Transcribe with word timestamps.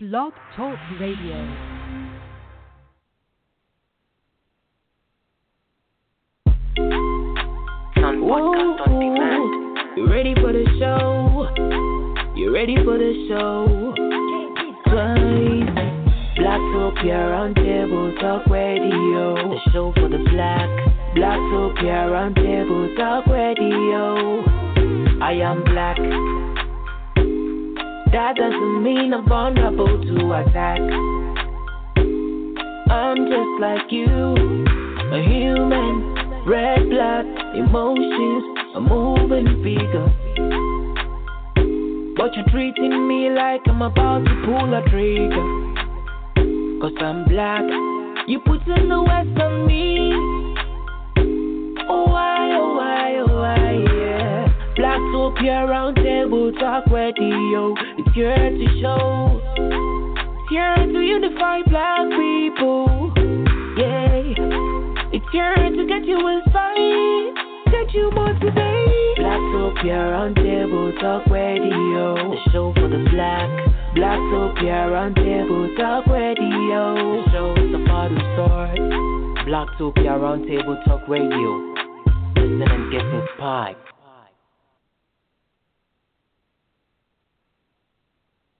Blog 0.00 0.32
Talk 0.54 0.78
Radio. 1.00 1.34
You 9.96 10.06
ready 10.08 10.36
for 10.36 10.52
the 10.52 10.64
show? 10.78 11.50
You 12.36 12.54
ready 12.54 12.76
for 12.76 12.96
the 12.96 13.26
show? 13.28 13.92
Twice. 14.86 15.66
Blacktopia 16.38 17.18
Roundtable 17.34 18.20
Talk 18.20 18.46
Radio. 18.46 19.34
The 19.34 19.58
show 19.72 19.92
for 19.96 20.08
the 20.08 20.24
black. 20.30 20.68
Blacktopia 21.16 22.06
Roundtable 22.14 22.96
Talk 22.96 23.26
Radio. 23.26 24.44
I 25.20 25.32
am 25.32 25.64
black. 25.64 26.47
That 28.12 28.36
doesn't 28.36 28.82
mean 28.82 29.12
I'm 29.12 29.28
vulnerable 29.28 30.00
to 30.00 30.32
attack. 30.32 30.80
I'm 32.90 33.16
just 33.28 33.60
like 33.60 33.92
you, 33.92 34.34
a 35.12 35.22
human, 35.22 36.44
red 36.46 36.88
blood, 36.88 37.26
emotions, 37.54 38.44
a 38.76 38.80
moving 38.80 39.62
figure. 39.62 40.08
But 42.16 42.34
you're 42.34 42.48
treating 42.50 43.06
me 43.06 43.28
like 43.28 43.60
I'm 43.66 43.82
about 43.82 44.24
to 44.24 44.34
pull 44.46 44.72
a 44.72 44.82
trigger. 44.88 45.68
Cause 46.80 46.96
I'm 47.00 47.26
black, 47.26 47.62
you 48.26 48.40
put 48.40 48.66
in 48.66 48.88
the 48.88 49.02
west 49.02 49.38
on 49.38 49.66
me. 49.66 50.12
Oh, 51.90 52.06
why, 52.06 52.52
oh, 52.52 52.74
why, 52.74 53.16
oh, 53.18 53.34
why, 53.36 53.72
yeah. 53.94 54.48
Blacktopia 54.78 55.66
Roundtable 55.68 56.58
Talk 56.58 56.86
Radio. 56.86 57.74
Here 58.14 58.34
to 58.34 58.66
show. 58.80 59.40
It's 59.54 60.50
here 60.50 60.74
to 60.74 61.00
unify 61.00 61.62
black 61.68 62.08
people. 62.10 63.12
Yeah. 63.76 64.08
It's 65.12 65.26
here 65.30 65.54
to 65.54 65.86
get 65.86 66.04
you 66.04 66.18
inspired. 66.26 67.34
Get 67.70 67.94
you 67.94 68.10
motivated. 68.10 69.18
Blacktopia 69.18 70.00
Roundtable 70.12 71.00
Talk 71.00 71.26
Radio. 71.26 72.14
The 72.16 72.50
show 72.50 72.72
for 72.74 72.88
the 72.88 73.06
black. 73.10 73.48
Blacktopia 73.94 74.88
Roundtable 74.90 75.76
Talk 75.76 76.06
Radio. 76.06 76.94
The 76.96 77.30
show 77.30 77.52
is 77.54 77.88
part 77.88 78.10
who 78.10 78.18
starts. 78.34 78.80
Blacktopia 79.46 80.18
Roundtable 80.18 80.82
Talk 80.86 81.06
Radio. 81.08 81.50
Listen 82.34 82.62
and 82.62 82.90
get 82.90 83.04
inspired. 83.04 83.76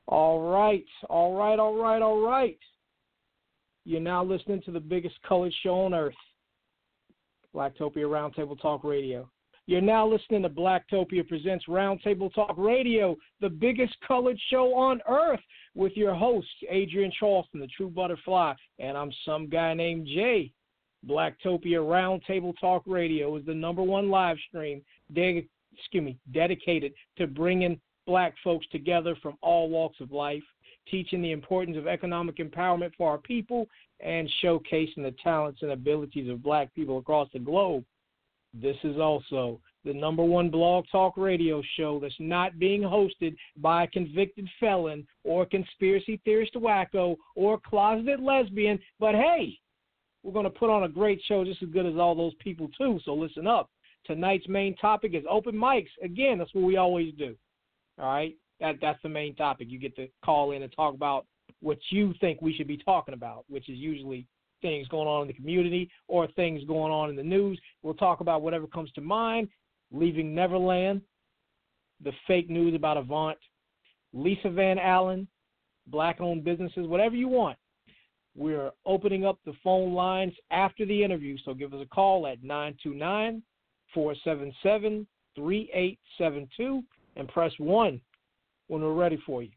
All 0.08 0.50
right, 0.50 0.86
all 1.10 1.34
right, 1.34 1.58
all 1.58 1.76
right, 1.76 2.00
all 2.00 2.20
right. 2.22 2.58
You're 3.84 4.00
now 4.00 4.24
listening 4.24 4.62
to 4.62 4.70
the 4.70 4.80
biggest 4.80 5.16
colored 5.26 5.52
show 5.62 5.80
on 5.82 5.92
earth, 5.92 6.14
Blacktopia 7.54 8.04
Roundtable 8.04 8.60
Talk 8.60 8.84
Radio. 8.84 9.30
You're 9.66 9.82
now 9.82 10.08
listening 10.08 10.42
to 10.42 10.48
Blacktopia 10.48 11.28
Presents 11.28 11.66
Roundtable 11.68 12.32
Talk 12.32 12.54
Radio, 12.56 13.16
the 13.42 13.50
biggest 13.50 13.94
colored 14.06 14.38
show 14.48 14.74
on 14.74 15.02
earth, 15.06 15.40
with 15.74 15.92
your 15.94 16.14
host, 16.14 16.48
Adrienne 16.72 17.12
Charleston, 17.20 17.60
the 17.60 17.68
true 17.76 17.90
butterfly, 17.90 18.54
and 18.78 18.96
I'm 18.96 19.12
some 19.26 19.46
guy 19.46 19.74
named 19.74 20.06
Jay. 20.06 20.50
Blacktopia 21.06 21.80
Roundtable 21.80 22.54
Talk 22.58 22.82
Radio 22.86 23.36
is 23.36 23.44
the 23.44 23.54
number 23.54 23.82
one 23.82 24.08
live 24.08 24.38
stream 24.48 24.82
excuse 25.10 26.02
me, 26.02 26.18
dedicated 26.32 26.92
to 27.16 27.26
bringing 27.26 27.80
black 28.08 28.34
folks 28.42 28.66
together 28.72 29.14
from 29.22 29.36
all 29.42 29.68
walks 29.68 30.00
of 30.00 30.10
life, 30.10 30.42
teaching 30.90 31.20
the 31.20 31.30
importance 31.30 31.76
of 31.76 31.86
economic 31.86 32.38
empowerment 32.38 32.90
for 32.96 33.10
our 33.10 33.18
people, 33.18 33.68
and 34.00 34.28
showcasing 34.42 35.02
the 35.02 35.14
talents 35.22 35.60
and 35.62 35.70
abilities 35.72 36.30
of 36.30 36.42
black 36.42 36.74
people 36.74 36.98
across 36.98 37.28
the 37.32 37.38
globe. 37.38 37.84
This 38.54 38.76
is 38.82 38.98
also 38.98 39.60
the 39.84 39.92
number 39.92 40.24
one 40.24 40.48
blog 40.48 40.86
talk 40.90 41.18
radio 41.18 41.62
show 41.76 42.00
that's 42.00 42.14
not 42.18 42.58
being 42.58 42.80
hosted 42.80 43.36
by 43.58 43.84
a 43.84 43.88
convicted 43.88 44.48
felon 44.58 45.06
or 45.22 45.42
a 45.42 45.46
conspiracy 45.46 46.18
theorist 46.24 46.54
wacko 46.54 47.16
or 47.36 47.54
a 47.54 47.68
closeted 47.68 48.20
lesbian. 48.20 48.78
But 48.98 49.14
hey, 49.14 49.58
we're 50.22 50.32
going 50.32 50.44
to 50.44 50.50
put 50.50 50.70
on 50.70 50.84
a 50.84 50.88
great 50.88 51.20
show 51.28 51.44
just 51.44 51.62
as 51.62 51.68
good 51.68 51.86
as 51.86 51.96
all 51.96 52.14
those 52.14 52.34
people, 52.38 52.70
too. 52.78 52.98
So 53.04 53.12
listen 53.12 53.46
up. 53.46 53.70
Tonight's 54.06 54.48
main 54.48 54.74
topic 54.76 55.12
is 55.14 55.24
open 55.28 55.54
mics. 55.54 55.90
Again, 56.02 56.38
that's 56.38 56.54
what 56.54 56.64
we 56.64 56.78
always 56.78 57.12
do. 57.18 57.36
All 57.98 58.06
right, 58.06 58.36
that 58.60 58.76
that's 58.80 59.02
the 59.02 59.08
main 59.08 59.34
topic. 59.34 59.68
You 59.70 59.78
get 59.78 59.96
to 59.96 60.08
call 60.24 60.52
in 60.52 60.62
and 60.62 60.72
talk 60.72 60.94
about 60.94 61.26
what 61.60 61.78
you 61.90 62.14
think 62.20 62.40
we 62.40 62.54
should 62.54 62.68
be 62.68 62.76
talking 62.76 63.14
about, 63.14 63.44
which 63.48 63.68
is 63.68 63.78
usually 63.78 64.26
things 64.62 64.88
going 64.88 65.08
on 65.08 65.22
in 65.22 65.28
the 65.28 65.34
community 65.34 65.90
or 66.08 66.26
things 66.28 66.64
going 66.64 66.92
on 66.92 67.10
in 67.10 67.16
the 67.16 67.22
news. 67.22 67.58
We'll 67.82 67.94
talk 67.94 68.20
about 68.20 68.42
whatever 68.42 68.66
comes 68.66 68.90
to 68.92 69.00
mind. 69.00 69.48
Leaving 69.90 70.34
Neverland, 70.34 71.00
the 72.04 72.12
fake 72.26 72.50
news 72.50 72.74
about 72.74 72.98
Avant, 72.98 73.38
Lisa 74.12 74.50
Van 74.50 74.78
Allen, 74.78 75.26
black-owned 75.86 76.44
businesses, 76.44 76.86
whatever 76.86 77.16
you 77.16 77.28
want. 77.28 77.56
We're 78.36 78.70
opening 78.84 79.24
up 79.24 79.38
the 79.44 79.54
phone 79.64 79.94
lines 79.94 80.34
after 80.50 80.84
the 80.84 81.02
interview, 81.02 81.38
so 81.44 81.54
give 81.54 81.72
us 81.72 81.80
a 81.82 81.88
call 81.88 82.26
at 82.26 82.42
929 82.42 83.42
477 83.94 85.06
3872 85.34 86.82
and 87.18 87.28
press 87.28 87.52
1 87.58 88.00
when 88.68 88.82
we're 88.82 88.94
ready 88.94 89.20
for 89.26 89.42
you. 89.42 89.50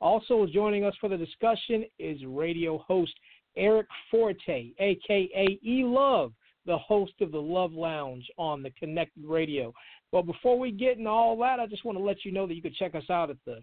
Also 0.00 0.46
joining 0.52 0.84
us 0.84 0.94
for 1.00 1.08
the 1.08 1.16
discussion 1.16 1.84
is 1.98 2.18
radio 2.26 2.78
host 2.78 3.12
Eric 3.56 3.86
Forte, 4.10 4.72
aka 4.78 5.58
E 5.62 5.84
Luv, 5.84 6.32
the 6.66 6.76
host 6.76 7.14
of 7.20 7.32
the 7.32 7.38
Luv 7.38 7.72
Lounge 7.72 8.28
on 8.36 8.62
the 8.62 8.70
Connected 8.72 9.24
Radio. 9.24 9.72
But 10.12 10.22
before 10.22 10.58
we 10.58 10.72
get 10.72 10.98
into 10.98 11.10
all 11.10 11.38
that, 11.38 11.60
I 11.60 11.66
just 11.66 11.84
want 11.84 11.98
to 11.98 12.04
let 12.04 12.24
you 12.24 12.32
know 12.32 12.46
that 12.46 12.54
you 12.54 12.62
can 12.62 12.74
check 12.74 12.94
us 12.94 13.10
out 13.10 13.30
at 13.30 13.36
the 13.46 13.62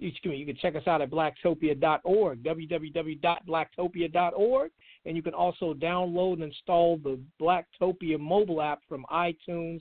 excuse 0.00 0.32
me, 0.32 0.38
you 0.38 0.46
can 0.46 0.56
check 0.56 0.74
us 0.74 0.82
out 0.86 1.00
at 1.00 1.10
blacktopia.org, 1.10 2.42
www.blacktopia.org, 2.42 4.70
and 5.04 5.16
you 5.16 5.22
can 5.22 5.34
also 5.34 5.74
download 5.74 6.32
and 6.34 6.44
install 6.44 6.98
the 6.98 7.18
Blacktopia 7.40 8.18
mobile 8.18 8.60
app 8.60 8.80
from 8.88 9.06
iTunes, 9.12 9.80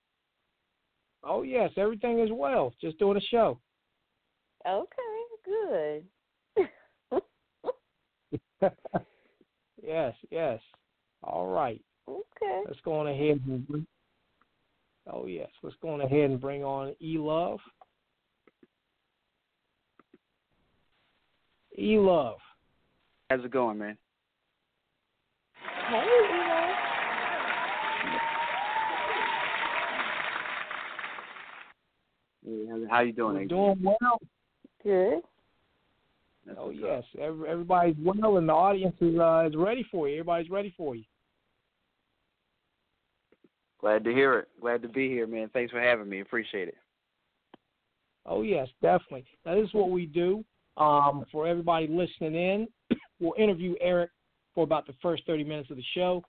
Oh 1.25 1.43
yes, 1.43 1.71
everything 1.77 2.21
is 2.21 2.31
well. 2.33 2.73
Just 2.81 2.99
doing 2.99 3.17
a 3.17 3.21
show. 3.21 3.59
Okay, 4.67 4.91
good. 5.45 6.05
yes, 9.83 10.15
yes. 10.31 10.61
All 11.23 11.49
right. 11.49 11.83
Okay. 12.09 12.63
Let's 12.67 12.81
go 12.85 12.95
on 12.95 13.09
ahead. 13.09 13.41
And, 13.47 13.87
oh 15.13 15.27
yes, 15.27 15.51
let's 15.63 15.77
go 15.83 15.91
on 15.91 16.01
ahead 16.01 16.31
and 16.31 16.41
bring 16.41 16.63
on 16.63 16.95
E 17.03 17.19
Luv. 17.19 17.59
E 21.79 21.99
Luv. 21.99 22.37
How's 23.29 23.45
it 23.45 23.51
going, 23.51 23.79
man? 23.79 23.99
Hey, 25.89 26.03
Eva. 26.03 26.75
Hey, 32.45 32.67
how- 32.67 32.87
How 32.89 33.01
you 33.01 33.13
doing? 33.13 33.35
We're 33.35 33.43
AJ? 33.43 33.49
doing 33.49 33.83
well. 33.83 34.21
Good. 34.83 35.23
That's 36.45 36.59
Oh 36.61 36.71
yes, 36.71 37.05
Every, 37.19 37.49
everybody's 37.49 37.97
well, 37.99 38.37
and 38.37 38.49
the 38.49 38.53
audience 38.53 38.95
is 39.01 39.19
uh, 39.19 39.47
is 39.49 39.57
ready 39.57 39.85
for 39.91 40.09
you. 40.09 40.15
Everybody's 40.15 40.51
ready 40.51 40.73
for 40.77 40.95
you. 40.95 41.03
Glad 43.81 44.05
to 44.05 44.13
hear 44.13 44.39
it. 44.41 44.49
Glad 44.61 44.83
to 44.83 44.89
be 44.89 45.09
here, 45.09 45.27
man. 45.27 45.51
Thanks 45.53 45.73
for 45.73 45.81
having 45.81 46.09
me. 46.09 46.21
Appreciate 46.21 46.69
it. 46.69 46.77
Oh 48.27 48.43
yes, 48.43 48.69
definitely. 48.81 49.25
Now 49.45 49.57
this 49.57 49.67
is 49.69 49.75
what 49.75 49.91
we 49.91 50.07
do. 50.07 50.45
Um, 50.77 51.25
for 51.33 51.47
everybody 51.49 51.89
listening 51.89 52.35
in, 52.35 52.69
we'll 53.21 53.35
interview 53.39 53.75
Eric 53.81 54.11
for 54.57 54.65
about 54.65 54.89
the 54.89 54.95
first 55.01 55.25
30 55.27 55.45
minutes 55.45 55.71
of 55.71 55.77
the 55.77 55.85
show. 55.95 56.25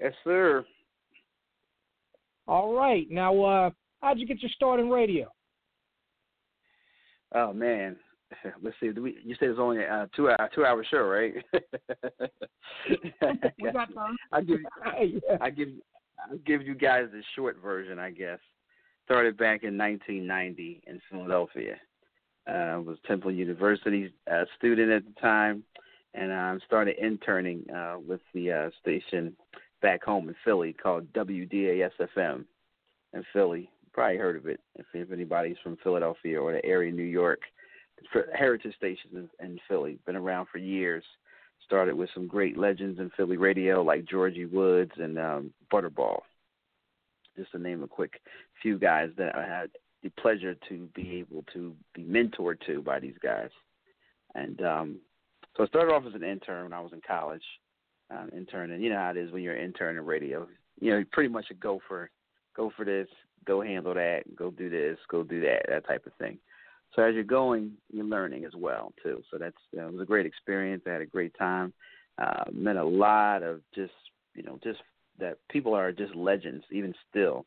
Yes, 0.00 0.12
sir. 0.24 0.64
All 2.48 2.74
right. 2.74 3.06
Now, 3.10 3.42
uh, 3.42 3.70
how'd 4.00 4.18
you 4.18 4.26
get 4.26 4.42
your 4.42 4.50
start 4.50 4.80
in 4.80 4.90
radio? 4.90 5.28
Oh 7.34 7.52
man. 7.52 7.96
Let's 8.62 8.76
see. 8.80 8.90
Do 8.90 9.02
we, 9.02 9.16
you 9.24 9.34
said 9.38 9.50
it's 9.50 9.58
only 9.58 9.78
a 9.78 10.08
two 10.14 10.30
hour 10.30 10.50
two 10.54 10.64
hour 10.64 10.84
show, 10.90 11.02
right? 11.02 11.34
We 13.58 13.70
got 13.70 13.94
time. 13.94 14.16
I 14.32 14.40
give. 14.42 14.58
I 15.40 15.50
give 15.50 15.68
I 16.18 16.36
give 16.46 16.62
you 16.62 16.74
guys 16.74 17.06
the 17.12 17.22
short 17.34 17.56
version, 17.62 17.98
I 17.98 18.10
guess. 18.10 18.38
Started 19.04 19.36
back 19.36 19.62
in 19.64 19.76
1990 19.76 20.82
in 20.86 21.00
Philadelphia. 21.10 21.76
Uh, 22.48 22.52
I 22.52 22.76
was 22.76 22.98
Temple 23.06 23.30
University 23.30 24.12
uh, 24.30 24.44
student 24.56 24.90
at 24.90 25.04
the 25.04 25.20
time, 25.20 25.64
and 26.14 26.32
I 26.32 26.56
started 26.66 26.96
interning 26.98 27.64
uh, 27.70 27.96
with 28.06 28.20
the 28.34 28.52
uh, 28.52 28.70
station 28.80 29.36
back 29.80 30.02
home 30.02 30.28
in 30.28 30.34
Philly 30.44 30.72
called 30.72 31.12
WDAS 31.12 31.90
FM 32.16 32.44
in 33.12 33.24
Philly. 33.32 33.68
Probably 33.92 34.16
heard 34.16 34.36
of 34.36 34.46
it 34.46 34.60
if, 34.76 34.86
if 34.94 35.12
anybody's 35.12 35.56
from 35.62 35.76
Philadelphia 35.82 36.40
or 36.40 36.52
the 36.52 36.64
area, 36.64 36.92
New 36.92 37.02
York. 37.02 37.40
For 38.12 38.26
heritage 38.34 38.74
stations 38.76 39.28
in, 39.40 39.46
in 39.46 39.58
Philly, 39.68 39.98
been 40.06 40.16
around 40.16 40.46
for 40.50 40.58
years. 40.58 41.04
Started 41.64 41.94
with 41.94 42.10
some 42.12 42.26
great 42.26 42.58
legends 42.58 42.98
in 42.98 43.10
Philly 43.16 43.36
radio 43.36 43.82
like 43.82 44.04
Georgie 44.04 44.46
Woods 44.46 44.92
and 44.96 45.18
um, 45.18 45.52
Butterball. 45.72 46.20
Just 47.36 47.52
to 47.52 47.58
name 47.58 47.82
a 47.82 47.88
quick 47.88 48.20
few 48.60 48.78
guys 48.78 49.10
that 49.16 49.34
I 49.36 49.46
had 49.46 49.70
the 50.02 50.10
pleasure 50.20 50.56
to 50.68 50.88
be 50.94 51.18
able 51.18 51.44
to 51.54 51.74
be 51.94 52.02
mentored 52.02 52.60
to 52.66 52.82
by 52.82 52.98
these 52.98 53.14
guys. 53.22 53.50
And 54.34 54.60
um, 54.62 54.96
so 55.56 55.62
I 55.62 55.66
started 55.66 55.92
off 55.92 56.04
as 56.06 56.14
an 56.14 56.24
intern 56.24 56.64
when 56.64 56.72
I 56.72 56.80
was 56.80 56.92
in 56.92 57.00
college, 57.06 57.44
um, 58.10 58.30
intern, 58.36 58.72
and 58.72 58.82
you 58.82 58.90
know 58.90 58.98
how 58.98 59.10
it 59.10 59.16
is 59.16 59.32
when 59.32 59.42
you're 59.42 59.54
an 59.54 59.64
intern 59.64 59.96
in 59.96 60.04
radio. 60.04 60.46
You 60.80 60.90
know, 60.90 61.04
pretty 61.12 61.28
much 61.28 61.46
a 61.50 61.54
go 61.54 61.80
for, 61.86 62.10
go 62.56 62.72
for 62.76 62.84
this, 62.84 63.08
go 63.46 63.62
handle 63.62 63.94
that, 63.94 64.22
go 64.36 64.50
do 64.50 64.68
this, 64.68 64.98
go 65.08 65.22
do 65.22 65.40
that, 65.42 65.66
that 65.68 65.86
type 65.86 66.06
of 66.06 66.12
thing. 66.14 66.38
So 66.94 67.02
as 67.02 67.14
you're 67.14 67.24
going, 67.24 67.72
you're 67.90 68.04
learning 68.04 68.44
as 68.44 68.52
well 68.56 68.92
too. 69.02 69.22
So 69.30 69.38
that's 69.38 69.56
you 69.72 69.80
know, 69.80 69.88
it 69.88 69.92
was 69.92 70.02
a 70.02 70.06
great 70.06 70.26
experience. 70.26 70.82
I 70.86 70.90
had 70.90 71.00
a 71.00 71.06
great 71.06 71.36
time. 71.38 71.72
Uh, 72.18 72.44
met 72.52 72.76
a 72.76 72.84
lot 72.84 73.42
of 73.42 73.60
just 73.74 73.92
you 74.34 74.42
know 74.42 74.58
just 74.62 74.80
that 75.18 75.38
people 75.50 75.74
are 75.74 75.92
just 75.92 76.14
legends 76.14 76.64
even 76.70 76.94
still. 77.10 77.46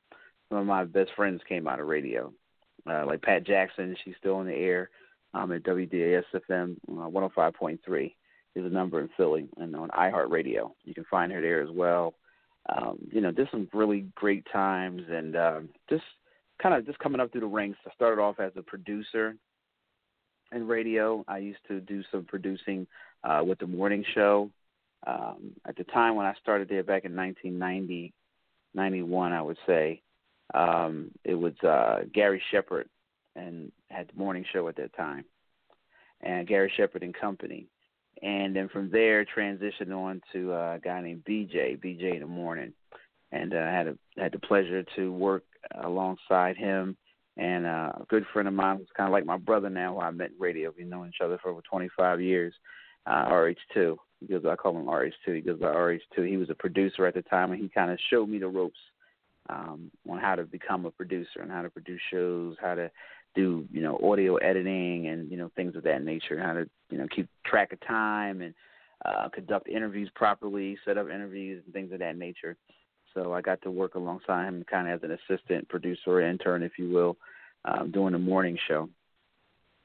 Some 0.49 0.59
of 0.59 0.65
my 0.65 0.85
best 0.85 1.11
friends 1.15 1.41
came 1.47 1.67
out 1.67 1.79
of 1.79 1.87
radio, 1.87 2.31
uh, 2.89 3.05
like 3.05 3.21
Pat 3.21 3.45
Jackson. 3.45 3.95
She's 4.03 4.15
still 4.19 4.35
on 4.35 4.45
the 4.45 4.53
air 4.53 4.89
um, 5.35 5.51
at 5.51 5.63
WDAS 5.63 6.23
FM 6.49 6.77
uh, 6.87 7.09
105.3 7.09 8.13
is 8.55 8.65
a 8.65 8.69
number 8.69 9.01
in 9.01 9.09
Philly 9.17 9.47
and 9.57 9.75
on 9.75 9.89
iHeartRadio. 9.89 10.71
You 10.85 10.93
can 10.93 11.05
find 11.11 11.31
her 11.31 11.41
there 11.41 11.61
as 11.61 11.69
well. 11.71 12.13
Um, 12.73 12.97
you 13.11 13.21
know, 13.21 13.31
just 13.31 13.51
some 13.51 13.67
really 13.73 14.07
great 14.15 14.45
times 14.51 15.03
and 15.09 15.35
um, 15.35 15.69
just 15.89 16.03
kind 16.61 16.75
of 16.75 16.85
just 16.85 16.99
coming 16.99 17.19
up 17.19 17.31
through 17.31 17.41
the 17.41 17.47
ranks. 17.47 17.77
I 17.85 17.93
started 17.93 18.21
off 18.21 18.39
as 18.39 18.51
a 18.55 18.61
producer 18.61 19.35
in 20.51 20.67
radio. 20.67 21.23
I 21.27 21.39
used 21.39 21.59
to 21.67 21.81
do 21.81 22.03
some 22.11 22.25
producing 22.25 22.87
uh, 23.23 23.43
with 23.45 23.59
the 23.59 23.67
morning 23.67 24.03
show. 24.13 24.49
Um, 25.07 25.51
at 25.67 25.75
the 25.75 25.83
time 25.85 26.15
when 26.15 26.25
I 26.25 26.33
started 26.41 26.69
there 26.69 26.83
back 26.83 27.05
in 27.05 27.15
1990, 27.15 28.13
91, 28.73 29.33
I 29.33 29.41
would 29.41 29.57
say, 29.67 30.01
um, 30.53 31.11
it 31.23 31.35
was 31.35 31.53
uh, 31.63 32.01
Gary 32.13 32.41
Shepard 32.51 32.87
and 33.35 33.71
had 33.89 34.09
the 34.09 34.19
morning 34.19 34.45
show 34.51 34.67
at 34.67 34.75
that 34.77 34.95
time, 34.95 35.25
and 36.21 36.47
Gary 36.47 36.71
Shepard 36.75 37.03
and 37.03 37.13
Company. 37.13 37.67
And 38.21 38.55
then 38.55 38.69
from 38.69 38.89
there, 38.89 39.25
transitioned 39.25 39.93
on 39.93 40.21
to 40.31 40.53
uh, 40.53 40.75
a 40.75 40.79
guy 40.79 41.01
named 41.01 41.25
BJ, 41.27 41.77
BJ 41.77 42.13
in 42.13 42.21
the 42.21 42.27
morning, 42.27 42.73
and 43.31 43.53
uh, 43.53 43.57
had 43.57 43.87
a, 43.87 43.97
had 44.17 44.31
the 44.31 44.39
pleasure 44.39 44.85
to 44.95 45.11
work 45.11 45.43
alongside 45.83 46.57
him 46.57 46.97
and 47.37 47.65
uh, 47.65 47.91
a 47.99 48.05
good 48.07 48.25
friend 48.31 48.47
of 48.47 48.53
mine 48.53 48.77
who's 48.77 48.87
kind 48.95 49.07
of 49.07 49.13
like 49.13 49.25
my 49.25 49.37
brother 49.37 49.69
now, 49.69 49.93
who 49.93 49.99
I 49.99 50.11
met 50.11 50.31
in 50.31 50.39
radio. 50.39 50.73
We've 50.77 50.87
known 50.87 51.09
each 51.09 51.21
other 51.23 51.37
for 51.41 51.49
over 51.49 51.61
25 51.61 52.21
years. 52.21 52.53
Uh, 53.05 53.25
RH2. 53.29 53.97
He 54.19 54.27
goes, 54.27 54.43
I 54.49 54.55
call 54.55 54.75
him 54.75 54.85
RH2. 54.85 55.35
He 55.35 55.41
goes 55.41 55.59
by 55.59 55.67
RH2. 55.67 56.27
He 56.27 56.37
was 56.37 56.49
a 56.49 56.55
producer 56.55 57.05
at 57.05 57.13
the 57.13 57.21
time, 57.23 57.51
and 57.51 57.61
he 57.61 57.69
kind 57.69 57.91
of 57.91 57.99
showed 58.09 58.29
me 58.29 58.39
the 58.39 58.47
ropes 58.47 58.79
um, 59.49 59.91
on 60.09 60.19
how 60.19 60.35
to 60.35 60.43
become 60.43 60.85
a 60.85 60.91
producer 60.91 61.41
and 61.41 61.51
how 61.51 61.61
to 61.61 61.69
produce 61.69 62.01
shows, 62.11 62.55
how 62.59 62.73
to 62.73 62.89
do 63.35 63.67
you 63.71 63.81
know 63.81 63.99
audio 64.01 64.37
editing 64.37 65.07
and 65.07 65.29
you 65.29 65.37
know 65.37 65.51
things 65.55 65.75
of 65.75 65.83
that 65.83 66.03
nature, 66.03 66.41
how 66.41 66.53
to 66.53 66.67
you 66.89 66.97
know 66.97 67.05
keep 67.13 67.27
track 67.45 67.73
of 67.73 67.79
time 67.81 68.41
and 68.41 68.53
uh, 69.05 69.29
conduct 69.29 69.67
interviews 69.67 70.09
properly, 70.15 70.77
set 70.85 70.97
up 70.97 71.09
interviews 71.09 71.61
and 71.65 71.73
things 71.73 71.91
of 71.91 71.99
that 71.99 72.17
nature. 72.17 72.55
So 73.15 73.33
I 73.33 73.41
got 73.41 73.61
to 73.63 73.71
work 73.71 73.95
alongside 73.95 74.47
him, 74.47 74.63
kind 74.69 74.87
of 74.87 75.03
as 75.03 75.09
an 75.09 75.17
assistant 75.17 75.67
producer 75.69 76.21
intern, 76.21 76.61
if 76.61 76.73
you 76.77 76.89
will, 76.89 77.17
um, 77.63 77.89
doing 77.89 78.13
the 78.13 78.19
morning 78.19 78.57
show. 78.67 78.89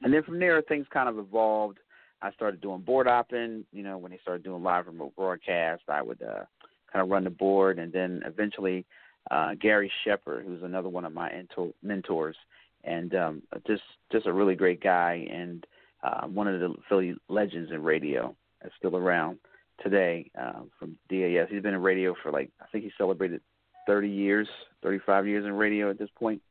And 0.03 0.13
then 0.13 0.23
from 0.23 0.39
there, 0.39 0.61
things 0.61 0.85
kind 0.93 1.09
of 1.09 1.17
evolved. 1.17 1.79
I 2.21 2.31
started 2.33 2.61
doing 2.61 2.81
board 2.81 3.07
hopping. 3.07 3.65
You 3.71 3.83
know, 3.83 3.97
when 3.97 4.11
they 4.11 4.19
started 4.21 4.43
doing 4.43 4.61
live 4.61 4.85
remote 4.85 5.15
broadcast, 5.15 5.83
I 5.87 6.01
would 6.01 6.21
uh, 6.21 6.43
kind 6.91 7.01
of 7.03 7.09
run 7.09 7.23
the 7.23 7.29
board, 7.29 7.79
and 7.79 7.91
then 7.91 8.21
eventually 8.25 8.85
uh, 9.31 9.53
Gary 9.59 9.91
Shepard, 10.03 10.45
who's 10.45 10.63
another 10.63 10.89
one 10.89 11.05
of 11.05 11.13
my 11.13 11.29
ento- 11.29 11.73
mentors, 11.81 12.35
and 12.83 13.15
um, 13.15 13.41
just 13.65 13.83
just 14.11 14.25
a 14.25 14.33
really 14.33 14.55
great 14.55 14.81
guy, 14.83 15.25
and 15.31 15.65
uh, 16.03 16.27
one 16.27 16.47
of 16.47 16.59
the 16.59 16.75
Philly 16.89 17.15
legends 17.29 17.71
in 17.71 17.81
radio 17.81 18.35
that's 18.61 18.75
still 18.77 18.97
around 18.97 19.37
today 19.83 20.29
uh, 20.39 20.61
from 20.79 20.97
DAS. 21.09 21.47
He's 21.49 21.61
been 21.61 21.73
in 21.73 21.81
radio 21.81 22.15
for 22.21 22.31
like 22.31 22.49
I 22.61 22.65
think 22.71 22.83
he 22.83 22.91
celebrated 22.97 23.41
30 23.87 24.09
years, 24.09 24.47
35 24.83 25.27
years 25.27 25.45
in 25.45 25.53
radio 25.53 25.89
at 25.89 25.97
this 25.97 26.09
point, 26.15 26.41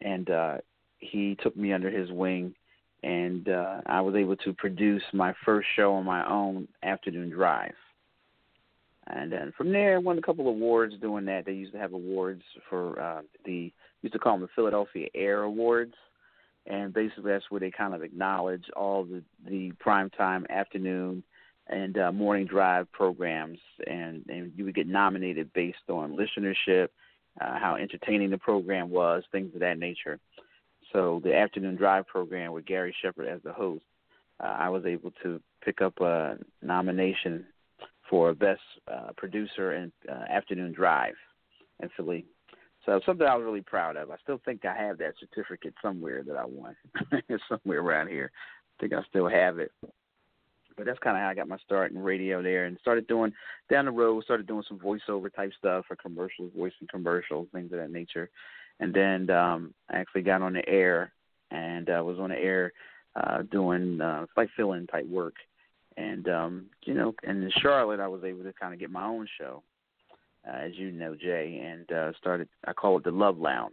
and 0.00 0.30
uh, 0.30 0.58
he 0.98 1.36
took 1.42 1.56
me 1.56 1.72
under 1.72 1.90
his 1.90 2.10
wing, 2.10 2.54
and 3.02 3.48
uh, 3.48 3.80
I 3.86 4.00
was 4.00 4.14
able 4.14 4.36
to 4.36 4.52
produce 4.52 5.02
my 5.12 5.34
first 5.44 5.68
show 5.76 5.94
on 5.94 6.04
my 6.04 6.28
own, 6.28 6.68
Afternoon 6.82 7.30
Drive. 7.30 7.74
And 9.06 9.32
then 9.32 9.52
from 9.56 9.72
there, 9.72 9.94
I 9.94 9.98
won 9.98 10.18
a 10.18 10.22
couple 10.22 10.48
of 10.48 10.54
awards 10.54 10.94
doing 11.00 11.24
that. 11.26 11.46
They 11.46 11.52
used 11.52 11.72
to 11.72 11.78
have 11.78 11.94
awards 11.94 12.42
for 12.68 13.00
uh, 13.00 13.22
the 13.44 13.72
used 14.02 14.12
to 14.12 14.18
call 14.18 14.34
them 14.34 14.42
the 14.42 14.48
Philadelphia 14.54 15.08
Air 15.14 15.42
Awards, 15.42 15.94
and 16.66 16.92
basically 16.92 17.32
that's 17.32 17.50
where 17.50 17.60
they 17.60 17.70
kind 17.70 17.94
of 17.94 18.02
acknowledge 18.02 18.64
all 18.76 19.04
the 19.04 19.22
the 19.48 19.72
primetime 19.84 20.48
afternoon 20.50 21.22
and 21.68 21.98
uh, 21.98 22.12
morning 22.12 22.46
drive 22.46 22.90
programs, 22.92 23.58
and 23.86 24.24
and 24.28 24.52
you 24.56 24.64
would 24.64 24.74
get 24.74 24.86
nominated 24.86 25.52
based 25.52 25.78
on 25.88 26.16
listenership, 26.16 26.88
uh, 27.40 27.58
how 27.58 27.76
entertaining 27.76 28.30
the 28.30 28.38
program 28.38 28.90
was, 28.90 29.22
things 29.32 29.54
of 29.54 29.60
that 29.60 29.78
nature. 29.78 30.18
So 30.92 31.20
the 31.22 31.34
afternoon 31.36 31.76
drive 31.76 32.06
program 32.06 32.52
with 32.52 32.64
Gary 32.64 32.94
Shepard 33.02 33.28
as 33.28 33.42
the 33.42 33.52
host, 33.52 33.82
uh, 34.42 34.46
I 34.46 34.68
was 34.68 34.84
able 34.86 35.12
to 35.22 35.40
pick 35.64 35.82
up 35.82 36.00
a 36.00 36.38
nomination 36.62 37.44
for 38.08 38.34
best 38.34 38.60
uh, 38.90 39.10
producer 39.16 39.74
in 39.74 39.92
uh, 40.08 40.24
afternoon 40.30 40.72
drive 40.72 41.14
in 41.82 41.90
Philly. 41.96 42.24
So 42.86 42.98
something 43.04 43.26
I 43.26 43.34
was 43.36 43.44
really 43.44 43.60
proud 43.60 43.96
of. 43.96 44.10
I 44.10 44.16
still 44.22 44.40
think 44.44 44.64
I 44.64 44.74
have 44.74 44.96
that 44.98 45.12
certificate 45.20 45.74
somewhere 45.82 46.22
that 46.26 46.36
I 46.36 46.44
won, 46.46 46.74
somewhere 47.48 47.80
around 47.80 48.08
here. 48.08 48.30
I 48.34 48.80
think 48.80 48.94
I 48.94 49.02
still 49.10 49.28
have 49.28 49.58
it. 49.58 49.72
But 50.78 50.86
that's 50.86 50.98
kind 51.00 51.16
of 51.16 51.22
how 51.22 51.28
I 51.28 51.34
got 51.34 51.48
my 51.48 51.58
start 51.58 51.90
in 51.90 51.98
radio 51.98 52.40
there, 52.40 52.66
and 52.66 52.78
started 52.80 53.08
doing 53.08 53.32
down 53.68 53.86
the 53.86 53.90
road. 53.90 54.22
Started 54.22 54.46
doing 54.46 54.62
some 54.66 54.78
voiceover 54.78 55.34
type 55.34 55.50
stuff 55.58 55.84
for 55.86 55.96
commercials, 55.96 56.52
voicing 56.56 56.86
commercials, 56.88 57.48
things 57.52 57.72
of 57.72 57.78
that 57.78 57.90
nature. 57.90 58.30
And 58.78 58.94
then 58.94 59.28
um, 59.28 59.74
I 59.90 59.98
actually 59.98 60.22
got 60.22 60.40
on 60.40 60.52
the 60.52 60.66
air, 60.68 61.12
and 61.50 61.90
uh, 61.90 62.02
was 62.04 62.20
on 62.20 62.30
the 62.30 62.38
air 62.38 62.72
uh, 63.16 63.42
doing 63.50 64.00
uh, 64.00 64.26
like 64.36 64.48
fill-in 64.56 64.86
type 64.86 65.08
work. 65.08 65.34
And 65.96 66.28
um, 66.28 66.66
you 66.84 66.94
know, 66.94 67.12
and 67.24 67.42
in 67.42 67.50
Charlotte, 67.60 67.98
I 67.98 68.06
was 68.06 68.22
able 68.22 68.44
to 68.44 68.52
kind 68.52 68.72
of 68.72 68.78
get 68.78 68.90
my 68.90 69.04
own 69.04 69.26
show, 69.36 69.64
uh, 70.48 70.58
as 70.58 70.72
you 70.76 70.92
know, 70.92 71.16
Jay, 71.16 71.60
and 71.64 71.90
uh, 71.90 72.12
started. 72.20 72.48
I 72.64 72.72
call 72.72 72.98
it 72.98 73.04
the 73.04 73.10
Luv 73.10 73.36
Lounge, 73.36 73.72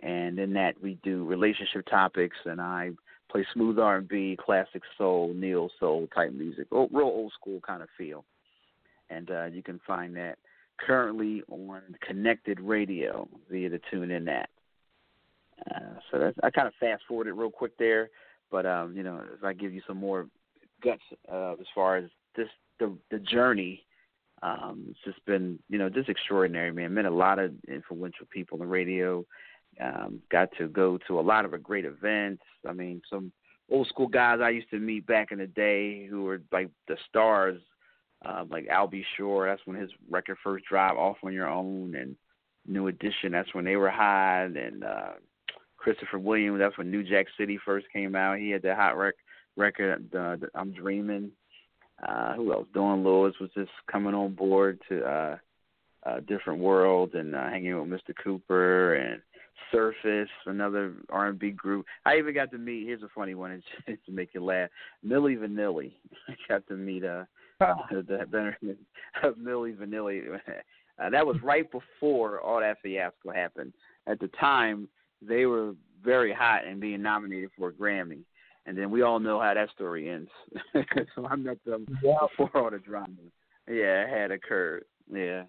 and 0.00 0.38
in 0.38 0.54
that 0.54 0.80
we 0.82 0.98
do 1.02 1.26
relationship 1.26 1.84
topics, 1.90 2.38
and 2.46 2.58
I 2.58 2.92
play 3.36 3.46
smooth 3.52 3.78
R&B, 3.78 4.38
classic 4.42 4.82
soul, 4.96 5.34
neo 5.34 5.68
soul 5.78 6.08
type 6.14 6.32
music, 6.32 6.66
real 6.70 6.88
old 6.94 7.32
school 7.38 7.60
kind 7.60 7.82
of 7.82 7.88
feel. 7.98 8.24
And 9.10 9.30
uh, 9.30 9.44
you 9.46 9.62
can 9.62 9.78
find 9.86 10.16
that 10.16 10.38
currently 10.78 11.42
on 11.50 11.82
Connected 12.06 12.58
Radio 12.60 13.28
via 13.50 13.68
the 13.68 13.80
tune 13.90 14.10
in 14.10 14.24
that. 14.24 14.48
Uh, 15.70 15.98
so 16.10 16.18
that's, 16.18 16.36
I 16.42 16.50
kind 16.50 16.66
of 16.66 16.74
fast 16.80 17.02
forwarded 17.06 17.34
real 17.34 17.50
quick 17.50 17.76
there, 17.78 18.08
but 18.50 18.64
um, 18.64 18.96
you 18.96 19.02
know, 19.02 19.22
if 19.36 19.44
I 19.44 19.52
give 19.52 19.74
you 19.74 19.82
some 19.86 19.98
more 19.98 20.26
guts 20.82 21.02
uh, 21.30 21.52
as 21.52 21.66
far 21.74 21.96
as 21.96 22.04
this 22.36 22.48
the 22.78 22.92
the 23.10 23.18
journey, 23.18 23.82
um, 24.42 24.84
it's 24.90 24.98
just 25.02 25.24
been 25.24 25.58
you 25.70 25.78
know 25.78 25.88
just 25.88 26.10
extraordinary, 26.10 26.72
man. 26.72 26.92
Met 26.92 27.06
a 27.06 27.10
lot 27.10 27.38
of 27.38 27.52
influential 27.68 28.26
people 28.30 28.56
in 28.56 28.60
the 28.60 28.70
radio. 28.70 29.24
Um, 29.80 30.20
got 30.30 30.48
to 30.58 30.68
go 30.68 30.98
to 31.06 31.18
a 31.18 31.22
lot 31.22 31.44
of 31.44 31.62
great 31.62 31.84
events. 31.84 32.42
I 32.66 32.72
mean, 32.72 33.02
some 33.10 33.32
old 33.70 33.86
school 33.88 34.08
guys 34.08 34.40
I 34.42 34.50
used 34.50 34.70
to 34.70 34.78
meet 34.78 35.06
back 35.06 35.32
in 35.32 35.38
the 35.38 35.46
day 35.46 36.06
who 36.06 36.24
were 36.24 36.40
like 36.52 36.70
the 36.88 36.96
stars, 37.08 37.60
uh, 38.24 38.44
like 38.50 38.68
Albie 38.68 39.04
Shore. 39.16 39.46
That's 39.46 39.66
when 39.66 39.78
his 39.78 39.90
record 40.10 40.38
first 40.42 40.64
dropped, 40.64 40.98
Off 40.98 41.18
on 41.22 41.32
Your 41.32 41.48
Own, 41.48 41.94
and 41.94 42.16
New 42.66 42.86
Edition. 42.86 43.32
That's 43.32 43.54
when 43.54 43.64
they 43.64 43.76
were 43.76 43.90
hot, 43.90 44.56
and 44.56 44.84
uh, 44.84 45.12
Christopher 45.76 46.18
Williams. 46.18 46.58
That's 46.58 46.78
when 46.78 46.90
New 46.90 47.02
Jack 47.02 47.26
City 47.38 47.58
first 47.64 47.86
came 47.92 48.16
out. 48.16 48.38
He 48.38 48.50
had 48.50 48.62
that 48.62 48.76
hot 48.76 48.96
rec- 48.96 49.14
record, 49.56 50.10
I'm 50.54 50.72
Dreaming. 50.72 51.32
Uh, 52.06 52.34
who 52.34 52.52
else? 52.52 52.66
Dawn 52.74 53.02
Lewis 53.02 53.34
was 53.40 53.50
just 53.54 53.70
coming 53.90 54.14
on 54.14 54.34
board 54.34 54.78
to 54.88 55.38
uh, 56.06 56.20
different 56.28 56.60
world 56.60 57.14
and 57.14 57.34
uh, 57.34 57.48
hanging 57.48 57.78
with 57.78 58.00
Mr. 58.00 58.14
Cooper 58.22 58.94
and 58.94 59.20
Surface, 59.72 60.28
another 60.46 60.94
R&B 61.10 61.50
group. 61.50 61.86
I 62.04 62.16
even 62.16 62.34
got 62.34 62.50
to 62.52 62.58
meet. 62.58 62.86
Here's 62.86 63.02
a 63.02 63.08
funny 63.14 63.34
one 63.34 63.62
to 63.86 63.96
make 64.12 64.34
you 64.34 64.44
laugh. 64.44 64.70
Milli 65.04 65.36
Vanilli. 65.36 65.92
I 66.28 66.34
got 66.48 66.66
to 66.68 66.74
meet 66.74 67.04
uh, 67.04 67.24
the 67.90 68.26
better 68.30 68.56
of 69.22 69.34
Milli 69.36 69.76
Vanilli. 69.76 70.22
Uh, 70.98 71.10
that 71.10 71.26
was 71.26 71.36
right 71.42 71.70
before 71.70 72.40
all 72.40 72.60
that 72.60 72.78
fiasco 72.82 73.32
happened. 73.32 73.72
At 74.06 74.20
the 74.20 74.28
time, 74.40 74.88
they 75.20 75.46
were 75.46 75.74
very 76.04 76.32
hot 76.32 76.64
and 76.66 76.80
being 76.80 77.02
nominated 77.02 77.50
for 77.56 77.68
a 77.68 77.72
Grammy. 77.72 78.20
And 78.66 78.76
then 78.76 78.90
we 78.90 79.02
all 79.02 79.20
know 79.20 79.40
how 79.40 79.54
that 79.54 79.70
story 79.70 80.10
ends. 80.10 80.30
so 81.14 81.26
I 81.26 81.36
met 81.36 81.58
them 81.64 81.86
yeah. 82.02 82.16
before 82.20 82.50
all 82.54 82.70
the 82.70 82.78
drama. 82.78 83.14
Yeah, 83.68 84.02
it 84.02 84.08
had 84.08 84.30
occurred. 84.30 84.84
Yeah. 85.12 85.44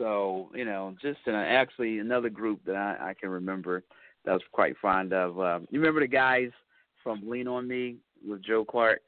So 0.00 0.48
you 0.54 0.64
know, 0.64 0.96
just 1.00 1.20
uh, 1.28 1.32
actually 1.32 1.98
another 1.98 2.30
group 2.30 2.60
that 2.64 2.74
I, 2.74 3.10
I 3.10 3.14
can 3.14 3.28
remember 3.28 3.84
that 4.24 4.30
I 4.30 4.34
was 4.34 4.42
quite 4.50 4.74
fond 4.80 5.12
of. 5.12 5.38
Um, 5.38 5.68
you 5.70 5.78
remember 5.78 6.00
the 6.00 6.08
guys 6.08 6.50
from 7.02 7.28
Lean 7.28 7.46
on 7.46 7.68
Me 7.68 7.96
with 8.26 8.42
Joe 8.42 8.64
Clark, 8.64 9.02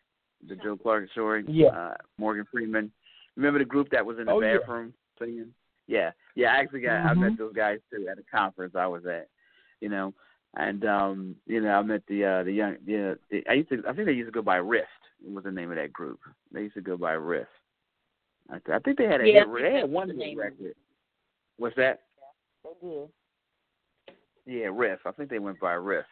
the 0.46 0.54
Joe 0.56 0.76
Clark 0.76 1.10
story? 1.12 1.44
Yeah. 1.48 1.68
Uh, 1.68 1.94
Morgan 2.18 2.44
Freeman. 2.52 2.92
Remember 3.36 3.58
the 3.58 3.64
group 3.64 3.88
that 3.90 4.04
was 4.04 4.18
in 4.18 4.26
the 4.26 4.32
oh, 4.32 4.40
bathroom 4.42 4.92
yeah. 5.18 5.26
singing? 5.26 5.54
Yeah, 5.86 6.10
yeah. 6.34 6.48
I 6.48 6.60
actually 6.60 6.82
got 6.82 7.06
mm-hmm. 7.06 7.08
I 7.08 7.28
met 7.28 7.38
those 7.38 7.54
guys 7.54 7.78
too 7.90 8.06
at 8.10 8.18
a 8.18 8.36
conference 8.36 8.74
I 8.76 8.86
was 8.86 9.06
at. 9.06 9.28
You 9.80 9.88
know, 9.88 10.12
and 10.56 10.84
um, 10.84 11.36
you 11.46 11.62
know 11.62 11.70
I 11.70 11.82
met 11.82 12.02
the 12.06 12.24
uh, 12.24 12.42
the 12.42 12.52
young. 12.52 12.76
Yeah, 12.84 13.14
the, 13.30 13.42
I 13.48 13.54
used 13.54 13.70
to. 13.70 13.82
I 13.88 13.94
think 13.94 14.06
they 14.06 14.12
used 14.12 14.28
to 14.28 14.32
go 14.32 14.42
by 14.42 14.56
Rift. 14.56 14.88
Was 15.26 15.44
the 15.44 15.50
name 15.50 15.70
of 15.70 15.76
that 15.76 15.92
group? 15.92 16.20
They 16.52 16.62
used 16.62 16.74
to 16.74 16.82
go 16.82 16.98
by 16.98 17.12
Rift. 17.12 17.48
I, 18.52 18.58
th- 18.58 18.76
I 18.76 18.78
think 18.80 18.98
they 18.98 19.06
had 19.06 19.20
a 19.20 19.26
yeah, 19.26 19.40
hit, 19.40 19.62
they 19.62 19.78
had 19.78 19.90
one 19.90 20.10
hit 20.10 20.36
record. 20.36 20.74
What's 21.56 21.76
that? 21.76 22.00
Yeah, 22.64 22.70
they 22.82 22.88
did. 22.88 23.08
Yeah, 24.44 24.68
Riff. 24.72 25.00
I 25.06 25.12
think 25.12 25.30
they 25.30 25.38
went 25.38 25.60
by 25.60 25.72
Riff. 25.72 26.04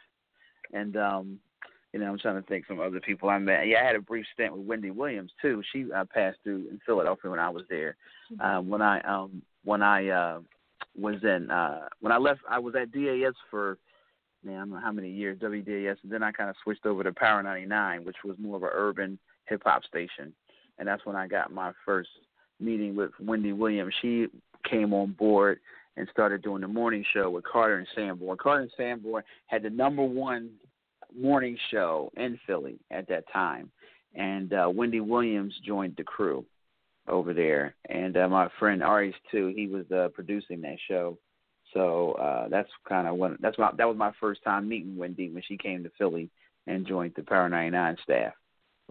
And 0.73 0.97
um, 0.97 1.39
you 1.93 2.01
know, 2.01 2.07
I'm 2.07 2.19
trying 2.19 2.41
to 2.41 2.49
think 2.49 2.67
some 2.67 2.81
other 2.81 3.01
people 3.01 3.29
I 3.29 3.39
met. 3.39 3.67
Yeah, 3.67 3.81
I 3.83 3.87
had 3.87 3.97
a 3.97 4.01
brief 4.01 4.25
stint 4.33 4.57
with 4.57 4.67
Wendy 4.67 4.91
Williams 4.91 5.33
too. 5.43 5.63
She 5.73 5.87
uh, 5.93 6.05
passed 6.13 6.39
through 6.43 6.69
in 6.71 6.81
Philadelphia 6.87 7.31
when 7.31 7.41
I 7.41 7.51
was 7.51 7.65
there. 7.69 7.97
Mm-hmm. 8.33 8.41
Uh, 8.41 8.61
when 8.63 8.83
I 8.83 9.01
um 9.01 9.43
when 9.65 9.83
I 9.83 10.09
uh 10.09 10.41
was 10.97 11.17
in 11.23 11.51
uh 11.51 11.89
when 12.01 12.13
I 12.13 12.19
left 12.19 12.41
I 12.49 12.59
was 12.59 12.75
at 12.75 12.93
DAS 12.93 13.35
for 13.51 13.79
man, 14.45 14.57
I 14.57 14.59
don't 14.61 14.71
know 14.71 14.81
how 14.81 14.93
many 14.93 15.11
years, 15.11 15.39
WDAS, 15.39 15.97
and 16.03 16.11
then 16.11 16.23
I 16.23 16.33
kind 16.33 16.49
of 16.49 16.57
switched 16.63 16.87
over 16.87 17.03
to 17.03 17.13
Power 17.13 17.43
99, 17.43 18.05
which 18.05 18.17
was 18.25 18.37
more 18.39 18.57
of 18.57 18.63
an 18.63 18.71
urban 18.73 19.19
hip 19.47 19.63
hop 19.65 19.85
station. 19.85 20.33
And 20.79 20.89
that's 20.89 21.05
when 21.05 21.17
I 21.17 21.27
got 21.27 21.53
my 21.53 21.73
first 21.85 22.09
meeting 22.61 22.97
with 22.97 23.11
Wendy 23.21 23.53
Williams. 23.53 23.95
She 24.03 24.27
came 24.69 24.93
on 24.93 25.13
board 25.13 25.61
and 25.97 26.09
started 26.11 26.43
doing 26.43 26.63
the 26.63 26.69
morning 26.69 27.05
show 27.13 27.31
with 27.31 27.45
Carter 27.45 27.79
and 27.79 27.89
Sanborn. 27.95 28.39
Carter 28.39 28.63
and 28.63 28.71
Sanborn 28.77 29.23
had 29.47 29.63
the 29.63 29.71
number 29.71 30.03
one 30.03 30.51
morning 31.19 31.57
show 31.71 32.11
in 32.17 32.39
Philly 32.47 32.79
at 32.91 33.09
that 33.09 33.25
time, 33.33 33.71
and 34.15 34.53
uh, 34.53 34.71
Wendy 34.73 35.01
Williams 35.01 35.55
joined 35.65 35.95
the 35.97 36.05
crew 36.05 36.45
over 37.09 37.35
there. 37.35 37.75
And 37.89 38.17
uh, 38.17 38.29
my 38.29 38.49
friend 38.59 38.83
Aries 38.83 39.15
too, 39.31 39.53
he 39.55 39.67
was 39.67 39.91
uh, 39.91 40.09
producing 40.15 40.61
that 40.63 40.77
show. 40.89 41.19
So 41.75 42.13
uh, 42.13 42.49
that's 42.49 42.71
kind 42.89 43.07
of 43.07 43.17
when 43.17 43.37
that's 43.41 43.59
my 43.59 43.71
that 43.77 43.87
was 43.87 43.97
my 43.97 44.13
first 44.21 44.43
time 44.43 44.69
meeting 44.69 44.97
Wendy 44.97 45.31
when 45.31 45.43
she 45.47 45.57
came 45.57 45.83
to 45.85 45.91
Philly 45.99 46.31
and 46.67 46.87
joined 46.87 47.13
the 47.17 47.23
Power 47.23 47.49
99 47.49 47.97
staff 48.03 48.33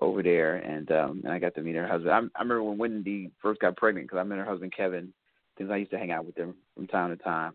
over 0.02 0.24
there, 0.24 0.56
and 0.56 0.92
um, 0.92 1.22
and 1.24 1.34
I 1.34 1.40
got 1.40 1.56
to 1.56 1.62
meet 1.62 1.76
her 1.76 1.88
husband. 1.88 2.12
I, 2.12 2.18
I 2.40 2.42
remember 2.42 2.64
when 2.64 2.78
Wendy 2.78 3.32
first 3.42 3.62
got 3.62 3.78
pregnant 3.78 4.08
because 4.08 4.20
I 4.20 4.24
met 4.24 4.38
her 4.38 4.46
husband 4.46 4.74
Kevin 4.76 5.14
because 5.56 5.72
I 5.72 5.78
used 5.78 5.92
to 5.92 5.98
hang 5.98 6.12
out 6.12 6.26
with 6.26 6.36
them 6.36 6.56
from 6.76 6.88
time 6.88 7.16
to 7.16 7.22
time. 7.22 7.54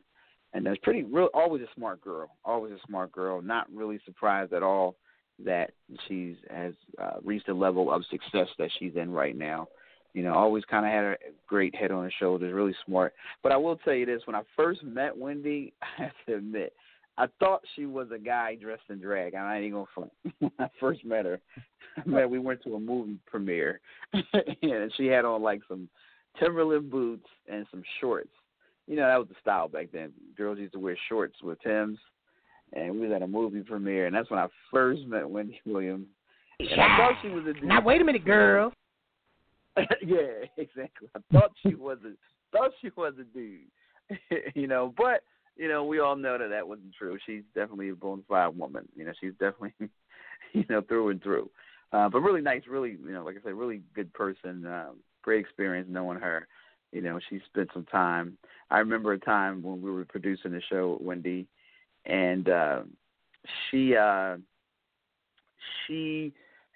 And 0.52 0.64
that's 0.64 0.78
pretty 0.82 1.02
real 1.02 1.28
always 1.34 1.62
a 1.62 1.74
smart 1.74 2.00
girl. 2.00 2.30
Always 2.44 2.72
a 2.72 2.86
smart 2.86 3.10
girl. 3.10 3.42
Not 3.42 3.66
really 3.74 3.98
surprised 4.04 4.52
at 4.52 4.62
all 4.62 4.96
that 5.44 5.72
she's 6.06 6.36
has 6.48 6.74
uh, 7.02 7.16
reached 7.24 7.48
a 7.48 7.54
level 7.54 7.90
of 7.90 8.04
success 8.10 8.48
that 8.58 8.70
she's 8.78 8.94
in 8.94 9.10
right 9.10 9.36
now. 9.36 9.66
You 10.12 10.22
know, 10.22 10.32
always 10.32 10.64
kind 10.66 10.86
of 10.86 10.92
had 10.92 11.04
a 11.04 11.16
great 11.48 11.74
head 11.74 11.90
on 11.90 12.04
her 12.04 12.12
shoulders, 12.20 12.54
really 12.54 12.74
smart. 12.86 13.14
But 13.42 13.50
I 13.50 13.56
will 13.56 13.76
tell 13.78 13.94
you 13.94 14.06
this: 14.06 14.22
when 14.26 14.36
I 14.36 14.42
first 14.54 14.84
met 14.84 15.16
Wendy, 15.16 15.72
I 15.82 16.02
have 16.04 16.12
to 16.28 16.36
admit, 16.36 16.72
I 17.16 17.26
thought 17.38 17.62
she 17.76 17.87
was 17.87 18.09
a 18.12 18.18
guy 18.18 18.56
dressed 18.56 18.83
in 18.90 19.00
drag. 19.00 19.35
I 19.35 19.59
ain't 19.59 19.73
gonna 19.73 19.85
front. 19.94 20.12
when 20.40 20.50
I 20.59 20.68
first 20.80 21.04
met 21.04 21.25
her, 21.25 21.40
man, 22.04 22.30
we 22.30 22.38
went 22.38 22.62
to 22.64 22.75
a 22.75 22.80
movie 22.80 23.18
premiere, 23.26 23.80
and 24.12 24.92
she 24.97 25.06
had 25.06 25.25
on 25.25 25.42
like 25.42 25.61
some 25.68 25.88
Timberland 26.40 26.90
boots 26.90 27.26
and 27.50 27.66
some 27.71 27.83
shorts. 28.00 28.30
You 28.87 28.97
know, 28.97 29.06
that 29.06 29.18
was 29.18 29.28
the 29.28 29.37
style 29.40 29.68
back 29.68 29.88
then. 29.92 30.12
Girls 30.37 30.59
used 30.59 30.75
to 30.75 30.78
wear 30.78 30.97
shorts 31.09 31.37
with 31.42 31.61
Tims. 31.62 31.99
And 32.73 32.92
we 32.92 33.06
was 33.06 33.12
at 33.14 33.23
a 33.23 33.26
movie 33.26 33.61
premiere, 33.61 34.06
and 34.06 34.14
that's 34.14 34.30
when 34.30 34.40
I 34.40 34.49
first 34.73 35.02
met 35.06 35.28
Wendy 35.28 35.61
Williams. 35.64 36.09
And 36.59 36.68
yeah. 36.71 36.83
I 36.83 36.99
thought 36.99 37.23
she 37.23 37.28
was 37.28 37.44
a 37.47 37.52
dude. 37.52 37.64
Now 37.64 37.80
wait 37.80 38.00
a 38.00 38.04
minute, 38.04 38.25
girl. 38.25 38.73
yeah, 39.76 40.47
exactly. 40.56 41.09
I 41.14 41.21
thought 41.33 41.52
she 41.62 41.75
was 41.75 41.99
a 42.04 42.12
thought 42.56 42.73
she 42.80 42.90
was 42.97 43.14
a 43.21 43.25
dude. 43.25 43.61
you 44.54 44.66
know, 44.66 44.92
but 44.97 45.23
you 45.56 45.68
know, 45.68 45.84
we 45.84 46.00
all 46.00 46.16
know 46.16 46.38
that 46.38 46.49
that 46.49 46.66
wasn't 46.66 46.94
true. 46.94 47.18
She's 47.25 47.42
definitely 47.54 47.90
a 47.90 47.94
bona 47.94 48.23
fide 48.28 48.56
woman. 48.56 48.88
You 48.96 49.04
know, 49.04 49.12
she's 49.20 49.32
definitely, 49.32 49.73
you 50.52 50.64
know, 50.68 50.82
through 50.82 51.11
and 51.11 51.23
through. 51.23 51.50
Uh, 51.92 52.08
but 52.08 52.20
really 52.20 52.40
nice, 52.40 52.62
really, 52.68 52.90
you 52.90 53.12
know, 53.12 53.25
like 53.25 53.37
I 53.37 53.42
said, 53.42 53.54
really 53.54 53.82
good 53.94 54.12
person. 54.12 54.66
Um, 54.66 54.96
great 55.23 55.40
experience 55.40 55.88
knowing 55.90 56.18
her. 56.18 56.49
You 56.92 57.02
know, 57.02 57.18
she 57.28 57.40
spent 57.46 57.70
some 57.73 57.84
time. 57.87 58.37
I 58.70 58.78
remember 58.78 59.12
a 59.12 59.18
time 59.18 59.62
when 59.62 59.80
we 59.80 59.90
were 59.90 60.04
producing 60.04 60.52
the 60.52 60.62
show 60.68 60.92
with 60.92 61.02
Wendy, 61.02 61.46
and 62.04 62.49
uh, 62.49 62.82
she 63.70 63.96
uh, 63.96 64.37
she 65.87 66.32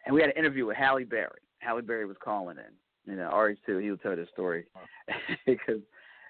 and 0.06 0.14
we 0.14 0.20
had 0.20 0.30
an 0.30 0.36
interview 0.36 0.66
with 0.66 0.76
Halle 0.76 1.04
Berry. 1.04 1.40
Halle 1.58 1.82
Berry 1.82 2.06
was 2.06 2.16
calling 2.22 2.56
in. 2.58 3.12
You 3.12 3.18
know, 3.18 3.28
Ari 3.28 3.58
too. 3.64 3.78
He'll 3.78 3.96
tell 3.96 4.16
this 4.16 4.28
story 4.32 4.64
because 5.46 5.80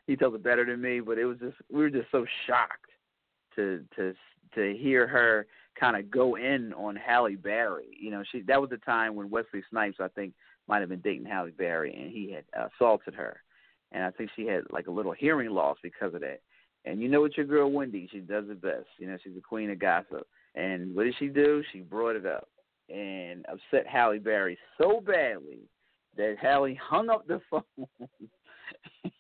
he 0.09 0.17
tells 0.17 0.35
it 0.35 0.43
better 0.43 0.65
than 0.65 0.81
me, 0.81 1.01
but 1.01 1.19
it 1.19 1.27
was 1.27 1.39
just 1.39 1.57
we 1.71 1.81
were 1.81 1.91
just 1.91 2.11
so 2.11 2.25
shocked 2.47 2.91
to 3.55 3.85
to 3.95 4.15
to 4.55 4.77
hear 4.77 5.07
her 5.07 5.47
kind 5.79 5.97
of 5.97 6.11
go 6.11 6.37
in 6.37 6.73
on 6.73 6.97
Halle 6.97 7.37
Berry. 7.37 7.97
You 8.01 8.11
know, 8.11 8.25
she 8.33 8.41
that 8.49 8.61
was 8.61 8.71
the 8.71 8.79
time 8.79 9.15
when 9.15 9.31
Wesley 9.31 9.63
Snipes 9.71 9.99
I 10.01 10.09
think 10.09 10.33
might 10.67 10.81
have 10.81 10.89
been 10.89 11.03
dating 11.03 11.27
Halle 11.27 11.51
Berry 11.51 11.95
and 11.95 12.11
he 12.11 12.33
had 12.33 12.45
assaulted 12.75 13.15
her, 13.15 13.43
and 13.93 14.03
I 14.03 14.11
think 14.11 14.31
she 14.35 14.47
had 14.47 14.63
like 14.71 14.87
a 14.87 14.91
little 14.91 15.13
hearing 15.13 15.51
loss 15.51 15.77
because 15.83 16.15
of 16.15 16.23
that. 16.23 16.41
And 16.87 17.03
you 17.03 17.09
know 17.09 17.21
what 17.21 17.37
your 17.37 17.45
girl 17.45 17.71
Wendy, 17.71 18.09
she 18.11 18.21
does 18.21 18.45
it 18.49 18.63
best. 18.63 18.87
You 18.99 19.09
know, 19.09 19.19
she's 19.23 19.35
the 19.35 19.43
queen 19.43 19.71
of 19.71 19.79
gossip. 19.79 20.27
And 20.55 20.95
what 20.95 21.05
did 21.05 21.17
she 21.19 21.29
do? 21.29 21.63
She 21.71 21.81
brought 21.81 22.17
it 22.17 22.25
up 22.25 22.49
and 22.89 23.45
upset 23.47 23.87
Halle 23.87 24.19
Berry 24.19 24.57
so 24.81 25.03
badly 25.03 25.69
that 26.17 26.37
Halle 26.41 26.79
hung 26.83 27.11
up 27.11 27.27
the 27.27 27.43
phone. 27.51 27.63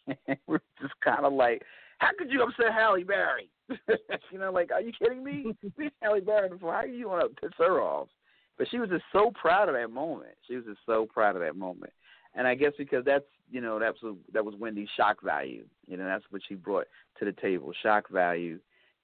and 0.26 0.38
just 0.80 0.94
kind 1.02 1.24
of 1.24 1.32
like, 1.32 1.62
how 1.98 2.10
could 2.18 2.30
you 2.30 2.42
upset 2.42 2.72
Halle 2.72 3.02
Berry? 3.04 3.50
you 3.68 4.38
know, 4.38 4.52
like, 4.52 4.70
are 4.72 4.80
you 4.80 4.92
kidding 4.92 5.22
me? 5.22 5.54
Halle 6.02 6.20
Berry 6.20 6.48
before. 6.48 6.72
How 6.72 6.80
are 6.80 6.86
you 6.86 7.08
want 7.08 7.22
to 7.22 7.40
piss 7.40 7.54
her 7.58 7.80
off? 7.80 8.08
But 8.56 8.68
she 8.70 8.78
was 8.78 8.88
just 8.88 9.04
so 9.12 9.32
proud 9.40 9.68
of 9.68 9.74
that 9.74 9.90
moment. 9.90 10.34
She 10.46 10.56
was 10.56 10.64
just 10.64 10.80
so 10.84 11.06
proud 11.06 11.36
of 11.36 11.42
that 11.42 11.56
moment. 11.56 11.92
And 12.34 12.46
I 12.46 12.54
guess 12.54 12.72
because 12.76 13.04
that's 13.04 13.24
you 13.50 13.60
know 13.60 13.78
that's 13.78 14.02
what, 14.02 14.16
that 14.32 14.44
was 14.44 14.54
Wendy's 14.58 14.88
shock 14.96 15.22
value. 15.22 15.64
You 15.86 15.96
know 15.96 16.04
that's 16.04 16.24
what 16.30 16.42
she 16.46 16.54
brought 16.54 16.86
to 17.18 17.24
the 17.24 17.32
table, 17.32 17.72
shock 17.82 18.10
value, 18.10 18.58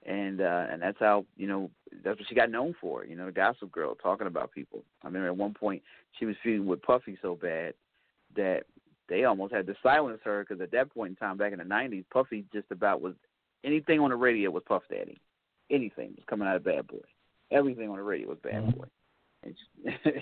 and 0.04 0.40
uh, 0.40 0.66
and 0.71 0.83
that's 0.83 0.99
how 1.00 1.25
you 1.37 1.47
know 1.47 1.71
that's 2.04 2.19
what 2.19 2.28
she 2.28 2.35
got 2.35 2.50
known 2.50 2.75
for. 2.81 3.04
You 3.04 3.16
know, 3.16 3.26
the 3.26 3.33
Gossip 3.33 3.73
Girl 3.73 3.95
talking 3.95 4.26
about 4.26 4.52
people. 4.52 4.85
I 5.02 5.09
mean, 5.09 5.23
at 5.23 5.37
one 5.37 5.54
point 5.54 5.83
she 6.19 6.26
was 6.26 6.37
feuding 6.43 6.66
with 6.66 6.83
Puffy 6.83 7.16
so 7.23 7.35
bad 7.35 7.75
that 8.37 8.64
they 9.09 9.25
almost 9.25 9.53
had 9.53 9.67
to 9.67 9.75
silence 9.83 10.21
her 10.25 10.45
because 10.45 10.63
at 10.63 10.71
that 10.73 10.93
point 10.93 11.11
in 11.11 11.17
time, 11.17 11.37
back 11.37 11.53
in 11.53 11.59
the 11.59 11.65
'90s, 11.65 12.05
Puffy 12.13 12.45
just 12.53 12.71
about 12.71 13.01
was 13.01 13.15
anything 13.65 14.01
on 14.01 14.11
the 14.11 14.17
radio 14.17 14.51
was 14.51 14.63
Puff 14.67 14.83
Daddy. 14.91 15.21
Anything 15.71 16.15
was 16.17 16.25
coming 16.29 16.47
out 16.47 16.57
of 16.57 16.65
Bad 16.65 16.87
Boy. 16.87 16.99
Everything 17.51 17.89
on 17.89 17.97
the 17.97 18.03
radio 18.03 18.29
was 18.29 18.39
Bad 18.43 18.63
mm-hmm. 18.63 18.79
Boy. 18.79 18.87
And, 19.43 19.55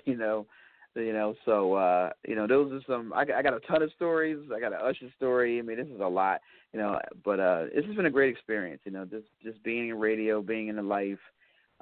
you 0.05 0.17
know, 0.17 0.47
you 0.95 1.13
know, 1.13 1.35
so 1.45 1.75
uh, 1.75 2.11
you 2.27 2.35
know, 2.35 2.47
those 2.47 2.73
are 2.73 2.81
some. 2.87 3.13
I, 3.13 3.23
I 3.23 3.43
got 3.43 3.55
a 3.55 3.61
ton 3.61 3.83
of 3.83 3.91
stories. 3.97 4.39
I 4.55 4.61
got 4.61 4.73
an 4.73 4.81
Usher 4.83 5.11
story. 5.17 5.59
I 5.59 5.63
mean, 5.63 5.77
this 5.77 5.87
is 5.87 6.01
a 6.01 6.07
lot, 6.07 6.41
you 6.73 6.81
know. 6.81 6.99
But 7.25 7.41
uh, 7.41 7.65
this 7.75 7.85
has 7.87 7.97
been 7.97 8.07
a 8.07 8.11
great 8.11 8.31
experience. 8.31 8.83
You 8.85 8.93
know, 8.93 9.05
just 9.05 9.27
just 9.43 9.63
being 9.63 9.89
in 9.89 9.99
radio, 9.99 10.43
being 10.43 10.69
in 10.69 10.77
the 10.77 10.83
life, 10.83 11.19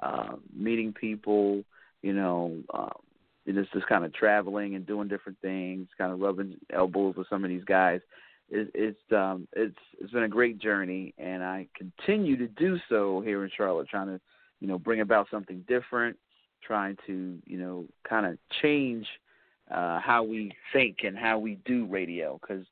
uh, 0.01 0.35
meeting 0.55 0.93
people. 0.93 1.63
You 2.01 2.13
know, 2.13 2.57
um, 2.73 2.91
it's 3.57 3.71
just 3.71 3.87
kind 3.87 4.05
of 4.05 4.13
traveling 4.13 4.75
and 4.75 4.85
doing 4.85 5.07
different 5.07 5.37
things, 5.41 5.87
kind 5.97 6.11
of 6.11 6.19
rubbing 6.19 6.55
elbows 6.73 7.15
with 7.15 7.27
some 7.29 7.43
of 7.43 7.49
these 7.49 7.63
guys. 7.63 8.01
It, 8.49 8.69
it's 8.73 9.13
um, 9.13 9.47
it's 9.53 9.77
it's 9.99 10.11
been 10.11 10.23
a 10.23 10.29
great 10.29 10.59
journey, 10.59 11.13
and 11.17 11.43
I 11.43 11.67
continue 11.75 12.37
to 12.37 12.47
do 12.47 12.77
so 12.89 13.21
here 13.21 13.43
in 13.43 13.51
Charlotte, 13.55 13.87
trying 13.89 14.07
to, 14.07 14.19
you 14.59 14.67
know, 14.67 14.77
bring 14.77 15.01
about 15.01 15.27
something 15.31 15.63
different, 15.67 16.17
trying 16.65 16.97
to, 17.07 17.37
you 17.45 17.57
know, 17.57 17.85
kind 18.07 18.25
of 18.25 18.37
change 18.61 19.07
uh, 19.69 19.99
how 19.99 20.23
we 20.23 20.51
think 20.73 20.97
and 21.03 21.17
how 21.17 21.39
we 21.39 21.55
do 21.65 21.85
radio. 21.85 22.39
Because 22.41 22.65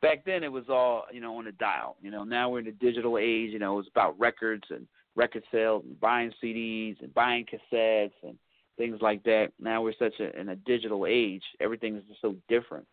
back 0.00 0.24
then 0.24 0.42
it 0.42 0.50
was 0.50 0.64
all, 0.68 1.04
you 1.12 1.20
know, 1.20 1.36
on 1.36 1.46
a 1.46 1.52
dial. 1.52 1.96
You 2.00 2.10
know, 2.10 2.24
now 2.24 2.48
we're 2.48 2.60
in 2.60 2.64
the 2.64 2.72
digital 2.72 3.18
age. 3.18 3.50
You 3.50 3.58
know, 3.58 3.78
it's 3.78 3.88
about 3.88 4.18
records 4.18 4.64
and 4.70 4.86
record 5.16 5.44
sales 5.52 5.84
and 5.86 5.98
buying 6.00 6.32
CDs 6.42 7.00
and 7.02 7.12
buying 7.14 7.44
cassettes 7.44 8.12
and 8.22 8.38
things 8.76 8.98
like 9.00 9.22
that. 9.24 9.48
Now 9.58 9.82
we're 9.82 9.94
such 9.98 10.20
a, 10.20 10.38
in 10.38 10.48
a 10.50 10.56
digital 10.56 11.06
age, 11.06 11.42
everything 11.60 11.96
is 11.96 12.04
just 12.08 12.20
so 12.20 12.36
different. 12.48 12.86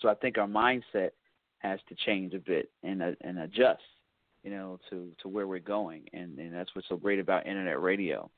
So 0.00 0.08
I 0.08 0.14
think 0.14 0.38
our 0.38 0.46
mindset 0.46 1.10
has 1.58 1.78
to 1.88 1.94
change 2.06 2.34
a 2.34 2.38
bit 2.38 2.70
and 2.82 3.02
uh, 3.02 3.12
and 3.20 3.38
adjust, 3.38 3.82
you 4.42 4.50
know, 4.50 4.78
to 4.90 5.10
to 5.22 5.28
where 5.28 5.46
we're 5.46 5.60
going. 5.60 6.02
And 6.12 6.38
and 6.38 6.54
that's 6.54 6.74
what's 6.74 6.88
so 6.88 6.96
great 6.96 7.20
about 7.20 7.46
internet 7.46 7.80
radio 7.80 8.30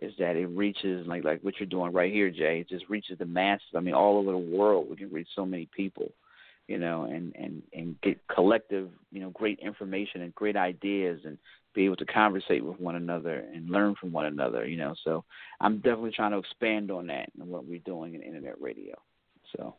is 0.00 0.12
that 0.18 0.36
it 0.36 0.46
reaches 0.46 1.06
like 1.06 1.24
like 1.24 1.42
what 1.42 1.54
you're 1.60 1.66
doing 1.66 1.92
right 1.92 2.12
here, 2.12 2.30
Jay. 2.30 2.60
It 2.60 2.68
just 2.68 2.88
reaches 2.88 3.18
the 3.18 3.24
masses. 3.26 3.66
I 3.76 3.80
mean, 3.80 3.94
all 3.94 4.18
over 4.18 4.32
the 4.32 4.38
world, 4.38 4.88
we 4.90 4.96
can 4.96 5.12
reach 5.12 5.28
so 5.34 5.46
many 5.46 5.68
people, 5.74 6.10
you 6.66 6.78
know, 6.78 7.04
and 7.04 7.34
and 7.36 7.62
and 7.72 8.00
get 8.02 8.18
collective, 8.26 8.90
you 9.12 9.20
know, 9.20 9.30
great 9.30 9.60
information 9.60 10.22
and 10.22 10.34
great 10.34 10.56
ideas 10.56 11.20
and 11.24 11.38
be 11.74 11.84
able 11.84 11.96
to 11.96 12.04
conversate 12.04 12.64
with 12.64 12.78
one 12.80 12.96
another 12.96 13.44
and 13.54 13.70
learn 13.70 13.94
from 14.00 14.12
one 14.12 14.26
another, 14.26 14.66
you 14.66 14.76
know. 14.76 14.94
So 15.04 15.24
I'm 15.60 15.76
definitely 15.76 16.12
trying 16.12 16.32
to 16.32 16.38
expand 16.38 16.90
on 16.90 17.06
that 17.08 17.30
and 17.38 17.48
what 17.48 17.66
we're 17.66 17.78
doing 17.80 18.14
in 18.14 18.22
internet 18.22 18.60
radio. 18.60 18.94
So. 19.56 19.74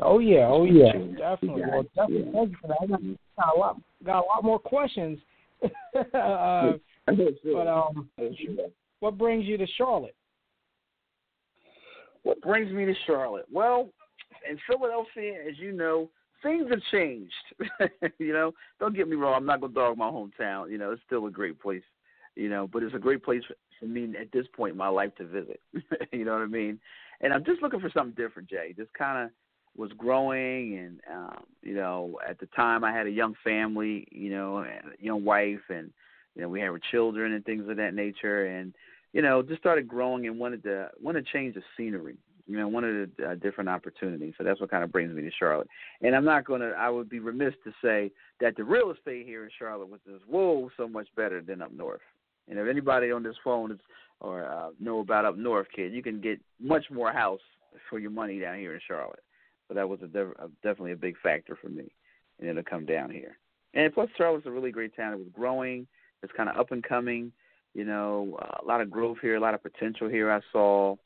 Oh 0.00 0.18
yeah, 0.18 0.48
oh 0.48 0.64
yeah, 0.64 0.92
definitely. 1.16 1.62
Well, 1.70 1.84
definitely. 1.94 2.32
Thank 2.32 2.50
you 2.50 2.56
for 2.60 2.68
that. 2.68 2.76
I 2.82 2.86
got, 2.86 3.00
got 3.36 3.56
a 3.56 3.58
lot, 3.58 3.80
got 4.04 4.24
a 4.24 4.26
lot 4.26 4.42
more 4.42 4.58
questions. 4.58 5.20
uh, 5.62 6.72
but 7.06 7.66
um, 7.68 8.08
what 9.00 9.16
brings 9.16 9.44
you 9.44 9.56
to 9.56 9.66
Charlotte? 9.76 10.16
What 12.24 12.40
brings 12.40 12.72
me 12.72 12.86
to 12.86 12.94
Charlotte? 13.06 13.46
Well, 13.52 13.90
in 14.50 14.58
Philadelphia, 14.66 15.34
as 15.48 15.58
you 15.58 15.72
know, 15.72 16.08
things 16.44 16.70
have 16.70 16.80
changed. 16.92 17.32
you 18.18 18.32
know, 18.32 18.52
don't 18.78 18.94
get 18.94 19.08
me 19.08 19.16
wrong. 19.16 19.34
I'm 19.34 19.46
not 19.46 19.60
gonna 19.60 19.72
dog 19.72 19.98
my 19.98 20.08
hometown. 20.08 20.70
You 20.70 20.78
know, 20.78 20.92
it's 20.92 21.02
still 21.04 21.26
a 21.26 21.30
great 21.30 21.60
place. 21.60 21.82
You 22.36 22.48
know, 22.48 22.68
but 22.72 22.82
it's 22.82 22.94
a 22.94 22.98
great 22.98 23.24
place 23.24 23.42
for 23.78 23.86
me 23.86 24.12
at 24.20 24.30
this 24.32 24.46
point 24.54 24.72
in 24.72 24.78
my 24.78 24.88
life 24.88 25.14
to 25.16 25.24
visit. 25.24 25.60
you 26.12 26.24
know 26.24 26.32
what 26.32 26.42
I 26.42 26.46
mean? 26.46 26.78
And 27.20 27.32
I'm 27.32 27.44
just 27.44 27.62
looking 27.62 27.80
for 27.80 27.90
something 27.90 28.14
different, 28.14 28.50
Jay. 28.50 28.74
Just 28.76 28.92
kind 28.92 29.24
of 29.24 29.30
was 29.76 29.92
growing, 29.96 30.78
and 30.78 31.00
um, 31.12 31.44
you 31.62 31.74
know, 31.74 32.18
at 32.28 32.38
the 32.38 32.46
time 32.46 32.84
I 32.84 32.92
had 32.92 33.06
a 33.06 33.10
young 33.10 33.34
family. 33.42 34.06
You 34.12 34.30
know, 34.30 34.58
and 34.58 34.92
a 34.98 35.04
young 35.04 35.24
wife, 35.24 35.62
and 35.68 35.90
you 36.36 36.42
know, 36.42 36.48
we 36.48 36.60
had 36.60 36.68
our 36.68 36.80
children 36.90 37.32
and 37.32 37.44
things 37.44 37.68
of 37.68 37.76
that 37.76 37.94
nature, 37.94 38.46
and 38.46 38.74
you 39.12 39.22
know, 39.22 39.42
just 39.42 39.60
started 39.60 39.88
growing 39.88 40.26
and 40.26 40.38
wanted 40.38 40.62
to 40.64 40.90
wanted 41.00 41.24
to 41.24 41.32
change 41.32 41.54
the 41.54 41.62
scenery 41.76 42.16
you 42.46 42.58
know, 42.58 42.68
one 42.68 42.84
of 42.84 42.94
the 42.94 43.26
uh, 43.26 43.34
different 43.36 43.70
opportunities. 43.70 44.34
So 44.36 44.44
that's 44.44 44.60
what 44.60 44.70
kind 44.70 44.84
of 44.84 44.92
brings 44.92 45.14
me 45.14 45.22
to 45.22 45.30
Charlotte. 45.38 45.68
And 46.02 46.14
I'm 46.14 46.24
not 46.24 46.46
to, 46.46 46.74
I 46.78 46.90
would 46.90 47.08
be 47.08 47.18
remiss 47.18 47.54
to 47.64 47.72
say 47.82 48.10
that 48.40 48.56
the 48.56 48.64
real 48.64 48.90
estate 48.90 49.26
here 49.26 49.44
in 49.44 49.50
Charlotte 49.58 49.88
was 49.88 50.00
just, 50.06 50.26
whoa, 50.28 50.70
so 50.76 50.86
much 50.86 51.08
better 51.16 51.40
than 51.40 51.62
up 51.62 51.72
north. 51.72 52.02
And 52.48 52.58
if 52.58 52.68
anybody 52.68 53.10
on 53.10 53.22
this 53.22 53.36
phone 53.42 53.72
is, 53.72 53.78
or 54.20 54.44
uh, 54.44 54.70
know 54.78 55.00
about 55.00 55.24
up 55.24 55.36
north, 55.36 55.66
kid, 55.74 55.92
you 55.92 56.02
can 56.02 56.20
get 56.20 56.38
much 56.60 56.84
more 56.90 57.12
house 57.12 57.40
for 57.88 57.98
your 57.98 58.10
money 58.10 58.38
down 58.38 58.58
here 58.58 58.74
in 58.74 58.80
Charlotte. 58.86 59.22
So 59.68 59.74
that 59.74 59.88
was 59.88 60.00
a, 60.02 60.06
a 60.06 60.48
definitely 60.62 60.92
a 60.92 60.96
big 60.96 61.16
factor 61.22 61.56
for 61.60 61.68
me, 61.68 61.90
and 62.38 62.48
it'll 62.48 62.62
come 62.62 62.84
down 62.84 63.10
here. 63.10 63.38
And 63.72 63.92
plus, 63.92 64.08
Charlotte's 64.16 64.46
a 64.46 64.50
really 64.50 64.70
great 64.70 64.94
town. 64.94 65.14
It 65.14 65.18
was 65.18 65.28
growing. 65.32 65.86
It's 66.22 66.32
kind 66.36 66.48
of 66.48 66.56
up 66.56 66.70
and 66.70 66.82
coming. 66.82 67.32
You 67.74 67.84
know, 67.84 68.38
uh, 68.40 68.62
a 68.62 68.66
lot 68.66 68.80
of 68.80 68.90
growth 68.90 69.18
here, 69.20 69.36
a 69.36 69.40
lot 69.40 69.54
of 69.54 69.62
potential 69.62 70.08
here. 70.08 70.30
I 70.30 70.40
saw 70.52 70.96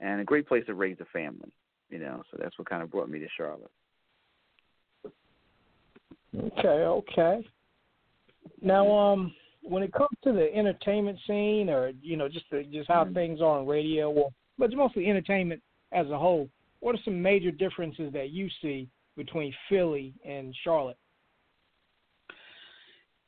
and 0.00 0.20
a 0.20 0.24
great 0.24 0.46
place 0.46 0.64
to 0.66 0.74
raise 0.74 0.96
a 1.00 1.04
family. 1.06 1.52
You 1.90 1.98
know, 1.98 2.22
so 2.30 2.36
that's 2.40 2.58
what 2.58 2.68
kind 2.68 2.82
of 2.82 2.90
brought 2.90 3.08
me 3.08 3.18
to 3.18 3.28
Charlotte. 3.36 3.70
Okay, 6.36 6.68
okay. 6.68 7.46
Now, 8.60 8.90
um, 8.90 9.34
when 9.62 9.82
it 9.82 9.92
comes 9.92 10.16
to 10.24 10.32
the 10.32 10.54
entertainment 10.54 11.18
scene, 11.26 11.70
or 11.70 11.92
you 12.02 12.16
know, 12.16 12.28
just 12.28 12.44
the, 12.50 12.64
just 12.70 12.88
how 12.88 13.04
mm-hmm. 13.04 13.14
things 13.14 13.40
are 13.40 13.58
on 13.58 13.66
radio, 13.66 14.10
well, 14.10 14.32
but 14.58 14.72
mostly 14.72 15.08
entertainment 15.08 15.62
as 15.92 16.06
a 16.08 16.18
whole, 16.18 16.48
what 16.80 16.94
are 16.94 17.00
some 17.04 17.20
major 17.20 17.50
differences 17.50 18.12
that 18.12 18.30
you 18.30 18.48
see 18.60 18.88
between 19.16 19.54
Philly 19.68 20.14
and 20.24 20.54
Charlotte? 20.62 20.98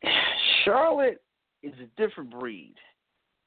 Charlotte 0.64 1.22
is 1.62 1.72
a 1.82 2.00
different 2.00 2.30
breed. 2.30 2.74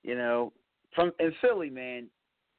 You 0.03 0.15
know, 0.15 0.51
from 0.95 1.11
in 1.19 1.33
Philly, 1.41 1.69
man, 1.69 2.07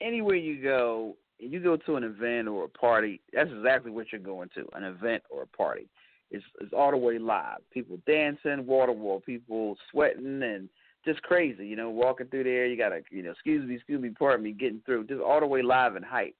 anywhere 0.05 0.37
you 0.37 0.63
go, 0.63 1.17
you 1.39 1.61
go 1.61 1.77
to 1.77 1.97
an 1.97 2.05
event 2.05 2.49
or 2.49 2.65
a 2.65 2.69
party, 2.69 3.21
that's 3.33 3.51
exactly 3.51 3.91
what 3.91 4.13
you're 4.13 4.21
going 4.21 4.51
to 4.55 4.67
an 4.75 4.85
event 4.85 5.23
or 5.31 5.43
a 5.43 5.57
party. 5.57 5.89
It's, 6.31 6.45
it's 6.61 6.73
all 6.73 6.91
the 6.91 6.97
way 6.97 7.19
live. 7.19 7.59
People 7.73 7.99
dancing, 8.07 8.67
water 8.67 8.93
wall, 8.93 9.21
people 9.25 9.77
sweating, 9.91 10.43
and 10.43 10.69
just 11.05 11.23
crazy. 11.23 11.67
You 11.67 11.77
know, 11.77 11.91
walking 11.91 12.27
through 12.27 12.45
there, 12.45 12.67
you 12.67 12.77
got 12.77 12.91
to, 12.91 13.03
you 13.11 13.23
know, 13.23 13.31
excuse 13.31 13.67
me, 13.67 13.75
excuse 13.75 14.01
me, 14.01 14.11
pardon 14.11 14.45
me, 14.45 14.53
getting 14.53 14.81
through, 14.85 15.07
just 15.07 15.21
all 15.21 15.41
the 15.41 15.47
way 15.47 15.63
live 15.63 15.97
and 15.97 16.05
hype. 16.05 16.35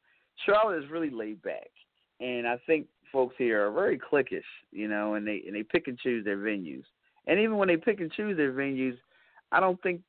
Charlotte 0.45 0.83
is 0.83 0.91
really 0.91 1.11
laid 1.11 1.41
back, 1.43 1.71
and 2.21 2.47
I 2.47 2.59
think 2.67 2.87
folks 3.13 3.37
here 3.39 3.65
are 3.67 3.71
very 3.71 3.99
cliquish, 3.99 4.43
you 4.73 4.89
know, 4.89 5.15
and 5.15 5.27
they 5.27 5.43
and 5.47 5.55
they 5.55 5.63
pick 5.63 5.87
and 5.87 5.99
choose 5.99 6.25
their 6.25 6.39
venues. 6.39 6.83
And 7.27 7.39
even 7.39 7.57
when 7.57 7.69
they 7.69 7.77
pick 7.77 8.01
and 8.01 8.11
choose 8.11 8.37
their 8.37 8.53
venues, 8.53 8.99
I 9.53 9.61
don't 9.61 9.81
think 9.83 10.01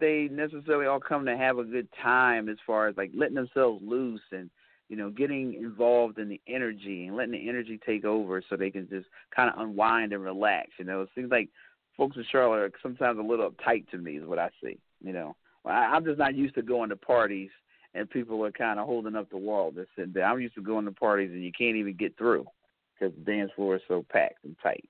they 0.00 0.28
necessarily 0.30 0.86
all 0.86 1.00
come 1.00 1.24
to 1.26 1.36
have 1.36 1.58
a 1.58 1.64
good 1.64 1.88
time 2.02 2.48
as 2.48 2.56
far 2.66 2.88
as 2.88 2.96
like 2.96 3.10
letting 3.14 3.34
themselves 3.34 3.82
loose 3.84 4.20
and 4.32 4.50
you 4.88 4.96
know 4.96 5.10
getting 5.10 5.54
involved 5.54 6.18
in 6.18 6.28
the 6.28 6.40
energy 6.46 7.06
and 7.06 7.16
letting 7.16 7.32
the 7.32 7.48
energy 7.48 7.78
take 7.84 8.04
over 8.04 8.42
so 8.48 8.56
they 8.56 8.70
can 8.70 8.88
just 8.88 9.06
kind 9.34 9.50
of 9.50 9.60
unwind 9.60 10.12
and 10.12 10.22
relax 10.22 10.70
you 10.78 10.84
know 10.84 11.02
it 11.02 11.08
seems 11.14 11.30
like 11.30 11.48
folks 11.96 12.16
in 12.16 12.24
charlotte 12.30 12.58
are 12.58 12.72
sometimes 12.82 13.18
a 13.18 13.22
little 13.22 13.50
uptight 13.50 13.88
to 13.90 13.98
me 13.98 14.16
is 14.16 14.26
what 14.26 14.38
i 14.38 14.48
see 14.62 14.78
you 15.02 15.12
know 15.12 15.36
I, 15.64 15.70
i'm 15.70 16.04
just 16.04 16.18
not 16.18 16.34
used 16.34 16.54
to 16.56 16.62
going 16.62 16.88
to 16.90 16.96
parties 16.96 17.50
and 17.94 18.08
people 18.08 18.44
are 18.44 18.52
kind 18.52 18.80
of 18.80 18.86
holding 18.86 19.16
up 19.16 19.28
the 19.30 19.36
wall. 19.36 19.70
They're 19.70 19.86
sitting 19.96 20.12
there. 20.12 20.24
I'm 20.24 20.40
used 20.40 20.54
to 20.54 20.62
going 20.62 20.84
to 20.86 20.92
parties 20.92 21.30
and 21.32 21.44
you 21.44 21.52
can't 21.56 21.76
even 21.76 21.94
get 21.94 22.16
through 22.16 22.46
because 22.94 23.14
the 23.16 23.32
dance 23.32 23.50
floor 23.54 23.76
is 23.76 23.82
so 23.88 24.04
packed 24.10 24.44
and 24.44 24.56
tight. 24.62 24.88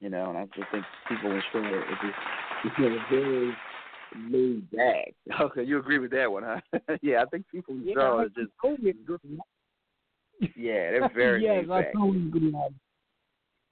You 0.00 0.10
know, 0.10 0.30
and 0.30 0.38
I 0.38 0.46
just 0.46 0.70
think 0.72 0.84
people 1.08 1.30
in 1.30 1.42
Charlotte 1.52 1.74
are 1.74 1.98
just 2.02 2.78
you 2.78 2.90
know, 2.90 2.98
very 3.08 3.52
laid 4.30 4.70
back. 4.70 5.14
Okay, 5.40 5.64
you 5.64 5.78
agree 5.78 5.98
with 5.98 6.10
that 6.12 6.30
one, 6.30 6.42
huh? 6.42 6.78
yeah, 7.02 7.22
I 7.22 7.26
think 7.26 7.46
people 7.50 7.74
in 7.74 7.84
Yeah, 7.86 7.94
Charlotte 7.94 8.32
are 8.38 8.42
just 8.42 8.52
totally 8.60 8.94
yeah, 10.56 10.90
they're 10.90 11.10
very 11.14 11.42
yes, 11.42 11.60
laid 11.60 11.70
I 11.70 11.82
back. 11.82 11.92
totally 11.94 12.26
agree. 12.26 12.54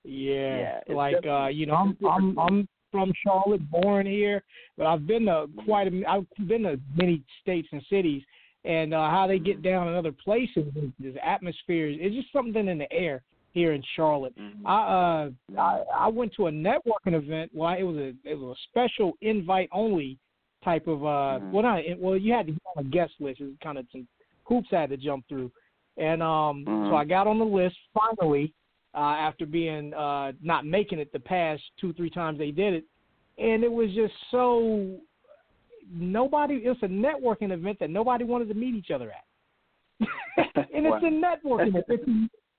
Yeah, 0.05 0.81
Yeah, 0.85 0.95
like 0.95 1.27
uh, 1.27 1.47
you 1.47 1.67
know, 1.67 1.75
I'm. 1.75 1.97
I'm 2.09 2.39
I'm 2.39 2.69
from 2.91 3.13
Charlotte, 3.25 3.71
born 3.71 4.05
here, 4.05 4.43
but 4.77 4.87
I've 4.87 5.07
been 5.07 5.27
to 5.27 5.47
quite 5.65 5.87
a 5.87 6.05
I've 6.09 6.27
been 6.49 6.65
to 6.65 6.81
many 6.97 7.23
states 7.41 7.69
and 7.73 7.83
cities, 7.89 8.23
and 8.65 8.93
uh, 8.93 9.09
how 9.11 9.27
they 9.27 9.39
get 9.39 9.63
down 9.63 9.89
in 9.89 9.95
other 9.95 10.13
places, 10.13 10.67
this 10.99 11.15
atmosphere 11.23 11.89
is 11.89 12.13
just 12.13 12.33
something 12.33 12.67
in 12.69 12.79
the 12.79 12.93
air 12.93 13.23
here 13.53 13.73
in 13.73 13.83
Charlotte. 13.95 14.35
Mhm. 14.37 14.67
I 14.67 15.31
uh 15.57 15.61
I, 15.61 15.85
I 15.97 16.09
went 16.09 16.35
to 16.35 16.49
a 16.49 16.51
networking 16.51 17.15
event. 17.15 17.51
Well, 17.55 17.75
it 17.79 17.83
was 17.85 17.97
a 17.97 18.13
it 18.25 18.39
was 18.39 18.57
a 18.57 18.61
special 18.71 19.13
invite 19.21 19.69
only 19.73 20.19
type 20.65 20.87
of 20.87 21.05
uh 21.05 21.41
Mhm. 21.41 21.53
well 21.53 21.63
not 21.63 21.83
well 21.99 22.17
you 22.17 22.33
had 22.33 22.47
to 22.47 22.53
be 22.53 22.59
on 22.77 22.85
a 22.85 22.89
guest 22.89 23.15
list. 23.21 23.41
It 23.41 23.45
was 23.45 23.55
kind 23.63 23.79
of 23.79 23.87
some 23.91 24.07
hoops 24.45 24.69
I 24.73 24.81
had 24.83 24.91
to 24.91 24.97
jump 24.97 25.27
through, 25.29 25.51
and 25.97 26.23
um 26.23 26.65
Mhm. 26.67 26.89
so 26.89 26.95
I 26.95 27.05
got 27.05 27.27
on 27.27 27.39
the 27.39 27.45
list 27.45 27.77
finally 27.95 28.53
uh 28.95 29.17
after 29.19 29.47
being 29.47 29.95
uh 29.95 30.33
not 30.43 30.67
making 30.67 30.99
it 30.99 31.13
the 31.13 31.21
past 31.21 31.63
two 31.81 31.93
three 31.95 32.11
times 32.11 32.39
they 32.39 32.51
did 32.51 32.75
it, 32.75 32.85
and 33.39 33.65
it 33.65 33.73
was 33.73 33.91
just 33.93 34.15
so 34.31 34.99
nobody. 35.93 36.55
It's 36.57 36.83
a 36.83 36.87
networking 36.87 37.53
event 37.53 37.79
that 37.81 37.91
nobody 37.91 38.25
wanted 38.25 38.49
to 38.49 38.55
meet 38.55 38.75
each 38.75 38.91
other 38.91 39.11
at, 39.11 39.25
and 40.75 40.87
it's 40.87 41.03
a 41.03 41.09
networking. 41.09 41.83
It's 41.89 42.09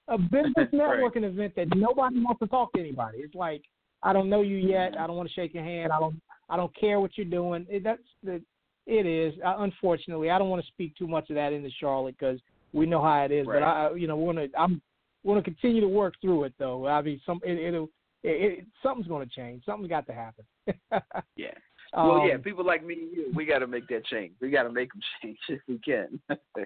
a 0.08 0.18
business 0.18 0.54
Right. 0.56 0.74
networking 0.74 1.24
event 1.24 1.54
that 1.56 1.76
nobody 1.76 2.20
wants 2.20 2.40
to 2.40 2.48
talk 2.48 2.74
to 2.74 2.80
anybody. 2.80 3.20
It's 3.20 3.36
like 3.36 3.64
I 4.04 4.14
don't 4.14 4.30
know 4.30 4.42
you 4.42 4.58
yet. 4.58 5.00
I 5.00 5.08
don't 5.08 5.16
want 5.16 5.30
to 5.30 5.34
shake 5.34 5.54
your 5.54 5.64
hand. 5.64 5.92
I 5.92 6.00
don't. 6.00 6.20
I 6.50 6.58
don't 6.58 6.76
care 6.76 7.00
what 7.00 7.12
you're 7.18 7.26
doing. 7.26 7.66
It, 7.70 7.84
that's 7.84 8.02
the. 8.24 8.42
It 8.88 9.06
is 9.06 9.34
uh, 9.46 9.56
unfortunately. 9.60 10.30
I 10.30 10.40
don't 10.40 10.50
want 10.50 10.64
to 10.64 10.68
speak 10.68 10.96
too 10.98 11.08
much 11.08 11.30
of 11.30 11.36
that 11.36 11.54
into 11.54 11.70
Charlotte 11.80 12.16
because 12.20 12.40
we 12.74 12.86
know 12.86 13.02
how 13.02 13.24
it 13.24 13.32
is. 13.32 13.46
Right. 13.46 13.60
But 13.60 13.64
I, 13.64 13.94
you 13.94 14.08
know, 14.08 14.16
we're 14.18 14.34
gonna. 14.34 14.48
I'm. 14.58 14.82
We're 15.24 15.36
gonna 15.36 15.44
continue 15.44 15.82
to 15.82 15.88
work 15.88 16.16
through 16.20 16.46
it 16.46 16.54
though. 16.58 16.88
I 16.88 17.02
mean, 17.02 17.22
some. 17.26 17.40
It, 17.44 17.60
it'll. 17.60 17.90
It, 18.24 18.60
it, 18.60 18.66
something's 18.84 19.08
gonna 19.08 19.26
change. 19.26 19.64
Something's 19.66 19.90
got 19.90 20.08
to 20.08 20.14
happen. 20.14 20.46
Yeah. 21.36 21.54
Well, 21.94 22.26
yeah, 22.26 22.36
Um, 22.36 22.42
people 22.42 22.66
like 22.66 22.86
me 22.86 22.94
and 22.94 23.12
you, 23.12 23.32
we 23.36 23.46
got 23.46 23.60
to 23.60 23.68
make 23.68 23.88
that 23.90 24.06
change. 24.06 24.32
We 24.40 24.50
got 24.50 24.64
to 24.64 24.72
make 24.72 24.94
them 24.94 25.02
change 25.22 25.38
if 25.50 25.60
we 25.68 25.80
can. 25.80 26.20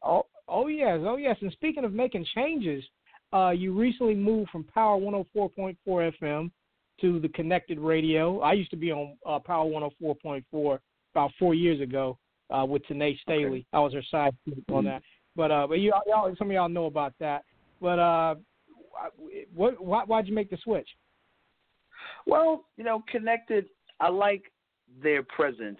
Oh, 0.00 0.26
oh 0.46 0.68
yes, 0.68 1.00
oh 1.02 1.16
yes. 1.16 1.36
And 1.40 1.50
speaking 1.50 1.84
of 1.84 1.92
making 1.92 2.24
changes, 2.32 2.84
uh, 3.32 3.50
you 3.50 3.72
recently 3.72 4.14
moved 4.14 4.50
from 4.50 4.64
Power 4.64 4.98
104.4 4.98 5.76
FM 5.86 6.50
to 7.00 7.20
the 7.20 7.28
Connected 7.28 7.78
Radio. 7.78 8.40
I 8.40 8.52
used 8.52 8.70
to 8.70 8.76
be 8.76 8.90
on 8.90 9.16
uh, 9.26 9.38
Power 9.38 9.66
104.4 9.70 10.78
about 11.14 11.30
four 11.38 11.54
years 11.54 11.80
ago 11.80 12.18
uh, 12.50 12.64
with 12.64 12.82
Tanae 12.86 13.18
Staley. 13.20 13.66
I 13.72 13.80
was 13.80 13.92
her 13.92 14.02
side 14.10 14.34
on 14.72 14.84
that. 14.84 15.02
But 15.36 15.50
uh, 15.52 15.66
but 15.68 15.74
you, 15.74 15.92
y'all, 16.06 16.34
some 16.36 16.48
of 16.48 16.52
y'all 16.52 16.68
know 16.68 16.86
about 16.86 17.14
that. 17.20 17.44
But 17.80 17.98
uh, 17.98 18.34
what, 19.54 19.82
why, 19.82 20.02
why'd 20.04 20.26
you 20.26 20.34
make 20.34 20.50
the 20.50 20.58
switch? 20.64 20.88
Well, 22.26 22.64
you 22.76 22.84
know, 22.84 23.04
connected. 23.10 23.66
I 24.00 24.08
like 24.08 24.42
their 25.02 25.22
presence 25.22 25.78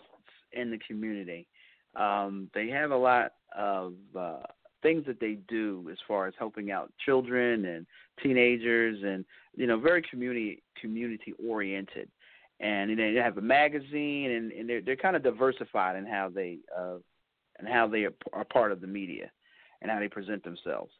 in 0.52 0.70
the 0.70 0.78
community. 0.86 1.48
Um, 1.96 2.50
they 2.54 2.68
have 2.68 2.90
a 2.90 2.96
lot 2.96 3.32
of 3.56 3.94
uh, 4.16 4.42
things 4.82 5.04
that 5.06 5.20
they 5.20 5.38
do 5.48 5.88
as 5.90 5.98
far 6.06 6.26
as 6.26 6.34
helping 6.38 6.70
out 6.70 6.92
children 7.04 7.64
and 7.64 7.86
teenagers, 8.22 8.98
and 9.02 9.24
you 9.56 9.66
know, 9.66 9.78
very 9.78 10.02
community 10.02 10.62
community 10.80 11.34
oriented. 11.46 12.08
And 12.60 12.90
know, 12.96 13.12
they 13.12 13.20
have 13.20 13.38
a 13.38 13.42
magazine, 13.42 14.30
and, 14.32 14.52
and 14.52 14.68
they're 14.68 14.80
they're 14.80 14.96
kind 14.96 15.16
of 15.16 15.22
diversified 15.22 15.96
in 15.96 16.06
how 16.06 16.28
they 16.28 16.58
uh, 16.76 16.96
and 17.58 17.68
how 17.68 17.86
they 17.86 18.04
are, 18.04 18.14
are 18.32 18.44
part 18.44 18.72
of 18.72 18.80
the 18.80 18.86
media 18.86 19.30
and 19.82 19.90
how 19.90 19.98
they 19.98 20.08
present 20.08 20.42
themselves. 20.44 20.92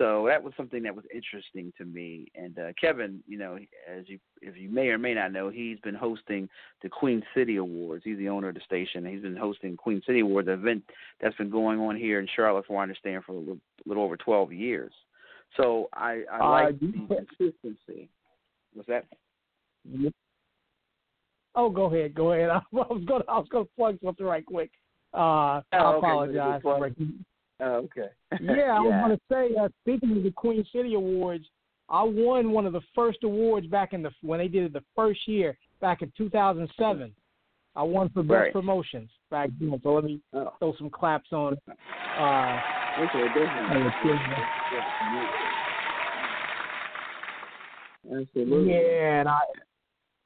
So 0.00 0.24
that 0.28 0.42
was 0.42 0.54
something 0.56 0.82
that 0.84 0.96
was 0.96 1.04
interesting 1.14 1.74
to 1.76 1.84
me. 1.84 2.32
And 2.34 2.58
uh, 2.58 2.72
Kevin, 2.80 3.22
you 3.28 3.36
know, 3.36 3.58
as 3.86 4.04
you 4.06 4.18
if 4.40 4.56
you 4.56 4.70
may 4.70 4.88
or 4.88 4.96
may 4.96 5.12
not 5.12 5.30
know, 5.30 5.50
he's 5.50 5.78
been 5.80 5.94
hosting 5.94 6.48
the 6.82 6.88
Queen 6.88 7.22
City 7.34 7.56
Awards. 7.56 8.02
He's 8.02 8.16
the 8.16 8.30
owner 8.30 8.48
of 8.48 8.54
the 8.54 8.62
station. 8.64 9.04
He's 9.04 9.20
been 9.20 9.36
hosting 9.36 9.76
Queen 9.76 10.00
City 10.06 10.20
Awards, 10.20 10.48
event 10.48 10.82
that's 11.20 11.36
been 11.36 11.50
going 11.50 11.78
on 11.80 11.96
here 11.96 12.18
in 12.18 12.26
Charlotte, 12.34 12.64
for 12.66 12.78
I 12.78 12.82
understand, 12.82 13.24
for 13.24 13.32
a 13.32 13.38
little, 13.38 13.58
little 13.84 14.02
over 14.02 14.16
12 14.16 14.54
years. 14.54 14.92
So 15.58 15.90
I, 15.92 16.22
I 16.32 16.38
Uh, 16.40 16.50
like 16.50 16.80
the 16.80 17.26
consistency. 17.38 18.08
What's 18.72 18.88
that? 18.88 19.04
Oh, 21.54 21.68
go 21.68 21.94
ahead, 21.94 22.14
go 22.14 22.32
ahead. 22.32 22.48
I 22.50 22.60
was 22.72 23.04
going, 23.06 23.22
I 23.28 23.38
was 23.38 23.48
going 23.50 23.66
to 23.66 23.70
plug 23.76 23.98
something 24.02 24.24
right 24.24 24.46
quick. 24.46 24.70
Uh, 25.12 25.18
I 25.18 25.62
Oh, 25.74 25.96
okay. 25.96 25.98
apologize. 25.98 26.62
Good 27.60 27.66
for 27.66 27.88
plug. 27.88 27.90
breaking- 27.90 28.10
Oh, 28.42 28.42
okay. 28.42 28.58
yeah, 28.60 28.76
I 28.76 28.80
was 28.80 28.92
going 29.06 29.16
to 29.16 29.20
say, 29.30 29.56
uh, 29.56 29.68
speaking 29.82 30.16
of 30.16 30.22
the 30.22 30.30
Queen 30.32 30.64
City 30.72 30.94
Awards, 30.94 31.44
I 31.88 32.02
won 32.02 32.52
one 32.52 32.66
of 32.66 32.72
the 32.72 32.80
first 32.94 33.24
awards 33.24 33.66
back 33.66 33.92
in 33.92 34.02
the 34.02 34.10
when 34.22 34.38
they 34.38 34.48
did 34.48 34.64
it 34.64 34.72
the 34.72 34.84
first 34.94 35.26
year 35.26 35.58
back 35.80 36.02
in 36.02 36.12
2007. 36.16 37.12
I 37.76 37.82
won 37.82 38.08
for 38.10 38.22
best 38.22 38.30
Right. 38.32 38.52
promotions 38.52 39.10
back 39.30 39.50
then. 39.60 39.78
So 39.82 39.94
let 39.94 40.04
me 40.04 40.20
Oh, 40.32 40.52
throw 40.58 40.74
some 40.76 40.90
claps 40.90 41.32
on. 41.32 41.56
Uh, 41.68 42.60
okay. 42.98 43.28
Absolutely. 48.10 48.72
yeah, 48.72 49.20
and 49.20 49.28
I 49.28 49.40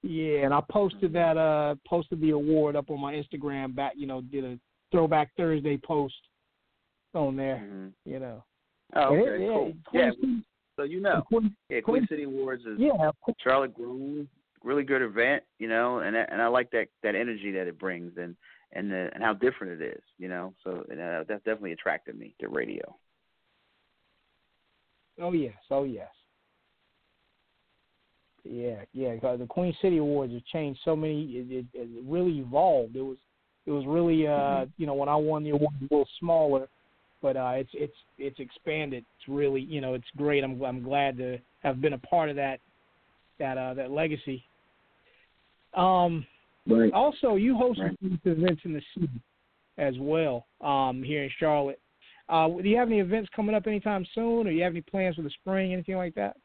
yeah, 0.03 0.45
and 0.45 0.55
I 0.55 0.61
posted 0.71 1.13
that 1.15 1.37
uh 1.37 1.75
posted 1.87 2.21
the 2.21 2.31
award 2.31 2.77
up 2.77 2.91
on 2.91 3.01
my 3.01 3.15
Instagram 3.15 3.75
back. 3.75 3.95
You 3.97 4.07
know, 4.07 4.21
did 4.21 4.45
a 4.45 4.59
Throwback 4.93 5.31
Thursday 5.37 5.77
post 5.77 6.15
on 7.15 7.37
there. 7.37 7.57
Mhm. 7.57 7.93
You 8.05 8.19
know. 8.21 8.45
Oh, 8.95 9.15
it- 9.15 9.21
okay, 9.29 9.45
yeah, 9.45 9.49
cool. 9.49 9.73
Yeah, 9.93 10.11
City- 10.11 10.45
so 10.77 10.83
you 10.83 11.01
know, 11.01 11.23
Queen- 11.23 11.57
yeah, 11.69 11.81
Queen- 11.81 12.01
Queen 12.01 12.07
City 12.09 12.23
Awards 12.25 12.65
is 12.67 12.79
yeah, 12.79 13.11
Charlotte 13.39 13.75
Grove, 13.75 14.27
really 14.63 14.85
good 14.85 15.03
event, 15.03 15.43
you 15.59 15.69
know, 15.69 16.01
and 16.01 16.17
and 16.17 16.41
I 16.43 16.47
like 16.47 16.71
that 16.71 16.89
that 17.03 17.15
energy 17.15 17.51
that 17.53 17.67
it 17.67 17.79
brings 17.79 18.17
and 18.17 18.37
and 18.73 18.91
the, 18.91 19.09
and 19.15 19.23
how 19.23 19.33
different 19.35 19.81
it 19.81 19.87
is, 19.97 20.03
you 20.19 20.29
know. 20.29 20.53
So 20.65 20.85
and, 20.91 21.01
uh, 21.01 21.25
that 21.29 21.45
definitely 21.45 21.73
attracted 21.73 22.19
me 22.19 22.35
to 22.41 22.49
radio. 22.49 22.97
Oh 25.21 25.33
yes, 25.33 25.55
oh 25.71 25.85
yes. 25.85 26.11
Yeah, 28.45 28.85
yeah. 28.93 29.17
the 29.37 29.47
Queen 29.49 29.75
City 29.81 29.97
Awards 29.97 30.33
have 30.33 30.45
changed 30.45 30.81
so 30.85 30.95
many. 30.95 31.23
It, 31.25 31.51
it, 31.51 31.67
it 31.73 31.89
really 32.05 32.41
evolved. 32.41 32.95
It 32.95 33.01
was, 33.01 33.17
it 33.65 33.71
was 33.71 33.87
really, 33.87 34.27
uh, 34.27 34.67
you 34.77 34.87
know, 34.87 34.93
when 34.93 35.09
I 35.09 35.17
won 35.17 35.45
the 35.45 35.51
award, 35.51 35.73
it 35.81 35.85
was 35.85 35.89
a 35.91 35.95
little 35.95 36.09
smaller, 36.21 36.69
but 37.25 37.39
uh, 37.39 37.53
it's 37.55 37.71
it's 37.73 37.97
it's 38.19 38.39
expanded. 38.39 39.03
It's 39.17 39.29
really, 39.29 39.63
you 39.63 39.81
know, 39.81 39.95
it's 39.95 40.05
great. 40.15 40.45
I'm 40.45 40.63
I'm 40.63 40.83
glad 40.83 41.17
to 41.17 41.39
have 41.63 41.81
been 41.81 41.95
a 41.95 41.99
part 41.99 42.29
of 42.29 42.37
that, 42.37 42.61
that 43.39 43.57
uh, 43.57 43.73
that 43.75 43.91
legacy. 43.91 44.45
Um, 45.75 46.27
Right. 46.67 46.91
also, 46.95 47.35
you 47.35 47.55
host 47.55 47.79
Right. 47.79 47.95
events 48.25 48.63
in 48.65 48.73
the 48.73 48.83
city 48.95 49.21
as 49.77 49.95
well 49.99 50.47
um, 50.63 51.03
here 51.03 51.25
in 51.25 51.31
Charlotte. 51.39 51.79
Uh, 52.31 52.49
do 52.49 52.67
you 52.67 52.79
have 52.79 52.89
any 52.89 53.01
events 53.01 53.29
coming 53.37 53.55
up 53.55 53.67
anytime 53.67 54.07
soon, 54.15 54.47
or 54.47 54.51
you 54.51 54.63
have 54.63 54.73
any 54.73 54.81
plans 54.81 55.17
for 55.17 55.21
the 55.21 55.31
spring, 55.31 55.75
anything 55.75 55.97
like 55.97 56.15
that? 56.15 56.39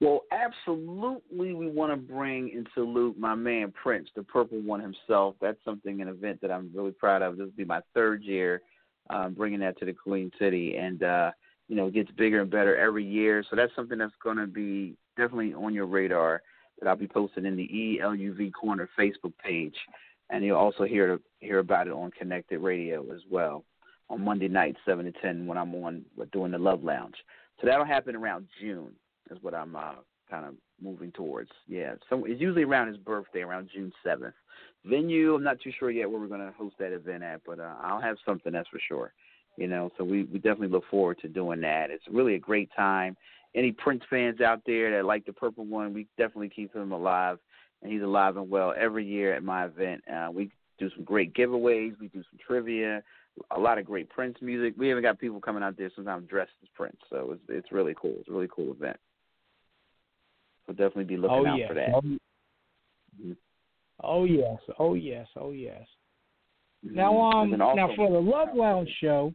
Well, 0.00 0.20
absolutely, 0.30 1.54
we 1.54 1.66
want 1.66 1.92
to 1.92 1.96
bring 1.96 2.52
and 2.54 2.68
salute 2.72 3.18
my 3.18 3.34
man 3.34 3.72
Prince, 3.72 4.08
the 4.14 4.22
Purple 4.22 4.60
One 4.60 4.80
himself. 4.80 5.34
That's 5.40 5.58
something, 5.64 6.00
an 6.00 6.06
event 6.06 6.40
that 6.42 6.52
I'm 6.52 6.70
really 6.72 6.92
proud 6.92 7.22
of. 7.22 7.36
This 7.36 7.46
will 7.46 7.52
be 7.56 7.64
my 7.64 7.80
third 7.94 8.22
year 8.22 8.62
um, 9.10 9.34
bringing 9.34 9.60
that 9.60 9.78
to 9.78 9.84
the 9.84 9.92
Queen 9.92 10.30
City, 10.38 10.76
and 10.76 11.02
uh, 11.02 11.30
you 11.68 11.76
know, 11.76 11.86
it 11.86 11.94
gets 11.94 12.10
bigger 12.12 12.40
and 12.40 12.50
better 12.50 12.76
every 12.76 13.04
year. 13.04 13.44
So 13.48 13.56
that's 13.56 13.74
something 13.76 13.98
that's 13.98 14.12
going 14.22 14.38
to 14.38 14.46
be 14.46 14.96
definitely 15.16 15.54
on 15.54 15.74
your 15.74 15.86
radar. 15.86 16.42
That 16.80 16.88
I'll 16.88 16.96
be 16.96 17.06
posting 17.06 17.44
in 17.44 17.56
the 17.56 17.98
ELUV 18.00 18.52
Corner 18.54 18.88
Facebook 18.98 19.34
page, 19.44 19.76
and 20.30 20.42
you'll 20.42 20.56
also 20.56 20.84
hear 20.84 21.20
hear 21.40 21.58
about 21.58 21.88
it 21.88 21.92
on 21.92 22.10
Connected 22.12 22.60
Radio 22.60 23.04
as 23.12 23.20
well 23.30 23.64
on 24.08 24.24
Monday 24.24 24.48
night, 24.48 24.76
seven 24.86 25.04
to 25.04 25.12
ten, 25.20 25.46
when 25.46 25.58
I'm 25.58 25.74
on 25.74 26.04
doing 26.32 26.52
the 26.52 26.58
Luv 26.58 26.82
Lounge. 26.82 27.16
So 27.60 27.66
that'll 27.66 27.84
happen 27.84 28.16
around 28.16 28.46
June 28.60 28.92
is 29.30 29.38
what 29.42 29.54
I'm 29.54 29.76
uh, 29.76 29.94
kind 30.30 30.46
of 30.46 30.54
moving 30.82 31.12
towards. 31.12 31.50
Yeah, 31.68 31.94
so 32.08 32.24
it's 32.24 32.40
usually 32.40 32.64
around 32.64 32.88
his 32.88 32.96
birthday, 32.96 33.40
around 33.40 33.70
June 33.74 33.92
seventh. 34.04 34.34
Venue, 34.84 35.34
I'm 35.34 35.44
not 35.44 35.60
too 35.60 35.72
sure 35.78 35.90
yet 35.90 36.10
where 36.10 36.20
we're 36.20 36.26
going 36.26 36.40
to 36.40 36.52
host 36.52 36.76
that 36.78 36.92
event 36.92 37.22
at, 37.22 37.42
but 37.46 37.60
uh, 37.60 37.74
I'll 37.82 38.00
have 38.00 38.16
something 38.24 38.52
that's 38.52 38.68
for 38.68 38.80
sure. 38.88 39.12
You 39.56 39.66
know, 39.66 39.90
so 39.98 40.04
we 40.04 40.24
we 40.24 40.38
definitely 40.38 40.68
look 40.68 40.84
forward 40.90 41.18
to 41.20 41.28
doing 41.28 41.60
that. 41.62 41.90
It's 41.90 42.04
really 42.10 42.34
a 42.34 42.38
great 42.38 42.70
time. 42.74 43.16
Any 43.54 43.72
Prince 43.72 44.02
fans 44.08 44.40
out 44.40 44.62
there 44.64 44.96
that 44.96 45.04
like 45.04 45.26
the 45.26 45.32
Purple 45.32 45.66
One, 45.66 45.92
we 45.92 46.06
definitely 46.16 46.48
keep 46.48 46.74
him 46.74 46.92
alive, 46.92 47.38
and 47.82 47.92
he's 47.92 48.02
alive 48.02 48.36
and 48.36 48.48
well 48.48 48.72
every 48.78 49.04
year 49.04 49.34
at 49.34 49.42
my 49.42 49.66
event. 49.66 50.02
Uh, 50.10 50.28
we 50.32 50.50
do 50.78 50.88
some 50.94 51.04
great 51.04 51.34
giveaways. 51.34 51.98
We 52.00 52.08
do 52.08 52.22
some 52.30 52.38
trivia. 52.44 53.02
a 53.50 53.60
lot 53.60 53.78
of 53.78 53.84
great 53.84 54.08
Prince 54.08 54.38
music. 54.40 54.74
We 54.78 54.90
even 54.90 55.02
got 55.02 55.18
people 55.18 55.40
coming 55.40 55.62
out 55.62 55.76
there 55.76 55.90
sometimes 55.94 56.28
dressed 56.28 56.52
as 56.62 56.68
Prince, 56.74 56.96
so 57.10 57.32
it's 57.32 57.42
it's 57.48 57.72
really 57.72 57.94
cool. 58.00 58.14
It's 58.20 58.28
a 58.28 58.32
really 58.32 58.48
cool 58.54 58.72
event. 58.72 58.96
So 60.70 60.74
definitely 60.74 61.04
be 61.04 61.16
looking 61.16 61.36
oh, 61.36 61.46
out 61.46 61.58
for 61.66 61.74
that. 61.74 61.88
Oh, 63.24 63.34
oh 64.04 64.24
yes, 64.24 64.58
oh 64.78 64.94
yes, 64.94 65.26
oh 65.36 65.50
yes. 65.50 65.84
Mhm. 66.86 66.92
Now, 66.92 67.20
um, 67.20 67.60
also- 67.60 67.74
now 67.74 67.94
for 67.96 68.08
the 68.08 68.20
Luv 68.20 68.54
Lounge 68.54 68.88
show, 69.00 69.34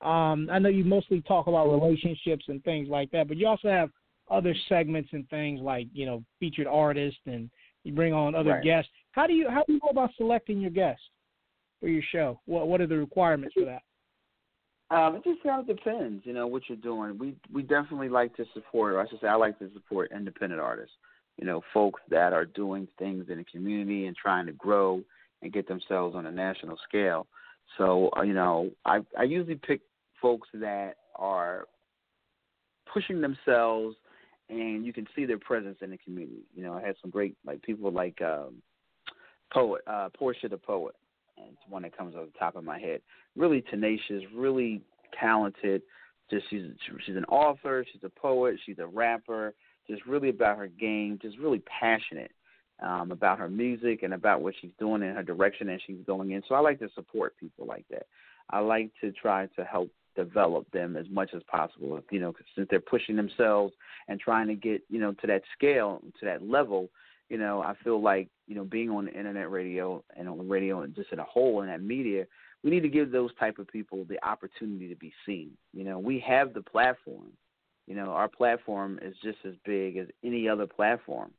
um, 0.00 0.48
I 0.48 0.60
know 0.60 0.68
you 0.68 0.84
mostly 0.84 1.22
talk 1.22 1.48
about 1.48 1.72
relationships 1.72 2.44
and 2.48 2.62
things 2.62 2.88
like 2.88 3.10
that, 3.10 3.26
but 3.26 3.36
you 3.36 3.48
also 3.48 3.68
have 3.68 3.90
other 4.30 4.54
segments 4.68 5.12
and 5.12 5.28
things 5.28 5.60
like 5.60 5.88
you 5.92 6.06
know 6.06 6.24
featured 6.38 6.68
artists 6.68 7.20
and 7.26 7.50
you 7.82 7.92
bring 7.92 8.12
on 8.12 8.36
other 8.36 8.50
Right. 8.50 8.62
guests. 8.62 8.90
How 9.10 9.26
do 9.26 9.34
you 9.34 9.48
how 9.48 9.64
do 9.64 9.72
you 9.72 9.80
go 9.80 9.88
about 9.88 10.14
selecting 10.14 10.60
your 10.60 10.70
guests 10.70 11.04
for 11.80 11.88
your 11.88 12.02
show? 12.02 12.40
What 12.44 12.68
what 12.68 12.80
are 12.80 12.86
the 12.86 12.98
requirements 12.98 13.54
for 13.54 13.64
that? 13.64 13.82
Um, 14.90 15.16
it 15.16 15.24
just 15.24 15.42
kind 15.42 15.60
of 15.60 15.66
depends, 15.66 16.24
you 16.24 16.32
know, 16.32 16.46
what 16.46 16.62
you're 16.68 16.78
doing. 16.78 17.18
We 17.18 17.34
we 17.52 17.62
definitely 17.62 18.08
like 18.08 18.36
to 18.36 18.44
support, 18.54 18.94
or 18.94 19.00
I 19.00 19.08
should 19.08 19.20
say, 19.20 19.26
I 19.26 19.34
like 19.34 19.58
to 19.58 19.70
support 19.72 20.12
independent 20.14 20.60
artists. 20.60 20.94
You 21.38 21.46
know, 21.46 21.60
folks 21.74 22.00
that 22.08 22.32
are 22.32 22.44
doing 22.46 22.88
things 22.98 23.26
in 23.28 23.38
the 23.38 23.44
community 23.44 24.06
and 24.06 24.16
trying 24.16 24.46
to 24.46 24.52
grow 24.52 25.02
and 25.42 25.52
get 25.52 25.68
themselves 25.68 26.14
on 26.14 26.26
a 26.26 26.30
national 26.30 26.78
scale. 26.88 27.26
So, 27.76 28.10
uh, 28.16 28.22
you 28.22 28.32
know, 28.32 28.70
I 28.84 29.00
I 29.18 29.24
usually 29.24 29.56
pick 29.56 29.80
folks 30.22 30.48
that 30.54 30.94
are 31.16 31.66
pushing 32.92 33.20
themselves, 33.20 33.96
and 34.48 34.86
you 34.86 34.92
can 34.92 35.06
see 35.14 35.24
their 35.26 35.38
presence 35.38 35.78
in 35.82 35.90
the 35.90 35.98
community. 35.98 36.42
You 36.54 36.62
know, 36.62 36.74
I 36.74 36.80
had 36.80 36.94
some 37.02 37.10
great 37.10 37.36
like 37.44 37.60
people 37.62 37.90
like 37.90 38.22
um, 38.22 38.62
poet 39.52 39.82
uh, 39.86 40.10
Portia 40.16 40.48
the 40.48 40.56
poet. 40.56 40.94
It's 41.38 41.68
one 41.68 41.82
that 41.82 41.96
comes 41.96 42.14
off 42.14 42.26
the 42.26 42.38
top 42.38 42.56
of 42.56 42.64
my 42.64 42.78
head 42.78 43.00
really 43.36 43.60
tenacious, 43.60 44.22
really 44.34 44.82
talented. 45.18 45.82
Just 46.30 46.46
she's 46.50 46.62
she's 47.04 47.16
an 47.16 47.24
author, 47.26 47.84
she's 47.92 48.02
a 48.02 48.08
poet, 48.08 48.56
she's 48.64 48.78
a 48.78 48.86
rapper. 48.86 49.54
Just 49.88 50.04
really 50.04 50.30
about 50.30 50.58
her 50.58 50.66
game, 50.66 51.18
just 51.22 51.38
really 51.38 51.62
passionate 51.80 52.32
um, 52.82 53.12
about 53.12 53.38
her 53.38 53.48
music 53.48 54.02
and 54.02 54.14
about 54.14 54.42
what 54.42 54.54
she's 54.60 54.72
doing 54.80 55.02
and 55.02 55.16
her 55.16 55.22
direction 55.22 55.68
that 55.68 55.78
she's 55.86 56.00
going 56.04 56.32
in. 56.32 56.42
So 56.48 56.56
I 56.56 56.58
like 56.58 56.80
to 56.80 56.88
support 56.96 57.36
people 57.38 57.66
like 57.66 57.84
that. 57.90 58.06
I 58.50 58.58
like 58.58 58.90
to 59.00 59.12
try 59.12 59.46
to 59.56 59.64
help 59.64 59.88
develop 60.16 60.68
them 60.72 60.96
as 60.96 61.06
much 61.08 61.30
as 61.36 61.42
possible. 61.48 62.00
You 62.10 62.18
know, 62.18 62.34
since 62.56 62.66
they're 62.68 62.80
pushing 62.80 63.14
themselves 63.14 63.74
and 64.08 64.18
trying 64.18 64.48
to 64.48 64.54
get 64.54 64.82
you 64.88 64.98
know 64.98 65.12
to 65.12 65.26
that 65.28 65.42
scale, 65.56 66.02
to 66.18 66.26
that 66.26 66.48
level, 66.48 66.90
you 67.28 67.38
know, 67.38 67.60
I 67.60 67.74
feel 67.82 68.00
like 68.00 68.28
you 68.46 68.54
know 68.54 68.64
being 68.64 68.90
on 68.90 69.06
the 69.06 69.12
internet 69.12 69.50
radio 69.50 70.02
and 70.16 70.28
on 70.28 70.38
the 70.38 70.44
radio 70.44 70.82
and 70.82 70.94
just 70.94 71.12
in 71.12 71.18
a 71.18 71.24
whole 71.24 71.62
in 71.62 71.68
that 71.68 71.82
media, 71.82 72.26
we 72.62 72.70
need 72.70 72.80
to 72.80 72.88
give 72.88 73.10
those 73.10 73.30
type 73.38 73.58
of 73.58 73.68
people 73.68 74.04
the 74.08 74.24
opportunity 74.26 74.88
to 74.88 74.96
be 74.96 75.12
seen. 75.24 75.50
You 75.72 75.84
know, 75.84 75.98
we 75.98 76.22
have 76.26 76.54
the 76.54 76.62
platform. 76.62 77.32
You 77.86 77.94
know, 77.94 78.10
our 78.10 78.28
platform 78.28 78.98
is 79.02 79.14
just 79.22 79.38
as 79.44 79.54
big 79.64 79.96
as 79.96 80.08
any 80.24 80.48
other 80.48 80.66
platform. 80.66 81.30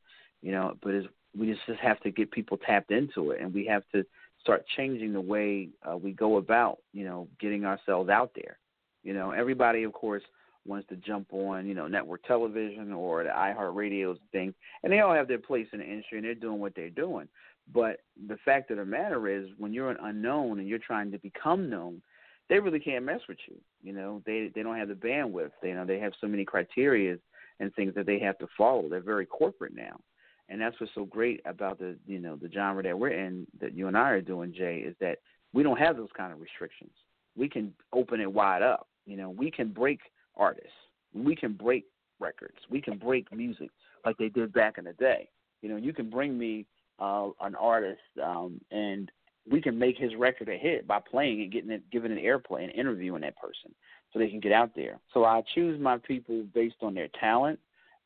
You 0.42 0.52
know, 0.52 0.76
but 0.82 0.94
it's, 0.94 1.08
we 1.36 1.46
just 1.46 1.66
just 1.66 1.80
have 1.80 2.00
to 2.00 2.10
get 2.10 2.30
people 2.30 2.58
tapped 2.58 2.90
into 2.90 3.30
it, 3.30 3.40
and 3.40 3.52
we 3.52 3.66
have 3.66 3.82
to 3.94 4.04
start 4.40 4.64
changing 4.76 5.12
the 5.12 5.20
way 5.20 5.68
uh, 5.90 5.96
we 5.96 6.12
go 6.12 6.36
about. 6.36 6.78
You 6.92 7.04
know, 7.04 7.28
getting 7.40 7.64
ourselves 7.64 8.10
out 8.10 8.32
there. 8.34 8.58
You 9.02 9.14
know, 9.14 9.30
everybody, 9.30 9.84
of 9.84 9.92
course, 9.92 10.22
wants 10.68 10.88
to 10.88 10.96
jump 10.96 11.28
on, 11.32 11.66
you 11.66 11.74
know, 11.74 11.88
network 11.88 12.22
television 12.24 12.92
or 12.92 13.24
the 13.24 13.30
iHeartRadios 13.30 14.18
thing, 14.32 14.54
and 14.82 14.92
they 14.92 15.00
all 15.00 15.14
have 15.14 15.28
their 15.28 15.38
place 15.38 15.66
in 15.72 15.80
the 15.80 15.84
industry 15.84 16.18
and 16.18 16.24
they're 16.26 16.34
doing 16.34 16.60
what 16.60 16.74
they're 16.74 16.90
doing. 16.90 17.28
But 17.72 18.00
the 18.28 18.38
fact 18.44 18.70
of 18.70 18.78
the 18.78 18.84
matter 18.84 19.28
is, 19.28 19.48
when 19.58 19.72
you're 19.72 19.90
an 19.90 19.98
unknown 20.02 20.58
and 20.58 20.68
you're 20.68 20.78
trying 20.78 21.10
to 21.12 21.18
become 21.18 21.68
known, 21.68 22.00
they 22.48 22.58
really 22.58 22.80
can't 22.80 23.04
mess 23.04 23.20
with 23.28 23.38
you. 23.46 23.56
You 23.82 23.92
know, 23.92 24.22
they 24.24 24.50
they 24.54 24.62
don't 24.62 24.78
have 24.78 24.88
the 24.88 24.94
bandwidth. 24.94 25.50
They, 25.62 25.68
you 25.68 25.74
know, 25.74 25.84
they 25.84 25.98
have 25.98 26.12
so 26.20 26.26
many 26.26 26.44
criteria 26.44 27.18
and 27.60 27.74
things 27.74 27.94
that 27.94 28.06
they 28.06 28.18
have 28.20 28.38
to 28.38 28.46
follow. 28.56 28.88
They're 28.88 29.00
very 29.00 29.26
corporate 29.26 29.74
now, 29.74 30.00
and 30.48 30.60
that's 30.60 30.78
what's 30.80 30.94
so 30.94 31.04
great 31.04 31.42
about 31.44 31.78
the 31.78 31.96
you 32.06 32.18
know 32.18 32.36
the 32.36 32.50
genre 32.50 32.82
that 32.82 32.98
we're 32.98 33.10
in, 33.10 33.46
that 33.60 33.74
you 33.74 33.86
and 33.86 33.96
I 33.96 34.10
are 34.10 34.22
doing, 34.22 34.54
Jay, 34.56 34.78
is 34.78 34.94
that 35.00 35.18
we 35.52 35.62
don't 35.62 35.78
have 35.78 35.96
those 35.96 36.08
kind 36.16 36.32
of 36.32 36.40
restrictions. 36.40 36.92
We 37.36 37.48
can 37.48 37.74
open 37.92 38.20
it 38.20 38.32
wide 38.32 38.62
up. 38.62 38.88
You 39.06 39.16
know, 39.16 39.30
we 39.30 39.50
can 39.50 39.68
break 39.68 40.00
artists. 40.38 40.70
We 41.14 41.34
can 41.34 41.54
break 41.54 41.84
records. 42.20 42.58
We 42.70 42.80
can 42.80 42.98
break 42.98 43.32
music 43.32 43.70
like 44.04 44.16
they 44.18 44.28
did 44.28 44.52
back 44.52 44.78
in 44.78 44.84
the 44.84 44.92
day. 44.94 45.28
You 45.62 45.68
know, 45.68 45.76
you 45.76 45.92
can 45.92 46.10
bring 46.10 46.38
me 46.38 46.66
uh, 46.98 47.28
an 47.40 47.54
artist 47.54 48.00
um, 48.22 48.60
and 48.70 49.10
we 49.50 49.60
can 49.60 49.78
make 49.78 49.96
his 49.96 50.14
record 50.16 50.48
a 50.48 50.56
hit 50.56 50.86
by 50.86 51.00
playing 51.00 51.40
it, 51.40 51.50
getting 51.50 51.70
it, 51.70 51.90
giving 51.90 52.12
it 52.12 52.22
airplay, 52.22 52.64
and 52.64 52.72
interviewing 52.72 53.22
that 53.22 53.36
person 53.36 53.74
so 54.12 54.18
they 54.18 54.28
can 54.28 54.40
get 54.40 54.52
out 54.52 54.70
there. 54.74 54.98
So 55.14 55.24
I 55.24 55.42
choose 55.54 55.80
my 55.80 55.98
people 55.98 56.44
based 56.54 56.76
on 56.82 56.94
their 56.94 57.08
talent, 57.20 57.58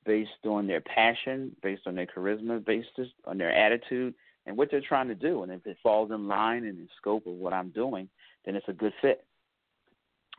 based 0.04 0.30
on 0.44 0.66
their 0.66 0.80
passion, 0.80 1.54
based 1.62 1.82
on 1.86 1.94
their 1.94 2.06
charisma, 2.06 2.64
based 2.64 2.90
on 3.26 3.38
their 3.38 3.52
attitude 3.52 4.14
and 4.46 4.56
what 4.56 4.70
they're 4.70 4.80
trying 4.80 5.08
to 5.08 5.14
do. 5.14 5.42
And 5.42 5.52
if 5.52 5.66
it 5.66 5.76
falls 5.82 6.10
in 6.10 6.26
line 6.26 6.64
and 6.64 6.78
in 6.78 6.88
scope 6.96 7.26
of 7.26 7.34
what 7.34 7.52
I'm 7.52 7.70
doing, 7.70 8.08
then 8.44 8.56
it's 8.56 8.68
a 8.68 8.72
good 8.72 8.92
fit. 9.00 9.24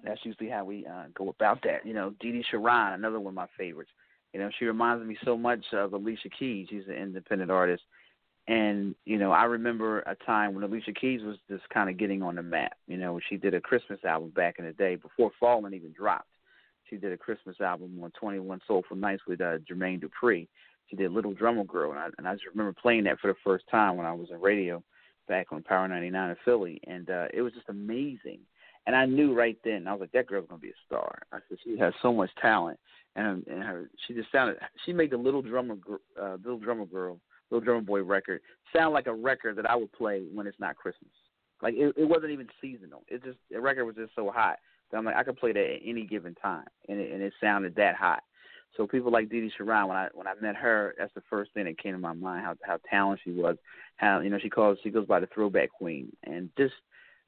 That's 0.03 0.19
usually 0.23 0.49
how 0.49 0.65
we 0.65 0.85
uh, 0.85 1.05
go 1.15 1.29
about 1.29 1.61
that. 1.63 1.85
You 1.85 1.93
know, 1.93 2.13
Dee 2.19 2.31
Dee 2.31 2.45
Sharon, 2.49 2.93
another 2.93 3.19
one 3.19 3.31
of 3.31 3.35
my 3.35 3.47
favorites. 3.57 3.91
You 4.33 4.39
know, 4.39 4.49
she 4.57 4.65
reminds 4.65 5.05
me 5.05 5.17
so 5.23 5.37
much 5.37 5.63
of 5.73 5.93
Alicia 5.93 6.29
Keys. 6.37 6.67
She's 6.69 6.87
an 6.87 6.95
independent 6.95 7.51
artist. 7.51 7.83
And, 8.47 8.93
you 9.05 9.17
know, 9.17 9.31
I 9.31 9.45
remember 9.45 9.99
a 10.01 10.15
time 10.25 10.53
when 10.53 10.63
Alicia 10.63 10.91
Keys 10.91 11.21
was 11.23 11.37
just 11.49 11.67
kind 11.69 11.89
of 11.89 11.97
getting 11.97 12.21
on 12.21 12.35
the 12.35 12.43
map. 12.43 12.73
You 12.87 12.97
know, 12.97 13.19
she 13.29 13.37
did 13.37 13.53
a 13.53 13.61
Christmas 13.61 13.99
album 14.03 14.31
back 14.31 14.55
in 14.59 14.65
the 14.65 14.73
day 14.73 14.95
before 14.95 15.31
Fallen 15.39 15.73
even 15.73 15.93
dropped. 15.93 16.27
She 16.89 16.97
did 16.97 17.13
a 17.13 17.17
Christmas 17.17 17.61
album 17.61 17.97
on 18.03 18.11
21 18.19 18.59
Soulful 18.67 18.97
Nights 18.97 19.23
with 19.27 19.39
uh, 19.39 19.59
Jermaine 19.59 20.03
Dupri. 20.03 20.47
She 20.87 20.97
did 20.97 21.11
Little 21.11 21.33
Drummer 21.33 21.63
Girl. 21.63 21.91
And 21.91 21.99
I, 21.99 22.07
and 22.17 22.27
I 22.27 22.33
just 22.33 22.47
remember 22.47 22.75
playing 22.79 23.05
that 23.05 23.19
for 23.19 23.27
the 23.27 23.39
first 23.43 23.63
time 23.71 23.95
when 23.95 24.05
I 24.05 24.11
was 24.11 24.27
in 24.29 24.41
radio 24.41 24.83
back 25.29 25.47
on 25.51 25.63
Power 25.63 25.87
99 25.87 26.29
in 26.29 26.35
Philly. 26.43 26.81
And 26.85 27.09
uh, 27.09 27.27
it 27.33 27.41
was 27.41 27.53
just 27.53 27.69
amazing. 27.69 28.39
And 28.85 28.95
I 28.95 29.05
knew 29.05 29.33
right 29.33 29.57
then, 29.63 29.87
I 29.87 29.93
was 29.93 30.01
like, 30.01 30.11
that 30.11 30.27
girl's 30.27 30.47
gonna 30.49 30.59
be 30.59 30.69
a 30.69 30.85
star. 30.85 31.21
I 31.31 31.39
said, 31.47 31.57
she 31.63 31.77
has 31.77 31.93
so 32.01 32.11
much 32.11 32.29
talent, 32.41 32.79
and 33.15 33.45
and 33.47 33.63
her, 33.63 33.89
she 34.07 34.13
just 34.13 34.31
sounded. 34.31 34.57
She 34.85 34.93
made 34.93 35.11
the 35.11 35.17
little 35.17 35.41
drummer, 35.41 35.75
uh, 36.21 36.37
little 36.43 36.59
drummer 36.59 36.85
girl, 36.85 37.19
little 37.49 37.63
drummer 37.63 37.81
boy 37.81 38.03
record 38.03 38.41
sound 38.73 38.93
like 38.93 39.07
a 39.07 39.13
record 39.13 39.55
that 39.57 39.69
I 39.69 39.75
would 39.75 39.91
play 39.93 40.23
when 40.33 40.47
it's 40.47 40.59
not 40.59 40.75
Christmas. 40.75 41.11
Like 41.61 41.75
it, 41.75 41.93
it 41.95 42.05
wasn't 42.07 42.31
even 42.31 42.47
seasonal. 42.59 43.03
It 43.07 43.23
just 43.23 43.37
the 43.49 43.61
record 43.61 43.85
was 43.85 43.95
just 43.95 44.15
so 44.15 44.29
hot 44.29 44.57
that 44.91 44.97
I'm 44.97 45.05
like, 45.05 45.15
I 45.15 45.23
could 45.23 45.37
play 45.37 45.53
that 45.53 45.73
at 45.75 45.81
any 45.85 46.05
given 46.05 46.35
time, 46.35 46.65
and 46.89 46.99
it, 46.99 47.11
and 47.11 47.21
it 47.21 47.33
sounded 47.39 47.75
that 47.75 47.95
hot. 47.95 48.23
So 48.75 48.87
people 48.87 49.11
like 49.11 49.29
Didi 49.29 49.51
Sharon, 49.55 49.87
when 49.87 49.97
I 49.97 50.07
when 50.13 50.27
I 50.27 50.33
met 50.41 50.55
her, 50.55 50.95
that's 50.97 51.13
the 51.13 51.21
first 51.29 51.53
thing 51.53 51.65
that 51.65 51.77
came 51.77 51.93
to 51.93 51.99
my 51.99 52.13
mind 52.13 52.43
how 52.43 52.55
how 52.63 52.79
talented 52.89 53.23
she 53.23 53.31
was. 53.31 53.55
How 53.97 54.19
you 54.19 54.29
know 54.29 54.39
she 54.39 54.49
calls 54.49 54.77
she 54.83 54.89
goes 54.89 55.05
by 55.05 55.19
the 55.19 55.27
Throwback 55.27 55.69
Queen, 55.71 56.11
and 56.23 56.49
just 56.57 56.73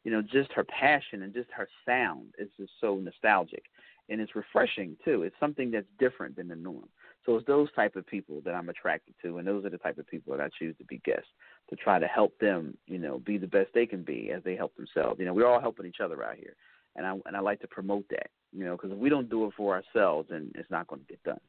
you 0.06 0.12
know, 0.12 0.22
just 0.22 0.54
her 0.54 0.64
passion 0.64 1.24
and 1.24 1.34
just 1.34 1.50
her 1.52 1.68
sound 1.86 2.28
is 2.38 2.48
just 2.58 2.72
so 2.80 2.96
nostalgic. 2.96 3.64
And 4.08 4.22
it's 4.22 4.36
refreshing 4.36 4.96
too. 5.04 5.24
It's 5.24 5.36
something 5.40 5.72
that's 5.72 5.88
different 5.98 6.36
than 6.36 6.48
the 6.48 6.56
norm. 6.56 6.88
So 7.26 7.36
it's 7.36 7.48
those 7.48 7.70
type 7.76 7.96
of 7.96 8.06
people 8.06 8.40
that 8.46 8.54
I'm 8.54 8.70
attracted 8.70 9.16
to 9.24 9.40
and 9.40 9.48
those 9.48 9.66
are 9.66 9.72
the 9.72 9.80
type 9.80 9.98
of 9.98 10.08
people 10.08 10.38
that 10.38 10.44
I 10.44 10.50
choose 10.60 10.78
to 10.78 10.86
be 10.86 11.02
guests 11.04 11.28
to 11.72 11.76
try 11.76 11.98
to 11.98 12.06
help 12.06 12.38
them, 12.38 12.78
you 12.86 13.00
know, 13.00 13.18
be 13.26 13.40
the 13.40 13.48
best 13.48 13.72
they 13.74 13.88
can 13.88 14.04
be 14.04 14.32
as 14.32 14.44
they 14.44 14.56
help 14.56 14.76
themselves. 14.76 15.20
You 15.20 15.26
know, 15.26 15.34
we're 15.34 15.48
all 15.48 15.60
helping 15.60 15.88
each 15.88 16.02
other 16.04 16.24
out 16.24 16.36
here. 16.36 16.56
And 16.96 17.06
I 17.06 17.14
and 17.26 17.36
I 17.36 17.40
like 17.40 17.60
to 17.62 17.68
promote 17.68 18.06
that, 18.12 18.28
you 18.54 18.64
know, 18.64 18.78
because 18.78 18.92
if 18.92 18.98
we 18.98 19.10
don't 19.10 19.30
do 19.30 19.46
it 19.48 19.54
for 19.58 19.74
ourselves, 19.76 20.30
then 20.30 20.52
it's 20.54 20.70
not 20.70 20.88
going 20.88 21.02
to 21.02 21.08
get 21.08 21.24
done. 21.24 21.40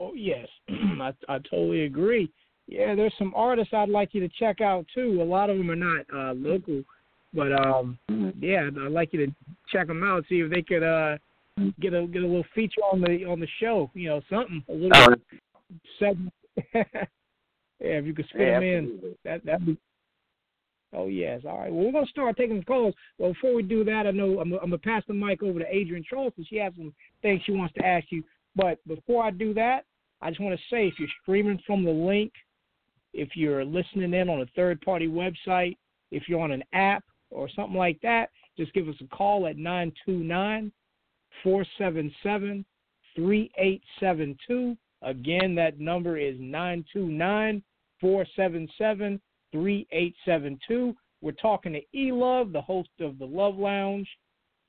Oh 0.00 0.14
yes, 0.14 0.46
I 0.68 1.12
I 1.28 1.38
totally 1.50 1.82
agree. 1.82 2.30
Yeah, 2.66 2.94
there's 2.94 3.14
some 3.18 3.32
artists 3.36 3.74
I'd 3.74 3.88
like 3.88 4.14
you 4.14 4.20
to 4.20 4.28
check 4.38 4.60
out 4.60 4.86
too. 4.94 5.20
A 5.20 5.24
lot 5.24 5.50
of 5.50 5.58
them 5.58 5.70
are 5.70 5.76
not 5.76 6.06
uh, 6.14 6.32
local, 6.32 6.82
but 7.34 7.52
um, 7.52 7.98
yeah, 8.40 8.68
I'd 8.68 8.92
like 8.92 9.12
you 9.12 9.26
to 9.26 9.32
check 9.70 9.86
them 9.86 10.02
out. 10.02 10.24
See 10.28 10.36
if 10.36 10.50
they 10.50 10.62
could 10.62 10.82
uh, 10.82 11.18
get 11.80 11.92
a 11.92 12.06
get 12.06 12.22
a 12.22 12.26
little 12.26 12.44
feature 12.54 12.80
on 12.90 13.00
the 13.00 13.24
on 13.26 13.40
the 13.40 13.48
show. 13.60 13.90
You 13.94 14.08
know, 14.08 14.22
something 14.30 14.64
a 14.68 14.72
little 14.72 14.90
Oh, 14.94 15.14
segment. 15.98 16.32
yeah, 16.74 16.84
if 17.80 18.06
you 18.06 18.14
could 18.14 18.26
spit 18.28 18.40
yeah, 18.40 18.54
them 18.54 18.62
in, 18.62 19.00
that 19.24 19.44
that'd 19.44 19.66
be. 19.66 19.76
Oh 20.96 21.08
yes, 21.08 21.42
all 21.46 21.58
right. 21.58 21.72
Well, 21.72 21.86
we're 21.86 21.92
gonna 21.92 22.06
start 22.06 22.36
taking 22.36 22.62
calls. 22.62 22.94
Well, 23.18 23.32
before 23.32 23.54
we 23.54 23.62
do 23.62 23.84
that, 23.84 24.06
I 24.06 24.10
know 24.10 24.40
I'm, 24.40 24.52
I'm 24.54 24.70
gonna 24.70 24.78
pass 24.78 25.02
the 25.06 25.14
mic 25.14 25.42
over 25.42 25.58
to 25.58 25.66
Adrienne 25.66 26.04
Charleston. 26.08 26.46
She 26.48 26.56
has 26.56 26.72
some 26.76 26.94
things 27.20 27.42
she 27.44 27.52
wants 27.52 27.74
to 27.74 27.84
ask 27.84 28.06
you. 28.10 28.22
But 28.56 28.78
before 28.86 29.24
I 29.24 29.32
do 29.32 29.52
that, 29.54 29.84
I 30.22 30.30
just 30.30 30.40
want 30.40 30.58
to 30.58 30.74
say 30.74 30.86
if 30.86 30.94
you're 30.98 31.08
streaming 31.22 31.60
from 31.66 31.84
the 31.84 31.90
link, 31.90 32.32
if 33.14 33.36
you're 33.36 33.64
listening 33.64 34.12
in 34.12 34.28
on 34.28 34.42
a 34.42 34.46
third 34.56 34.80
party 34.80 35.08
website, 35.08 35.76
if 36.10 36.28
you're 36.28 36.40
on 36.40 36.52
an 36.52 36.64
app 36.72 37.04
or 37.30 37.48
something 37.48 37.76
like 37.76 38.00
that, 38.02 38.30
just 38.56 38.72
give 38.72 38.88
us 38.88 38.94
a 39.00 39.16
call 39.16 39.46
at 39.46 39.56
929 39.56 40.72
477 41.42 42.64
3872. 43.16 44.76
Again, 45.02 45.54
that 45.54 45.78
number 45.78 46.16
is 46.18 46.36
929 46.38 47.62
477 48.00 49.20
3872. 49.52 50.94
We're 51.20 51.32
talking 51.32 51.72
to 51.72 51.98
E 51.98 52.12
Luv, 52.12 52.52
the 52.52 52.60
host 52.60 52.90
of 53.00 53.18
the 53.18 53.24
Luv 53.24 53.56
Lounge, 53.56 54.08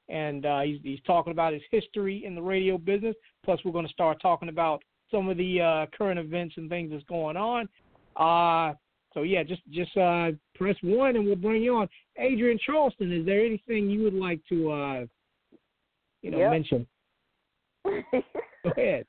and 0.08 0.45
uh, 0.45 0.62
he's, 0.62 0.79
he's 0.84 1.01
talking 1.05 1.31
about 1.31 1.53
his 1.53 1.62
history 1.71 2.23
in 2.25 2.36
the 2.36 2.41
radio 2.41 2.77
business. 2.77 3.15
Plus, 3.43 3.60
we're 3.65 3.71
going 3.71 3.88
to 3.88 3.93
start 3.93 4.21
talking 4.21 4.49
about 4.49 4.81
some 5.12 5.29
of 5.29 5.38
the 5.38 5.62
uh, 5.62 5.86
current 5.97 6.19
events 6.19 6.55
and 6.58 6.69
things 6.69 6.91
that's 6.91 7.03
going 7.05 7.38
on. 7.38 7.67
Uh, 8.15 8.73
so 9.13 9.21
yeah, 9.23 9.43
just 9.43 9.62
just 9.71 9.95
uh, 9.97 10.32
press 10.56 10.75
one 10.82 11.15
and 11.15 11.25
we'll 11.25 11.36
bring 11.36 11.62
you 11.62 11.75
on. 11.75 11.88
Adrienne 12.19 12.60
Charleston, 12.65 13.12
is 13.12 13.25
there 13.25 13.45
anything 13.45 13.89
you 13.89 14.04
would 14.04 14.13
like 14.13 14.41
to 14.49 14.71
uh, 14.71 15.06
you 16.21 16.32
know 16.32 16.39
Yep. 16.39 16.51
mention? 16.51 16.88
Go 17.86 18.71
ahead. 18.78 19.06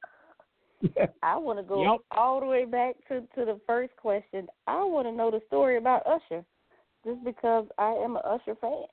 I 1.23 1.37
want 1.37 1.59
to 1.59 1.62
go 1.62 1.83
Yep. 1.83 2.01
all 2.12 2.40
the 2.40 2.47
way 2.47 2.64
back 2.64 2.95
to 3.09 3.21
to 3.21 3.45
the 3.45 3.61
first 3.66 3.97
question. 3.97 4.47
I 4.66 4.85
want 4.85 5.07
to 5.07 5.12
know 5.12 5.31
the 5.31 5.40
story 5.47 5.77
about 5.79 6.07
Usher, 6.07 6.45
just 7.05 7.25
because 7.25 7.66
I 7.79 7.90
am 7.92 8.16
an 8.16 8.23
Usher 8.25 8.55
fan. 8.61 8.85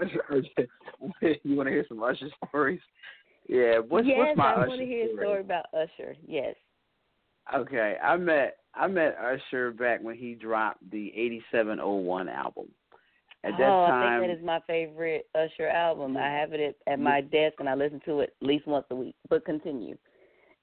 you 1.44 1.56
want 1.56 1.68
to 1.68 1.72
hear 1.72 1.86
some 1.88 2.02
Usher 2.02 2.28
stories? 2.48 2.80
Yeah. 3.48 3.78
What's, 3.78 4.06
yes, 4.06 4.18
what's 4.18 4.36
my 4.36 4.50
I 4.50 4.58
Usher 4.58 4.68
want 4.68 4.80
to 4.80 4.86
hear 4.86 5.04
a 5.04 5.08
story? 5.08 5.24
story 5.24 5.40
about 5.40 5.66
Usher. 5.72 6.16
Yes. 6.26 6.54
Okay, 7.52 7.96
I 8.02 8.16
met 8.16 8.58
I 8.74 8.86
met 8.86 9.16
Usher 9.18 9.72
back 9.72 10.02
when 10.02 10.16
he 10.16 10.34
dropped 10.34 10.90
the 10.90 11.12
'8701 11.14 12.28
album. 12.28 12.68
At 13.44 13.52
that 13.58 13.68
oh, 13.68 13.86
time, 13.86 14.02
I 14.02 14.18
think 14.20 14.32
that 14.32 14.38
is 14.38 14.44
my 14.44 14.60
favorite 14.66 15.26
Usher 15.34 15.68
album. 15.68 16.16
I 16.16 16.28
have 16.28 16.54
it 16.54 16.60
at, 16.60 16.92
at 16.92 16.98
my 16.98 17.20
desk 17.20 17.56
and 17.58 17.68
I 17.68 17.74
listen 17.74 18.00
to 18.06 18.20
it 18.20 18.34
at 18.40 18.46
least 18.46 18.66
once 18.66 18.86
a 18.90 18.94
week. 18.94 19.14
But 19.28 19.44
continue. 19.44 19.96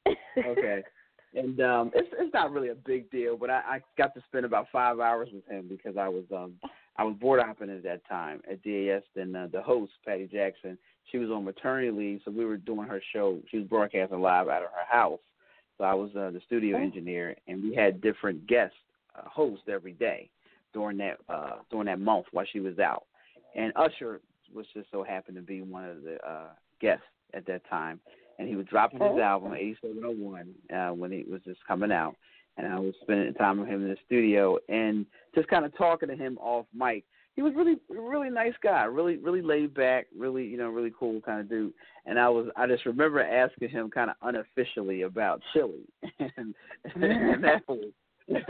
okay. 0.07 0.83
And 1.33 1.61
um 1.61 1.91
it's 1.95 2.09
it's 2.19 2.33
not 2.33 2.51
really 2.51 2.69
a 2.69 2.75
big 2.75 3.09
deal, 3.09 3.37
but 3.37 3.49
I, 3.49 3.61
I 3.65 3.81
got 3.97 4.13
to 4.15 4.21
spend 4.27 4.43
about 4.43 4.67
five 4.69 4.99
hours 4.99 5.29
with 5.31 5.47
him 5.47 5.65
because 5.69 5.95
I 5.95 6.09
was 6.09 6.25
um 6.35 6.55
I 6.97 7.05
was 7.05 7.15
board 7.21 7.41
hopping 7.41 7.69
at 7.69 7.83
that 7.83 8.05
time 8.05 8.41
at 8.51 8.61
DAS 8.63 9.03
and 9.15 9.37
uh, 9.37 9.47
the 9.49 9.61
host, 9.61 9.93
Patty 10.05 10.27
Jackson, 10.27 10.77
she 11.09 11.19
was 11.19 11.29
on 11.29 11.45
maternity 11.45 11.89
leave, 11.89 12.19
so 12.25 12.31
we 12.31 12.43
were 12.43 12.57
doing 12.57 12.85
her 12.85 13.01
show. 13.13 13.39
She 13.49 13.59
was 13.59 13.67
broadcasting 13.67 14.19
live 14.19 14.49
out 14.49 14.63
of 14.63 14.69
her 14.71 14.85
house. 14.89 15.19
So 15.81 15.85
I 15.85 15.95
was 15.95 16.11
uh, 16.15 16.29
the 16.29 16.39
studio 16.45 16.77
Oh. 16.77 16.81
engineer 16.81 17.35
and 17.47 17.63
we 17.63 17.73
had 17.73 18.01
different 18.01 18.45
guest 18.45 18.75
uh, 19.15 19.27
hosts 19.27 19.65
every 19.67 19.93
day 19.93 20.29
during 20.73 20.95
that 20.99 21.17
uh 21.27 21.55
during 21.71 21.87
that 21.87 21.99
month 21.99 22.27
while 22.31 22.45
she 22.53 22.59
was 22.59 22.77
out. 22.77 23.05
And 23.55 23.73
Usher 23.75 24.21
was 24.53 24.67
just 24.75 24.91
so 24.91 25.01
happened 25.03 25.37
to 25.37 25.41
be 25.41 25.63
one 25.63 25.85
of 25.89 26.03
the 26.03 26.23
uh 26.23 26.49
guests 26.79 27.03
at 27.33 27.47
that 27.47 27.67
time 27.67 27.99
and 28.37 28.47
he 28.47 28.55
was 28.55 28.67
dropping 28.67 28.99
his 28.99 29.09
Oh. 29.13 29.19
album 29.21 29.53
eighty 29.55 29.75
seven 29.81 30.03
oh 30.05 30.11
one 30.11 30.53
uh 30.71 30.91
when 30.93 31.11
it 31.11 31.27
was 31.27 31.41
just 31.45 31.65
coming 31.67 31.91
out 31.91 32.15
and 32.57 32.67
I 32.71 32.77
was 32.79 32.93
spending 33.01 33.33
time 33.33 33.59
with 33.59 33.67
him 33.67 33.81
in 33.81 33.89
the 33.89 33.97
studio 34.05 34.59
and 34.69 35.07
just 35.33 35.47
kind 35.47 35.65
of 35.65 35.75
talking 35.75 36.09
to 36.09 36.15
him 36.15 36.37
off 36.39 36.67
mic. 36.75 37.05
He 37.35 37.41
was 37.41 37.53
really 37.55 37.77
really 37.89 38.29
nice 38.29 38.53
guy, 38.61 38.83
really 38.83 39.17
really 39.17 39.41
laid 39.41 39.73
back, 39.73 40.07
really 40.17 40.45
you 40.45 40.57
know 40.57 40.69
really 40.69 40.91
cool 40.97 41.21
kind 41.21 41.39
of 41.39 41.49
dude. 41.49 41.73
And 42.05 42.19
I 42.19 42.29
was 42.29 42.47
I 42.55 42.67
just 42.67 42.85
remember 42.85 43.21
asking 43.21 43.69
him 43.69 43.89
kind 43.89 44.09
of 44.09 44.15
unofficially 44.21 45.03
about 45.03 45.41
Chilli 45.55 45.85
and, 46.37 46.53
and 46.95 47.43
that 47.43 47.61
was 47.67 47.85
Yes. 48.27 48.43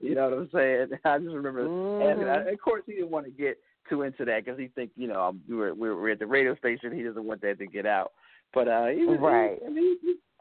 you 0.00 0.14
know 0.14 0.30
what 0.30 0.38
I'm 0.38 0.50
saying? 0.52 0.88
I 1.04 1.18
just 1.18 1.34
remember 1.34 1.62
asking. 1.62 2.24
Mhm. 2.24 2.52
Of 2.52 2.60
course, 2.60 2.82
he 2.86 2.92
didn't 2.92 3.10
want 3.10 3.26
to 3.26 3.32
get 3.32 3.58
too 3.88 4.02
into 4.02 4.24
that 4.24 4.44
because 4.44 4.58
he 4.58 4.68
think 4.68 4.90
you 4.96 5.08
know 5.08 5.22
um, 5.22 5.40
we 5.48 5.56
were 5.56 5.74
we 5.74 5.88
were 5.90 6.10
at 6.10 6.18
the 6.18 6.26
radio 6.26 6.54
station. 6.56 6.92
He 6.92 7.02
doesn't 7.02 7.24
want 7.24 7.40
that 7.42 7.58
to 7.58 7.66
get 7.66 7.86
out. 7.86 8.12
But 8.54 8.68
uh, 8.68 8.86
he 8.86 9.04
was 9.04 9.18
Right. 9.20 9.58
He, 9.60 9.66
I 9.66 9.70
mean, 9.70 9.96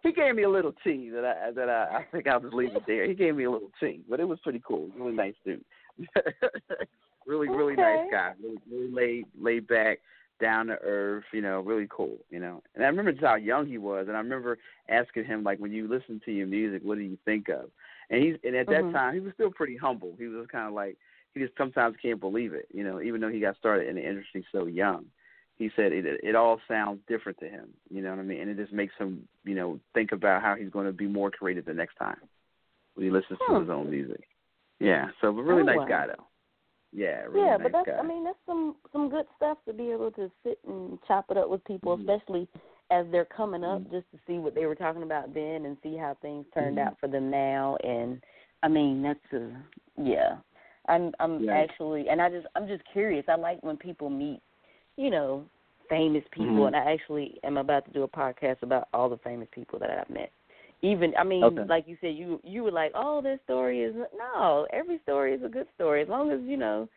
he, 0.06 0.14
gave 0.14 0.36
me 0.36 0.44
a 0.44 0.50
little 0.50 0.74
tea 0.84 1.10
that 1.10 1.26
I 1.26 1.52
that 1.52 1.70
I, 1.70 1.98
I 1.98 2.06
think 2.12 2.28
I'll 2.28 2.40
just 2.40 2.54
leave 2.54 2.76
it 2.76 2.84
there. 2.88 3.08
He 3.08 3.14
gave 3.14 3.36
me 3.36 3.46
a 3.46 3.52
little 3.52 3.72
tea, 3.80 4.02
but 4.10 4.20
it 4.20 4.28
was 4.28 4.40
pretty 4.44 4.62
cool. 4.66 4.90
Really 4.98 5.14
nice 5.14 5.34
dude. 5.44 5.64
really 7.28 7.50
really 7.50 7.76
nice 7.76 8.00
guy. 8.12 8.34
Really 8.42 8.60
really 8.72 8.92
laid 8.92 9.26
laid 9.40 9.68
back, 9.68 10.00
down 10.40 10.68
to 10.68 10.78
earth. 10.82 11.24
You 11.34 11.42
know, 11.42 11.62
really 11.62 11.88
cool. 11.90 12.18
You 12.30 12.40
know, 12.40 12.62
and 12.76 12.84
I 12.84 12.88
remember 12.88 13.12
just 13.12 13.26
how 13.26 13.36
young 13.36 13.68
he 13.68 13.78
was, 13.78 14.08
and 14.08 14.16
I 14.16 14.20
remember 14.20 14.58
asking 14.90 15.26
him 15.26 15.44
like, 15.44 15.60
when 15.60 15.72
you 15.72 15.88
listen 15.88 16.22
to 16.26 16.32
your 16.32 16.48
music, 16.48 16.82
what 16.84 16.98
do 16.98 17.04
you 17.04 17.18
think 17.26 17.50
of? 17.50 17.72
And 18.10 18.24
he's 18.24 18.36
and 18.44 18.56
at 18.56 18.68
that 18.68 18.84
Mhm. 18.84 18.94
time 18.94 19.14
he 19.14 19.20
was 19.20 19.34
still 19.34 19.52
pretty 19.52 19.76
humble. 19.76 20.16
He 20.18 20.28
was 20.28 20.48
kind 20.48 20.68
of 20.68 20.74
like 20.74 20.98
he 21.34 21.40
just 21.40 21.58
sometimes 21.58 21.98
can't 22.02 22.20
believe 22.20 22.54
it. 22.54 22.68
You 22.72 22.84
know, 22.84 23.02
even 23.02 23.22
though 23.22 23.30
he 23.30 23.40
got 23.40 23.58
started 23.58 23.88
in 23.88 23.96
the 23.96 24.08
industry 24.08 24.46
so 24.52 24.66
young 24.66 25.06
he 25.58 25.70
said 25.76 25.92
it 25.94 26.06
it 26.06 26.36
all 26.36 26.60
sounds 26.68 27.00
different 27.08 27.38
to 27.40 27.48
him. 27.50 27.70
You 27.90 28.02
know 28.02 28.10
what 28.12 28.20
I 28.20 28.24
mean? 28.24 28.42
And 28.42 28.50
it 28.52 28.58
just 28.58 28.74
makes 28.74 28.94
him, 28.98 29.28
you 29.44 29.56
know, 29.56 29.80
think 29.94 30.12
about 30.12 30.42
how 30.42 30.56
he's 30.56 30.70
going 30.70 30.86
to 30.86 30.94
be 30.94 31.08
more 31.08 31.32
creative 31.32 31.66
the 31.66 31.74
next 31.74 31.96
time 31.96 32.18
when 32.96 33.06
he 33.06 33.12
listens 33.12 33.40
to 33.48 33.60
his 33.60 33.70
own 33.70 33.90
music. 33.90 34.28
Yeah. 34.80 35.08
So, 35.22 35.32
but 35.32 35.44
really 35.44 35.62
Oh, 35.62 35.78
nice 35.78 35.88
guy 35.90 36.08
though. 36.08 36.28
Yeah, 36.92 37.24
really 37.24 37.46
yeah, 37.46 37.58
nice 37.58 37.64
but 37.64 37.72
that's 37.72 37.88
guy. 37.88 37.98
I 37.98 38.08
mean 38.08 38.24
that's 38.24 38.38
some 38.46 38.76
some 38.92 39.10
good 39.10 39.26
stuff 39.36 39.58
to 39.68 39.74
be 39.74 39.92
able 39.92 40.12
to 40.12 40.32
sit 40.44 40.60
and 40.68 40.98
chop 41.08 41.26
it 41.30 41.38
up 41.38 41.50
with 41.50 41.64
people, 41.66 41.98
Mhm. 41.98 42.02
especially 42.02 42.48
as 42.92 43.06
they're 43.12 43.26
coming 43.26 43.64
up, 43.64 43.82
Mhm. 43.82 43.92
just 43.92 44.10
to 44.12 44.20
see 44.28 44.38
what 44.38 44.54
they 44.54 44.66
were 44.66 44.76
talking 44.76 45.04
about 45.04 45.34
then 45.34 45.66
and 45.66 45.78
see 45.82 45.96
how 45.98 46.14
things 46.16 46.46
turned 46.54 46.78
Mhm. 46.78 46.88
out 46.88 47.00
for 47.00 47.08
them 47.08 47.30
now. 47.30 47.78
And 47.84 48.24
I 48.64 48.68
mean 48.68 49.02
that's 49.02 49.34
a 49.34 49.52
yeah. 49.98 50.38
I'm 50.88 51.14
I'm 51.20 51.44
Yeah. 51.44 51.54
actually 51.54 52.10
and 52.10 52.22
I 52.22 52.30
just 52.30 52.48
I'm 52.56 52.68
just 52.68 52.84
curious. 52.86 53.28
I 53.28 53.36
like 53.36 53.62
when 53.64 53.78
people 53.78 54.10
meet, 54.10 54.42
you 54.98 55.10
know, 55.10 55.44
famous 55.90 56.24
people, 56.32 56.66
Mhm. 56.66 56.68
and 56.68 56.76
I 56.76 56.92
actually 56.94 57.40
am 57.44 57.58
about 57.58 57.86
to 57.86 57.92
do 57.92 58.04
a 58.04 58.08
podcast 58.08 58.62
about 58.62 58.88
all 58.94 59.10
the 59.10 59.18
famous 59.18 59.48
people 59.52 59.80
that 59.80 59.90
I've 59.90 60.10
met. 60.10 60.32
Even 60.82 61.14
I 61.18 61.24
mean, 61.24 61.44
Okay. 61.46 61.64
like 61.68 61.88
you 61.88 61.98
said, 62.02 62.16
you 62.16 62.40
you 62.44 62.64
were 62.64 62.72
like, 62.72 62.92
oh, 62.96 63.22
this 63.22 63.40
story 63.44 63.82
is 63.84 63.96
no. 64.18 64.68
Every 64.72 65.00
story 65.04 65.34
is 65.34 65.44
a 65.44 65.50
good 65.50 65.68
story 65.76 66.02
as 66.02 66.10
long 66.10 66.32
as 66.32 66.42
you 66.44 66.58
know 66.58 66.88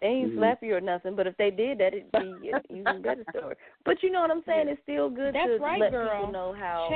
they 0.00 0.08
ain't 0.08 0.32
Mhm. 0.32 0.38
slap 0.38 0.62
you 0.62 0.76
or 0.76 0.80
nothing. 0.80 1.14
But 1.16 1.26
if 1.26 1.36
they 1.36 1.50
did 1.50 1.78
that, 1.78 1.94
it'd 1.94 2.12
be 2.12 2.50
an 2.50 2.62
even 2.70 3.00
better 3.02 3.24
story. 3.36 3.56
But 3.84 4.02
you 4.02 4.10
know 4.10 4.20
what 4.20 4.30
I'm 4.30 4.42
saying? 4.46 4.68
It's 4.68 4.82
still 4.82 5.08
good 5.10 5.32
That's 5.32 5.46
to 5.46 5.58
right, 5.62 5.80
let 5.80 5.90
girl. 5.92 6.20
people 6.20 6.32
know 6.32 6.52
how 6.58 6.88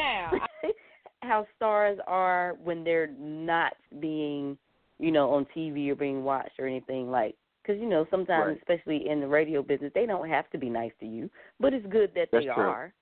how 1.22 1.46
stars 1.56 1.98
are 2.06 2.54
when 2.62 2.84
they're 2.84 3.08
not 3.18 3.74
being, 4.00 4.56
you 4.98 5.10
know, 5.10 5.30
on 5.30 5.46
TV 5.56 5.88
or 5.90 5.94
being 5.96 6.24
watched 6.24 6.58
or 6.58 6.66
anything 6.66 7.10
like. 7.10 7.34
Because 7.68 7.82
you 7.82 7.88
know, 7.88 8.06
sometimes, 8.10 8.46
Right. 8.46 8.56
especially 8.58 9.08
in 9.10 9.20
the 9.20 9.28
radio 9.28 9.62
business, 9.62 9.92
they 9.94 10.06
don't 10.06 10.26
have 10.26 10.48
to 10.52 10.58
be 10.58 10.70
nice 10.70 10.92
to 11.00 11.06
you, 11.06 11.28
but 11.60 11.74
it's 11.74 11.84
good 11.88 12.10
that 12.14 12.30
That's 12.32 12.46
they 12.46 12.50
true. 12.54 12.62
are. 12.62 12.94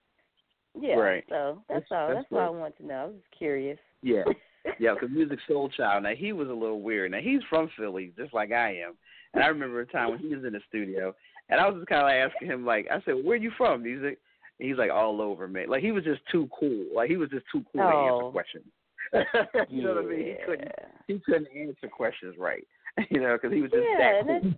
Yeah. 0.80 0.96
Right. 0.96 1.24
So 1.28 1.62
that's, 1.68 1.84
That's- 1.88 1.92
all. 1.92 2.08
that's 2.08 2.28
That's, 2.28 2.32
all 2.32 2.54
I 2.56 2.58
want 2.58 2.76
to 2.78 2.86
know. 2.86 3.02
I 3.02 3.06
was 3.06 3.14
curious. 3.36 3.78
Yeah. 4.02 4.24
Yeah, 4.80 4.94
because 4.94 5.10
Musiq 5.10 5.38
Soulchild. 5.48 6.02
Now 6.02 6.10
he 6.16 6.32
was 6.32 6.48
a 6.48 6.52
little 6.52 6.80
weird. 6.82 7.12
Now 7.12 7.20
he's 7.20 7.40
from 7.48 7.70
Philly, 7.78 8.12
just 8.18 8.34
like 8.34 8.50
I 8.50 8.70
am. 8.78 8.94
And 9.32 9.44
I 9.44 9.46
remember 9.46 9.80
a 9.80 9.86
time 9.86 10.10
when 10.10 10.18
he 10.18 10.34
was 10.34 10.44
in 10.44 10.54
the 10.54 10.60
studio, 10.68 11.14
and 11.48 11.60
I 11.60 11.68
was 11.68 11.76
just 11.76 11.86
kind 11.88 12.00
of 12.02 12.06
like 12.08 12.32
asking 12.32 12.48
him, 12.48 12.66
like, 12.66 12.88
I 12.90 13.00
said, 13.02 13.24
"Where 13.24 13.36
you 13.36 13.52
from, 13.56 13.84
Musiq?" 13.84 14.16
And 14.58 14.68
he's 14.68 14.76
like, 14.76 14.90
"All 14.90 15.22
over, 15.22 15.46
man." 15.46 15.68
Like 15.68 15.84
he 15.84 15.92
was 15.92 16.02
just 16.02 16.20
too 16.32 16.48
cool. 16.58 16.84
Like 16.92 17.08
he 17.08 17.16
was 17.16 17.30
just 17.30 17.46
too 17.52 17.64
cool 17.72 17.80
to 17.82 17.94
Oh. 17.94 18.16
answer 18.18 18.32
questions. 18.32 18.64
you 19.70 19.82
know 19.84 19.94
what 19.94 20.04
I 20.04 20.06
mean? 20.08 20.26
He 20.26 20.34
couldn't. 20.44 20.72
He 21.06 21.18
couldn't 21.20 21.48
answer 21.56 21.86
questions 21.88 22.34
right. 22.36 22.66
You 23.10 23.20
know, 23.20 23.36
because 23.40 23.54
he 23.54 23.60
was 23.62 23.70
just 23.70 23.82
Yeah, 23.98 24.22
that 24.22 24.26
cool. 24.26 24.52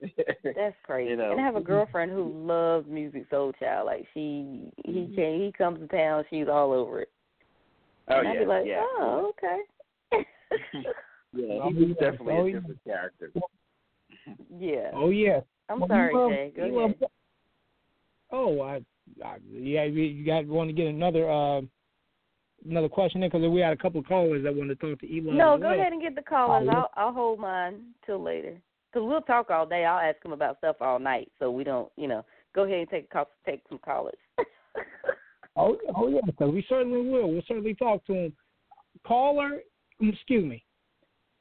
That's 0.56 0.76
crazy. 0.84 1.10
You 1.10 1.16
know. 1.16 1.30
And 1.32 1.40
I 1.40 1.44
have 1.44 1.56
a 1.56 1.60
girlfriend 1.60 2.10
who 2.10 2.24
loves 2.34 2.86
Musiq 2.88 3.28
Soulchild. 3.28 3.86
Like 3.86 4.06
she 4.12 4.72
he 4.84 4.90
Mm-hmm. 4.92 5.14
can 5.14 5.40
he 5.40 5.52
comes 5.56 5.78
to 5.80 5.86
town, 5.88 6.24
she's 6.28 6.48
all 6.48 6.72
over 6.72 7.00
it. 7.02 7.10
oh 8.08 8.18
and 8.18 8.28
I'd 8.28 8.34
yeah, 8.34 8.40
be 8.40 8.46
like, 8.46 8.66
yeah. 8.66 8.82
Oh, 8.98 9.32
okay. 9.38 9.60
Yeah, 11.36 11.58
Oh, 11.62 11.68
he 11.70 11.74
was 11.84 11.96
definitely 11.98 12.34
Oh, 12.34 12.44
a 12.46 12.48
yeah. 12.50 12.54
different 12.60 12.84
character. 12.84 13.32
yeah. 14.56 14.90
Oh 14.94 15.10
yeah. 15.10 15.40
I'm 15.68 15.80
Well, 15.80 15.88
sorry, 15.88 16.12
you 16.12 16.18
love- 16.20 16.30
Jay. 16.30 16.52
Go 16.56 16.62
ahead. 16.62 16.74
love- 16.74 17.10
oh, 18.30 18.60
I, 18.60 18.74
I, 19.24 19.36
yeah, 19.50 19.82
you- 19.84 20.02
you 20.02 20.24
got 20.26 20.46
want 20.46 20.68
to 20.68 20.74
get 20.74 20.86
another 20.86 21.28
uh, 21.30 21.62
another 22.68 22.88
question 22.88 23.22
in 23.22 23.30
because 23.30 23.48
we 23.48 23.60
had 23.60 23.72
a 23.72 23.76
couple 23.76 24.00
of 24.00 24.06
callers 24.06 24.42
that 24.44 24.54
wanted 24.54 24.80
to 24.80 24.90
talk 24.90 25.00
to 25.00 25.06
Elon. 25.06 25.36
No, 25.36 25.56
go 25.56 25.68
well. 25.68 25.78
ahead 25.78 25.92
and 25.92 26.02
get 26.02 26.14
the 26.14 26.22
callers. 26.22 26.68
I'll 26.70 26.90
I'll 26.96 27.12
hold 27.12 27.38
mine 27.38 27.80
till 28.06 28.22
later. 28.22 28.56
Cause 28.92 29.02
we'll 29.04 29.22
talk 29.22 29.50
all 29.50 29.66
day. 29.66 29.84
I'll 29.84 29.98
ask 29.98 30.22
them 30.22 30.32
about 30.32 30.58
stuff 30.58 30.76
all 30.80 31.00
night, 31.00 31.28
so 31.40 31.50
we 31.50 31.64
don't, 31.64 31.90
you 31.96 32.06
know. 32.06 32.24
Go 32.54 32.62
ahead 32.62 32.78
and 32.78 32.88
take 32.88 33.06
a 33.06 33.12
call, 33.12 33.28
take 33.44 33.62
some 33.68 33.78
callers. 33.78 34.14
Oh, 35.56 35.76
oh 35.94 36.08
yeah, 36.08 36.20
because 36.26 36.52
we 36.52 36.66
certainly 36.68 37.08
will. 37.08 37.30
We'll 37.30 37.42
certainly 37.46 37.74
talk 37.74 38.04
to 38.06 38.12
him. 38.12 38.32
Caller, 39.06 39.60
mm, 40.02 40.12
excuse 40.12 40.44
me, 40.44 40.64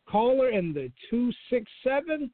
caller 0.07 0.49
in 0.49 0.71
the 0.73 0.91
two 1.09 1.31
six 1.49 1.65
seven 1.83 2.29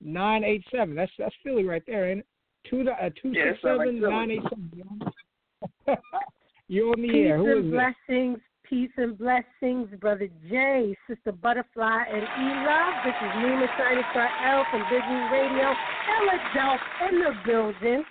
nine 0.00 0.44
eight 0.44 0.62
seven. 0.70 0.94
That's 0.94 1.12
that's 1.18 1.34
Philly 1.42 1.64
right 1.64 1.82
there, 1.86 2.10
ain't 2.10 2.20
it? 2.20 2.26
Two 2.68 2.84
uh, 2.88 3.08
two 3.20 3.32
Yeah, 3.32 3.52
six 3.52 3.58
it 3.58 3.66
sound 3.66 3.78
like 3.78 3.94
nine 3.94 4.30
eight 4.30 4.42
seven. 4.42 5.00
You're 6.68 6.92
on 6.92 7.02
the 7.02 7.08
Peace 7.08 7.26
air. 7.28 7.38
Who 7.38 7.50
and 7.50 7.66
is 7.66 7.66
it? 7.66 7.70
blessings, 7.72 8.38
peace 8.68 8.90
and 8.96 9.18
blessings, 9.18 9.88
brother 10.00 10.28
Jay, 10.48 10.96
sister 11.08 11.32
Butterfly, 11.32 12.04
and 12.08 12.22
E 12.22 12.46
Luv. 12.64 12.94
This 13.04 13.14
is 13.20 13.32
Nina 13.42 13.66
Shiny 13.76 14.02
Star 14.12 14.28
L 14.48 14.64
from 14.70 14.82
Disney 14.88 15.22
Radio, 15.30 15.74
Philadelphia 16.08 17.08
in 17.08 17.18
the 17.20 17.32
building. 17.44 18.04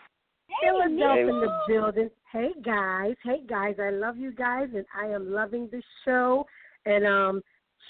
Philadelphia 0.62 1.28
in 1.28 1.40
the 1.40 1.58
building. 1.68 2.10
Hey 2.32 2.52
guys, 2.64 3.16
hey 3.24 3.42
guys, 3.48 3.76
I 3.82 3.90
love 3.90 4.18
you 4.18 4.32
guys, 4.32 4.68
and 4.76 4.86
I 4.96 5.08
am 5.08 5.32
loving 5.32 5.68
the 5.72 5.82
show. 6.06 6.46
And 6.86 7.06
um, 7.06 7.42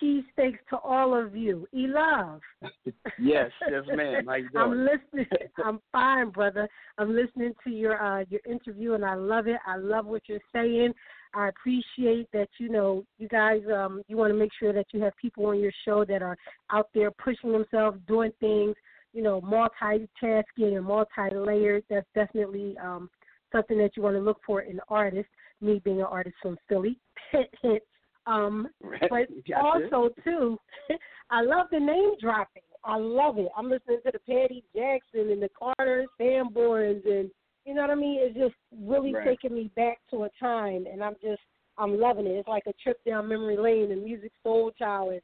cheesesteaks 0.01 0.59
to 0.69 0.77
all 0.83 1.15
of 1.15 1.35
you. 1.35 1.67
E 1.73 1.87
Luv. 1.87 2.41
yes, 3.19 3.51
yes, 3.69 3.83
ma'am. 3.87 4.25
How 4.27 4.35
you 4.35 4.49
doing? 4.53 4.63
I'm 4.63 4.85
listening. 4.85 5.39
I'm 5.63 5.79
fine, 5.91 6.29
brother. 6.29 6.67
I'm 6.97 7.15
listening 7.15 7.53
to 7.63 7.69
your 7.69 8.01
uh 8.01 8.25
your 8.29 8.41
interview 8.49 8.93
and 8.93 9.05
I 9.05 9.15
love 9.15 9.47
it. 9.47 9.57
I 9.65 9.77
love 9.77 10.05
what 10.05 10.23
you're 10.27 10.39
saying. 10.53 10.93
I 11.33 11.49
appreciate 11.49 12.27
that 12.33 12.49
you 12.59 12.69
know 12.69 13.05
you 13.17 13.27
guys 13.27 13.61
um 13.73 14.01
you 14.07 14.17
want 14.17 14.31
to 14.33 14.37
make 14.37 14.51
sure 14.59 14.73
that 14.73 14.87
you 14.91 15.01
have 15.03 15.13
people 15.17 15.45
on 15.45 15.59
your 15.59 15.71
show 15.85 16.05
that 16.05 16.21
are 16.21 16.37
out 16.71 16.89
there 16.93 17.11
pushing 17.11 17.51
themselves, 17.51 17.99
doing 18.07 18.31
things, 18.39 18.75
you 19.13 19.21
know, 19.21 19.41
multitasking 19.41 20.43
and 20.57 20.85
multi-layered. 20.85 21.83
That's 21.89 22.07
definitely 22.15 22.75
um 22.83 23.09
something 23.51 23.77
that 23.77 23.91
you 23.95 24.03
want 24.03 24.15
to 24.15 24.21
look 24.21 24.39
for 24.45 24.61
in 24.61 24.79
artists. 24.89 25.31
Me 25.61 25.79
being 25.83 25.99
an 25.99 26.07
artist 26.09 26.35
from 26.41 26.57
Philly, 26.67 26.97
um, 28.27 28.67
but 28.81 29.27
also 29.61 30.09
too, 30.23 30.57
I 31.31 31.41
love 31.41 31.67
the 31.71 31.79
name 31.79 32.11
dropping. 32.19 32.63
I 32.83 32.97
love 32.97 33.37
it. 33.37 33.49
I'm 33.55 33.69
listening 33.69 33.99
to 34.05 34.11
the 34.11 34.19
Patty 34.19 34.63
Jackson 34.75 35.31
and 35.31 35.41
the 35.41 35.49
Carter 35.57 36.05
Sanborns, 36.19 37.05
and 37.05 37.29
you 37.65 37.73
know 37.75 37.81
what 37.81 37.91
I 37.91 37.95
mean. 37.95 38.19
It's 38.21 38.37
just 38.37 38.55
really 38.83 39.13
Right. 39.13 39.27
taking 39.27 39.55
me 39.55 39.69
back 39.75 39.99
to 40.09 40.23
a 40.23 40.29
time, 40.39 40.85
and 40.91 41.03
I'm 41.03 41.15
just 41.21 41.41
I'm 41.77 41.99
loving 41.99 42.25
it. 42.25 42.31
It's 42.31 42.47
like 42.47 42.63
a 42.67 42.73
trip 42.83 43.03
down 43.05 43.27
memory 43.27 43.57
lane 43.57 43.91
and 43.91 44.03
music 44.03 44.31
soul 44.43 44.71
child 44.71 45.13
and 45.13 45.21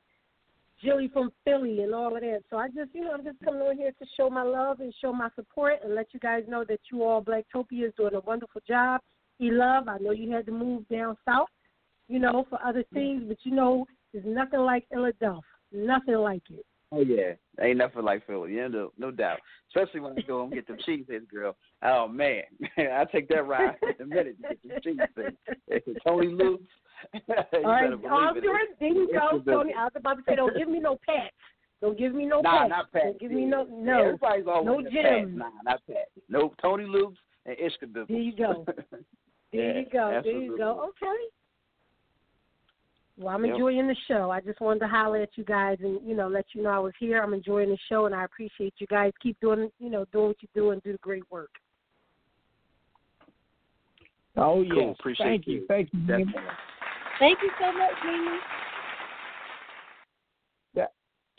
Jilly 0.83 1.09
from 1.11 1.31
Philly 1.43 1.81
and 1.81 1.93
all 1.93 2.15
of 2.15 2.21
that. 2.21 2.43
So 2.49 2.57
I 2.57 2.67
just, 2.67 2.93
you 2.93 3.01
know, 3.01 3.11
I'm 3.11 3.23
just 3.23 3.39
coming 3.43 3.61
on 3.61 3.77
here 3.77 3.91
to 3.91 4.05
show 4.15 4.29
my 4.29 4.43
love 4.43 4.79
and 4.79 4.93
show 5.01 5.11
my 5.11 5.29
support 5.35 5.79
and 5.83 5.95
let 5.95 6.07
you 6.13 6.19
guys 6.19 6.43
know 6.47 6.63
that 6.67 6.79
you 6.91 7.03
all 7.03 7.23
Blacktopia 7.23 7.87
is 7.87 7.93
doing 7.97 8.13
a 8.13 8.19
wonderful 8.19 8.61
job. 8.67 9.01
E 9.39 9.49
Luv, 9.51 9.87
I 9.87 9.97
know 9.99 10.11
you 10.11 10.31
had 10.31 10.45
to 10.47 10.51
move 10.51 10.87
down 10.87 11.17
south, 11.25 11.49
you 12.07 12.19
know, 12.19 12.45
for 12.49 12.59
other 12.65 12.83
things, 12.93 13.23
but 13.27 13.37
you 13.43 13.51
know, 13.53 13.85
there's 14.13 14.25
nothing 14.25 14.59
like 14.61 14.87
Philadelphia. 14.89 15.41
Nothing 15.71 16.15
like 16.15 16.43
it. 16.49 16.65
Oh 16.91 17.01
yeah, 17.01 17.33
ain't 17.61 17.77
nothing 17.79 18.03
like 18.03 18.25
Philly. 18.25 18.55
Yeah, 18.55 18.67
no, 18.69 18.93
no 18.97 19.11
doubt. 19.11 19.39
Especially 19.75 19.99
when 19.99 20.17
I 20.17 20.21
go 20.21 20.43
and 20.43 20.53
get 20.53 20.67
them 20.67 20.77
cheeseheads, 20.87 21.27
girl. 21.29 21.55
Oh 21.83 22.07
man, 22.07 22.43
I 22.77 23.03
take 23.11 23.27
that 23.27 23.45
ride 23.45 23.75
in 23.99 24.05
a 24.05 24.07
minute 24.07 24.37
to 24.41 24.55
get 24.55 24.83
them 24.83 24.97
cheeseheads. 25.17 25.95
Tony 26.07 26.27
Luke's. 26.27 26.63
All 27.13 27.35
right, 27.63 27.83
better 27.83 27.97
believe 27.97 28.11
all 28.11 28.35
it. 28.35 28.41
right, 28.47 28.67
there 28.79 28.89
you 28.89 29.07
go, 29.13 29.39
Tony. 29.45 29.71
I 29.77 29.83
was 29.83 29.91
about 29.95 30.15
to 30.15 30.23
say, 30.27 30.35
don't 30.35 30.57
give 30.57 30.67
me 30.67 30.79
no 30.79 30.97
pats. 31.05 31.35
Don't 31.79 31.95
give 31.95 32.15
me 32.15 32.25
no 32.25 32.41
Nah, 32.41 32.61
pats. 32.61 32.69
not 32.69 32.91
Pat. 32.91 33.03
Don't 33.03 33.19
give 33.19 33.31
me 33.31 33.45
no 33.45 33.65
no. 33.69 33.99
Everybody's 34.03 34.47
always 34.47 34.65
no 34.65 34.81
the 34.83 34.89
Jim. 34.89 35.03
Pat. 35.03 35.27
Nah, 35.37 35.49
not 35.63 35.81
Pat. 35.85 36.07
No, 36.27 36.53
Tony 36.59 36.85
Luke's 36.85 37.19
and 37.45 37.55
Ishka 37.57 38.07
There 38.07 38.17
you 38.17 38.35
go. 38.35 38.65
There 39.53 39.73
Yeah, 39.73 39.79
you 39.79 39.85
go. 39.91 40.21
There 40.23 40.31
you 40.41 40.57
go. 40.57 40.89
Okay. 40.89 41.21
Well, 43.17 43.33
I'm 43.33 43.43
Yep. 43.43 43.55
enjoying 43.55 43.87
the 43.87 43.95
show. 44.07 44.29
I 44.29 44.41
just 44.41 44.59
wanted 44.61 44.79
to 44.81 44.87
holler 44.87 45.21
at 45.21 45.37
you 45.37 45.43
guys 45.43 45.77
and 45.81 45.99
you 46.07 46.15
know 46.15 46.27
let 46.27 46.45
you 46.53 46.61
know 46.61 46.69
I 46.69 46.79
was 46.79 46.93
here. 46.99 47.21
I'm 47.21 47.33
enjoying 47.33 47.69
the 47.69 47.77
show 47.89 48.05
and 48.05 48.13
I 48.13 48.23
appreciate 48.25 48.75
you 48.77 48.87
guys. 48.87 49.11
Keep 49.21 49.39
doing 49.39 49.71
you 49.79 49.89
know 49.89 50.05
doing 50.11 50.27
what 50.27 50.41
you 50.41 50.49
do 50.53 50.69
and 50.71 50.83
do 50.83 50.91
the 50.91 50.97
great 50.99 51.23
work. 51.31 51.51
Oh 54.35 54.63
Cool. 54.69 54.89
yes, 54.89 54.95
Appreciate 54.99 55.25
thank 55.25 55.47
you, 55.47 55.53
you. 55.53 55.65
thank 55.67 55.89
you. 55.93 55.99
Nima. 55.99 56.07
Definitely. 56.07 56.41
Thank 57.19 57.39
you 57.41 57.49
so 57.59 57.71
much, 57.73 57.93
Mimi. 58.05 58.37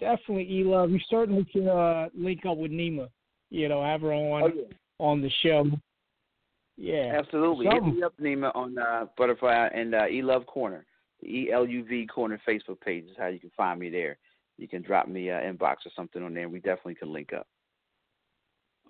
Definitely, 0.01 0.49
E 0.51 0.64
Luv. 0.64 0.91
You 0.91 1.01
certainly 1.11 1.45
can 1.45 1.68
uh, 1.68 2.09
link 2.16 2.47
up 2.47 2.57
with 2.57 2.70
Nima. 2.70 3.09
You 3.51 3.68
know, 3.68 3.83
have 3.83 4.03
her 4.03 4.12
on 4.12 4.43
Oh 4.43 4.47
yeah. 4.47 4.62
on 4.99 5.20
the 5.20 5.31
show. 5.43 5.66
Yeah, 6.76 7.16
Absolutely. 7.18 7.66
Hit 7.66 7.83
me 7.83 8.03
up, 8.05 8.14
Nima, 8.20 8.55
on 8.55 8.79
uh, 8.79 9.07
Butterfly 9.16 9.68
and 9.74 9.95
uh, 9.97 10.07
E 10.07 10.22
Luv 10.22 10.47
Corner. 10.47 10.87
The 11.21 11.29
E 11.29 11.53
L 11.53 11.66
U 11.66 11.85
V 11.85 12.07
Corner 12.07 12.41
Facebook 12.49 12.81
page 12.81 13.05
is 13.05 13.16
how 13.19 13.27
you 13.27 13.41
can 13.41 13.51
find 13.57 13.81
me 13.81 13.91
there. 13.91 14.19
You 14.57 14.69
can 14.69 14.83
drop 14.83 15.09
me 15.09 15.31
uh, 15.31 15.41
inbox 15.41 15.77
or 15.87 15.93
something 15.95 16.23
on 16.23 16.35
there, 16.35 16.45
and 16.45 16.53
we 16.53 16.59
definitely 16.59 16.97
can 16.97 17.12
link 17.12 17.33
up. 17.33 17.47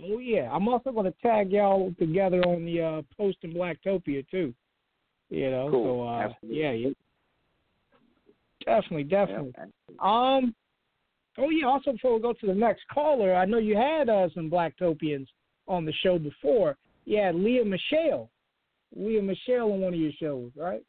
Oh 0.02 0.18
yeah, 0.18 0.50
I'm 0.52 0.68
also 0.68 0.92
going 0.92 1.12
to 1.12 1.14
tag 1.22 1.50
y'all 1.50 1.92
together 1.98 2.40
on 2.42 2.64
the 2.64 2.82
uh, 2.82 3.02
post 3.16 3.38
in 3.42 3.52
Blacktopia 3.52 4.26
too. 4.30 4.54
You 5.30 5.50
know, 5.50 5.68
Cool. 5.70 5.84
so 5.84 6.08
uh, 6.08 6.32
yeah, 6.42 6.72
yeah, 6.72 6.90
definitely, 8.64 9.04
definitely. 9.04 9.52
Yep. 9.58 10.00
Um, 10.00 10.54
oh 11.36 11.50
yeah. 11.50 11.66
Also, 11.66 11.92
before 11.92 12.14
we 12.14 12.22
go 12.22 12.32
to 12.32 12.46
the 12.46 12.54
next 12.54 12.82
caller, 12.92 13.34
I 13.34 13.44
know 13.44 13.58
you 13.58 13.76
had 13.76 14.08
uh, 14.08 14.28
some 14.34 14.50
Blacktopians 14.50 15.26
on 15.66 15.84
the 15.84 15.92
show 16.02 16.18
before. 16.18 16.76
Had 17.10 17.36
Leah 17.36 17.64
Michelle, 17.64 18.28
Leah 18.94 19.22
Michelle 19.22 19.72
on 19.72 19.80
one 19.80 19.94
of 19.94 19.98
your 19.98 20.12
shows, 20.20 20.50
right? 20.54 20.82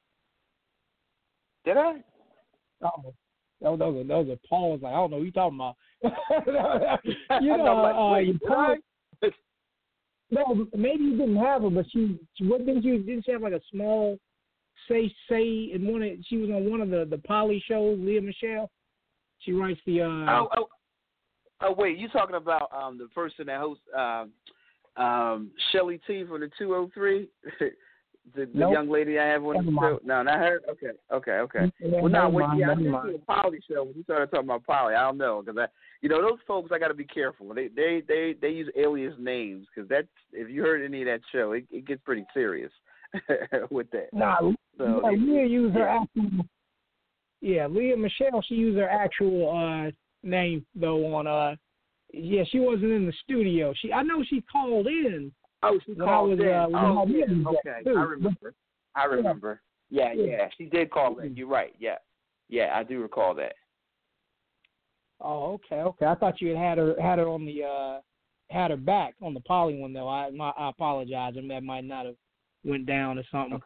Did 1.66 1.78
I? 1.78 2.04
Oh, 2.82 3.14
that 3.62 3.70
was, 3.72 3.80
that 3.80 3.86
was, 3.86 4.06
a, 4.06 4.08
that 4.08 4.18
was 4.18 4.38
a 4.44 4.48
pause. 4.48 4.80
Like 4.82 4.94
I 4.94 4.96
don't 4.96 5.12
know 5.12 5.18
what 5.18 5.26
you 5.26 5.32
talking 5.32 5.58
about. 5.58 5.76
you 7.42 7.58
know, 7.58 7.82
like, 7.82 7.96
uh, 7.96 8.20
you 8.20 8.40
I? 8.50 8.76
No, 10.32 10.68
maybe 10.76 11.04
you 11.04 11.18
didn't 11.18 11.38
have 11.38 11.64
her, 11.64 11.70
but 11.70 11.86
she, 11.92 12.20
she 12.36 12.46
what 12.46 12.66
didn't 12.66 12.84
you 12.84 13.00
didn't 13.00 13.26
she 13.26 13.32
have 13.32 13.42
like 13.42 13.54
a 13.54 13.62
small 13.72 14.18
say 14.88 15.12
say 15.28 15.72
in 15.74 15.88
one 15.88 16.04
of 16.04 16.10
she 16.28 16.38
was 16.38 16.50
on 16.50 16.70
one 16.70 16.82
of 16.82 16.90
the 16.90 17.08
the 17.10 17.18
poly 17.18 17.64
shows, 17.68 17.98
Leah 18.00 18.22
Michelle. 18.22 18.70
She 19.40 19.54
writes 19.54 19.80
the 19.86 20.02
uh 20.02 20.06
Oh, 20.06 20.50
oh, 20.58 20.70
oh, 21.62 21.74
wait. 21.74 21.98
You 21.98 22.10
talking 22.10 22.36
about 22.36 22.70
um 22.72 22.98
the 22.98 23.08
person 23.08 23.48
that 23.48 23.60
hosts 23.60 23.84
um 23.98 24.32
um 25.04 25.52
Shelly 25.72 26.00
T 26.06 26.26
from 26.26 26.42
the 26.42 26.52
two 26.60 26.76
oh 26.76 26.90
three? 26.94 27.28
The, 28.36 28.46
the 28.46 28.52
Nope. 28.54 28.74
young 28.74 28.90
lady 28.90 29.18
I 29.20 29.26
have 29.28 29.44
on 29.44 29.66
the 29.66 29.72
show. 29.72 30.00
No, 30.04 30.22
not 30.24 30.38
her. 30.40 30.62
Okay, 30.70 30.92
okay, 31.12 31.32
okay. 31.32 31.72
Yeah, 31.80 32.02
Well, 32.02 32.12
no, 32.12 32.24
never 32.24 32.30
when, 32.30 32.58
yeah, 32.58 32.72
I 32.72 32.76
did 32.76 32.84
do 32.86 33.16
a 33.16 33.20
poly 33.20 33.60
show. 33.70 33.84
When 33.84 33.96
you 33.96 34.04
started 34.04 34.30
talking 34.32 34.48
about 34.48 34.66
poly, 34.66 34.94
I 34.96 35.02
don't 35.04 35.18
know 35.18 35.42
because 35.44 35.58
I, 35.60 35.66
you 36.02 36.10
know, 36.10 36.22
those 36.22 36.40
folks 36.48 36.72
I 36.74 36.80
got 36.80 36.90
to 36.90 36.94
be 36.94 37.06
careful. 37.06 37.54
They 37.54 37.68
they 37.70 38.02
they 38.08 38.36
they 38.42 38.50
use 38.50 38.70
alias 38.78 39.14
names 39.20 39.68
because 39.74 39.90
that's 39.90 40.08
if 40.34 40.50
you 40.50 40.62
heard 40.62 40.84
any 40.84 41.02
of 41.02 41.08
that 41.08 41.22
show, 41.32 41.54
it, 41.54 41.66
it 41.72 41.86
gets 41.86 42.02
pretty 42.04 42.26
serious 42.34 42.72
with 43.72 43.90
that. 43.92 44.08
Nah, 44.14 44.38
So 44.78 45.02
yeah, 45.04 45.10
Leah 45.12 45.46
used 45.46 45.76
her 45.76 45.82
yeah. 45.82 46.02
actual. 46.02 46.46
Yeah, 47.42 47.68
Leah 47.68 47.98
Michelle. 47.98 48.42
She 48.48 48.56
used 48.56 48.78
her 48.78 48.90
actual 48.90 49.50
uh 49.88 49.92
name 50.24 50.66
though 50.76 51.14
on 51.16 51.28
uh. 51.28 51.56
Yeah, 52.12 52.44
she 52.52 52.60
wasn't 52.60 52.92
in 52.92 53.06
the 53.06 53.14
studio. 53.24 53.72
She 53.80 53.94
I 53.94 54.02
know 54.02 54.24
she 54.28 54.42
called 54.52 54.88
in. 54.88 55.32
Oh, 55.62 55.80
she 55.86 55.94
When 55.94 56.08
called 56.08 56.30
was, 56.32 56.40
in. 56.40 56.48
uh, 56.48 56.68
oh, 56.74 57.00
I 57.00 57.04
yeah. 57.08 57.26
okay. 57.26 57.84
too. 57.84 57.98
I 57.98 58.04
remember. 58.04 58.54
I 58.96 59.04
remember. 59.06 59.62
Yeah, 59.90 60.14
Yeah. 60.14 60.26
yeah. 60.26 60.50
She 60.58 60.66
did 60.66 60.90
call 60.92 61.20
in. 61.20 61.36
You're 61.36 61.48
right. 61.48 61.74
Yeah, 61.80 61.98
yeah. 62.48 62.72
I 62.76 62.84
do 62.84 63.02
recall 63.02 63.34
that. 63.36 63.54
Oh, 65.22 65.54
okay, 65.54 65.82
okay. 65.82 66.06
I 66.06 66.16
thought 66.16 66.40
you 66.42 66.50
had 66.50 66.58
had 66.58 66.78
her 66.78 66.96
had 67.02 67.20
her 67.20 67.28
on 67.28 67.46
the 67.46 67.64
uh 67.64 68.00
had 68.50 68.72
her 68.72 68.78
back 68.78 69.16
on 69.22 69.34
the 69.34 69.42
poly 69.42 69.76
one 69.78 69.92
though. 69.94 70.08
I 70.08 70.30
my, 70.32 70.52
I 70.58 70.70
apologize. 70.70 71.34
I 71.36 71.40
mean, 71.40 71.50
that 71.50 71.64
might 71.64 71.84
not 71.84 72.06
have 72.06 72.16
went 72.64 72.86
down 72.86 73.20
or 73.20 73.24
something. 73.32 73.60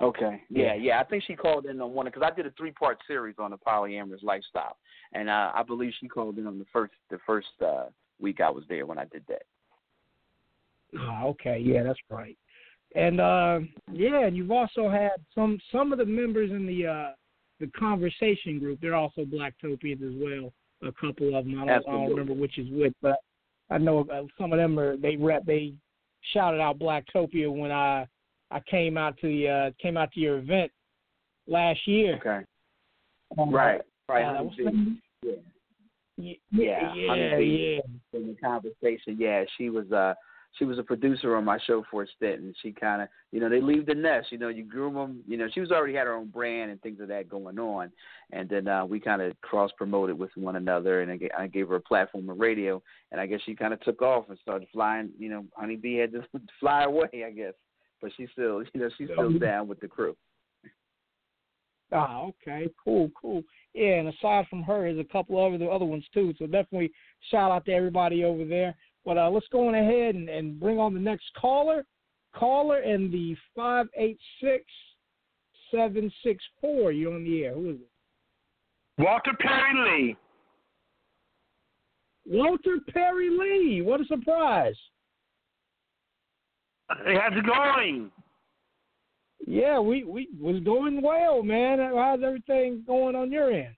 Okay. 0.00 0.42
Yeah, 0.50 0.64
Yeah. 0.66 0.74
yeah. 0.74 1.00
I 1.00 1.04
think 1.04 1.22
she 1.26 1.34
called 1.36 1.66
in 1.66 1.80
on 1.80 1.92
one 1.92 2.06
because 2.06 2.22
I 2.22 2.34
did 2.34 2.46
a 2.46 2.50
three 2.52 2.70
part 2.72 2.98
series 3.06 3.36
on 3.38 3.50
the 3.50 3.58
polyamorous 3.58 4.22
lifestyle, 4.22 4.76
and 5.12 5.28
uh, 5.30 5.52
I 5.54 5.62
believe 5.62 5.92
she 6.00 6.08
called 6.08 6.38
in 6.38 6.46
on 6.46 6.58
the 6.58 6.66
first 6.72 6.92
the 7.10 7.18
first 7.26 7.48
uh, 7.64 7.86
week 8.20 8.40
I 8.40 8.50
was 8.50 8.64
there 8.68 8.84
when 8.86 8.98
I 8.98 9.04
did 9.06 9.24
that. 9.28 9.42
Oh, 10.98 11.28
okay, 11.28 11.58
yeah, 11.58 11.82
that's 11.82 11.98
right. 12.10 12.36
And 12.94 13.20
uh 13.20 13.60
yeah, 13.92 14.26
and 14.26 14.36
you've 14.36 14.50
also 14.50 14.88
had 14.88 15.12
some 15.34 15.58
some 15.72 15.92
of 15.92 15.98
the 15.98 16.06
members 16.06 16.50
in 16.50 16.66
the 16.66 16.86
uh 16.86 17.12
the 17.60 17.66
conversation 17.78 18.58
group. 18.58 18.80
They're 18.80 18.94
also 18.94 19.22
Blacktopians 19.22 20.02
as 20.02 20.14
well. 20.16 20.52
A 20.82 20.92
couple 20.92 21.34
of 21.34 21.44
them. 21.46 21.58
I 21.58 21.66
don't, 21.66 21.88
I 21.88 21.92
don't 21.92 22.10
remember 22.10 22.34
which 22.34 22.58
is 22.58 22.68
which, 22.70 22.92
but 23.02 23.16
I 23.70 23.78
know 23.78 24.06
uh, 24.12 24.22
some 24.38 24.52
of 24.52 24.58
them 24.58 24.78
are 24.78 24.96
they 24.96 25.16
rep 25.16 25.44
they 25.44 25.74
shouted 26.32 26.60
out 26.60 26.78
Blacktopia 26.78 27.50
when 27.50 27.70
I 27.70 28.06
I 28.50 28.60
came 28.60 28.96
out 28.96 29.18
to 29.18 29.26
the 29.26 29.48
uh 29.48 29.70
came 29.82 29.96
out 29.96 30.12
to 30.12 30.20
your 30.20 30.38
event 30.38 30.70
last 31.46 31.80
year. 31.86 32.16
Okay. 32.16 32.44
Um, 33.38 33.50
Right. 33.50 33.80
Right. 34.08 34.22
Uh, 34.22 34.34
Honey 34.34 34.44
what's 34.44 34.56
B. 34.56 34.64
the 34.64 34.70
name? 34.70 35.02
Yeah. 35.22 36.32
Yeah, 36.50 36.94
Yeah, 36.94 36.94
yeah, 36.94 37.38
yeah. 37.38 37.80
In 38.12 38.26
the 38.28 38.36
conversation. 38.42 39.16
Yeah, 39.18 39.44
she 39.58 39.70
was 39.70 39.90
uh 39.92 40.14
she 40.58 40.64
was 40.64 40.78
a 40.78 40.82
producer 40.82 41.36
on 41.36 41.44
my 41.44 41.58
show 41.66 41.84
for 41.90 42.02
a 42.02 42.06
stint, 42.16 42.40
and 42.40 42.54
she 42.62 42.72
kind 42.72 43.02
of 43.02 43.08
you 43.32 43.40
know 43.40 43.48
they 43.48 43.60
leave 43.60 43.86
the 43.86 43.94
nest. 43.94 44.28
You 44.30 44.38
know, 44.38 44.48
you 44.48 44.64
groom 44.64 44.94
them. 44.94 45.22
You 45.26 45.36
know, 45.36 45.46
she 45.52 45.60
was 45.60 45.70
already 45.70 45.94
had 45.94 46.06
her 46.06 46.14
own 46.14 46.28
brand 46.28 46.70
and 46.70 46.80
things 46.80 47.00
of 47.00 47.08
that 47.08 47.28
going 47.28 47.58
on, 47.58 47.90
and 48.32 48.48
then 48.48 48.68
uh, 48.68 48.84
we 48.84 49.00
kind 49.00 49.22
of 49.22 49.38
cross 49.40 49.70
promoted 49.76 50.18
with 50.18 50.30
one 50.36 50.56
another, 50.56 51.02
and 51.02 51.10
I 51.10 51.16
ga- 51.16 51.34
I 51.38 51.46
gave 51.46 51.68
her 51.68 51.76
a 51.76 51.80
platform 51.80 52.28
on 52.30 52.38
radio, 52.38 52.82
and 53.12 53.20
I 53.20 53.26
guess 53.26 53.40
she 53.44 53.54
kind 53.54 53.74
of 53.74 53.80
took 53.80 54.02
off 54.02 54.28
and 54.28 54.38
started 54.38 54.68
flying. 54.72 55.10
You 55.18 55.28
know, 55.28 55.44
Honey 55.54 55.76
B 55.76 55.96
had 55.96 56.12
to 56.12 56.22
fly 56.60 56.84
away, 56.84 57.24
I 57.26 57.30
guess, 57.30 57.54
but 58.00 58.10
she's 58.16 58.28
still 58.32 58.62
you 58.74 58.80
know 58.80 58.90
she's 58.96 59.08
still 59.12 59.38
down 59.38 59.68
with 59.68 59.80
the 59.80 59.88
crew. 59.88 60.16
Ah, 61.92 62.22
okay, 62.22 62.68
cool, 62.82 63.10
cool. 63.20 63.42
Yeah, 63.72 63.98
and 63.98 64.08
aside 64.08 64.46
from 64.50 64.62
her, 64.64 64.82
there's 64.82 64.98
a 64.98 65.12
couple 65.12 65.44
of 65.44 65.58
the 65.58 65.66
other 65.66 65.84
ones 65.84 66.04
too. 66.12 66.34
So 66.38 66.46
definitely 66.46 66.90
shout 67.30 67.52
out 67.52 67.64
to 67.66 67.72
everybody 67.72 68.24
over 68.24 68.44
there. 68.44 68.74
But 69.06 69.18
uh, 69.18 69.30
let's 69.30 69.46
go 69.52 69.68
on 69.68 69.76
ahead 69.76 70.16
and, 70.16 70.28
and 70.28 70.58
bring 70.58 70.80
on 70.80 70.92
the 70.92 71.00
next 71.00 71.26
caller. 71.38 71.84
Caller 72.34 72.80
in 72.80 73.10
the 73.10 73.36
five 73.54 73.86
eight 73.96 74.18
six 74.42 74.64
seven 75.70 76.12
six 76.24 76.44
four. 76.60 76.90
You're 76.90 77.14
on 77.14 77.24
the 77.24 77.44
air? 77.44 77.54
Who 77.54 77.70
is 77.70 77.76
it? 77.76 79.02
Walter 79.02 79.32
Perry 79.38 80.06
Lee. 80.08 80.16
Walter 82.26 82.78
Perry 82.92 83.30
Lee. 83.30 83.80
What 83.80 84.00
a 84.00 84.04
surprise. 84.06 84.74
Hey, 87.04 87.14
how's 87.20 87.38
it 87.38 87.46
going? 87.46 88.10
Yeah, 89.46 89.78
we 89.78 90.02
we 90.02 90.28
was 90.40 90.60
doing 90.64 91.00
well, 91.00 91.44
man. 91.44 91.78
How's 91.78 92.20
everything 92.24 92.82
going 92.86 93.14
on 93.14 93.30
your 93.30 93.52
end? 93.52 93.74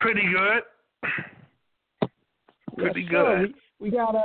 Pretty 0.00 0.22
good. 0.22 0.62
Pretty 2.76 3.02
yes, 3.02 3.10
good. 3.10 3.54
We, 3.82 3.90
got 3.90 4.14
a 4.14 4.22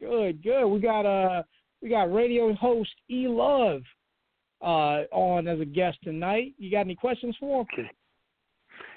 good, 0.00 0.42
good. 0.42 0.66
We 0.66 0.80
got 0.80 1.06
a 1.06 1.46
we 1.80 1.88
got 1.88 2.12
radio 2.12 2.52
host 2.52 2.90
E 3.08 3.26
Luv 3.26 3.80
uh, 4.60 5.04
on 5.10 5.48
as 5.48 5.60
a 5.60 5.64
guest 5.64 5.96
tonight. 6.04 6.52
You 6.58 6.70
got 6.70 6.80
any 6.80 6.94
questions 6.94 7.34
for 7.40 7.66
him? 7.74 7.88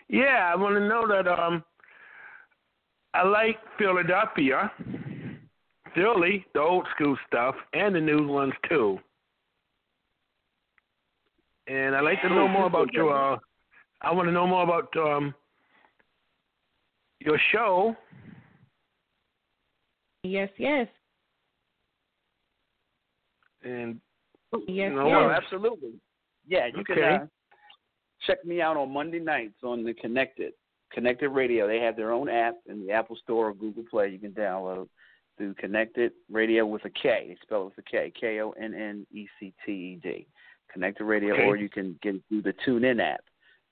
Yeah, 0.09 0.51
I 0.51 0.57
want 0.57 0.75
to 0.75 0.85
know 0.85 1.07
that 1.07 1.29
um, 1.29 1.63
I 3.13 3.23
like 3.23 3.57
Philadelphia, 3.77 4.69
Philly, 5.95 6.45
the 6.53 6.59
old 6.59 6.85
school 6.93 7.17
stuff, 7.25 7.55
and 7.71 7.95
the 7.95 8.01
new 8.01 8.27
ones 8.27 8.53
too. 8.67 8.99
And 11.67 11.95
I'd 11.95 12.01
like 12.01 12.21
to 12.23 12.29
know 12.29 12.49
more 12.49 12.65
about 12.65 12.91
your. 12.91 13.15
Uh, 13.15 13.37
I 14.01 14.11
want 14.11 14.27
to 14.27 14.33
know 14.33 14.45
more 14.45 14.63
about 14.63 14.89
um, 14.97 15.33
your 17.21 17.39
show. 17.53 17.95
Yes, 20.23 20.49
yes. 20.57 20.87
And 23.63 23.99
yes, 24.53 24.61
you 24.67 24.89
know, 24.95 25.07
yes. 25.07 25.17
Oh, 25.17 25.29
absolutely. 25.29 25.93
Yeah, 26.47 26.67
you 26.67 26.81
Okay. 26.81 26.95
can 26.95 27.03
uh, 27.03 27.27
check 28.25 28.43
me 28.45 28.61
out 28.61 28.77
on 28.77 28.91
Monday 28.91 29.19
nights 29.19 29.63
on 29.63 29.83
the 29.83 29.93
Konnected 29.93 30.53
Konnected 30.91 31.29
Radio. 31.29 31.67
They 31.67 31.79
have 31.79 31.95
their 31.95 32.11
own 32.11 32.29
app 32.29 32.55
in 32.67 32.85
the 32.85 32.91
Apple 32.91 33.15
Store 33.17 33.49
or 33.49 33.53
Google 33.53 33.83
Play. 33.89 34.09
You 34.09 34.19
can 34.19 34.31
download 34.31 34.87
through 35.37 35.55
Konnected 35.55 36.11
Radio 36.29 36.65
with 36.65 36.85
a 36.85 36.89
K. 36.89 37.25
They 37.29 37.37
spell 37.41 37.63
it 37.63 37.65
with 37.65 37.77
a 37.79 37.89
K. 37.89 38.11
K 38.19 38.39
O 38.41 38.51
N 38.51 38.73
N 38.73 39.07
E 39.11 39.27
C 39.39 39.53
T 39.65 39.71
E 39.71 39.99
D. 40.01 40.27
Konnected 40.71 41.03
Radio, 41.05 41.33
Okay. 41.33 41.45
or 41.45 41.55
you 41.55 41.69
can 41.69 41.97
get 42.01 42.15
it 42.15 42.21
through 42.29 42.41
the 42.41 42.53
TuneIn 42.65 42.99
app 43.01 43.21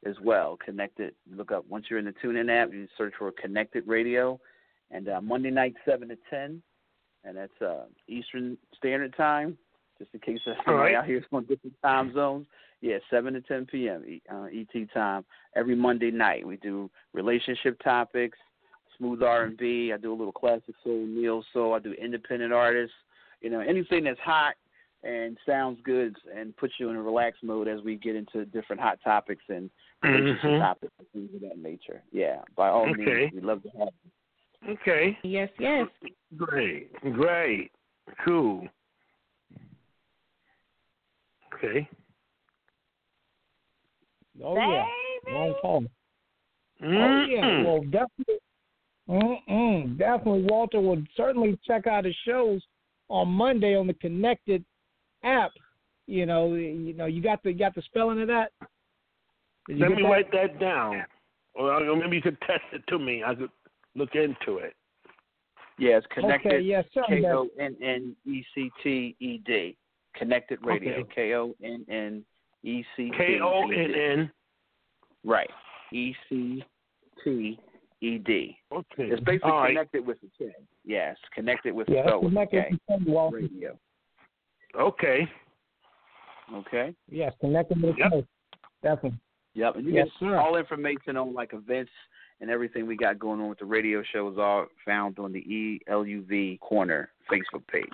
as 0.06 0.16
well. 0.22 0.58
Konnected. 0.64 1.16
Look 1.32 1.52
up 1.52 1.66
once 1.68 1.86
you're 1.90 2.00
in 2.00 2.06
the 2.06 2.14
TuneIn 2.14 2.50
app, 2.50 2.72
you 2.74 2.88
search 2.98 3.14
for 3.18 3.32
Konnected 3.32 3.88
Radio, 3.88 4.40
and 4.92 5.10
uh, 5.10 5.22
Monday 5.22 5.52
night 5.52 5.76
seven 5.86 6.10
to 6.10 6.18
ten, 6.30 6.62
and 7.24 7.38
that's 7.38 7.62
uh, 7.62 7.86
Eastern 8.08 8.58
Standard 8.78 9.16
Time. 9.16 9.58
Just 9.98 10.14
in 10.14 10.20
case 10.20 10.40
somebody 10.46 10.94
right. 10.94 10.96
out 10.96 11.06
here 11.06 11.18
is 11.18 11.24
on 11.32 11.44
different 11.46 11.76
time 11.84 12.14
zones. 12.14 12.48
Yeah, 12.82 12.98
seven 13.12 13.34
to 13.34 13.42
ten 13.42 13.66
p.m. 13.68 14.04
E- 14.08 14.22
uh, 14.32 14.46
ET 14.52 14.94
time 14.94 15.24
every 15.56 15.76
Monday 15.76 16.10
night. 16.10 16.46
We 16.46 16.58
do 16.58 16.90
relationship 17.14 17.80
topics, 17.84 18.38
smooth 18.98 19.22
R 19.22 19.44
and 19.44 19.58
B. 19.58 19.92
I 19.94 19.98
do 19.98 20.12
a 20.12 20.18
little 20.18 20.34
classic 20.34 20.74
soul, 20.84 21.06
neo 21.08 21.44
soul. 21.54 21.76
I 21.76 21.80
do 21.80 21.94
independent 21.94 22.52
artists. 22.54 22.96
You 23.42 23.52
know, 23.52 23.60
anything 23.60 24.04
that's 24.04 24.20
hot 24.20 24.56
and 25.04 25.38
sounds 25.48 25.80
good 25.84 26.16
and 26.36 26.56
puts 26.58 26.74
you 26.80 26.90
in 26.90 26.96
a 26.96 27.02
relaxed 27.02 27.44
mode 27.44 27.68
as 27.68 27.82
we 27.84 27.96
get 27.96 28.16
into 28.16 28.46
different 28.46 28.82
hot 28.82 29.00
topics 29.04 29.44
and 29.50 29.70
relationship 30.04 30.44
Mhm. 30.44 30.60
topics 30.60 30.94
and 31.00 31.10
things 31.12 31.34
of 31.36 31.42
that 31.42 31.58
nature. 31.58 32.04
Yeah, 32.12 32.42
by 32.56 32.70
all 32.70 32.90
Okay. 32.90 33.04
means, 33.04 33.34
we'd 33.34 33.44
love 33.44 33.64
to 33.64 33.70
have. 33.70 33.90
You. 34.04 34.12
Okay. 34.70 35.18
Yes, 35.24 35.50
yes. 35.60 35.88
Great. 36.38 36.94
Great. 37.14 37.72
Cool. 38.26 38.68
Okay. 41.54 41.88
Oh 44.44 44.56
yeah, 44.56 44.86
long 45.34 45.56
call. 45.62 45.82
Mm-hmm. 46.82 46.98
Oh 46.98 47.26
yeah, 47.26 47.44
Mm-mm. 47.44 47.66
well 47.66 47.82
definitely, 47.82 48.40
mm-mm, 49.10 49.98
definitely. 49.98 50.44
Walter 50.50 50.82
will 50.82 51.02
certainly 51.16 51.60
check 51.66 51.86
out 51.86 52.06
his 52.06 52.16
shows 52.26 52.62
on 53.10 53.28
Monday 53.28 53.76
on 53.76 53.88
the 53.88 53.94
Konnected 53.94 54.64
app. 55.24 55.52
You 56.08 56.26
know, 56.26 56.54
you 56.56 56.94
know, 56.94 57.06
you 57.06 57.22
got 57.22 57.44
the 57.44 57.52
you 57.52 57.60
got 57.60 57.76
the 57.76 57.84
spelling 57.84 58.22
of 58.22 58.28
that. 58.30 58.52
Did 59.68 59.80
Let 59.80 59.92
me 59.92 60.04
that? 60.04 60.10
write 60.10 60.32
that 60.32 60.60
down. 60.60 61.04
Or 61.54 61.72
or 61.72 61.96
maybe 61.96 62.16
you 62.16 62.22
could 62.22 62.40
test 62.42 62.64
it 62.74 62.82
to 62.88 62.98
me. 62.98 63.24
I 63.24 63.36
could 63.36 63.50
look 63.96 64.16
into 64.16 64.58
it. 64.58 64.74
Yeah, 65.78 65.98
it's 65.98 66.08
connected. 66.14 66.54
Okay, 66.54 66.62
yes, 66.62 66.86
sir. 66.94 67.04
K 67.08 67.26
O 67.26 67.48
N 67.60 67.76
N 67.82 68.16
E 68.26 68.44
C 68.54 68.70
T 68.84 69.16
E 69.20 69.38
D. 69.46 69.76
Konnected 70.16 70.60
Radio. 70.64 71.00
Okay. 71.00 71.10
K 71.16 71.34
O 71.34 71.56
N 71.64 71.86
N 71.90 72.24
E 72.64 72.84
C 72.96 73.06
T 73.10 73.12
K 73.18 73.40
O 73.42 73.64
N 73.72 73.94
N. 73.96 74.32
Right. 75.24 75.50
E 75.92 76.14
C 76.30 76.64
T 77.24 77.60
E 78.02 78.18
D. 78.18 78.58
Okay. 78.72 78.86
It's 78.98 79.24
basically 79.24 79.52
All 79.52 79.62
right. 79.62 79.70
connected 79.70 80.06
with 80.06 80.18
the 80.22 80.28
K. 80.38 80.52
Yes, 80.86 81.18
connected 81.34 81.74
with 81.74 81.88
Yeah, 81.90 82.04
the 82.04 82.10
that's 82.12 82.24
with 82.24 82.34
the 82.34 82.46
connected 82.48 82.80
with 82.88 83.06
the 83.06 83.12
Walter. 83.12 83.38
Radio. 83.38 83.80
Okay. 84.80 85.28
Okay. 86.54 86.96
Yes, 87.10 87.34
connected 87.40 87.82
with 87.82 87.96
the 87.96 88.00
Yep. 88.02 88.12
K. 88.12 88.28
Definitely. 88.84 89.20
Yep. 89.54 89.76
And 89.76 89.86
you 89.86 89.94
Yes, 89.94 90.08
get 90.08 90.28
sir. 90.28 90.38
all 90.38 90.56
information 90.58 91.18
on 91.18 91.34
like 91.34 91.54
events 91.54 91.92
and 92.42 92.50
everything 92.50 92.88
we 92.88 92.98
got 92.98 93.20
going 93.20 93.40
on 93.40 93.48
with 93.48 93.60
the 93.60 93.66
radio 93.66 94.04
show 94.12 94.28
is 94.30 94.38
all 94.38 94.66
found 94.84 95.20
on 95.20 95.32
the 95.32 95.80
ELUV 95.88 96.60
Corner 96.60 97.10
Facebook 97.32 97.66
page. 97.72 97.86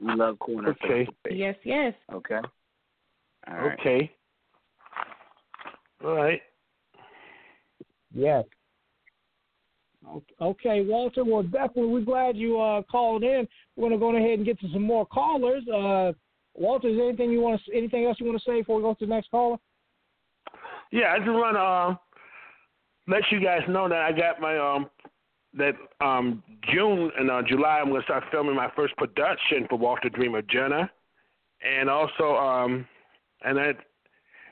We 0.00 0.14
love 0.14 0.38
Corner 0.38 0.70
Okay. 0.70 1.06
Facebook 1.06 1.14
page. 1.24 1.38
Yes, 1.38 1.56
yes. 1.64 1.94
Okay. 2.12 2.40
All 3.48 3.54
right. 3.54 3.78
Okay. 3.80 4.12
All 6.04 6.14
right. 6.14 6.40
Yes. 8.14 8.44
Okay, 10.40 10.84
Walter. 10.84 11.24
Well, 11.24 11.42
definitely, 11.42 11.86
we're 11.86 12.00
glad 12.00 12.36
you 12.36 12.60
uh, 12.60 12.82
called 12.82 13.22
in. 13.22 13.46
We're 13.76 13.88
going 13.88 13.92
to 13.92 13.98
go 13.98 14.16
ahead 14.16 14.38
and 14.38 14.46
get 14.46 14.58
to 14.60 14.68
some 14.72 14.82
more 14.82 15.06
callers. 15.06 15.62
Uh, 15.68 16.12
Walter, 16.54 16.88
is 16.88 16.96
there 16.96 17.08
anything 17.08 17.30
you 17.30 17.40
want 17.40 17.60
to, 17.64 17.76
anything 17.76 18.06
else 18.06 18.16
you 18.18 18.26
want 18.26 18.38
to 18.38 18.50
say 18.50 18.60
before 18.60 18.76
we 18.76 18.82
go 18.82 18.94
to 18.94 19.06
the 19.06 19.10
next 19.10 19.30
caller? 19.30 19.56
Yeah, 20.90 21.12
I 21.14 21.18
just 21.18 21.30
want 21.30 21.56
to 21.56 21.60
uh, 21.60 21.96
let 23.08 23.22
you 23.30 23.40
guys 23.40 23.62
know 23.68 23.88
that 23.88 23.98
I 23.98 24.12
got 24.12 24.40
my 24.40 24.58
um 24.58 24.90
that 25.54 25.74
um 26.00 26.42
June 26.72 27.10
and 27.18 27.30
uh, 27.30 27.42
July 27.46 27.80
I'm 27.80 27.90
gonna 27.90 28.02
start 28.04 28.24
filming 28.30 28.54
my 28.54 28.70
first 28.76 28.96
production 28.96 29.66
for 29.68 29.78
Walter 29.78 30.08
Dreamer 30.08 30.42
Jenner, 30.42 30.90
and 31.62 31.90
also 31.90 32.36
um 32.36 32.86
and 33.42 33.56
that 33.56 33.76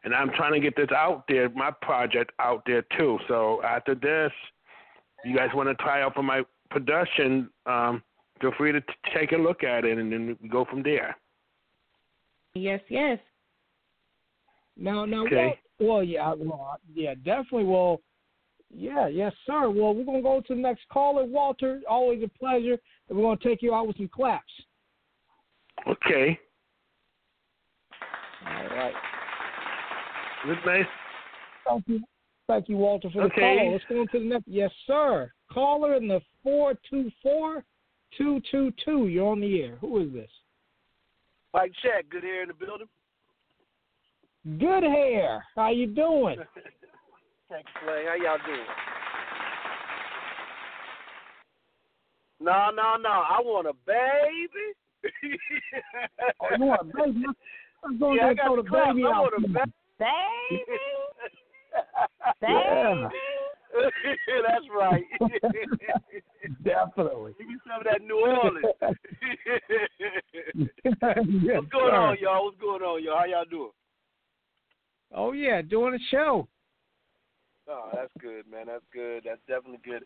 and 0.05 0.15
I'm 0.15 0.31
trying 0.31 0.53
to 0.53 0.61
get 0.61 0.77
this 0.77 0.91
out 0.97 1.25
there, 1.29 1.49
my 1.51 1.71
project 1.83 2.33
out 2.39 2.63
there 2.67 2.83
too. 2.97 3.19
So 3.29 3.61
after 3.65 3.95
this, 3.95 4.33
you 5.25 5.37
guys 5.37 5.49
want 5.55 5.69
to 5.69 5.75
try 5.83 6.03
out 6.03 6.15
for 6.15 6.23
my 6.23 6.43
production, 6.71 7.51
um, 7.67 8.03
feel 8.41 8.53
free 8.57 8.73
to 8.73 8.81
t- 8.81 8.87
take 9.15 9.33
a 9.33 9.37
look 9.37 9.65
at 9.65 9.85
it, 9.85 9.99
and 9.99 10.13
then 10.13 10.39
go 10.51 10.65
from 10.65 10.83
there. 10.83 11.17
Yes, 12.55 12.81
yes. 12.89 13.19
Now, 14.77 15.05
now, 15.05 15.25
Okay. 15.27 15.59
Wal- 15.81 15.89
well, 15.89 16.03
yeah, 16.03 16.33
well, 16.37 16.79
yeah, 16.95 17.15
definitely. 17.15 17.65
Well, 17.65 18.01
yeah, 18.71 19.09
yes, 19.09 19.33
sir. 19.47 19.71
Well, 19.71 19.95
we're 19.95 20.05
going 20.05 20.19
to 20.19 20.23
go 20.23 20.41
to 20.47 20.55
the 20.55 20.61
next 20.61 20.83
caller, 20.93 21.25
Walter. 21.25 21.81
Always 21.89 22.23
a 22.23 22.29
pleasure. 22.39 22.77
And 23.09 23.17
we're 23.17 23.25
going 23.25 23.39
to 23.39 23.49
take 23.49 23.63
you 23.63 23.75
out 23.75 23.87
with 23.87 23.97
some 23.97 24.09
claps. 24.09 24.45
Okay. 25.87 26.39
All 28.47 28.69
right. 28.77 28.95
Good 30.45 30.59
night. 30.67 30.87
Thank 31.67 31.85
you. 31.89 32.01
Thank 32.47 32.69
you, 32.69 32.77
Walter, 32.77 33.11
for 33.11 33.23
the 33.23 33.29
Okay. 33.29 33.59
call. 33.59 33.73
Let's 33.73 33.85
go 33.89 34.01
on 34.01 34.09
to 34.09 34.19
the 34.19 34.25
next. 34.25 34.49
Yes, 34.49 34.71
sir. 34.87 35.31
Caller 35.53 35.95
in 35.95 36.09
the 36.09 36.21
424 36.43 37.65
222. 38.17 39.09
You're 39.09 39.29
on 39.29 39.41
the 39.41 39.63
air. 39.63 39.77
Who 39.77 40.01
is 40.01 40.13
this? 40.13 40.31
Mike 41.53 41.73
Check, 41.83 42.09
good 42.11 42.23
hair 42.23 42.43
in 42.43 42.49
the 42.49 42.55
building. 42.55 42.89
Good 44.59 44.83
hair. 44.83 45.45
How 45.57 45.71
you 45.71 45.87
doing? 45.87 46.39
Can't. 47.49 47.65
How 47.85 48.15
y'all 48.15 48.39
doing? 48.47 48.67
No, 52.41 52.71
no, 52.75 52.97
no. 53.01 53.09
I 53.09 53.41
want 53.43 53.67
a 53.67 53.73
baby. 53.87 54.75
Oh, 56.41 56.47
you 56.59 56.65
want 56.65 56.81
a 56.83 56.85
baby? 56.85 57.25
Let's 57.85 57.99
go 58.01 58.13
yeah, 58.15 58.23
I 58.23 58.25
ahead 58.25 58.31
and 58.31 58.39
got 58.39 58.45
throw 58.47 58.57
the 58.63 58.69
clap. 58.69 58.89
baby 58.95 59.03
I 59.05 59.09
out. 59.09 59.23
want 59.23 59.35
a 59.35 59.41
baby. 59.49 60.65
Yeah. 62.43 63.09
That's 64.49 64.67
right. 64.77 65.05
Definitely. 66.65 67.33
Give 67.39 67.47
me 67.49 67.57
some 67.67 67.81
of 67.81 67.85
that 67.85 68.03
New 68.03 68.19
Orleans. 68.19 68.65
yes, 71.45 71.57
What's 71.57 71.71
going 71.71 71.91
sir. 71.93 71.97
on, 71.97 72.17
y'all? 72.21 72.45
What's 72.45 72.59
going 72.61 72.83
on, 72.83 73.03
y'all? 73.05 73.19
How 73.19 73.25
y'all 73.27 73.45
doing? 73.49 73.71
Oh 75.15 75.33
yeah, 75.33 75.63
doing 75.63 75.95
a 75.95 75.99
show. 76.11 76.49
Oh, 77.69 77.93
that's 77.93 78.13
good, 78.19 78.49
man. 78.49 78.67
That's 78.73 78.85
good. 78.93 79.29
That's 79.29 79.45
definitely 79.45 79.85
good. 79.85 80.03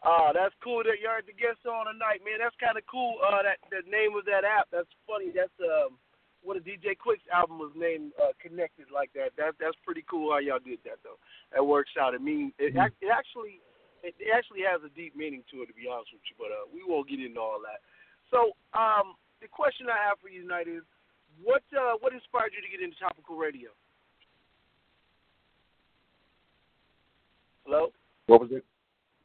Uh, 0.00 0.32
that's 0.32 0.54
cool 0.64 0.80
that 0.80 0.96
y'all 1.02 1.18
had 1.20 1.28
the 1.28 1.36
guest 1.36 1.60
on 1.68 1.84
tonight, 1.90 2.24
man. 2.24 2.40
That's 2.40 2.56
kind 2.56 2.78
of 2.78 2.86
cool. 2.88 3.20
Uh, 3.20 3.44
that 3.44 3.60
the 3.68 3.84
name 3.84 4.16
of 4.16 4.24
that 4.24 4.48
app. 4.48 4.70
That's 4.72 4.88
funny. 5.04 5.28
That's 5.28 5.52
um, 5.60 6.00
one 6.40 6.56
of 6.56 6.64
DJ 6.64 6.96
Quik's 6.96 7.26
album 7.28 7.60
was 7.60 7.74
named 7.76 8.16
uh, 8.16 8.32
"Connected" 8.40 8.88
like 8.88 9.12
that. 9.12 9.36
That 9.36 9.60
that's 9.60 9.76
pretty 9.84 10.00
cool 10.08 10.32
how 10.32 10.40
y'all 10.40 10.62
did 10.62 10.80
that 10.88 11.04
though. 11.04 11.20
That 11.52 11.66
works 11.66 11.92
out. 12.00 12.16
It 12.16 12.24
mean 12.24 12.54
it, 12.56 12.72
Mm-hmm. 12.72 12.96
it 13.04 13.10
actually 13.12 13.60
it, 14.00 14.16
it 14.16 14.32
actually 14.32 14.64
has 14.64 14.80
a 14.80 14.88
deep 14.96 15.12
meaning 15.12 15.44
to 15.52 15.60
it 15.60 15.68
to 15.68 15.76
be 15.76 15.84
honest 15.84 16.16
with 16.16 16.24
you. 16.30 16.38
But 16.40 16.48
uh, 16.48 16.64
we 16.72 16.80
won't 16.80 17.10
get 17.10 17.20
into 17.20 17.36
all 17.36 17.60
that. 17.66 17.84
So 18.32 18.56
um, 18.72 19.20
the 19.44 19.50
question 19.52 19.92
I 19.92 20.00
have 20.08 20.16
for 20.22 20.32
you 20.32 20.40
tonight 20.46 20.70
is, 20.70 20.80
what 21.44 21.66
uh, 21.76 22.00
what 22.00 22.16
inspired 22.16 22.56
you 22.56 22.64
to 22.64 22.72
get 22.72 22.80
into 22.80 22.96
topical 22.96 23.36
radio? 23.36 23.68
Hello. 27.70 27.92
What 28.26 28.40
was 28.40 28.50
it? 28.50 28.64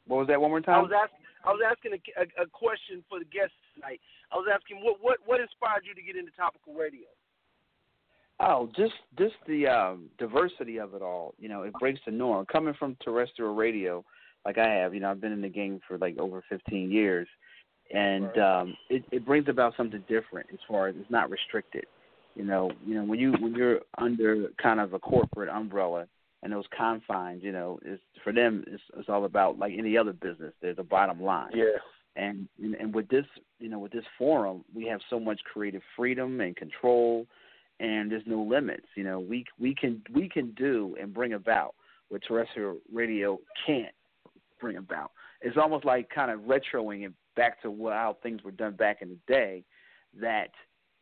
What 0.05 0.17
was 0.17 0.27
that? 0.27 0.39
One 0.39 0.51
more 0.51 0.61
time? 0.61 0.75
I 0.75 0.81
was 0.81 0.91
asking. 0.93 1.25
I 1.45 1.49
was 1.49 1.61
asking 1.65 1.91
a, 1.93 2.21
a, 2.21 2.45
a 2.45 2.47
question 2.47 3.03
for 3.09 3.17
the 3.17 3.25
guests 3.25 3.57
tonight. 3.73 3.99
I 4.31 4.35
was 4.35 4.45
asking 4.53 4.83
what 4.83 4.97
what 5.01 5.17
what 5.25 5.41
inspired 5.41 5.81
you 5.83 5.95
to 5.95 6.01
get 6.01 6.15
into 6.15 6.31
topical 6.37 6.75
radio? 6.75 7.09
Oh, 8.39 8.69
just 8.77 8.93
just 9.17 9.33
the 9.47 9.65
um, 9.65 10.09
diversity 10.19 10.77
of 10.77 10.93
it 10.93 11.01
all. 11.01 11.33
You 11.39 11.49
know, 11.49 11.63
it 11.63 11.73
breaks 11.79 11.99
the 12.05 12.11
norm. 12.11 12.45
Coming 12.45 12.75
from 12.77 12.97
terrestrial 13.03 13.55
radio, 13.55 14.05
like 14.45 14.59
I 14.59 14.69
have, 14.75 14.93
you 14.93 14.99
know, 14.99 15.09
I've 15.09 15.21
been 15.21 15.31
in 15.31 15.41
the 15.41 15.49
game 15.49 15.79
for 15.87 15.97
like 15.97 16.19
over 16.19 16.43
15 16.47 16.91
years, 16.91 17.27
and 17.91 18.25
Right. 18.25 18.61
um, 18.61 18.77
it, 18.91 19.03
it 19.11 19.25
brings 19.25 19.49
about 19.49 19.73
something 19.75 20.03
different 20.07 20.49
as 20.53 20.59
far 20.67 20.87
as 20.87 20.95
it's 20.99 21.09
not 21.09 21.31
restricted. 21.31 21.85
You 22.35 22.43
know, 22.43 22.69
you 22.85 22.93
know 22.93 23.05
when 23.05 23.17
you 23.17 23.31
when 23.39 23.55
you're 23.55 23.79
under 23.97 24.49
kind 24.61 24.79
of 24.79 24.93
a 24.93 24.99
corporate 24.99 25.49
umbrella 25.49 26.07
and 26.45 26.53
those 26.53 26.65
confines, 26.77 27.41
you 27.43 27.51
know, 27.51 27.79
is 27.83 27.99
for 28.23 28.31
them 28.31 28.63
it's, 28.67 28.83
it's 28.97 29.09
all 29.09 29.25
about 29.25 29.57
like 29.57 29.73
any 29.77 29.97
other 29.97 30.13
business. 30.13 30.53
There's 30.61 30.77
a 30.77 30.83
bottom 30.83 31.19
line 31.21 31.49
Yeah. 31.55 31.79
and 32.15 32.47
and 32.63 32.75
and 32.75 32.93
with 32.93 33.09
this 33.09 33.25
you 33.59 33.67
know 33.67 33.79
with 33.79 33.91
this 33.91 34.05
forum 34.17 34.63
we 34.73 34.85
have 34.85 35.01
so 35.09 35.19
much 35.19 35.41
creative 35.51 35.81
freedom 35.97 36.39
and 36.41 36.55
control 36.55 37.25
and 37.79 38.11
there's 38.11 38.23
no 38.27 38.41
limits 38.43 38.85
you 38.95 39.03
know 39.03 39.19
we 39.19 39.43
we 39.59 39.73
can 39.73 40.01
we 40.13 40.29
can 40.29 40.51
do 40.51 40.95
and 41.01 41.13
bring 41.13 41.33
about 41.33 41.73
what 42.09 42.21
terrestrial 42.27 42.77
radio 42.93 43.39
can't 43.65 43.95
bring 44.61 44.77
about 44.77 45.11
it's 45.41 45.57
almost 45.57 45.83
like 45.83 46.07
kind 46.09 46.29
of 46.31 46.41
retroing 46.41 47.05
it 47.05 47.13
back 47.35 47.61
to 47.61 47.69
how 47.89 48.15
things 48.23 48.43
were 48.43 48.51
done 48.51 48.73
back 48.75 49.01
in 49.01 49.09
the 49.09 49.17
day 49.27 49.63
that 50.21 50.51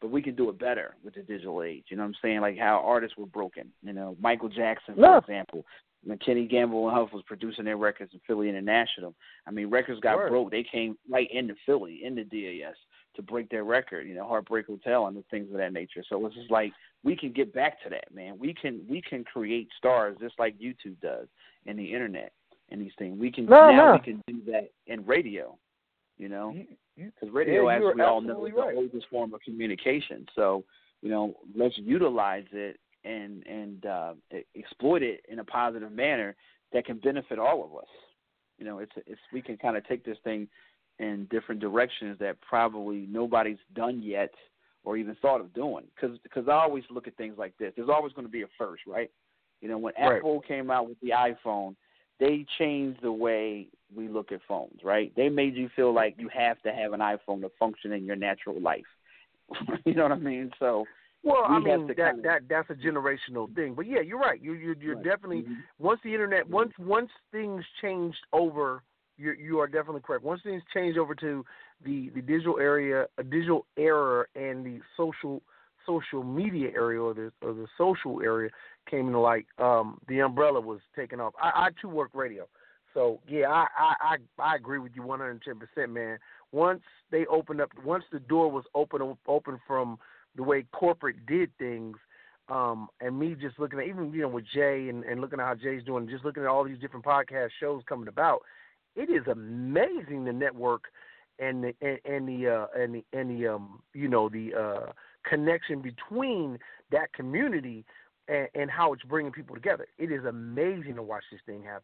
but 0.03 0.11
we 0.11 0.21
can 0.21 0.35
do 0.35 0.49
it 0.49 0.59
better 0.59 0.95
with 1.03 1.15
the 1.15 1.21
digital 1.21 1.63
age 1.63 1.85
you 1.87 1.95
know 1.95 2.03
what 2.03 2.07
i'm 2.09 2.15
saying 2.21 2.41
like 2.41 2.57
how 2.59 2.81
artists 2.85 3.17
were 3.17 3.25
broken 3.25 3.71
you 3.81 3.93
know 3.93 4.15
michael 4.21 4.49
jackson 4.49 4.93
for 4.95 5.01
Yeah. 5.01 5.17
example 5.17 5.65
when 6.05 6.17
Kenny 6.17 6.45
Gamble 6.45 6.89
and 6.89 6.97
Huff 6.97 7.13
was 7.13 7.23
producing 7.25 7.63
their 7.63 7.77
records 7.77 8.11
in 8.13 8.19
Philly 8.27 8.49
International. 8.49 9.15
I 9.47 9.51
mean, 9.51 9.69
records 9.69 10.01
got 10.01 10.17
Word. 10.17 10.31
broke. 10.31 10.51
They 10.51 10.65
came 10.69 10.97
right 11.09 11.29
into 11.31 11.55
Philly, 11.65 12.01
into 12.03 12.25
DAS, 12.25 12.75
to 13.15 13.21
break 13.21 13.47
their 13.49 13.63
record. 13.63 14.05
You 14.05 14.15
know, 14.15 14.27
Heartbreak 14.27 14.67
Hotel 14.67 15.07
and 15.07 15.15
the 15.15 15.23
things 15.31 15.49
of 15.49 15.57
that 15.59 15.71
nature. 15.71 16.03
So 16.09 16.25
it's 16.25 16.35
just 16.35 16.51
like 16.51 16.73
we 17.05 17.15
can 17.15 17.31
get 17.31 17.53
back 17.53 17.81
to 17.83 17.89
that, 17.89 18.13
man. 18.13 18.37
We 18.37 18.53
can 18.53 18.81
we 18.89 19.01
can 19.01 19.23
create 19.23 19.69
stars 19.77 20.17
just 20.19 20.37
like 20.37 20.59
YouTube 20.59 20.99
does 21.01 21.29
and 21.67 21.79
the 21.79 21.93
internet 21.93 22.33
and 22.69 22.81
these 22.81 22.91
things. 22.99 23.17
We 23.17 23.31
can 23.31 23.45
No, 23.45 23.71
now 23.71 23.85
no. 23.85 23.93
we 23.93 23.99
can 23.99 24.21
do 24.27 24.51
that 24.51 24.71
in 24.87 25.05
radio. 25.05 25.57
You 26.17 26.29
know, 26.29 26.55
because 26.95 27.29
radio, 27.33 27.69
Yeah, 27.69 27.77
as 27.89 27.95
we 27.95 28.01
all 28.03 28.21
know, 28.21 28.45
is 28.45 28.53
the 28.53 28.61
right. 28.61 28.75
oldest 28.77 29.07
form 29.09 29.33
of 29.33 29.41
communication. 29.41 30.27
So, 30.35 30.63
you 31.01 31.09
know, 31.09 31.35
let's 31.55 31.77
utilize 31.77 32.45
it 32.51 32.79
and 33.03 33.45
and 33.47 33.85
uh, 33.85 34.13
exploit 34.55 35.01
it 35.03 35.25
in 35.27 35.39
a 35.39 35.43
positive 35.43 35.91
manner 35.91 36.35
that 36.71 36.85
can 36.85 36.97
benefit 36.99 37.39
all 37.39 37.63
of 37.63 37.75
us. 37.77 37.89
You 38.59 38.65
know, 38.65 38.79
it's 38.79 38.91
it's 39.07 39.19
we 39.33 39.41
can 39.41 39.57
kind 39.57 39.75
of 39.75 39.85
take 39.87 40.05
this 40.05 40.17
thing 40.23 40.47
in 40.99 41.27
different 41.31 41.59
directions 41.59 42.19
that 42.19 42.39
probably 42.41 43.07
nobody's 43.09 43.57
done 43.73 44.01
yet 44.03 44.33
or 44.83 44.95
even 44.97 45.15
thought 45.15 45.41
of 45.41 45.51
doing. 45.53 45.85
Because 45.95 46.17
because 46.19 46.47
I 46.47 46.53
always 46.53 46.83
look 46.91 47.07
at 47.07 47.17
things 47.17 47.35
like 47.37 47.57
this. 47.57 47.73
There's 47.75 47.89
always 47.89 48.13
going 48.13 48.27
to 48.27 48.31
be 48.31 48.43
a 48.43 48.47
first, 48.57 48.83
right? 48.87 49.09
You 49.61 49.69
know, 49.69 49.77
when 49.79 49.93
Right. 49.99 50.17
Apple 50.17 50.41
came 50.47 50.69
out 50.69 50.87
with 50.87 50.99
the 51.01 51.09
iPhone, 51.09 51.75
they 52.19 52.45
changed 52.57 53.01
the 53.01 53.11
way 53.11 53.67
we 53.95 54.07
look 54.07 54.31
at 54.31 54.41
phones, 54.47 54.79
right? 54.83 55.11
They 55.15 55.29
made 55.29 55.55
you 55.55 55.69
feel 55.75 55.93
like 55.93 56.15
you 56.17 56.29
have 56.29 56.61
to 56.61 56.73
have 56.73 56.93
an 56.93 56.99
iPhone 56.99 57.41
to 57.41 57.51
function 57.59 57.91
in 57.91 58.05
your 58.05 58.15
natural 58.15 58.59
life. 58.59 58.85
you 59.85 59.93
know 59.93 60.03
what 60.03 60.11
I 60.13 60.17
mean? 60.17 60.51
So 60.59 60.85
Well, 61.23 61.45
We 61.49 61.55
I 61.55 61.59
mean 61.59 61.87
that 61.87 61.95
kinda- 61.95 62.21
that 62.23 62.47
that's 62.47 62.69
a 62.69 62.75
generational 62.75 63.53
thing. 63.55 63.73
But 63.73 63.87
yeah, 63.87 64.01
you're 64.01 64.19
right. 64.19 64.41
You 64.41 64.53
you 64.53 64.75
you're 64.79 64.95
Right. 64.95 65.03
definitely 65.03 65.43
Mhm. 65.43 65.63
once 65.79 66.01
the 66.03 66.13
internet 66.13 66.47
once 66.49 66.73
once 66.77 67.11
things 67.31 67.63
changed 67.81 68.25
over 68.31 68.83
you 69.17 69.31
you 69.33 69.59
are 69.59 69.67
definitely 69.67 70.01
correct. 70.01 70.23
Once 70.23 70.41
things 70.43 70.63
changed 70.73 70.97
over 70.97 71.13
to 71.15 71.45
the 71.83 72.09
the 72.09 72.21
digital 72.21 72.59
area, 72.59 73.07
a 73.17 73.23
digital 73.23 73.65
era 73.77 74.25
and 74.35 74.65
the 74.65 74.81
social 74.97 75.41
social 75.85 76.23
media 76.23 76.69
area 76.75 77.01
or 77.01 77.13
the 77.13 77.31
or 77.41 77.53
the 77.53 77.67
social 77.77 78.21
area 78.21 78.49
came 78.89 79.07
into 79.07 79.19
light, 79.19 79.45
um, 79.57 79.99
the 80.07 80.19
umbrella 80.19 80.59
was 80.59 80.79
taken 80.95 81.19
off. 81.19 81.33
I, 81.41 81.67
I 81.67 81.69
too 81.81 81.89
work 81.89 82.11
radio. 82.13 82.47
So 82.93 83.19
yeah, 83.27 83.47
I, 83.49 83.65
I, 83.77 83.95
I 84.39 84.51
I 84.51 84.55
agree 84.55 84.79
with 84.79 84.93
you 84.95 85.03
one 85.03 85.19
hundred 85.19 85.31
and 85.31 85.41
ten 85.41 85.59
percent, 85.59 85.91
man. 85.91 86.19
Once 86.51 86.81
they 87.11 87.25
opened 87.25 87.61
up 87.61 87.69
once 87.83 88.03
the 88.11 88.19
door 88.19 88.51
was 88.51 88.65
open 88.75 89.15
open 89.27 89.59
from 89.67 89.97
the 90.35 90.43
way 90.43 90.65
corporate 90.73 91.25
did 91.25 91.51
things, 91.57 91.97
um, 92.49 92.87
and 93.01 93.17
me 93.17 93.35
just 93.39 93.59
looking 93.59 93.79
at 93.79 93.87
even 93.87 94.13
you 94.13 94.21
know 94.21 94.27
with 94.27 94.45
Jay 94.53 94.89
and, 94.89 95.03
and 95.03 95.21
looking 95.21 95.39
at 95.39 95.45
how 95.45 95.55
Jay's 95.55 95.83
doing, 95.83 96.07
just 96.07 96.25
looking 96.25 96.43
at 96.43 96.49
all 96.49 96.63
these 96.63 96.79
different 96.79 97.05
podcast 97.05 97.49
shows 97.59 97.81
coming 97.87 98.07
about, 98.07 98.41
it 98.95 99.09
is 99.09 99.25
amazing 99.27 100.25
the 100.25 100.33
network 100.33 100.83
and 101.39 101.63
the 101.63 101.73
and, 101.81 101.99
and 102.05 102.27
the 102.27 102.49
uh, 102.49 102.67
and 102.79 102.95
the 102.95 103.03
and 103.13 103.29
the 103.29 103.47
um 103.47 103.81
you 103.93 104.07
know 104.07 104.29
the 104.29 104.53
uh, 104.53 104.91
connection 105.23 105.81
between 105.81 106.57
that 106.91 107.11
community 107.13 107.85
and, 108.27 108.47
and 108.55 108.71
how 108.71 108.93
it's 108.93 109.03
bringing 109.03 109.31
people 109.31 109.55
together. 109.55 109.87
It 109.97 110.11
is 110.11 110.25
amazing 110.25 110.95
to 110.95 111.03
watch 111.03 111.23
this 111.31 111.41
thing 111.45 111.63
happen. 111.63 111.83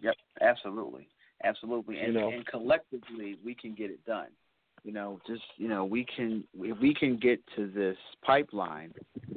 Yep, 0.00 0.14
absolutely, 0.40 1.08
absolutely, 1.44 1.98
and 1.98 2.14
You 2.14 2.20
know. 2.20 2.30
and 2.30 2.46
collectively 2.46 3.36
we 3.44 3.54
can 3.54 3.74
get 3.74 3.90
it 3.90 4.04
done. 4.06 4.28
You 4.84 4.92
know, 4.92 5.20
just 5.26 5.42
you 5.58 5.68
know, 5.68 5.84
we 5.84 6.04
can 6.16 6.44
if 6.58 6.78
we 6.80 6.94
can 6.94 7.16
get 7.16 7.40
to 7.56 7.68
this 7.68 7.96
pipeline. 8.24 8.92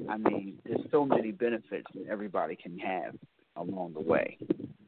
I 0.10 0.18
mean, 0.18 0.58
there's 0.66 0.82
so 0.92 1.06
many 1.06 1.32
benefits 1.32 1.88
that 1.94 2.08
everybody 2.10 2.56
can 2.56 2.80
have 2.80 3.16
along 3.56 3.94
the 3.94 4.02
way. 4.02 4.38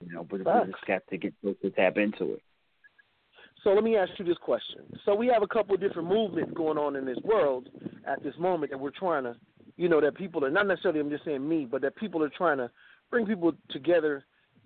You 0.05 0.13
know, 0.13 0.23
but 0.23 0.39
we 0.39 0.71
just 0.71 0.85
got 0.87 1.01
to 1.09 1.17
get 1.17 1.33
folks 1.43 1.61
to 1.61 1.69
tap 1.71 1.97
into 1.97 2.33
it. 2.33 2.41
So 3.67 3.73
let 3.73 3.83
me 3.83 3.97
ask 3.97 4.11
you 4.17 4.23
this 4.23 4.37
question. 4.37 4.79
So 5.03 5.13
we 5.13 5.27
have 5.27 5.43
a 5.43 5.47
couple 5.47 5.75
of 5.75 5.81
different 5.81 6.07
movements 6.07 6.53
going 6.55 6.77
on 6.77 6.95
in 6.95 7.03
this 7.03 7.17
world 7.25 7.67
at 8.05 8.23
this 8.23 8.33
moment 8.39 8.71
that 8.71 8.77
we're 8.77 8.91
trying 8.91 9.25
to, 9.25 9.35
you 9.75 9.89
know, 9.89 9.99
that 9.99 10.15
people 10.15 10.45
are 10.45 10.49
not 10.49 10.67
necessarily 10.67 11.01
I'm 11.01 11.09
just 11.09 11.25
saying 11.25 11.45
me, 11.45 11.67
but 11.69 11.81
that 11.81 11.97
people 11.97 12.23
are 12.23 12.29
trying 12.29 12.59
to 12.59 12.71
bring 13.11 13.25
people 13.25 13.51
together 13.69 14.23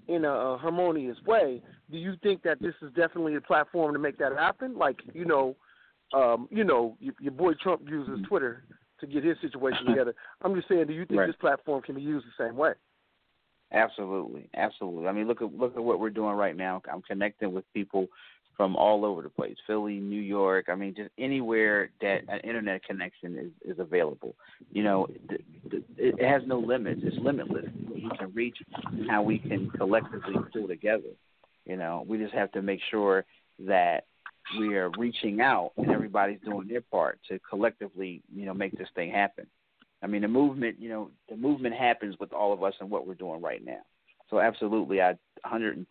in 0.07 0.23
a, 0.23 0.55
harmonious 0.59 1.17
way. 1.25 1.63
Do 1.89 1.97
you 1.97 2.13
think 2.21 2.43
that 2.43 2.61
this 2.61 2.75
is 2.83 2.93
definitely 2.93 3.33
a 3.33 3.41
platform 3.41 3.91
to 3.93 3.99
make 3.99 4.19
that 4.19 4.33
happen? 4.37 4.77
Like, 4.77 4.99
you 5.15 5.25
know, 5.25 5.55
um, 6.13 6.47
you 6.51 6.63
know, 6.63 6.95
your, 6.99 7.15
your 7.19 7.31
boy 7.31 7.53
Trump 7.53 7.81
uses 7.89 8.19
Twitter 8.27 8.65
to 8.99 9.07
get 9.07 9.23
his 9.23 9.35
situation 9.41 9.83
together. 9.87 10.13
I'm 10.43 10.53
just 10.53 10.67
saying, 10.67 10.85
do 10.85 10.93
you 10.93 11.07
think 11.07 11.21
Right. 11.21 11.27
this 11.27 11.35
platform 11.37 11.81
can 11.81 11.95
be 11.95 12.03
used 12.03 12.27
the 12.27 12.45
same 12.45 12.55
way? 12.55 12.73
Absolutely, 13.71 14.47
absolutely. 14.55 15.07
I 15.07 15.11
mean, 15.11 15.27
look 15.27 15.41
at 15.41 15.51
look 15.55 15.75
at 15.75 15.83
what 15.83 15.99
we're 15.99 16.09
doing 16.09 16.35
right 16.35 16.55
now. 16.55 16.81
I'm 16.91 17.01
connecting 17.01 17.53
with 17.53 17.63
people 17.73 18.07
from 18.55 18.75
all 18.75 19.05
over 19.05 19.21
the 19.21 19.29
place, 19.29 19.55
Philly, 19.65 19.99
New 19.99 20.21
York. 20.21 20.65
I 20.69 20.75
mean, 20.75 20.93
just 20.95 21.09
anywhere 21.17 21.89
that 22.01 22.21
an 22.27 22.39
internet 22.41 22.83
connection 22.83 23.37
is 23.37 23.73
is 23.73 23.79
available. 23.79 24.35
You 24.71 24.83
know, 24.83 25.07
th- 25.29 25.41
th- 25.69 25.83
it 25.97 26.23
has 26.23 26.41
no 26.45 26.59
limits. 26.59 27.01
It's 27.03 27.17
limitless. 27.17 27.65
We 27.89 28.09
can 28.17 28.31
reach 28.33 28.57
how 29.09 29.23
we 29.23 29.39
can 29.39 29.69
collectively 29.71 30.35
pull 30.53 30.67
together. 30.67 31.09
You 31.65 31.77
know, 31.77 32.03
we 32.07 32.17
just 32.17 32.33
have 32.33 32.51
to 32.53 32.61
make 32.61 32.81
sure 32.89 33.25
that 33.59 34.05
we 34.59 34.75
are 34.75 34.89
reaching 34.97 35.41
out 35.41 35.71
and 35.77 35.91
everybody's 35.91 36.39
doing 36.43 36.67
their 36.67 36.81
part 36.81 37.19
to 37.29 37.39
collectively, 37.47 38.21
you 38.33 38.45
know, 38.45 38.53
make 38.53 38.77
this 38.77 38.87
thing 38.95 39.11
happen. 39.11 39.47
I 40.03 40.07
mean, 40.07 40.23
the 40.23 40.27
movement, 40.27 40.77
you 40.79 40.89
know, 40.89 41.11
the 41.29 41.35
movement 41.35 41.75
happens 41.75 42.15
with 42.19 42.33
all 42.33 42.53
of 42.53 42.63
us 42.63 42.73
and 42.79 42.89
what 42.89 43.05
we're 43.05 43.13
doing 43.13 43.41
right 43.41 43.63
now. 43.63 43.81
So, 44.29 44.39
absolutely, 44.39 45.01
I 45.01 45.15
110% 45.45 45.85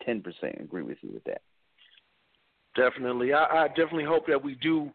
agree 0.61 0.83
with 0.83 0.97
you 1.01 1.11
with 1.13 1.23
that. 1.25 1.41
Definitely, 2.75 3.33
I, 3.33 3.63
I 3.63 3.67
definitely 3.69 4.05
hope 4.05 4.25
that 4.27 4.41
we 4.41 4.55
do 4.55 4.89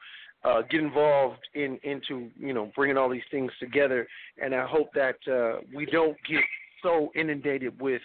uh, 0.44 0.62
get 0.70 0.80
involved 0.80 1.40
in 1.54 1.78
into 1.82 2.30
you 2.38 2.54
know 2.54 2.70
bringing 2.74 2.96
all 2.96 3.10
these 3.10 3.22
things 3.30 3.50
together, 3.60 4.06
and 4.42 4.54
I 4.54 4.66
hope 4.66 4.88
that 4.94 5.16
uh, 5.30 5.60
we 5.74 5.86
don't 5.86 6.16
get 6.28 6.40
so 6.82 7.10
inundated 7.14 7.78
with. 7.80 8.02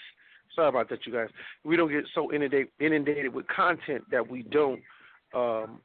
Sorry 0.55 0.67
about 0.67 0.89
that, 0.89 1.05
you 1.05 1.13
guys. 1.13 1.29
We 1.63 1.77
don't 1.77 1.91
get 1.91 2.03
so 2.13 2.33
inundated 2.33 2.69
inundated 2.79 3.33
with 3.33 3.47
content 3.47 4.03
that 4.11 4.27
we 4.27 4.43
don't, 4.43 4.81
um, 5.33 5.79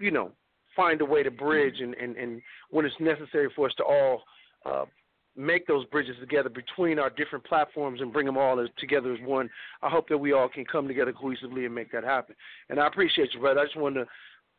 you 0.00 0.10
know, 0.10 0.32
find 0.74 1.00
a 1.00 1.04
way 1.04 1.22
to 1.22 1.30
bridge, 1.30 1.80
and, 1.80 1.94
and, 1.94 2.16
and 2.16 2.42
when 2.70 2.84
it's 2.84 2.94
necessary 2.98 3.48
for 3.54 3.66
us 3.66 3.74
to 3.76 3.84
all 3.84 4.22
uh, 4.64 4.84
make 5.38 5.66
those 5.66 5.84
bridges 5.86 6.16
together 6.20 6.48
between 6.48 6.98
our 6.98 7.10
different 7.10 7.44
platforms 7.44 8.00
and 8.00 8.12
bring 8.12 8.26
them 8.26 8.36
all 8.36 8.60
as, 8.60 8.68
together 8.78 9.12
as 9.12 9.20
one. 9.22 9.48
I 9.82 9.88
hope 9.88 10.08
that 10.08 10.18
we 10.18 10.32
all 10.32 10.48
can 10.48 10.64
come 10.64 10.88
together 10.88 11.12
cohesively 11.12 11.64
and 11.64 11.74
make 11.74 11.92
that 11.92 12.04
happen. 12.04 12.34
And 12.68 12.80
I 12.80 12.86
appreciate 12.88 13.32
you, 13.32 13.40
brother. 13.40 13.60
I 13.60 13.64
just 13.64 13.76
wanted 13.76 14.00
to 14.00 14.06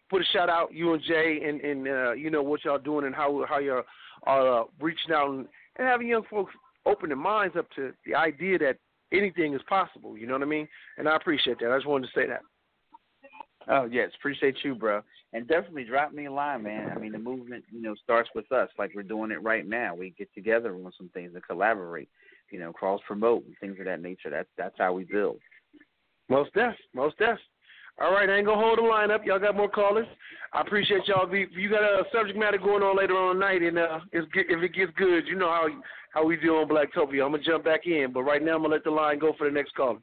put 0.10 0.22
a 0.22 0.26
shout 0.34 0.50
out 0.50 0.74
you 0.74 0.94
and 0.94 1.04
Jay 1.04 1.42
and 1.46 1.62
and 1.62 1.88
uh, 1.88 2.12
you 2.14 2.30
know 2.30 2.42
what 2.42 2.64
y'all 2.66 2.80
doing 2.80 3.06
and 3.06 3.14
how 3.14 3.46
how 3.48 3.60
y'all 3.60 3.84
are 4.24 4.62
uh, 4.62 4.64
reaching 4.80 5.14
out 5.14 5.30
and, 5.30 5.48
and 5.78 5.88
having 5.88 6.08
young 6.08 6.24
folks 6.30 6.54
open 6.86 7.10
their 7.10 7.18
minds 7.18 7.56
up 7.58 7.68
to 7.76 7.94
the 8.06 8.16
idea 8.16 8.58
that 8.58 8.78
anything 9.12 9.54
is 9.54 9.62
possible. 9.68 10.18
You 10.18 10.28
know 10.28 10.34
what 10.34 10.44
I 10.44 10.46
mean? 10.46 10.68
And 10.98 11.08
I 11.08 11.16
appreciate 11.16 11.60
that. 11.60 11.72
I 11.72 11.78
just 11.78 11.88
wanted 11.88 12.08
to 12.08 12.20
say 12.20 12.28
that. 12.28 12.42
Oh 13.68 13.86
yes, 13.86 14.12
appreciate 14.18 14.56
you, 14.64 14.74
bro. 14.76 15.02
And 15.34 15.48
definitely 15.48 15.84
drop 15.84 16.12
me 16.12 16.26
a 16.26 16.32
line, 16.32 16.64
man. 16.64 16.92
I 16.96 16.98
mean, 16.98 17.12
the 17.12 17.20
movement, 17.20 17.64
you 17.72 17.82
know, 17.82 17.94
starts 18.04 18.30
with 18.34 18.52
us. 18.52 18.70
Like 18.80 18.92
we're 18.96 19.04
doing 19.04 19.32
it 19.32 19.44
right 19.44 19.68
now. 19.68 19.94
We 19.94 20.14
get 20.18 20.34
together 20.34 20.74
on 20.74 20.92
some 20.98 21.10
things 21.14 21.32
and 21.34 21.46
collaborate. 21.46 22.10
You 22.50 22.60
know, 22.60 22.74
cross 22.74 23.00
promote 23.06 23.46
and 23.46 23.56
things 23.60 23.78
of 23.80 23.86
that 23.86 24.02
nature. 24.02 24.30
That's 24.30 24.50
that's 24.58 24.76
how 24.78 24.94
we 24.94 25.04
build. 25.04 25.40
Most 26.30 26.54
def, 26.54 26.76
most 26.94 27.18
def. 27.18 27.38
All 28.02 28.14
right, 28.14 28.30
I 28.30 28.38
ain't 28.38 28.46
gonna 28.46 28.62
hold 28.62 28.78
the 28.78 28.84
line 28.84 29.12
up. 29.12 29.26
Y'all 29.26 29.40
got 29.40 29.58
more 29.58 29.70
callers. 29.70 30.08
I 30.54 30.62
appreciate 30.62 31.06
y'all. 31.08 31.30
You 31.36 31.70
got 31.70 31.84
a 31.84 32.04
subject 32.14 32.40
matter 32.40 32.58
going 32.58 32.82
on 32.82 32.98
later 32.98 33.18
on 33.18 33.36
tonight, 33.36 33.62
and 33.62 33.78
uh, 33.78 34.00
if 34.14 34.26
it 34.36 34.74
gets 34.74 34.92
good, 34.96 35.28
you 35.28 35.36
know 35.36 35.50
how 35.50 35.68
how 36.14 36.26
we 36.26 36.38
do 36.38 36.56
on 36.56 36.70
Blacktopia. 36.70 37.24
I'm 37.24 37.32
gonna 37.32 37.44
jump 37.44 37.66
back 37.66 37.86
in, 37.86 38.12
but 38.14 38.24
right 38.24 38.42
now 38.42 38.56
I'm 38.56 38.62
gonna 38.62 38.74
let 38.74 38.84
the 38.84 38.92
line 38.92 39.20
go 39.20 39.34
for 39.38 39.48
the 39.48 39.54
next 39.54 39.76
caller. 39.76 40.00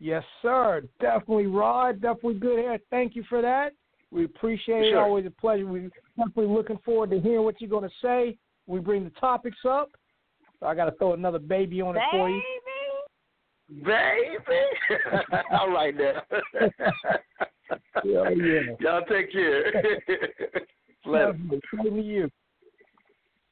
Yes, 0.00 0.24
sir. 0.42 0.82
Definitely, 1.00 1.46
Rod. 1.46 2.00
Definitely 2.00 2.34
good 2.34 2.58
here. 2.58 2.78
Thank 2.90 3.16
you 3.16 3.24
for 3.28 3.42
that. 3.42 3.72
We 4.10 4.24
appreciate 4.24 4.86
it. 4.86 4.94
Always 4.94 5.26
a 5.26 5.30
pleasure. 5.30 5.66
We're 5.66 5.90
definitely 6.16 6.54
looking 6.54 6.78
forward 6.84 7.10
to 7.10 7.20
hearing 7.20 7.44
what 7.44 7.60
you're 7.60 7.70
going 7.70 7.88
to 7.88 7.94
say. 8.00 8.36
We 8.66 8.80
bring 8.80 9.04
the 9.04 9.10
topics 9.10 9.58
up. 9.68 9.90
So 10.60 10.66
I 10.66 10.74
got 10.74 10.86
to 10.86 10.92
throw 10.92 11.12
another 11.12 11.38
baby 11.38 11.80
on 11.80 11.96
it 11.96 12.02
for 12.10 12.30
you. 12.30 12.42
Baby. 13.84 14.38
All 15.50 15.70
right 15.70 15.94
now. 15.96 16.22
Yeah, 18.04 18.28
yeah. 18.28 18.60
Y'all 18.78 19.02
take 19.08 19.32
care. 19.32 19.72
Definitely. 21.04 21.60
Same 21.74 21.96
to 21.96 22.02
you. 22.02 22.30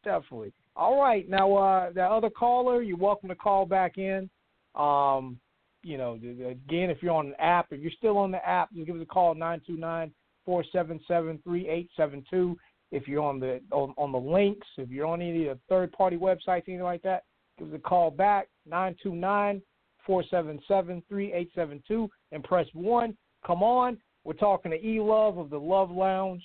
Definitely. 0.05 0.53
All 0.77 1.01
right. 1.01 1.29
Now, 1.29 1.55
uh, 1.55 1.93
the 1.93 2.03
other 2.03 2.31
caller, 2.31 2.83
you're 2.83 2.97
welcome 2.97 3.29
to 3.29 3.35
call 3.35 3.67
back 3.67 3.99
in. 3.99 4.29
Um, 4.75 5.39
you 5.85 5.99
know, 5.99 6.15
again, 6.15 6.91
if 6.91 7.03
you're 7.03 7.15
on 7.15 7.29
an 7.29 7.35
app, 7.39 7.67
if 7.71 7.81
you're 7.81 7.93
still 7.97 8.19
on 8.19 8.31
the 8.31 8.47
app, 8.49 8.73
just 8.75 8.87
give 8.87 8.97
us 8.97 9.03
a 9.03 9.07
call 9.07 9.35
nine 9.35 9.61
two 9.67 9.77
nine 9.77 10.13
four 10.45 10.65
seven 10.73 11.01
seven 11.07 11.39
three 11.45 11.69
eight 11.69 11.91
seven 11.97 12.25
two. 12.31 12.57
If 12.91 13.09
you're 13.09 13.23
on 13.23 13.41
the 13.41 13.61
on, 13.71 13.95
on 13.97 14.13
the 14.13 14.19
links, 14.19 14.67
if 14.79 14.89
you're 14.89 15.07
on 15.07 15.21
any 15.21 15.47
of 15.47 15.57
the 15.57 15.61
third 15.69 15.93
party 15.93 16.17
websites, 16.17 16.65
anything 16.69 16.83
like 16.83 17.03
that, 17.03 17.25
give 17.59 17.69
us 17.69 17.75
a 17.75 17.79
call 17.79 18.11
back 18.11 18.49
nine 18.67 18.97
two 19.03 19.15
nine 19.15 19.61
four 20.07 20.25
seven 20.31 20.61
seven 20.69 21.03
three 21.09 21.33
eight 21.33 21.51
seven 21.55 21.83
two 21.87 22.09
and 22.33 22.43
press 22.45 22.67
one. 22.73 23.17
Come 23.47 23.63
on, 23.63 23.99
we're 24.25 24.35
talking 24.35 24.71
to 24.71 24.87
E 24.87 25.01
Luv 25.01 25.39
of 25.39 25.51
the 25.51 25.59
Luv 25.59 25.91
Lounge. 25.91 26.43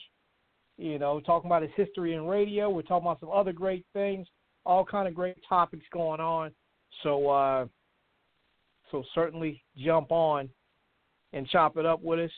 You 0.78 0.98
know, 0.98 1.20
talking 1.20 1.50
about 1.50 1.62
his 1.62 1.72
history 1.76 2.14
in 2.14 2.26
radio. 2.26 2.70
We're 2.70 2.84
talking 2.84 3.06
about 3.06 3.20
some 3.20 3.32
other 3.32 3.52
great 3.52 3.86
things, 3.94 4.28
all 4.66 4.86
kind 4.86 5.08
of 5.08 5.14
great 5.14 5.36
topics 5.48 5.86
going 5.92 6.22
on. 6.22 6.52
So, 7.04 7.30
uh, 7.30 7.66
so 8.92 9.04
certainly 9.14 9.64
jump 9.78 10.12
on 10.12 10.50
and 11.34 11.48
chop 11.48 11.78
it 11.78 11.86
up 11.86 12.02
with 12.02 12.20
us. 12.20 12.32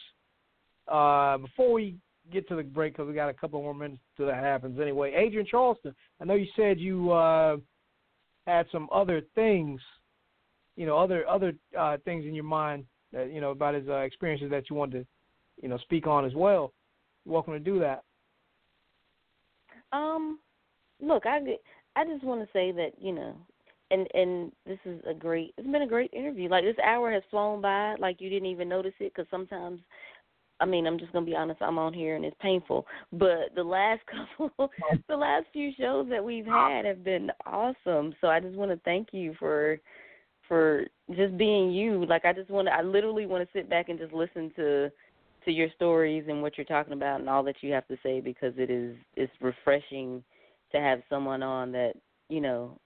Uh, 0.88 1.38
before 1.38 1.72
we 1.72 1.95
get 2.32 2.47
to 2.49 2.56
the 2.56 2.64
break, 2.64 2.93
because 2.93 3.08
we 3.08 3.14
got 3.14 3.30
a 3.30 3.34
couple 3.34 3.62
more 3.62 3.74
minutes 3.74 4.02
till 4.18 4.26
that 4.26 4.43
happens. 4.43 4.80
Anyway, 4.80 5.14
Adrienne 5.14 5.45
Charleston, 5.49 5.95
I 6.20 6.26
know 6.26 6.34
you 6.34 6.47
said 6.56 6.80
you 6.80 7.12
uh, 7.12 7.58
had 8.45 8.66
some 8.72 8.89
other 8.91 9.22
things, 9.36 9.80
you 10.76 10.86
know, 10.86 10.97
other 10.97 11.28
other 11.28 11.54
uh, 11.78 11.97
things 12.04 12.26
in 12.26 12.34
your 12.34 12.43
mind 12.43 12.86
that 13.14 13.32
you 13.32 13.41
know 13.41 13.52
about 13.52 13.76
his 13.76 13.88
uh, 13.88 13.97
experiences 13.97 14.49
that 14.52 14.70
you 14.70 14.76
wanted 14.76 15.02
to, 15.02 15.08
you 15.62 15.70
know, 15.70 15.78
speak 15.80 16.08
on 16.08 16.26
as 16.26 16.34
well. 16.34 16.74
You're 17.26 17.34
welcome 17.34 17.54
to 17.54 17.60
do 17.60 17.80
that. 17.80 18.04
Um, 19.93 20.39
look, 20.99 21.26
I 21.26 21.39
I 21.95 22.06
just 22.06 22.24
want 22.24 22.41
to 22.41 22.47
say 22.54 22.72
that 22.72 22.91
you 22.99 23.14
know, 23.14 23.36
and 23.92 24.08
and 24.14 24.52
this 24.66 24.80
is 24.86 25.02
a 25.10 25.14
great. 25.14 25.54
It's 25.58 25.68
been 25.68 25.82
a 25.82 25.88
great 25.88 26.14
interview. 26.14 26.50
Like 26.50 26.64
this 26.64 26.76
hour 26.84 27.12
has 27.12 27.24
flown 27.30 27.62
by, 27.62 27.96
like 28.00 28.20
you 28.20 28.30
didn't 28.30 28.50
even 28.50 28.70
notice 28.70 28.94
it. 29.00 29.14
Because 29.14 29.30
sometimes, 29.30 29.80
I 30.60 30.66
mean, 30.66 30.88
I'm 30.88 30.98
just 30.98 31.12
gonna 31.14 31.26
be 31.26 31.36
honest. 31.36 31.62
I'm 31.62 31.78
on 31.78 31.94
here 31.94 32.16
and 32.16 32.26
it's 32.26 32.36
painful. 32.42 32.86
But 33.12 33.54
the 33.56 33.64
last 33.64 34.02
couple, 34.38 34.72
the 35.08 35.16
last 35.16 35.46
few 35.54 35.72
shows 35.78 36.08
that 36.10 36.24
we've 36.24 36.46
had 36.46 36.86
have 36.86 37.04
been 37.04 37.32
awesome. 37.46 38.16
So 38.22 38.28
I 38.28 38.39
just 38.39 38.56
want 38.56 38.72
to 38.72 38.80
thank 38.86 39.10
you 39.12 39.36
for 39.38 39.80
for 40.48 40.86
just 41.16 41.38
being 41.38 41.72
you. 41.72 42.06
Like 42.06 42.26
I 42.26 42.34
just 42.34 42.50
want 42.50 42.68
to. 42.68 42.74
I 42.74 42.82
literally 42.82 43.26
want 43.26 43.44
to 43.44 43.58
sit 43.58 43.70
back 43.70 43.89
and 43.89 44.00
just 44.00 44.14
listen 44.14 44.52
to 44.56 44.92
to 45.46 45.52
your 45.52 45.70
stories 45.76 46.26
and 46.28 46.42
what 46.42 46.58
you're 46.58 46.66
talking 46.66 46.94
about 46.94 47.20
and 47.20 47.30
all 47.30 47.44
that 47.44 47.56
you 47.62 47.72
have 47.74 47.88
to 47.88 47.98
say 48.04 48.20
because 48.20 48.54
it 48.58 48.70
is 48.70 48.96
it's 49.16 49.34
refreshing 49.42 50.24
to 50.72 50.80
have 50.80 51.02
someone 51.10 51.44
on 51.44 51.72
that 51.72 51.94
you 52.30 52.39
know 52.39 52.78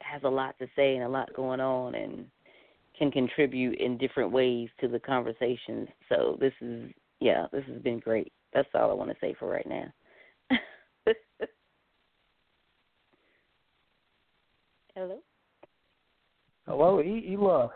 has 0.00 0.22
a 0.24 0.28
lot 0.28 0.58
to 0.58 0.66
say 0.76 0.94
and 0.96 1.04
a 1.04 1.08
lot 1.08 1.32
going 1.34 1.60
on 1.60 1.94
and 1.94 2.26
can 2.98 3.10
contribute 3.10 3.78
in 3.78 3.96
different 3.98 4.32
ways 4.32 4.68
to 4.80 4.88
the 4.88 4.98
conversations. 4.98 5.88
So 6.08 6.36
this 6.40 6.52
is 6.60 6.90
yeah, 7.20 7.46
this 7.52 7.64
has 7.66 7.82
been 7.82 7.98
great. 7.98 8.32
That's 8.52 8.68
all 8.74 8.90
I 8.90 8.94
want 8.94 9.10
to 9.10 9.16
say 9.20 9.34
for 9.38 9.48
right 9.48 9.66
now. 9.66 9.92
Hello. 14.94 15.18
Hello, 16.66 17.00
E, 17.00 17.36
Love. 17.38 17.70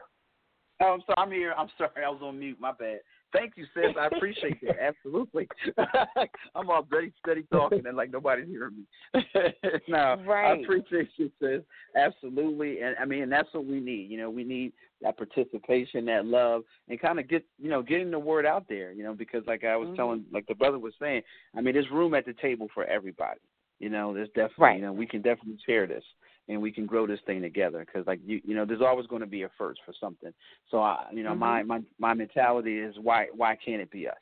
Oh, 0.80 0.86
I'm 0.94 1.02
sorry. 1.06 1.14
I'm 1.16 1.30
here. 1.30 1.54
I'm 1.56 1.68
sorry. 1.78 2.04
I 2.04 2.08
was 2.08 2.20
on 2.22 2.38
mute. 2.38 2.60
My 2.60 2.72
bad. 2.72 3.00
Thank 3.33 3.55
you, 3.57 3.64
sis. 3.74 3.97
I 3.99 4.07
appreciate 4.07 4.61
that. 4.62 4.76
Absolutely. 4.83 5.49
I'm 6.55 6.70
all 6.70 6.87
steady, 6.87 7.12
steady 7.24 7.43
talking 7.53 7.87
and 7.87 7.97
like 7.97 8.12
nobody's 8.12 8.49
hearing 8.49 8.85
me. 9.14 9.24
no, 9.89 10.16
right. 10.26 10.59
I 10.59 10.62
appreciate 10.62 11.09
you, 11.16 11.30
sis. 11.41 11.62
Absolutely. 11.97 12.80
And 12.80 12.95
I 13.01 13.05
mean, 13.05 13.28
that's 13.28 13.49
what 13.53 13.64
we 13.64 13.80
need. 13.80 14.11
You 14.11 14.18
know, 14.18 14.30
we 14.30 14.45
need 14.45 14.72
that 15.01 15.16
participation, 15.16 16.05
that 16.07 16.26
love, 16.26 16.62
and 16.89 17.01
kind 17.01 17.18
of 17.18 17.28
get, 17.28 17.45
you 17.59 17.70
know, 17.70 17.83
getting 17.83 18.11
the 18.11 18.18
word 18.18 18.47
out 18.47 18.66
there. 18.68 18.93
You 18.93 19.05
know, 19.05 19.14
because 19.14 19.43
like 19.47 19.64
I 19.64 19.76
was 19.76 19.89
Mhm. 19.89 19.97
telling, 19.97 20.24
like 20.33 20.47
the 20.47 20.55
brother 20.55 20.78
was 20.78 20.95
saying, 21.01 21.22
I 21.57 21.61
mean, 21.61 21.74
there's 21.74 21.91
room 21.91 22.14
at 22.14 22.26
the 22.26 22.35
table 22.35 22.68
for 22.74 22.85
everybody. 22.85 23.41
You 23.78 23.91
know, 23.91 24.14
there's 24.14 24.28
definitely, 24.28 24.62
Right. 24.64 24.76
you 24.76 24.83
know, 24.83 24.93
we 24.93 25.07
can 25.07 25.22
definitely 25.22 25.59
share 25.66 25.87
this 25.89 26.05
and 26.53 26.62
we 26.62 26.70
can 26.72 26.86
grow 26.86 27.07
this 27.07 27.20
thing 27.26 27.40
together 27.42 27.84
because 27.84 28.07
like 28.07 28.20
you 28.24 28.40
you 28.44 28.55
know 28.55 28.64
there's 28.64 28.80
always 28.80 29.07
going 29.07 29.20
to 29.20 29.26
be 29.26 29.42
a 29.42 29.50
first 29.59 29.80
for 29.84 29.94
something 29.98 30.32
so 30.70 30.80
i 30.80 31.07
you 31.12 31.22
know 31.22 31.32
Mhm. 31.34 31.38
my 31.38 31.62
my 31.62 31.80
my 31.98 32.14
mentality 32.14 32.78
is 32.78 32.94
why 33.00 33.26
why 33.34 33.57
can't 33.57 33.80
it 33.82 33.90
be 33.90 34.09
us 34.09 34.14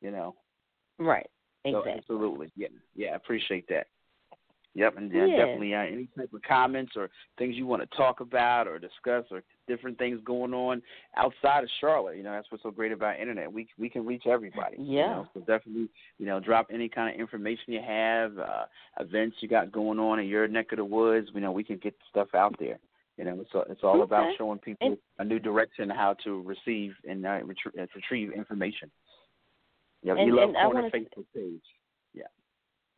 you 0.00 0.10
know 0.10 0.34
Right. 0.98 1.28
so 1.66 1.78
Exactly. 1.78 1.92
absolutely 1.92 2.52
yeah 2.56 2.68
yeah 2.94 3.10
I 3.10 3.16
appreciate 3.16 3.66
that 3.68 3.86
yep 4.74 4.96
and 4.96 5.12
Yeah. 5.12 5.26
definitely 5.36 5.74
uh, 5.74 5.80
any 5.80 6.08
type 6.16 6.32
of 6.32 6.42
comments 6.42 6.92
or 6.96 7.10
things 7.38 7.56
you 7.56 7.66
want 7.66 7.82
to 7.88 7.96
talk 7.96 8.20
about 8.20 8.66
or 8.66 8.78
discuss 8.78 9.24
or 9.30 9.42
different 9.68 9.98
things 9.98 10.20
going 10.24 10.54
on 10.54 10.82
outside 11.16 11.62
of 11.64 11.70
charlotte 11.80 12.16
you 12.16 12.22
know 12.22 12.32
that's 12.32 12.50
what's 12.50 12.62
so 12.62 12.70
great 12.70 12.92
about 12.92 13.18
internet 13.20 13.52
we 13.52 13.66
we 13.78 13.88
can 13.88 14.04
reach 14.04 14.26
everybody 14.26 14.76
you 14.78 14.98
Yeah. 14.98 15.06
know? 15.08 15.28
so 15.34 15.40
definitely 15.40 15.88
you 16.18 16.26
know 16.26 16.40
drop 16.40 16.68
any 16.72 16.88
kind 16.88 17.14
of 17.14 17.20
information 17.20 17.72
you 17.72 17.80
have 17.86 18.38
uh 18.38 18.64
events 19.00 19.36
you 19.40 19.48
got 19.48 19.70
going 19.72 19.98
on 19.98 20.18
in 20.20 20.26
your 20.26 20.48
neck 20.48 20.72
of 20.72 20.78
the 20.78 20.84
woods 20.84 21.28
you 21.34 21.40
know 21.40 21.52
we 21.52 21.64
can 21.64 21.76
get 21.76 21.94
stuff 22.10 22.28
out 22.34 22.54
there 22.58 22.78
you 23.18 23.24
know 23.24 23.38
it's 23.40 23.50
all, 23.54 23.64
it's 23.68 23.82
all 23.84 24.02
about 24.02 24.32
showing 24.38 24.58
people 24.58 24.86
And- 24.88 24.98
a 25.18 25.24
new 25.24 25.38
direction 25.38 25.90
how 25.90 26.14
to 26.24 26.40
receive 26.42 26.94
and 27.08 27.24
uh, 27.26 27.40
retrie- 27.40 27.78
uh, 27.80 27.86
retrieve 27.94 28.32
information 28.32 28.90
yeah 30.02 30.14
And- 30.14 30.26
you 30.26 30.34
love 30.34 30.48
and 30.48 30.58
I 30.58 30.64
corner 30.64 30.90
facebook 30.90 31.26
page 31.34 31.60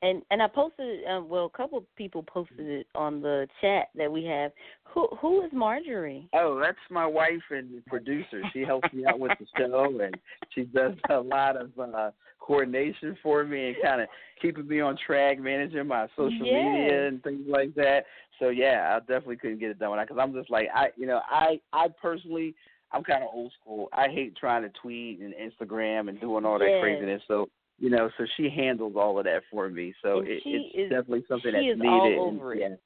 And 0.05 0.23
and 0.31 0.43
I 0.43 0.49
posted 0.49 1.05
um 1.07 1.29
well 1.29 1.47
a 1.47 1.57
couple 1.57 1.79
of 1.79 1.97
people 1.97 2.23
posted 2.23 2.61
it 2.61 2.87
on 2.95 3.23
the 3.23 3.49
chat 3.61 3.89
that 3.97 4.13
we 4.13 4.25
have. 4.25 4.53
Who 4.93 5.09
who 5.21 5.43
is 5.45 5.51
Marjorie? 5.53 6.29
Oh, 6.35 6.61
that's 6.61 6.77
my 6.91 7.07
wife 7.07 7.43
and 7.51 7.85
producer. 7.87 8.43
She 8.53 8.61
helps 8.61 8.93
me 8.93 9.07
out 9.07 9.19
with 9.19 9.33
the 9.41 9.47
show, 9.57 10.01
and 10.03 10.15
she 10.55 10.65
does 10.65 10.93
a 11.11 11.19
lot 11.19 11.57
of 11.57 11.71
uh 11.79 12.11
coordination 12.39 13.17
for 13.23 13.45
me 13.45 13.69
and 13.69 13.77
kind 13.83 14.03
of 14.03 14.09
keeping 14.43 14.69
me 14.69 14.81
on 14.81 14.99
track, 15.07 15.41
managing 15.41 15.87
my 15.87 16.07
social 16.17 16.47
media 16.47 17.09
and 17.09 17.23
things 17.23 17.47
like 17.49 17.75
that. 17.75 18.05
So 18.39 18.51
yeah, 18.51 18.95
I 18.95 19.01
definitely 19.01 19.37
couldn't 19.37 19.61
get 19.61 19.71
it 19.71 19.79
done 19.79 19.91
without 19.91 20.09
because 20.09 20.21
I'm 20.23 20.35
just 20.35 20.51
like 20.51 20.67
I, 20.75 20.89
you 20.97 21.07
know, 21.07 21.23
I 21.31 21.59
I 21.73 21.89
personally 22.01 22.55
I'm 22.93 23.03
kind 23.03 23.25
of 23.25 23.31
old 23.33 23.53
school. 23.59 23.89
I 23.93 24.09
hate 24.09 24.37
trying 24.37 24.63
to 24.63 24.71
tweet 24.83 25.21
and 25.21 25.33
Instagram 25.35 26.11
and 26.11 26.21
doing 26.21 26.45
all 26.45 26.59
that 26.59 26.69
Yes. 26.69 26.81
craziness. 26.81 27.23
So 27.27 27.49
you 27.79 27.91
know, 27.91 28.09
so 28.17 28.25
she 28.37 28.49
handles 28.49 28.95
all 28.97 29.19
of 29.19 29.25
that 29.25 29.43
for 29.51 29.69
me. 29.69 29.95
So 30.03 30.21
it, 30.21 30.41
she 30.45 30.51
it's 30.75 30.87
is- 30.87 30.91
definitely 30.91 31.25
something 31.29 31.53
she 31.53 31.69
that's 31.69 31.81
is 31.81 31.87
all 31.87 32.05
needed. 32.05 32.19
over 32.19 32.53
and, 32.53 32.61
it. 32.63 32.71
yeah. 32.71 32.77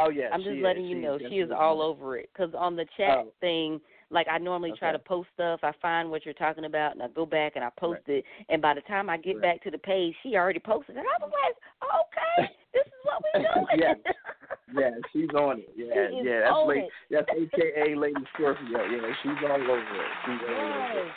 Oh 0.00 0.10
yeah, 0.10 0.28
I'm 0.32 0.40
she 0.40 0.44
just 0.44 0.56
is. 0.58 0.62
letting 0.62 0.84
you 0.86 0.96
She's 0.96 1.02
know 1.04 1.18
she 1.28 1.36
is 1.40 1.50
all 1.50 1.82
over 1.82 2.16
it. 2.18 2.30
Because 2.32 2.54
on 2.56 2.76
the 2.76 2.86
chat 2.96 3.18
Oh. 3.18 3.32
thing, 3.40 3.80
like 4.10 4.28
I 4.30 4.38
normally 4.38 4.72
try 4.78 4.92
to 4.92 4.98
post 4.98 5.28
stuff, 5.34 5.60
I 5.64 5.72
find 5.82 6.08
what 6.10 6.24
you're 6.24 6.34
talking 6.34 6.64
about, 6.66 6.92
and 6.94 7.02
I 7.02 7.08
go 7.08 7.26
back 7.26 7.52
and 7.56 7.64
I 7.64 7.70
post 7.78 8.02
it. 8.06 8.24
And 8.48 8.62
by 8.62 8.74
the 8.74 8.80
time 8.82 9.10
I 9.10 9.16
get 9.16 9.34
Right. 9.34 9.42
back 9.42 9.62
to 9.64 9.70
the 9.72 9.78
page, 9.78 10.14
she 10.22 10.36
already 10.36 10.60
posted 10.60 10.96
it. 10.96 11.00
And 11.00 11.08
i 11.08 11.24
was 11.24 11.32
like, 11.32 12.46
okay, 12.46 12.54
this 12.72 12.86
is 12.86 12.92
what 13.02 13.22
we're 13.34 13.42
doing. 13.42 13.66
Yeah. 13.80 13.94
Yeah, 14.74 14.90
she's 15.14 15.30
on 15.30 15.60
it. 15.60 15.72
Yeah, 15.74 16.10
She 16.10 16.16
is 16.16 16.26
yeah. 16.26 16.40
That's 16.44 16.66
lady, 16.68 16.80
it. 16.80 16.90
that's 17.10 17.28
AKA 17.32 17.94
Lady 17.94 18.20
Scorpio. 18.34 18.84
Yeah, 18.84 19.14
she's 19.22 19.48
all 19.48 19.62
over 19.62 19.80
it. 19.80 20.12
She's 20.26 20.40
all 20.46 20.60
over 20.60 21.10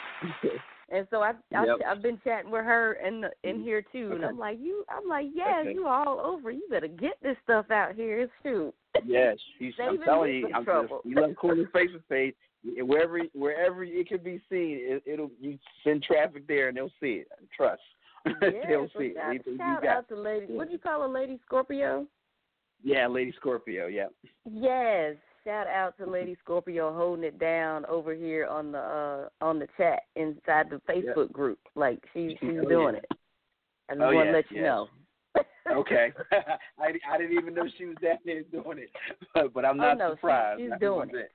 it. 0.56 0.62
And 0.94 1.08
so 1.10 1.22
I, 1.22 1.32
I 1.56 1.66
Yep. 1.66 1.78
I've 1.88 2.02
been 2.02 2.20
chatting 2.24 2.52
with 2.52 2.66
her 2.66 2.94
in 3.06 3.22
the, 3.22 3.32
in 3.44 3.60
mm. 3.60 3.64
here 3.64 3.82
too, 3.92 4.12
and 4.14 4.26
I'm 4.26 4.38
like, 4.38 4.60
you, 4.60 4.84
I'm 4.89 5.08
like, 5.08 5.28
yeah, 5.34 5.60
Okay. 5.62 5.74
you 5.74 5.88
all 5.88 6.20
over. 6.20 6.52
You 6.52 6.68
better 6.70 6.88
get 6.89 7.14
this 7.22 7.38
stuff 7.44 7.72
out 7.72 7.96
here. 7.96 8.20
It's 8.20 8.32
shoot. 8.44 8.74
Yes, 9.06 9.38
she's, 9.60 9.74
I'm 9.82 10.02
telling 10.04 10.34
you, 10.34 10.50
I'm 10.54 10.66
trouble. 10.66 10.98
just, 11.04 11.06
you 11.06 11.22
love 11.22 11.36
Corner 11.38 11.64
Facebook 11.74 12.04
page. 12.10 12.36
Wherever 12.64 13.20
wherever 13.34 13.84
it 13.84 14.08
can 14.08 14.20
be 14.20 14.39
seen, 14.50 14.78
it, 14.82 15.04
it'll 15.08 15.32
you 15.39 15.58
send 15.84 16.04
traffic 16.04 16.46
there 16.48 16.68
and 16.68 16.78
they'll 16.78 16.92
see 17.00 17.24
it. 17.24 17.28
Trust, 17.56 17.82
Yeah, 18.26 18.34
they'll 18.68 18.89
see 18.98 19.14
it. 19.16 19.16
shout, 19.18 19.46
you 19.46 19.58
got. 19.58 19.86
out 19.86 20.10
to 20.10 20.16
Lady. 20.16 20.46
What 20.54 20.68
do 20.68 20.74
you 20.74 20.78
call 20.80 21.06
a 21.06 21.12
Lady 21.12 21.39
Scorpio? 21.46 22.06
Yeah, 22.84 23.08
Lady 23.08 23.34
Scorpio. 23.39 23.88
Yeah. 23.88 24.08
Yes. 24.52 25.16
Shout 25.44 25.68
out 25.68 25.98
to 25.98 26.06
Lady 26.06 26.38
Scorpio 26.44 26.94
holding 26.94 27.24
it 27.26 27.39
down 27.39 27.86
over 27.88 28.14
here 28.14 28.46
on 28.48 28.72
the 28.72 28.78
uh 28.78 29.30
on 29.44 29.58
the 29.60 29.68
chat 29.78 30.04
inside 30.16 30.70
the 30.70 30.82
Facebook 30.88 31.32
group. 31.32 31.60
Like 31.76 32.00
she 32.14 32.38
she's 32.42 32.60
Oh, 32.64 32.70
doing 32.70 32.96
yeah. 32.96 33.00
it. 33.00 33.06
I 33.89 33.94
just 33.96 34.02
Oh, 34.04 34.14
want 34.14 34.28
to 34.30 34.32
yes, 34.32 34.34
let 34.34 34.52
you 34.52 34.58
yes. 34.62 34.66
know. 34.66 34.88
Okay. 35.72 36.12
I, 36.80 36.92
I 37.10 37.18
didn't 37.18 37.38
even 37.38 37.54
know 37.54 37.64
she 37.78 37.86
was 37.86 37.96
down 38.02 38.18
there 38.26 38.42
doing 38.44 38.80
it, 38.80 38.89
but, 39.34 39.54
but 39.54 39.64
I'm 39.64 39.80
Oh, 39.80 39.84
not 39.84 39.98
no, 39.98 40.10
she- 40.10 40.16
surprised. 40.18 40.60
she's 40.60 40.70
Not 40.70 40.80
doing 40.80 41.12
it. 41.14 41.32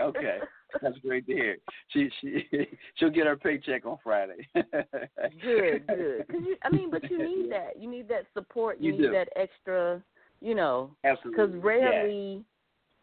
okay, 0.00 0.38
that's 0.82 0.98
great 0.98 1.26
to 1.26 1.32
hear. 1.32 1.56
She 1.88 2.10
she 2.20 2.46
she'll 2.96 3.10
get 3.10 3.26
her 3.26 3.36
paycheck 3.36 3.86
on 3.86 3.96
Friday. 4.04 4.46
good, 4.54 5.86
good. 5.86 6.28
'Cause 6.28 6.40
you, 6.46 6.56
I 6.62 6.68
mean, 6.70 6.90
but 6.90 7.10
you 7.10 7.18
need 7.18 7.50
that. 7.50 7.80
You 7.80 7.90
need 7.90 8.06
that 8.08 8.26
support. 8.34 8.78
You, 8.78 8.92
You 8.92 8.98
need 8.98 9.06
do. 9.06 9.12
that 9.12 9.28
extra. 9.36 10.02
You 10.40 10.54
know, 10.54 10.90
Absolutely. 11.04 11.46
because 11.46 11.64
rarely, 11.64 12.44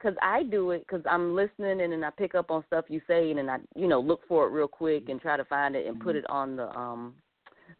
because 0.05 0.17
I 0.21 0.43
do 0.43 0.71
it 0.71 0.85
because 0.87 1.03
I'm 1.09 1.35
listening 1.35 1.81
and 1.81 1.91
then 1.91 2.03
I 2.03 2.11
pick 2.11 2.35
up 2.35 2.51
on 2.51 2.63
stuff 2.67 2.85
you 2.89 3.01
say 3.07 3.29
and 3.31 3.39
then 3.39 3.49
I 3.49 3.57
you 3.75 3.87
know 3.87 3.99
look 3.99 4.21
for 4.27 4.45
it 4.45 4.51
real 4.51 4.67
quick 4.67 5.09
and 5.09 5.19
try 5.19 5.35
to 5.35 5.45
find 5.45 5.75
it 5.75 5.87
and 5.87 5.99
put 5.99 6.15
mm-hmm. 6.15 6.25
it 6.25 6.29
on 6.29 6.55
the 6.55 6.69
um 6.77 7.15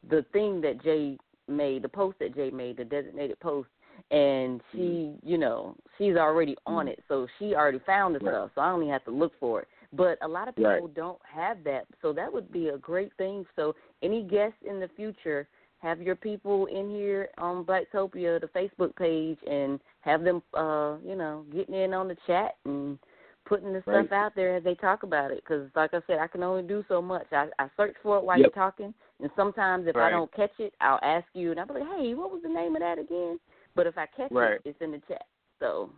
the 0.10 0.26
thing 0.34 0.62
that 0.62 0.84
Jay 0.84 1.18
made, 1.48 1.84
the 1.84 1.90
post 1.90 2.18
that 2.20 2.36
Jay 2.36 2.50
made, 2.50 2.78
the 2.78 2.86
designated 2.86 3.40
post. 3.40 3.70
And 4.12 4.62
she, 4.72 4.78
mm-hmm. 4.78 5.28
you 5.28 5.38
know, 5.38 5.76
she's 5.98 6.16
already 6.16 6.56
on 6.66 6.86
mm-hmm. 6.86 6.94
it, 6.94 7.04
so 7.08 7.28
she 7.40 7.56
already 7.56 7.80
found 7.86 8.16
the 8.16 8.20
Right. 8.20 8.34
stuff. 8.34 8.52
So 8.56 8.62
I 8.62 8.72
only 8.72 8.88
have 8.90 9.04
to 9.06 9.12
look 9.12 9.34
for 9.40 9.62
it. 9.62 9.68
But 9.94 10.18
a 10.22 10.28
lot 10.28 10.48
of 10.48 10.56
people 10.56 10.72
Right. 10.72 10.94
don't 10.94 11.22
have 11.24 11.64
that, 11.64 11.86
so 12.02 12.12
that 12.14 12.32
would 12.32 12.52
be 12.52 12.70
a 12.70 12.78
great 12.78 13.14
thing. 13.14 13.46
So 13.56 13.74
any 14.02 14.24
guests 14.24 14.62
in 14.64 14.80
the 14.80 14.90
future, 14.90 15.48
have 15.80 16.02
your 16.02 16.16
people 16.16 16.66
in 16.68 16.90
here 16.90 17.30
on 17.38 17.64
Blacktopia, 17.66 18.42
the 18.42 18.50
Facebook 18.56 18.96
page, 18.96 19.38
and 19.50 19.80
have 20.02 20.24
them, 20.24 20.42
uh, 20.54 20.96
you 21.06 21.16
know, 21.16 21.46
getting 21.52 21.76
in 21.76 21.94
on 21.94 22.08
the 22.08 22.18
chat 22.26 22.56
and 22.66 22.98
putting 23.46 23.74
the 23.74 23.84
Right. 23.86 24.06
stuff 24.08 24.12
out 24.12 24.36
there 24.36 24.56
as 24.56 24.64
they 24.64 24.76
talk 24.76 25.04
about 25.04 25.32
it. 25.32 25.44
Because, 25.44 25.70
like 25.76 25.94
I 25.94 26.02
said, 26.08 26.20
I 26.20 26.28
can 26.28 26.42
only 26.44 26.64
do 26.64 26.84
so 26.88 27.02
much. 27.02 27.28
I, 27.32 27.50
I 27.60 27.70
search 27.78 27.96
for 28.02 28.18
it 28.18 28.24
while 28.24 28.38
Yep. 28.40 28.46
you're 28.46 28.64
talking, 28.64 28.94
and 29.20 29.30
sometimes 29.36 29.88
if 29.88 29.96
I 29.96 30.10
don't 30.10 30.32
catch 30.34 30.60
it, 30.60 30.74
I'll 30.82 31.00
ask 31.04 31.28
you, 31.34 31.52
and 31.52 31.60
I'll 31.60 31.68
be 31.68 31.74
like, 31.74 31.98
"Hey, 31.98 32.14
what 32.16 32.32
was 32.32 32.42
the 32.42 32.50
name 32.50 32.76
of 32.76 32.82
that 32.82 32.98
again?" 32.98 33.40
But 33.76 33.86
if 33.88 33.98
I 33.98 34.08
catch 34.08 34.32
Right. 34.32 34.54
it, 34.54 34.62
it's 34.66 34.82
in 34.82 34.92
the 34.92 35.00
chat. 35.08 35.28
So, 35.60 35.92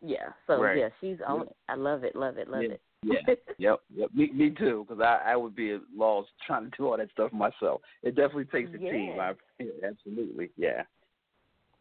yeah. 0.00 0.32
So 0.46 0.62
Right. 0.62 0.78
yeah, 0.78 0.88
she's 1.00 1.20
on 1.20 1.40
Yep. 1.40 1.46
it. 1.48 1.56
I 1.68 1.74
love 1.74 2.04
it, 2.04 2.16
love 2.16 2.38
it, 2.38 2.48
love 2.48 2.62
Yeah. 2.62 2.72
it. 2.72 2.80
Yeah. 3.04 3.34
Yep. 3.56 3.80
Yep. 3.94 4.10
Me, 4.14 4.32
me 4.32 4.50
too. 4.50 4.84
Because 4.86 5.00
I, 5.00 5.32
I 5.32 5.36
would 5.36 5.54
be 5.54 5.70
at 5.70 5.80
loss 5.96 6.26
trying 6.46 6.64
to 6.64 6.76
do 6.76 6.88
all 6.88 6.96
that 6.96 7.10
stuff 7.12 7.32
myself. 7.32 7.82
It 8.02 8.16
definitely 8.16 8.46
takes 8.46 8.70
a 8.74 8.78
team. 8.78 9.16
I, 9.20 9.32
yeah, 9.60 9.88
absolutely. 9.88 10.50
Yeah. 10.56 10.82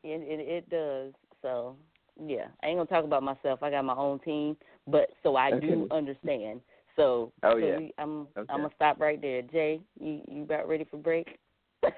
It, 0.03 0.21
it 0.21 0.39
it 0.39 0.69
does. 0.69 1.13
So 1.41 1.75
yeah, 2.23 2.45
I 2.61 2.67
ain't 2.67 2.77
gonna 2.77 2.85
talk 2.85 3.05
about 3.05 3.23
myself. 3.23 3.63
I 3.63 3.71
got 3.71 3.85
my 3.85 3.95
own 3.95 4.19
team, 4.19 4.55
but 4.87 5.09
so 5.23 5.35
I 5.35 5.59
do 5.59 5.87
understand. 5.89 6.61
So, 6.95 7.31
Oh, 7.41 7.57
so 7.57 7.65
yeah. 7.65 7.77
we, 7.77 7.93
I'm 7.97 8.27
Okay. 8.37 8.45
I'm 8.49 8.61
gonna 8.61 8.69
stop 8.75 8.99
right 8.99 9.19
there. 9.19 9.41
Jay, 9.41 9.81
you 9.99 10.21
you 10.27 10.43
about 10.43 10.67
ready 10.67 10.85
for 10.89 10.97
break? 10.97 11.39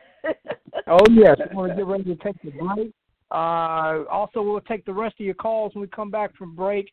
Oh 0.87 0.99
yes, 1.09 1.35
we 1.49 1.55
want 1.55 1.71
to 1.71 1.75
get 1.75 1.87
ready 1.87 2.03
to 2.03 2.15
take 2.17 2.35
the 2.43 2.51
break. 2.51 2.93
Uh, 3.31 4.03
also, 4.09 4.41
we'll 4.43 4.61
take 4.61 4.85
the 4.85 4.93
rest 4.93 5.15
of 5.19 5.25
your 5.25 5.33
calls 5.33 5.73
when 5.73 5.81
we 5.81 5.87
come 5.87 6.11
back 6.11 6.35
from 6.37 6.55
break, 6.55 6.91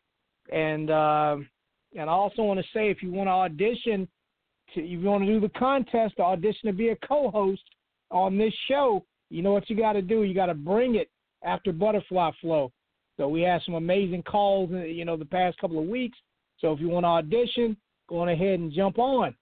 and 0.51 0.89
uh, 0.89 1.37
and 1.95 2.09
I 2.09 2.13
also 2.13 2.43
want 2.43 2.59
to 2.59 2.65
say 2.73 2.89
if 2.89 3.01
you 3.01 3.11
want 3.11 3.27
to 3.27 3.31
audition, 3.31 4.07
to, 4.73 4.81
if 4.81 4.89
you 4.89 5.01
want 5.01 5.23
to 5.23 5.31
do 5.31 5.39
the 5.39 5.49
contest, 5.49 6.15
to 6.17 6.23
audition 6.23 6.67
to 6.67 6.73
be 6.73 6.89
a 6.89 6.95
co-host 7.07 7.61
on 8.11 8.37
this 8.37 8.53
show, 8.67 9.05
you 9.29 9.41
know 9.41 9.51
what 9.51 9.69
you 9.69 9.75
got 9.75 9.93
to 9.93 10.01
do. 10.01 10.23
You 10.23 10.33
got 10.33 10.47
to 10.47 10.53
bring 10.53 10.95
it 10.95 11.09
after 11.43 11.71
Butterfly 11.71 12.31
Flow. 12.41 12.71
So 13.17 13.27
we 13.27 13.41
had 13.41 13.61
some 13.65 13.75
amazing 13.75 14.23
calls, 14.23 14.71
uh, 14.73 14.77
you 14.77 15.05
know, 15.05 15.17
the 15.17 15.25
past 15.25 15.57
couple 15.59 15.79
of 15.79 15.87
weeks. 15.87 16.17
So 16.59 16.71
if 16.71 16.79
you 16.79 16.89
want 16.89 17.03
to 17.03 17.09
audition, 17.09 17.77
go 18.09 18.19
on 18.19 18.29
ahead 18.29 18.59
and 18.59 18.71
jump 18.71 18.97
on. 18.97 19.35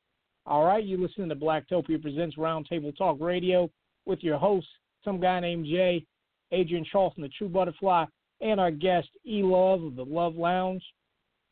All 0.46 0.66
right, 0.66 0.84
you 0.84 1.02
listen 1.02 1.30
to 1.30 1.36
Blacktopia 1.36 2.02
Presents 2.02 2.36
Roundtable 2.36 2.96
Talk 2.98 3.18
Radio 3.22 3.70
with 4.06 4.24
your 4.24 4.38
host, 4.38 4.68
some 5.06 5.22
guy 5.22 5.40
named 5.40 5.66
Jay, 5.66 6.04
Adrienne 6.52 6.86
Charleston, 6.92 7.24
the 7.24 7.30
True 7.30 7.48
Butterfly, 7.48 8.06
and 8.42 8.60
our 8.60 8.72
guest, 8.72 9.08
E 9.26 9.44
Luv 9.44 9.84
of 9.84 9.96
the 9.96 10.04
Luv 10.04 10.36
Lounge. 10.36 10.84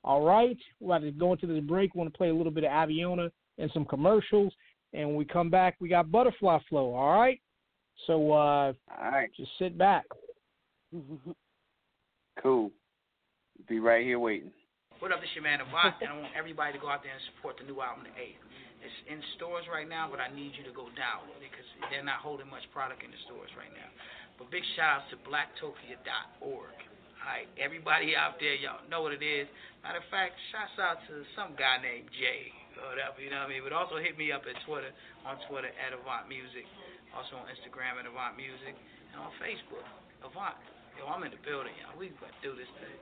All 0.03 0.23
right, 0.23 0.57
we're 0.79 0.95
about 0.95 1.05
to 1.05 1.11
go 1.11 1.33
into 1.33 1.47
this 1.47 1.59
break. 1.61 1.93
We 1.93 1.99
want 1.99 2.11
to 2.13 2.17
play 2.17 2.29
a 2.29 2.33
little 2.33 2.51
bit 2.51 2.63
of 2.63 2.71
Aviona 2.71 3.29
and 3.57 3.69
some 3.73 3.85
commercials. 3.85 4.53
And 4.93 5.09
when 5.09 5.17
we 5.17 5.25
come 5.25 5.49
back, 5.49 5.75
we 5.79 5.89
got 5.89 6.11
Butterfly 6.11 6.59
Flow. 6.69 6.93
All 6.95 7.19
right, 7.19 7.39
so 8.07 8.31
uh, 8.31 8.73
All 8.97 9.11
right. 9.11 9.29
just 9.35 9.51
sit 9.59 9.77
back. 9.77 10.05
Cool. 12.39 12.71
Be 13.67 13.83
right 13.83 13.99
here 13.99 14.15
waiting. 14.15 14.55
What 15.03 15.11
up, 15.11 15.19
this 15.19 15.27
your 15.35 15.43
man 15.43 15.59
Avant, 15.59 15.95
and 15.99 16.07
I 16.07 16.15
want 16.15 16.31
everybody 16.39 16.71
to 16.71 16.79
go 16.79 16.87
out 16.87 17.03
there 17.03 17.11
and 17.11 17.23
support 17.35 17.59
the 17.59 17.67
new 17.67 17.83
album, 17.83 18.07
The 18.07 18.15
Eighth. 18.15 18.39
It's 18.79 18.99
in 19.11 19.19
stores 19.35 19.67
right 19.67 19.87
now, 19.87 20.07
but 20.07 20.23
I 20.23 20.31
need 20.31 20.55
you 20.55 20.63
to 20.63 20.71
go 20.71 20.87
download 20.95 21.43
it 21.43 21.51
because 21.51 21.67
they're 21.91 22.03
not 22.03 22.23
holding 22.23 22.47
much 22.47 22.63
product 22.71 23.03
in 23.03 23.11
the 23.11 23.19
stores 23.27 23.51
right 23.59 23.71
now. 23.75 23.91
But 24.39 24.51
big 24.55 24.63
shout 24.79 25.03
out 25.03 25.05
to 25.11 25.19
blacktopia.org. 25.27 26.77
All 27.19 27.27
right, 27.27 27.49
everybody 27.59 28.15
out 28.15 28.39
there, 28.39 28.55
y'all 28.55 28.81
know 28.89 29.03
what 29.03 29.13
it 29.13 29.21
is. 29.21 29.47
Matter 29.83 29.99
of 29.99 30.07
fact, 30.09 30.33
shouts 30.51 30.79
out 30.79 30.97
to 31.07 31.23
some 31.35 31.55
guy 31.59 31.77
named 31.83 32.07
Jay 32.15 32.51
whatever, 32.87 33.19
you 33.19 33.27
know 33.27 33.43
what 33.43 33.51
I 33.51 33.53
mean? 33.53 33.63
But 33.63 33.75
also 33.75 33.99
hit 33.99 34.15
me 34.15 34.31
up 34.31 34.47
at 34.47 34.55
Twitter, 34.63 34.91
on 35.27 35.35
Twitter 35.51 35.71
at 35.75 35.91
Avant 35.91 36.31
Music, 36.31 36.63
also 37.11 37.35
on 37.35 37.51
Instagram 37.51 37.99
at 37.99 38.07
Avant 38.07 38.39
Music, 38.39 38.75
and 39.11 39.19
on 39.19 39.31
Facebook, 39.43 39.83
Avant. 40.23 40.55
Yo, 40.95 41.07
I'm 41.07 41.23
in 41.27 41.31
the 41.31 41.41
building, 41.43 41.75
y'all. 41.83 41.95
We 41.99 42.11
gonna 42.19 42.35
do 42.43 42.55
this 42.55 42.69
thing. 42.79 42.97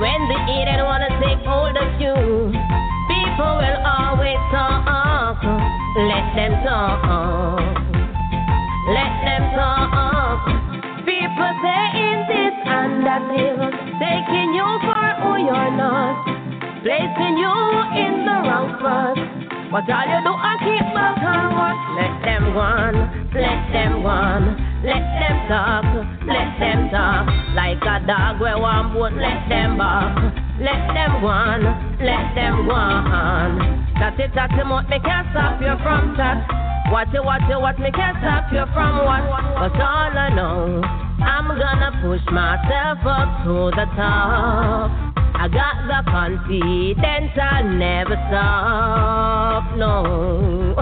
When 0.00 0.20
the 0.28 0.38
heathen 0.50 0.82
wanna 0.84 1.12
take 1.20 1.40
hold 1.46 1.76
of 1.76 1.90
you, 2.00 2.16
people 3.08 3.52
will 3.60 3.80
always 3.86 4.40
talk. 4.50 5.40
Let 5.96 6.26
them 6.34 6.52
talk. 6.64 7.61
That 13.12 13.72
taking 14.00 14.54
you 14.56 14.68
for 14.88 15.04
who 15.20 15.44
you're 15.44 15.72
not, 15.76 16.24
placing 16.80 17.36
you 17.36 17.56
in 17.92 18.24
the 18.24 18.36
wrong 18.48 18.72
spot. 18.80 19.16
But 19.68 19.88
all 19.88 20.08
you 20.08 20.20
do 20.24 20.32
is 20.32 20.58
keep 20.64 20.86
back 20.96 21.20
watch. 21.20 21.80
Let 21.96 22.12
them 22.24 22.52
go 22.52 22.60
on, 22.60 22.94
let 23.32 23.60
them 23.72 24.02
go 24.02 24.08
on, 24.08 24.42
let 24.84 25.04
them 25.20 25.36
talk, 25.48 25.84
let 26.24 26.48
them 26.56 26.88
talk. 26.88 27.28
Like 27.52 27.84
a 27.84 28.00
dog 28.06 28.40
where 28.40 28.58
one 28.58 28.94
won't 28.94 29.16
let 29.16 29.48
them 29.48 29.76
bark. 29.76 30.16
Let 30.60 30.80
them 30.96 31.20
go 31.20 31.28
on, 31.28 31.60
let 32.00 32.32
them 32.32 32.64
go 32.64 32.72
on. 32.72 33.60
Tatty 33.96 34.28
tatty 34.32 34.64
what 34.68 34.88
me 34.88 34.98
can't 35.04 35.28
stop 35.32 35.60
you 35.60 35.76
from 35.84 36.16
chat. 36.16 36.44
What 36.90 37.12
you 37.12 37.22
what 37.22 37.40
you 37.48 37.60
what 37.60 37.78
me 37.78 37.90
can't 37.92 38.16
stop 38.20 38.52
you 38.52 38.64
from 38.72 39.04
what. 39.04 39.24
But 39.56 39.80
all 39.80 40.12
I 40.16 40.28
know, 40.34 40.80
I'm 41.24 41.48
gonna 41.48 41.90
push 42.02 42.24
myself 42.32 42.98
up 43.06 43.44
to 43.44 43.70
the 43.76 43.86
top. 43.96 44.90
I 45.34 45.48
got 45.48 45.86
the 45.88 46.10
confidence 46.10 47.32
I'll 47.40 47.64
never 47.64 48.14
stop, 48.28 49.76
no. 49.76 50.76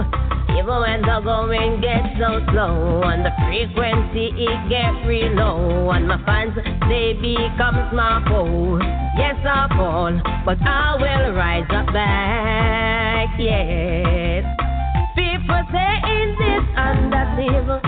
Even 0.59 0.81
when 0.81 1.01
the 1.03 1.21
going 1.25 1.81
gets 1.81 2.19
so 2.19 2.45
slow 2.53 3.03
and 3.05 3.25
the 3.25 3.33
frequency 3.47 4.35
it 4.37 4.69
gets 4.69 5.07
real 5.07 5.33
low 5.33 5.91
and 5.91 6.07
my 6.07 6.23
fans 6.27 6.55
they 6.89 7.15
become 7.15 7.77
my 7.95 8.23
foe. 8.29 8.79
Yes 9.17 9.37
I 9.47 9.69
fall, 9.77 10.21
but 10.45 10.59
I 10.61 10.97
will 11.01 11.33
rise 11.35 11.65
up 11.71 11.87
back. 11.95 13.29
Yes. 13.39 14.45
People 15.15 15.63
saying 15.73 16.37
this 16.39 16.65
and 16.77 17.11
evil, 17.41 17.81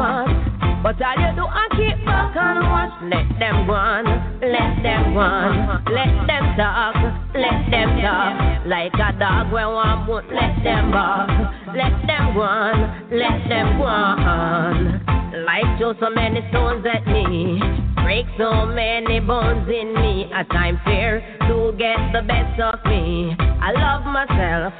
wrong. 0.00 0.60
But 0.82 0.96
all 1.02 1.12
you 1.20 1.30
do 1.36 1.44
is 1.44 1.70
keep 1.76 2.04
back 2.06 2.32
and 2.32 2.64
watch. 2.64 2.92
Let 3.04 3.28
them 3.38 3.68
on, 3.68 4.04
let 4.40 4.80
them 4.80 5.12
on, 5.12 5.84
let 5.92 6.12
them 6.24 6.44
talk, 6.56 6.96
let 7.36 7.68
them 7.68 8.00
talk. 8.00 8.64
Like 8.64 8.96
a 8.96 9.12
dog 9.18 9.52
when 9.52 9.68
one 9.68 10.06
won't 10.06 10.32
let 10.32 10.56
them 10.64 10.90
bark. 10.90 11.28
Let 11.76 11.92
them 12.08 12.32
on, 12.40 13.12
let 13.12 13.44
them 13.48 13.80
on. 13.82 15.04
Life 15.44 15.78
throws 15.78 15.96
so 16.00 16.08
many 16.08 16.40
stones 16.48 16.84
at 16.88 17.06
me, 17.06 17.60
break 18.02 18.24
so 18.38 18.64
many 18.64 19.20
bones 19.20 19.68
in 19.68 19.92
me. 19.92 20.32
At 20.32 20.48
times 20.48 20.78
fear 20.86 21.20
to 21.44 21.76
get 21.76 22.00
the 22.16 22.24
best 22.24 22.56
of 22.56 22.80
me. 22.88 23.36
I 23.38 23.72
love 23.76 24.08
myself, 24.08 24.72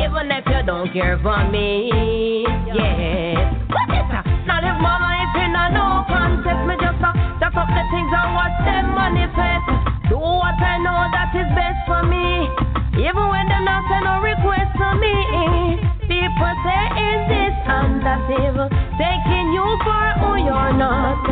even 0.00 0.32
if 0.32 0.44
you 0.48 0.64
don't 0.64 0.90
care 0.94 1.20
for 1.22 1.44
me. 1.50 2.44
Yeah. 2.72 4.31
Now 4.46 4.58
a 5.54 5.66
no 5.70 6.02
context. 6.10 6.62
Me 6.66 6.74
just 6.80 6.98
up 7.54 7.68
the 7.70 7.84
things 7.94 8.10
watch 8.34 8.56
them 8.66 8.94
manifest. 8.94 9.66
Do 10.10 10.18
what 10.18 10.58
I 10.58 10.82
know 10.82 10.98
that 11.14 11.30
is 11.30 11.48
best 11.54 11.78
for 11.86 12.02
me, 12.02 12.50
even 12.98 13.24
when 13.30 13.46
not 13.62 13.86
send 13.86 14.06
no 14.06 14.18
to 14.82 14.88
me. 14.98 15.14
People 16.10 16.54
say 16.66 16.82
is 16.98 17.20
this 17.30 17.54
taking 18.98 19.54
you 19.54 19.66
for 19.86 20.04
who 20.20 20.30
you're 20.42 20.74
not, 20.74 21.22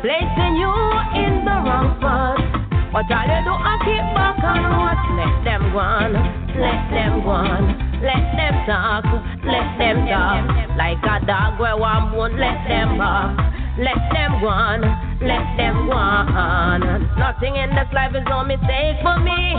placing 0.00 0.56
you 0.56 0.74
in 1.20 1.44
the 1.44 1.56
wrong 1.68 1.96
spot. 2.00 2.63
What 2.94 3.10
you 3.10 3.18
do, 3.42 3.50
I 3.50 3.74
keep 3.82 4.06
back 4.14 4.38
and 4.38 4.70
watch. 4.78 5.02
Let 5.18 5.34
them 5.42 5.74
go 5.74 5.82
on, 5.82 6.14
let 6.54 6.82
them 6.94 7.26
go 7.26 7.34
on, 7.42 7.62
let 7.98 8.22
them 8.38 8.54
talk, 8.70 9.02
let 9.42 9.66
them 9.82 10.06
talk. 10.06 10.46
Like 10.78 11.02
a 11.02 11.26
dog 11.26 11.58
where 11.58 11.74
one 11.74 12.14
won't 12.14 12.38
let 12.38 12.54
them 12.70 12.94
bark. 12.94 13.34
Let 13.82 13.98
them 14.14 14.38
go 14.38 14.46
on, 14.46 14.78
let 15.18 15.42
them 15.58 15.90
go 15.90 15.98
on. 15.98 16.86
Nothing 17.18 17.58
in 17.58 17.74
this 17.74 17.90
life 17.90 18.14
is 18.14 18.22
no 18.30 18.46
mistake 18.46 19.02
for 19.02 19.18
me. 19.18 19.58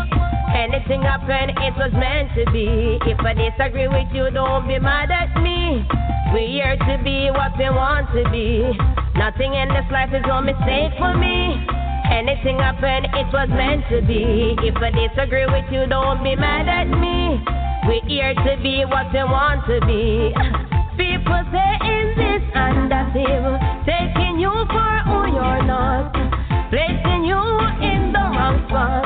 Anything 0.56 1.04
happen, 1.04 1.52
it 1.60 1.76
was 1.76 1.92
meant 1.92 2.32
to 2.40 2.48
be. 2.56 3.04
If 3.04 3.20
I 3.20 3.36
disagree 3.36 3.92
with 3.92 4.16
you, 4.16 4.32
don't 4.32 4.64
be 4.64 4.80
mad 4.80 5.12
at 5.12 5.36
me. 5.44 5.84
We're 6.32 6.48
here 6.48 6.80
to 6.80 7.04
be 7.04 7.28
what 7.36 7.52
we 7.60 7.68
want 7.68 8.08
to 8.16 8.24
be. 8.32 8.64
Nothing 9.20 9.60
in 9.60 9.68
this 9.76 9.92
life 9.92 10.16
is 10.16 10.24
no 10.24 10.40
mistake 10.40 10.96
for 10.96 11.12
me. 11.20 11.68
Anything 12.12 12.60
happen, 12.60 13.06
it 13.06 13.28
was 13.34 13.50
meant 13.50 13.84
to 13.90 14.02
be. 14.06 14.56
If 14.62 14.78
I 14.78 14.92
disagree 14.92 15.46
with 15.46 15.66
you, 15.72 15.86
don't 15.88 16.24
be 16.24 16.36
mad 16.36 16.68
at 16.70 16.86
me. 16.86 17.42
We're 17.88 18.06
here 18.08 18.34
to 18.34 18.58
be 18.62 18.86
what 18.86 19.12
we 19.14 19.24
want 19.24 19.66
to 19.68 19.80
be. 19.86 20.34
People 20.98 21.42
say 21.52 21.72
is 21.86 22.16
this 22.16 22.44
and 22.56 22.90
that 22.90 23.12
evil, 23.16 23.60
taking 23.86 24.40
you 24.40 24.54
for 24.72 24.94
who 25.06 25.34
you're 25.34 25.64
not, 25.68 26.14
placing 26.70 27.26
you 27.26 27.42
in 27.84 28.14
the 28.14 28.26
wrong 28.32 28.64
spot. 28.70 29.06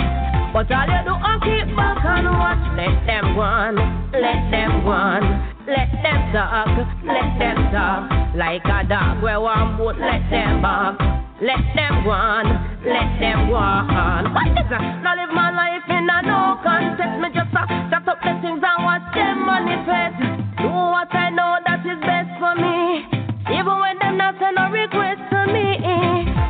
But 0.53 0.71
all 0.71 0.87
you 0.87 1.01
do 1.07 1.15
is 1.17 1.39
keep 1.43 1.75
back 1.75 2.03
and 2.03 2.29
watch. 2.29 2.61
Let 2.77 3.05
them 3.07 3.35
go 3.35 3.41
on, 3.41 3.75
let 4.13 4.51
them 4.51 4.83
go 4.83 4.91
on, 4.91 5.21
let 5.67 5.91
them 6.03 6.19
talk, 6.31 6.67
let 7.03 7.29
them 7.39 7.57
talk. 7.73 8.35
Like 8.35 8.65
a 8.65 8.87
dog 8.87 9.23
where 9.23 9.39
one 9.41 9.77
won't 9.77 9.99
let 9.99 10.29
them 10.29 10.61
bark. 10.61 11.28
Let 11.41 11.63
them 11.73 12.03
go 12.03 12.11
on, 12.11 12.43
let 12.83 13.15
them 13.15 13.47
go 13.47 13.55
on. 13.55 14.33
What 14.35 14.51
is 14.59 14.67
that? 14.75 14.99
Now 14.99 15.15
live 15.15 15.31
my 15.31 15.55
life 15.55 15.87
in 15.87 16.03
a 16.03 16.19
no 16.27 16.59
context. 16.59 17.15
Me 17.23 17.31
just 17.31 17.55
uh, 17.55 17.63
shut 17.87 18.03
up 18.11 18.19
the 18.19 18.35
things 18.43 18.59
and 18.59 18.79
watch 18.83 19.07
them 19.15 19.47
manifest. 19.47 20.19
Do 20.59 20.67
what 20.67 21.07
I 21.15 21.31
know 21.31 21.55
that 21.63 21.79
is 21.87 21.95
best 22.03 22.35
for 22.43 22.59
me. 22.59 23.07
Even 23.55 23.71
when 23.79 23.95
them 24.03 24.19
not 24.19 24.35
send 24.35 24.59
no 24.59 24.67
request 24.67 25.23
to 25.31 25.47
me. 25.47 25.79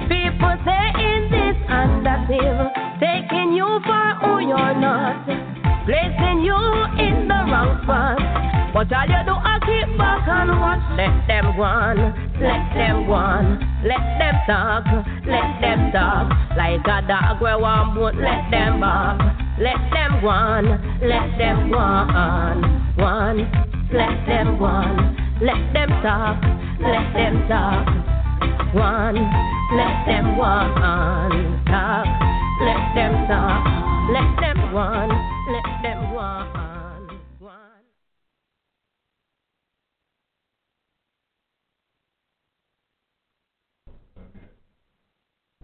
People 0.10 0.58
say 0.66 0.86
in 0.98 1.22
this 1.30 1.58
and 1.70 2.02
that 2.02 2.26
evil, 2.26 2.74
taking 2.98 3.54
you 3.54 3.70
for 3.86 4.06
who 4.26 4.42
you're 4.42 4.74
not, 4.74 5.22
placing 5.86 6.42
you 6.42 6.58
in 6.98 7.30
the 7.30 7.40
wrong 7.46 7.78
spot. 7.86 8.59
But 8.72 8.94
all 8.94 9.10
you 9.10 9.22
do 9.26 9.34
is 9.34 9.62
keep 9.66 9.98
back 9.98 10.28
and 10.30 10.60
watch. 10.62 10.80
Let 10.94 11.28
them 11.28 11.58
go 11.58 11.64
on, 11.64 11.98
let 12.38 12.64
them 12.78 13.08
go 13.08 13.14
on, 13.14 13.58
let 13.84 14.06
them 14.22 14.36
talk, 14.46 14.86
let 15.26 15.60
them 15.60 15.92
talk. 15.92 16.30
Like 16.56 16.86
a 16.86 17.02
dog 17.08 17.42
where 17.42 17.58
one 17.58 17.96
won't 17.96 18.18
let 18.18 18.52
them 18.52 18.80
bark. 18.80 19.22
Let 19.58 19.80
them 19.92 20.22
go 20.22 20.30
on, 20.30 20.66
let 21.02 21.38
them 21.38 21.72
go 21.72 21.78
on, 21.78 22.62
one, 22.96 23.38
let 23.92 24.26
them 24.28 24.60
go 24.60 24.66
on, 24.66 25.18
let 25.42 25.74
them 25.74 25.90
talk, 26.06 26.38
let 26.80 27.14
them 27.14 27.48
talk. 27.50 27.88
One, 28.76 29.16
let 29.74 30.06
them 30.06 30.38
go 30.38 30.46
talk, 31.66 32.06
let 32.62 32.96
them 32.96 33.28
talk, 33.28 33.66
let 34.14 34.30
them 34.40 34.74
one, 34.74 35.10
let 35.10 35.82
them 35.82 36.14
go. 36.14 36.59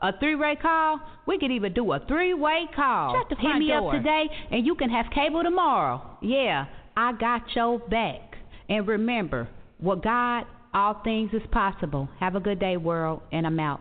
A 0.00 0.12
three 0.18 0.36
way 0.36 0.56
call? 0.60 1.00
We 1.26 1.38
could 1.38 1.50
even 1.50 1.72
do 1.72 1.92
a 1.92 2.00
three 2.06 2.34
way 2.34 2.66
call. 2.74 3.14
Shut 3.18 3.28
the 3.28 3.36
Hit 3.36 3.42
front 3.42 3.58
me 3.58 3.68
door. 3.68 3.94
up 3.94 4.02
today 4.02 4.26
and 4.50 4.64
you 4.64 4.74
can 4.74 4.90
have 4.90 5.06
cable 5.14 5.42
tomorrow. 5.42 6.02
Yeah, 6.22 6.66
I 6.96 7.12
got 7.12 7.42
your 7.54 7.78
back. 7.78 8.36
And 8.68 8.86
remember, 8.86 9.48
with 9.80 10.02
God, 10.02 10.44
all 10.74 11.00
things 11.02 11.30
is 11.32 11.42
possible. 11.50 12.08
Have 12.20 12.36
a 12.36 12.40
good 12.40 12.60
day, 12.60 12.76
world, 12.76 13.22
and 13.32 13.46
I'm 13.46 13.58
out. 13.58 13.80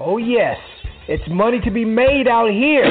Oh, 0.00 0.16
yes. 0.16 0.56
It's 1.08 1.24
money 1.26 1.58
to 1.64 1.70
be 1.70 1.86
made 1.86 2.28
out 2.28 2.50
here. 2.50 2.84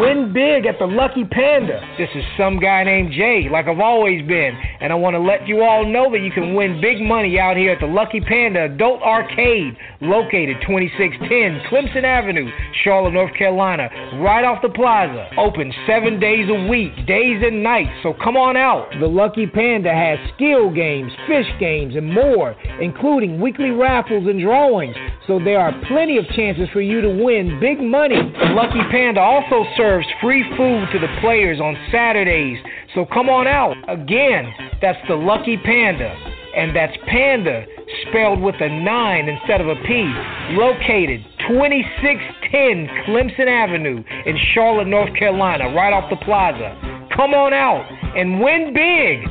Win 0.00 0.32
big 0.32 0.66
at 0.66 0.80
the 0.80 0.86
Lucky 0.86 1.22
Panda. 1.22 1.78
This 1.96 2.08
is 2.12 2.24
some 2.36 2.58
guy 2.58 2.82
named 2.82 3.12
Jay, 3.12 3.46
like 3.48 3.68
I've 3.68 3.78
always 3.78 4.26
been. 4.26 4.58
And 4.80 4.90
I 4.90 4.96
want 4.96 5.14
to 5.14 5.20
let 5.20 5.46
you 5.46 5.62
all 5.62 5.86
know 5.86 6.10
that 6.10 6.22
you 6.22 6.32
can 6.32 6.54
win 6.54 6.80
big 6.80 7.00
money 7.00 7.38
out 7.38 7.56
here 7.56 7.70
at 7.70 7.78
the 7.78 7.86
Lucky 7.86 8.20
Panda 8.20 8.64
Adult 8.64 9.00
Arcade, 9.02 9.76
located 10.00 10.56
2610 10.66 11.70
Clemson 11.70 12.02
Avenue, 12.02 12.50
Charlotte, 12.82 13.12
North 13.12 13.34
Carolina, 13.38 13.88
right 14.18 14.42
off 14.42 14.60
the 14.60 14.68
plaza. 14.70 15.30
Open 15.38 15.72
seven 15.86 16.18
days 16.18 16.50
a 16.50 16.66
week, 16.66 16.90
days 17.06 17.44
and 17.46 17.62
nights. 17.62 17.94
So 18.02 18.12
come 18.24 18.36
on 18.36 18.56
out. 18.56 18.90
The 18.98 19.06
Lucky 19.06 19.46
Panda 19.46 19.94
has 19.94 20.18
skill 20.34 20.68
games, 20.74 21.12
fish 21.28 21.46
games, 21.60 21.94
and 21.94 22.12
more, 22.12 22.56
including 22.80 23.40
weekly 23.40 23.70
raffles 23.70 24.26
and 24.26 24.40
drawings. 24.40 24.96
So 25.28 25.38
there 25.38 25.60
are 25.60 25.70
plenty 25.86 26.18
of 26.18 26.26
chances 26.34 26.66
for 26.72 26.80
you 26.80 27.00
to 27.00 27.22
win 27.22 27.51
big 27.60 27.80
money. 27.80 28.16
The 28.16 28.54
Lucky 28.54 28.80
Panda 28.90 29.20
also 29.20 29.64
serves 29.76 30.06
free 30.20 30.44
food 30.56 30.86
to 30.92 30.98
the 30.98 31.08
players 31.20 31.60
on 31.60 31.76
Saturdays. 31.90 32.58
So 32.94 33.06
come 33.06 33.28
on 33.28 33.46
out. 33.46 33.76
Again, 33.88 34.52
that's 34.80 34.98
the 35.08 35.14
Lucky 35.14 35.56
Panda. 35.56 36.14
And 36.54 36.76
that's 36.76 36.96
Panda 37.06 37.64
spelled 38.08 38.40
with 38.40 38.56
a 38.60 38.68
9 38.68 39.28
instead 39.28 39.60
of 39.60 39.68
a 39.68 39.76
P. 39.86 40.04
Located 40.50 41.24
2610 41.48 42.88
Clemson 43.06 43.48
Avenue 43.48 44.04
in 44.26 44.36
Charlotte, 44.52 44.86
North 44.86 45.14
Carolina, 45.18 45.74
right 45.74 45.92
off 45.92 46.10
the 46.10 46.22
plaza. 46.24 46.76
Come 47.16 47.32
on 47.32 47.52
out 47.52 47.84
and 48.16 48.40
win 48.40 48.74
big. 48.74 49.26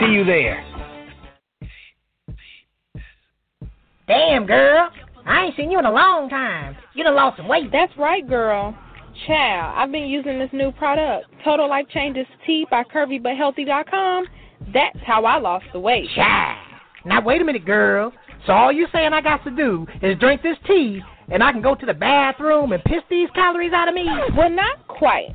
See 0.00 0.12
you 0.12 0.24
there. 0.24 0.64
Damn, 4.08 4.44
girl. 4.44 4.90
I 5.26 5.46
ain't 5.46 5.56
seen 5.56 5.70
you 5.70 5.78
in 5.78 5.84
a 5.84 5.92
long 5.92 6.28
time. 6.28 6.76
You 6.94 7.04
done 7.04 7.14
lost 7.14 7.36
some 7.36 7.48
weight. 7.48 7.70
That's 7.72 7.92
right, 7.96 8.26
girl. 8.28 8.76
Child, 9.26 9.74
I've 9.76 9.92
been 9.92 10.04
using 10.04 10.38
this 10.38 10.50
new 10.52 10.72
product, 10.72 11.26
Total 11.44 11.68
Life 11.68 11.86
Changes 11.92 12.26
Tea 12.46 12.66
by 12.70 12.84
CurvyButHealthy.com. 12.84 14.24
That's 14.72 14.98
how 15.04 15.24
I 15.24 15.38
lost 15.38 15.66
the 15.72 15.80
weight. 15.80 16.08
Child. 16.14 16.58
Now, 17.04 17.20
wait 17.22 17.40
a 17.40 17.44
minute, 17.44 17.64
girl. 17.64 18.12
So 18.46 18.52
all 18.52 18.72
you 18.72 18.86
saying 18.92 19.12
I 19.12 19.20
got 19.20 19.44
to 19.44 19.50
do 19.50 19.86
is 20.02 20.18
drink 20.18 20.42
this 20.42 20.56
tea, 20.66 21.00
and 21.28 21.42
I 21.42 21.52
can 21.52 21.60
go 21.60 21.74
to 21.74 21.86
the 21.86 21.94
bathroom 21.94 22.72
and 22.72 22.82
piss 22.84 23.02
these 23.10 23.28
calories 23.34 23.72
out 23.72 23.88
of 23.88 23.94
me? 23.94 24.06
Well, 24.36 24.50
not 24.50 24.86
quite. 24.88 25.34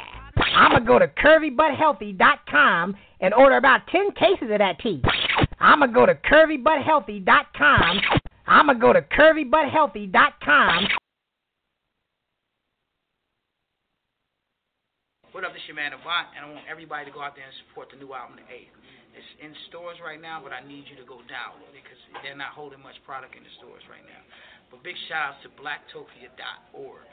I'm 0.37 0.71
gonna 0.71 0.85
go 0.85 0.99
to 0.99 1.07
curvybuthealthy.com 1.07 2.95
and 3.19 3.33
order 3.33 3.57
about 3.57 3.87
ten 3.87 4.11
cases 4.11 4.49
of 4.51 4.59
that 4.59 4.79
tea. 4.79 5.01
I'm 5.59 5.79
gonna 5.79 5.93
go 5.93 6.05
to 6.05 6.15
curvybuthealthy.com 6.15 8.01
I'm 8.51 8.67
going 8.67 8.79
to 8.79 8.83
go 8.83 8.91
to 8.91 9.01
curvybuthealthy.com. 9.15 10.87
What 15.31 15.47
up, 15.47 15.55
this 15.55 15.63
your 15.71 15.79
man 15.79 15.95
Avant, 15.95 16.35
and 16.35 16.43
I 16.43 16.47
want 16.51 16.67
everybody 16.67 17.07
to 17.07 17.15
go 17.15 17.23
out 17.23 17.39
there 17.39 17.47
and 17.47 17.55
support 17.63 17.87
the 17.87 17.95
new 17.95 18.11
album, 18.11 18.43
The 18.43 18.47
A. 18.51 18.67
It's 19.15 19.31
in 19.39 19.55
stores 19.71 19.95
right 20.03 20.19
now, 20.19 20.43
but 20.43 20.51
I 20.51 20.59
need 20.67 20.83
you 20.91 20.99
to 20.99 21.07
go 21.07 21.23
download 21.31 21.71
it 21.71 21.79
because 21.79 21.99
they're 22.19 22.35
not 22.35 22.51
holding 22.51 22.83
much 22.83 22.99
product 23.07 23.39
in 23.39 23.43
the 23.47 23.53
stores 23.63 23.83
right 23.87 24.03
now. 24.03 24.19
But 24.67 24.83
big 24.83 24.99
shout 25.07 25.39
out 25.39 25.47
to 25.47 25.49
blacktopia.org. 25.55 27.07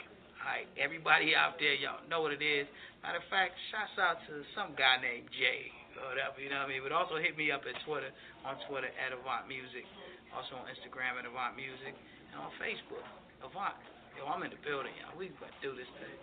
Alright, 0.49 0.73
everybody 0.81 1.37
out 1.37 1.61
there, 1.61 1.77
y'all 1.77 2.01
know 2.09 2.25
what 2.25 2.33
it 2.33 2.41
is. 2.41 2.65
Matter 3.05 3.21
of 3.21 3.29
fact, 3.29 3.53
shouts 3.69 4.01
out 4.01 4.17
to 4.33 4.41
some 4.57 4.73
guy 4.81 4.97
named 4.97 5.29
Jay 5.37 5.69
whatever, 6.09 6.41
you 6.41 6.49
know 6.49 6.65
what 6.65 6.73
I 6.73 6.73
mean? 6.73 6.81
But 6.81 6.97
also 6.97 7.21
hit 7.21 7.37
me 7.37 7.53
up 7.53 7.69
at 7.69 7.75
Twitter, 7.85 8.09
on 8.47 8.57
Twitter 8.65 8.89
at 8.97 9.13
Avant 9.13 9.45
Music. 9.45 9.85
Also 10.33 10.57
on 10.57 10.65
Instagram 10.71 11.21
at 11.21 11.27
Avant 11.29 11.53
Music. 11.53 11.93
And 12.33 12.41
on 12.41 12.49
Facebook, 12.57 13.05
Avant. 13.43 13.77
Yo, 14.17 14.25
I'm 14.25 14.41
in 14.43 14.51
the 14.51 14.63
building, 14.65 14.93
y'all. 15.05 15.13
We 15.19 15.29
about 15.29 15.53
to 15.53 15.61
do 15.61 15.77
this 15.77 15.91
thing. 16.01 16.17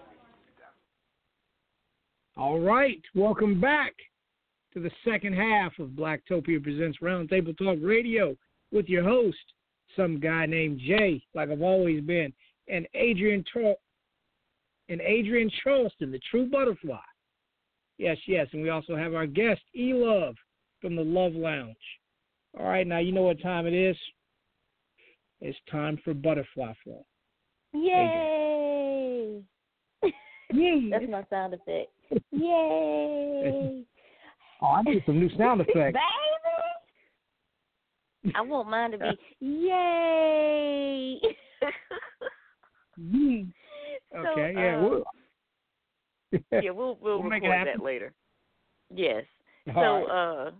All 2.38 2.60
right. 2.60 3.02
Welcome 3.14 3.62
back 3.62 3.94
to 4.74 4.80
the 4.80 4.92
second 5.06 5.34
half 5.34 5.78
of 5.80 5.90
Blacktopia 5.90 6.62
Presents 6.62 6.98
Roundtable 7.02 7.58
Talk 7.58 7.78
Radio 7.82 8.36
with 8.72 8.88
your 8.90 9.04
host, 9.04 9.54
some 9.96 10.20
guy 10.20 10.46
named 10.46 10.80
Jay, 10.80 11.22
like 11.34 11.50
I've 11.50 11.62
always 11.62 12.02
been, 12.02 12.34
and 12.68 12.88
Adrienne 12.96 13.46
Tra- 13.52 13.76
and 14.90 15.02
Adrienne 15.02 15.52
Charleston, 15.64 16.12
the 16.12 16.20
true 16.30 16.50
butterfly. 16.50 16.98
Yes, 17.98 18.18
yes, 18.28 18.48
and 18.52 18.62
we 18.62 18.70
also 18.70 18.96
have 18.96 19.14
our 19.14 19.26
guest, 19.26 19.62
E 19.76 19.94
Luv 19.94 20.36
from 20.82 20.96
the 20.96 21.02
Luv 21.02 21.34
Lounge. 21.34 21.76
All 22.60 22.66
right, 22.66 22.86
now 22.86 23.00
you 23.00 23.12
know 23.12 23.24
what 23.24 23.42
time 23.42 23.66
it 23.68 23.74
is. 23.74 23.98
It's 25.42 25.58
time 25.70 26.00
for 26.04 26.14
butterfly 26.14 26.74
flow. 26.84 27.06
Yay! 27.74 29.42
Yay! 30.54 30.90
That's 30.90 31.06
my 31.10 31.24
sound 31.30 31.54
effect. 31.54 31.92
Yay! 32.32 33.84
oh, 34.62 34.68
I 34.68 34.82
need 34.84 35.04
some 35.06 35.20
new 35.20 35.30
sound 35.38 35.62
effects. 35.68 35.98
Baby! 38.24 38.36
I 38.36 38.42
want 38.42 38.70
mine 38.70 38.92
to 38.92 38.98
be 38.98 39.06
yay! 39.40 41.20
Okay, 44.18 44.54
so, 44.56 44.60
yeah. 44.60 44.76
Um, 44.78 44.84
we'll, 44.84 45.04
yeah, 46.64 46.72
we'll 46.72 46.98
we'll, 47.02 47.22
We'll 47.22 47.30
record 47.30 47.68
that 47.68 47.84
later. 47.84 48.14
Yes. 48.94 49.24
All 49.76 50.06
so, 50.08 50.12
uh, 50.12 50.52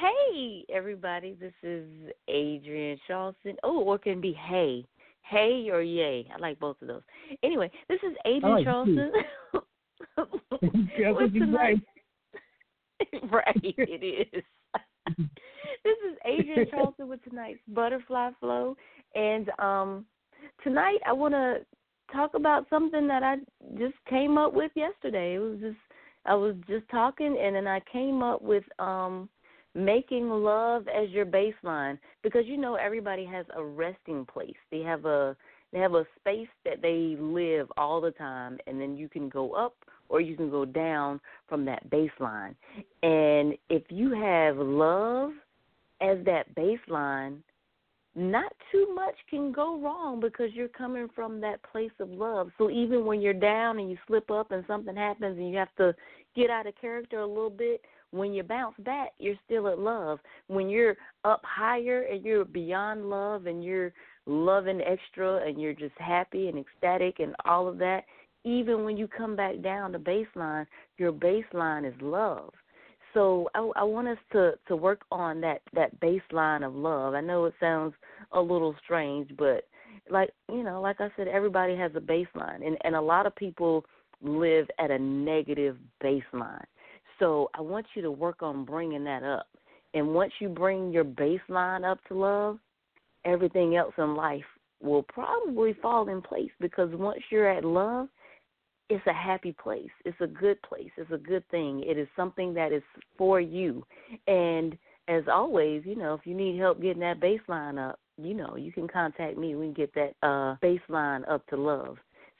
hey 0.00 0.64
everybody, 0.72 1.36
this 1.40 1.52
is 1.62 1.88
Adrienne 2.30 2.98
Charleston. 3.06 3.56
Oh, 3.62 3.82
or 3.82 3.96
it 3.96 4.02
can 4.02 4.20
be 4.20 4.32
hey, 4.32 4.84
hey 5.22 5.68
or 5.70 5.82
yay. 5.82 6.26
I 6.34 6.38
like 6.38 6.58
both 6.60 6.80
of 6.82 6.88
those. 6.88 7.02
Anyway, 7.42 7.70
this 7.88 7.98
is 8.02 8.16
Adrienne 8.26 8.52
like 8.52 8.64
Charleston. 8.64 9.12
That's 10.16 11.32
tonight- 11.32 11.80
right, 13.32 13.60
it 13.62 14.28
is. 14.34 14.44
this 15.84 15.96
is 16.08 16.16
Adrienne 16.26 16.66
Charleston 16.70 17.08
with 17.08 17.22
tonight's 17.24 17.60
Butterfly 17.68 18.30
Flow, 18.40 18.76
and 19.14 19.50
um, 19.58 20.06
tonight 20.62 20.98
I 21.06 21.12
want 21.12 21.34
to 21.34 21.58
talk 22.12 22.34
about 22.34 22.66
something 22.70 23.06
that 23.08 23.22
I 23.22 23.36
just 23.78 23.94
came 24.08 24.38
up 24.38 24.52
with 24.54 24.70
yesterday. 24.74 25.34
It 25.34 25.38
was 25.38 25.58
just 25.60 25.76
I 26.24 26.34
was 26.34 26.54
just 26.68 26.88
talking, 26.90 27.36
and 27.40 27.56
then 27.56 27.66
I 27.66 27.80
came 27.92 28.22
up 28.22 28.42
with 28.42 28.64
um 28.78 29.28
making 29.74 30.28
love 30.28 30.86
as 30.88 31.08
your 31.10 31.24
baseline 31.24 31.98
because 32.22 32.42
you 32.46 32.56
know 32.56 32.74
everybody 32.74 33.24
has 33.24 33.46
a 33.56 33.64
resting 33.64 34.26
place. 34.26 34.56
They 34.70 34.80
have 34.80 35.04
a 35.04 35.36
they 35.72 35.78
have 35.78 35.94
a 35.94 36.04
space 36.20 36.48
that 36.64 36.82
they 36.82 37.16
live 37.18 37.72
all 37.76 38.00
the 38.00 38.10
time, 38.10 38.58
and 38.66 38.80
then 38.80 38.96
you 38.96 39.08
can 39.08 39.28
go 39.28 39.52
up 39.52 39.74
or 40.08 40.20
you 40.20 40.36
can 40.36 40.50
go 40.50 40.66
down 40.66 41.18
from 41.48 41.64
that 41.64 41.88
baseline. 41.88 42.54
And 43.02 43.56
if 43.70 43.82
you 43.88 44.12
have 44.12 44.58
love 44.58 45.30
as 46.02 46.18
that 46.26 46.54
baseline, 46.54 47.38
not 48.14 48.52
too 48.70 48.94
much 48.94 49.14
can 49.30 49.52
go 49.52 49.80
wrong 49.80 50.20
because 50.20 50.50
you're 50.52 50.68
coming 50.68 51.08
from 51.14 51.40
that 51.40 51.62
place 51.62 51.92
of 51.98 52.10
love. 52.10 52.50
So 52.58 52.70
even 52.70 53.06
when 53.06 53.20
you're 53.20 53.32
down 53.32 53.78
and 53.78 53.90
you 53.90 53.96
slip 54.06 54.30
up 54.30 54.50
and 54.50 54.64
something 54.66 54.94
happens 54.94 55.38
and 55.38 55.50
you 55.50 55.56
have 55.56 55.74
to 55.78 55.94
get 56.36 56.50
out 56.50 56.66
of 56.66 56.74
character 56.80 57.20
a 57.20 57.26
little 57.26 57.50
bit, 57.50 57.80
when 58.10 58.34
you 58.34 58.42
bounce 58.42 58.76
back, 58.80 59.12
you're 59.18 59.38
still 59.46 59.68
at 59.68 59.78
love. 59.78 60.18
When 60.48 60.68
you're 60.68 60.96
up 61.24 61.40
higher 61.44 62.02
and 62.02 62.22
you're 62.22 62.44
beyond 62.44 63.08
love 63.08 63.46
and 63.46 63.64
you're 63.64 63.92
loving 64.26 64.82
extra 64.82 65.46
and 65.46 65.60
you're 65.60 65.72
just 65.72 65.96
happy 65.96 66.48
and 66.48 66.58
ecstatic 66.58 67.18
and 67.20 67.34
all 67.46 67.66
of 67.66 67.78
that, 67.78 68.04
even 68.44 68.84
when 68.84 68.96
you 68.96 69.08
come 69.08 69.36
back 69.36 69.62
down 69.62 69.92
to 69.92 69.98
baseline, 69.98 70.66
your 70.98 71.12
baseline 71.12 71.88
is 71.88 71.94
love. 72.02 72.52
So 73.14 73.48
I, 73.54 73.70
I 73.76 73.82
want 73.84 74.08
us 74.08 74.18
to 74.32 74.52
to 74.68 74.76
work 74.76 75.02
on 75.10 75.40
that 75.42 75.60
that 75.74 75.98
baseline 76.00 76.66
of 76.66 76.74
love. 76.74 77.14
I 77.14 77.20
know 77.20 77.44
it 77.44 77.54
sounds 77.60 77.94
a 78.32 78.40
little 78.40 78.74
strange, 78.84 79.30
but 79.36 79.66
like 80.10 80.30
you 80.50 80.62
know, 80.62 80.80
like 80.80 81.00
I 81.00 81.08
said, 81.16 81.28
everybody 81.28 81.76
has 81.76 81.92
a 81.94 82.00
baseline, 82.00 82.66
and 82.66 82.76
and 82.84 82.96
a 82.96 83.00
lot 83.00 83.26
of 83.26 83.34
people 83.36 83.84
live 84.22 84.68
at 84.78 84.90
a 84.90 84.98
negative 84.98 85.76
baseline. 86.02 86.64
So 87.18 87.50
I 87.54 87.60
want 87.60 87.86
you 87.94 88.02
to 88.02 88.10
work 88.10 88.42
on 88.42 88.64
bringing 88.64 89.04
that 89.04 89.22
up. 89.22 89.46
And 89.94 90.14
once 90.14 90.32
you 90.40 90.48
bring 90.48 90.90
your 90.90 91.04
baseline 91.04 91.88
up 91.88 91.98
to 92.08 92.14
love, 92.14 92.58
everything 93.24 93.76
else 93.76 93.92
in 93.98 94.14
life 94.14 94.44
will 94.80 95.02
probably 95.02 95.74
fall 95.80 96.08
in 96.08 96.22
place 96.22 96.50
because 96.60 96.88
once 96.94 97.20
you're 97.30 97.48
at 97.48 97.64
love, 97.64 98.08
it's 98.92 99.06
a 99.06 99.12
happy 99.12 99.52
place. 99.52 99.90
It's 100.04 100.20
a 100.20 100.26
good 100.26 100.60
place. 100.62 100.90
It's 100.96 101.10
a 101.10 101.18
good 101.18 101.48
thing. 101.50 101.82
It 101.86 101.98
is 101.98 102.08
something 102.16 102.54
that 102.54 102.72
is 102.72 102.82
for 103.16 103.40
you. 103.40 103.84
And 104.26 104.76
as 105.08 105.24
always, 105.32 105.82
you 105.84 105.96
know, 105.96 106.14
if 106.14 106.26
you 106.26 106.34
need 106.34 106.58
help 106.58 106.80
getting 106.80 107.00
that 107.00 107.20
baseline 107.20 107.78
up, 107.78 107.98
you 108.18 108.34
know, 108.34 108.56
you 108.56 108.72
can 108.72 108.88
contact 108.88 109.36
me. 109.36 109.54
We 109.54 109.66
can 109.66 109.74
get 109.74 109.94
that 109.94 110.14
uh 110.22 110.56
baseline 110.62 111.28
up 111.30 111.46
to 111.48 111.56
love. 111.56 111.96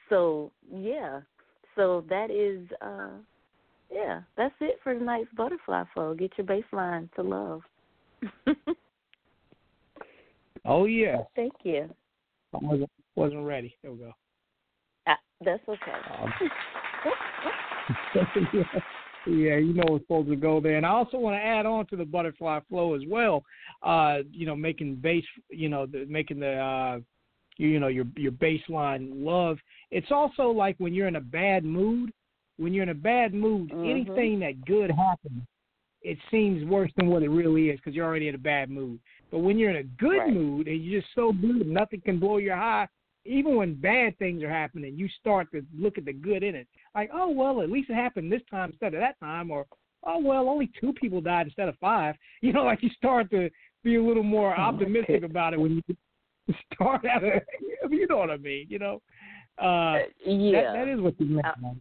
So, 0.09 0.51
yeah. 0.71 1.21
So 1.77 2.05
that 2.09 2.31
is 2.31 2.69
uh 2.81 3.11
yeah, 3.91 4.21
that's 4.37 4.55
it 4.61 4.79
for 4.83 4.95
tonight's 4.95 5.29
butterfly 5.37 5.85
flow. 5.93 6.15
Get 6.15 6.33
your 6.37 6.47
baseline 6.47 7.13
to 7.15 7.23
love. 7.23 7.63
Oh 10.65 10.85
yeah. 10.85 11.23
Thank 11.35 11.55
you. 11.65 11.89
I 12.55 12.59
wasn't 12.61 12.91
wasn't 13.15 13.45
ready. 13.45 13.75
There 13.83 13.93
we 13.93 13.99
go. 13.99 14.13
That's 15.45 15.63
okay. 15.69 15.93
Um, 16.21 16.33
yeah, 19.27 19.57
you 19.57 19.73
know 19.75 19.97
it's 19.97 20.05
supposed 20.05 20.29
to 20.29 20.37
go 20.37 20.61
there. 20.61 20.77
And 20.77 20.87
I 20.87 20.91
also 20.91 21.19
want 21.19 21.35
to 21.37 21.45
add 21.45 21.67
on 21.67 21.87
to 21.87 21.97
the 21.97 22.05
butterfly 22.05 22.61
flow 22.69 22.95
as 22.95 23.03
well. 23.09 23.45
Uh, 23.83 24.19
you 24.31 24.47
know, 24.47 24.57
making 24.57 24.97
base, 24.97 25.25
you 25.51 25.69
know, 25.69 25.87
the, 25.87 26.07
making 26.09 26.41
the, 26.41 26.55
uh, 26.55 26.99
you, 27.57 27.69
you 27.69 27.81
know, 27.81 27.89
your 27.89 28.07
your 28.17 28.33
baseline 28.33 29.11
love. 29.13 29.59
It's 29.91 30.11
also 30.11 30.45
like 30.49 30.77
when 30.79 30.95
you're 30.95 31.09
in 31.09 31.17
a 31.17 31.21
bad 31.21 31.65
mood. 31.65 32.13
When 32.59 32.75
you're 32.75 32.83
in 32.83 32.91
a 32.91 32.95
bad 32.95 33.33
mood, 33.33 33.71
Mhm. 33.71 33.91
anything 33.91 34.41
that 34.41 34.65
good 34.67 34.91
happens, 34.91 35.43
it 36.03 36.19
seems 36.31 36.65
worse 36.65 36.93
than 36.97 37.07
what 37.09 37.23
it 37.23 37.31
really 37.31 37.71
is 37.71 37.79
because 37.79 37.95
you're 37.95 38.07
already 38.07 38.29
in 38.29 38.35
a 38.35 38.39
bad 38.39 38.71
mood. 38.71 39.01
But 39.31 39.39
when 39.39 39.59
you're 39.59 39.71
in 39.71 39.77
a 39.77 39.83
good 39.83 40.19
Right. 40.19 40.33
mood 40.33 40.69
and 40.69 40.85
you're 40.85 41.01
just 41.01 41.15
so 41.15 41.33
good, 41.33 41.67
nothing 41.67 42.03
can 42.03 42.19
blow 42.19 42.37
your 42.37 42.57
high. 42.57 42.89
Even 43.25 43.57
when 43.57 43.75
bad 43.75 44.19
things 44.19 44.43
are 44.43 44.51
happening, 44.51 44.97
you 44.97 45.09
start 45.21 45.51
to 45.53 45.65
look 45.77 45.99
at 45.99 46.05
the 46.05 46.13
good 46.13 46.43
in 46.43 46.55
it. 46.55 46.67
Like, 46.95 47.11
oh 47.13 47.31
well, 47.31 47.63
at 47.63 47.71
least 47.71 47.91
it 47.91 47.95
happened 47.95 48.33
this 48.33 48.43
time 48.51 48.71
instead 48.71 48.95
of 48.95 49.01
that 49.01 49.19
time, 49.21 49.51
or 49.51 49.67
oh 50.05 50.19
well, 50.19 50.49
only 50.49 50.71
two 50.81 50.93
people 50.95 51.21
died 51.21 51.47
instead 51.47 51.69
of 51.69 51.77
five. 51.79 52.15
You 52.41 52.53
know, 52.53 52.65
like 52.65 52.83
you 52.83 52.91
start 52.97 53.31
to 53.31 53.49
be 53.85 53.97
a 53.97 54.03
little 54.03 54.25
more 54.25 54.57
optimistic 54.57 55.23
about 55.23 55.55
it 55.55 55.61
when 55.61 55.81
you 55.87 55.97
start 56.75 57.05
out. 57.07 57.23
Of, 57.23 57.43
you 57.91 58.07
know 58.09 58.17
what 58.17 58.31
I 58.31 58.37
mean? 58.37 58.67
You 58.69 58.81
know, 58.81 59.03
uh, 59.59 59.99
yeah. 60.27 60.63
that, 60.63 60.73
that 60.75 60.89
is 60.89 61.01
what 61.01 61.15
you 61.21 61.27
meant. 61.27 61.47
man. 61.61 61.81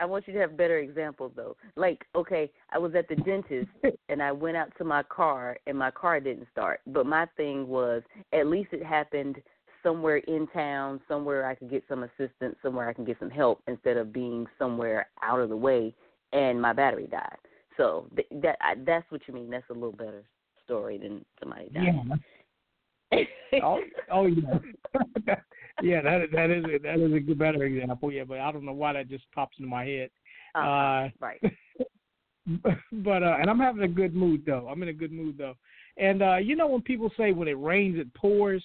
I 0.00 0.04
want 0.04 0.28
you 0.28 0.32
to 0.34 0.38
have 0.40 0.56
better 0.56 0.78
examples 0.78 1.32
though. 1.34 1.56
Like, 1.76 2.04
okay, 2.14 2.50
I 2.72 2.78
was 2.78 2.94
at 2.94 3.08
the 3.08 3.16
dentist 3.16 3.68
and 4.08 4.22
I 4.22 4.30
went 4.32 4.56
out 4.56 4.70
to 4.78 4.84
my 4.84 5.02
car 5.02 5.56
and 5.66 5.76
my 5.76 5.90
car 5.90 6.20
didn't 6.20 6.46
start. 6.52 6.80
But 6.86 7.06
my 7.06 7.26
thing 7.36 7.66
was 7.66 8.02
at 8.32 8.46
least 8.46 8.72
it 8.72 8.84
happened 8.84 9.36
somewhere 9.82 10.18
in 10.18 10.46
town, 10.48 11.00
somewhere 11.08 11.46
I 11.46 11.54
could 11.54 11.70
get 11.70 11.84
some 11.88 12.04
assistance, 12.04 12.56
somewhere 12.62 12.88
I 12.88 12.92
can 12.92 13.04
get 13.04 13.18
some 13.18 13.30
help 13.30 13.62
instead 13.66 13.96
of 13.96 14.12
being 14.12 14.46
somewhere 14.58 15.08
out 15.22 15.40
of 15.40 15.48
the 15.48 15.56
way 15.56 15.94
and 16.32 16.60
my 16.60 16.72
battery 16.72 17.06
died. 17.06 17.36
So 17.76 18.06
th- 18.14 18.28
that 18.42 18.56
I, 18.60 18.74
that's 18.84 19.10
what 19.10 19.22
you 19.26 19.34
mean. 19.34 19.50
That's 19.50 19.68
a 19.70 19.74
little 19.74 19.92
better 19.92 20.24
story 20.64 20.98
than 20.98 21.24
somebody 21.40 21.70
dying. 21.70 22.10
Yeah. 23.12 23.24
oh, 23.64 23.80
oh 24.12 24.26
yeah, 24.26 24.58
yeah. 25.82 26.02
That 26.02 26.26
that 26.32 26.50
is 26.50 26.64
a, 26.64 26.78
that 26.82 26.98
is 26.98 27.12
a 27.14 27.20
good, 27.20 27.38
better 27.38 27.64
example. 27.64 28.12
Yeah, 28.12 28.24
but 28.24 28.40
I 28.40 28.52
don't 28.52 28.66
know 28.66 28.72
why 28.72 28.92
that 28.92 29.08
just 29.08 29.24
pops 29.34 29.56
into 29.58 29.70
my 29.70 29.84
head. 29.84 30.10
Uh-huh. 30.54 30.68
Uh, 30.68 31.08
right. 31.20 31.40
but 32.92 33.22
uh, 33.22 33.36
and 33.40 33.48
I'm 33.48 33.58
having 33.58 33.82
a 33.82 33.88
good 33.88 34.14
mood 34.14 34.42
though. 34.44 34.68
I'm 34.70 34.82
in 34.82 34.90
a 34.90 34.92
good 34.92 35.12
mood 35.12 35.38
though. 35.38 35.54
And 35.96 36.22
uh, 36.22 36.36
you 36.36 36.54
know 36.54 36.66
when 36.66 36.82
people 36.82 37.10
say 37.16 37.32
when 37.32 37.48
it 37.48 37.58
rains 37.58 37.98
it 37.98 38.12
pours, 38.12 38.62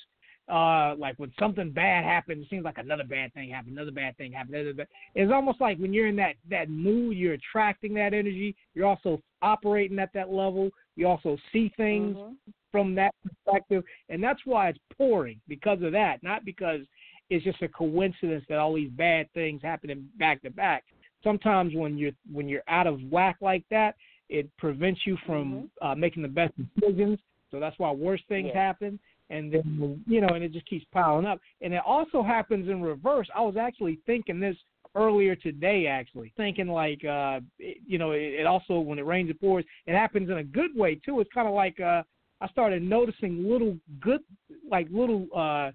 uh, 0.49 0.95
like 0.97 1.17
when 1.17 1.31
something 1.39 1.71
bad 1.71 2.03
happens, 2.03 2.45
it 2.45 2.49
seems 2.49 2.65
like 2.65 2.77
another 2.77 3.03
bad 3.03 3.33
thing 3.33 3.49
happened, 3.49 3.77
another 3.77 3.91
bad 3.91 4.17
thing 4.17 4.31
happened. 4.31 4.55
Another 4.55 4.73
bad. 4.73 4.87
It's 5.15 5.31
almost 5.31 5.61
like 5.61 5.77
when 5.77 5.93
you're 5.93 6.07
in 6.07 6.15
that 6.17 6.35
that 6.49 6.69
mood, 6.69 7.17
you're 7.17 7.33
attracting 7.33 7.93
that 7.95 8.13
energy. 8.13 8.55
You're 8.73 8.87
also 8.87 9.21
operating 9.41 9.99
at 9.99 10.11
that 10.13 10.31
level. 10.31 10.69
You 10.95 11.07
also 11.07 11.37
see 11.51 11.69
things 11.77 12.17
Mhm. 12.17 12.35
from 12.71 12.95
that 12.95 13.13
perspective, 13.23 13.83
and 14.09 14.21
that's 14.21 14.45
why 14.45 14.69
it's 14.69 14.79
pouring 14.97 15.39
because 15.47 15.81
of 15.81 15.91
that, 15.93 16.21
not 16.23 16.43
because 16.43 16.85
it's 17.29 17.45
just 17.45 17.61
a 17.61 17.67
coincidence 17.69 18.45
that 18.49 18.57
all 18.57 18.73
these 18.73 18.91
bad 18.91 19.31
things 19.33 19.61
happening 19.61 20.09
back 20.17 20.41
to 20.41 20.49
back. 20.49 20.83
Sometimes 21.23 21.73
when 21.73 21.97
you're 21.97 22.11
when 22.31 22.49
you're 22.49 22.63
out 22.67 22.85
of 22.87 23.01
whack 23.09 23.37
like 23.39 23.63
that, 23.69 23.95
it 24.27 24.49
prevents 24.57 25.05
you 25.05 25.17
from 25.25 25.69
uh, 25.81 25.95
making 25.95 26.21
the 26.21 26.27
best 26.27 26.53
decisions. 26.57 27.19
So 27.49 27.59
that's 27.59 27.77
why 27.77 27.91
worse 27.91 28.21
things 28.27 28.47
Yes. 28.47 28.55
happen, 28.55 28.99
and 29.29 29.51
then 29.51 30.03
you 30.07 30.21
know, 30.21 30.27
and 30.27 30.43
it 30.43 30.51
just 30.51 30.67
keeps 30.67 30.85
piling 30.91 31.25
up. 31.25 31.39
And 31.61 31.73
it 31.73 31.81
also 31.85 32.23
happens 32.23 32.69
in 32.69 32.81
reverse. 32.81 33.27
I 33.35 33.41
was 33.41 33.57
actually 33.57 33.99
thinking 34.05 34.39
this 34.39 34.55
earlier 34.95 35.35
today, 35.35 35.87
actually 35.87 36.31
thinking 36.37 36.67
like, 36.67 37.03
uh, 37.03 37.39
it, 37.59 37.77
you 37.87 37.97
know, 37.97 38.11
it, 38.11 38.21
it 38.39 38.45
also 38.45 38.79
when 38.79 38.99
it 38.99 39.05
rains 39.05 39.29
it 39.29 39.39
pours. 39.39 39.65
It 39.87 39.95
happens 39.95 40.29
in 40.29 40.37
a 40.37 40.43
good 40.43 40.75
way 40.75 40.95
too. 40.95 41.19
It's 41.19 41.31
kind 41.33 41.47
of 41.47 41.53
like 41.53 41.79
uh, 41.79 42.03
I 42.41 42.47
started 42.49 42.83
noticing 42.83 43.49
little 43.49 43.77
good, 44.01 44.21
like 44.69 44.87
little 44.91 45.27
uh, 45.35 45.71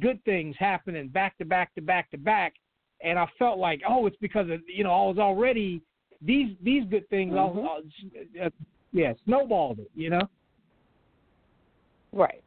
good 0.00 0.22
things 0.24 0.56
happening 0.58 1.08
back 1.08 1.38
to 1.38 1.44
back 1.44 1.74
to 1.74 1.82
back 1.82 2.10
to 2.10 2.18
back, 2.18 2.54
and 3.02 3.18
I 3.18 3.26
felt 3.38 3.58
like, 3.58 3.82
oh, 3.88 4.06
it's 4.06 4.16
because 4.20 4.50
of 4.50 4.60
you 4.66 4.84
know 4.84 4.90
I 4.92 5.08
was 5.08 5.18
already 5.18 5.82
these 6.20 6.56
these 6.62 6.84
good 6.90 7.08
things. 7.10 7.32
I 7.32 7.44
was, 7.44 7.84
uh, 8.42 8.50
yeah, 8.92 9.12
snowballed 9.24 9.80
it, 9.80 9.90
you 9.94 10.10
know. 10.10 10.28
Right. 12.12 12.42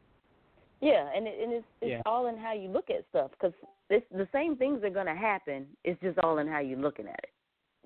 Yeah, 0.82 1.08
and 1.14 1.28
it, 1.28 1.38
and 1.40 1.52
it's 1.52 1.66
it's 1.80 1.90
Yeah. 1.90 2.02
all 2.04 2.26
in 2.26 2.36
how 2.36 2.52
you 2.52 2.68
look 2.68 2.90
at 2.90 3.08
stuff 3.08 3.30
because 3.30 3.54
this 3.88 4.02
the 4.10 4.28
same 4.32 4.56
things 4.56 4.82
are 4.82 4.90
going 4.90 5.06
to 5.06 5.14
happen. 5.14 5.66
It's 5.84 6.00
just 6.02 6.18
all 6.18 6.38
in 6.38 6.48
how 6.48 6.58
you're 6.58 6.78
looking 6.78 7.06
at 7.06 7.20
it. 7.22 7.30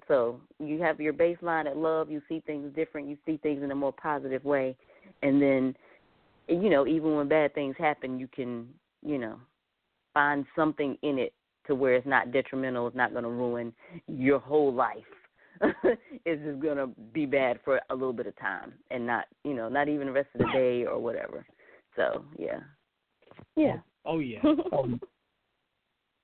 So 0.09 0.41
you 0.59 0.81
have 0.83 0.99
your 0.99 1.13
baseline 1.13 1.67
at 1.67 1.77
love. 1.77 2.11
You 2.11 2.23
see 2.29 2.41
things 2.41 2.75
different. 2.75 3.07
You 3.07 3.19
see 3.27 3.37
things 3.37 3.63
in 3.63 3.71
a 3.71 3.75
more 3.75 3.93
positive 3.93 4.45
way, 4.45 4.77
and 5.23 5.43
then, 5.43 5.77
you 6.49 6.71
know, 6.71 6.87
even 6.87 7.17
when 7.17 7.29
bad 7.29 7.55
things 7.55 7.77
happen, 7.79 8.19
you 8.19 8.29
can, 8.29 8.69
you 9.05 9.19
know, 9.19 9.39
find 10.15 10.47
something 10.57 10.97
in 11.03 11.19
it 11.19 11.35
to 11.67 11.75
where 11.75 11.97
it's 11.97 12.07
not 12.07 12.33
detrimental. 12.33 12.87
It's 12.87 12.97
not 12.97 13.13
going 13.13 13.25
to 13.25 13.31
ruin 13.31 13.75
your 14.07 14.39
whole 14.39 14.73
life. 14.73 14.97
it's 16.25 16.43
just 16.43 16.61
going 16.61 16.77
to 16.79 16.87
be 17.13 17.27
bad 17.27 17.59
for 17.65 17.81
a 17.91 17.95
little 17.95 18.13
bit 18.13 18.27
of 18.27 18.39
time, 18.39 18.73
and 18.91 19.07
not, 19.07 19.27
you 19.45 19.53
know, 19.53 19.69
not 19.69 19.89
even 19.89 20.07
the 20.07 20.13
rest 20.13 20.29
of 20.35 20.41
the 20.41 20.53
day 20.53 20.87
or 20.87 20.99
whatever. 20.99 21.45
So 21.97 22.25
yeah, 22.39 22.61
yeah. 23.57 23.77
Oh 24.05 24.19
yeah. 24.19 24.41
Oh, 24.73 24.89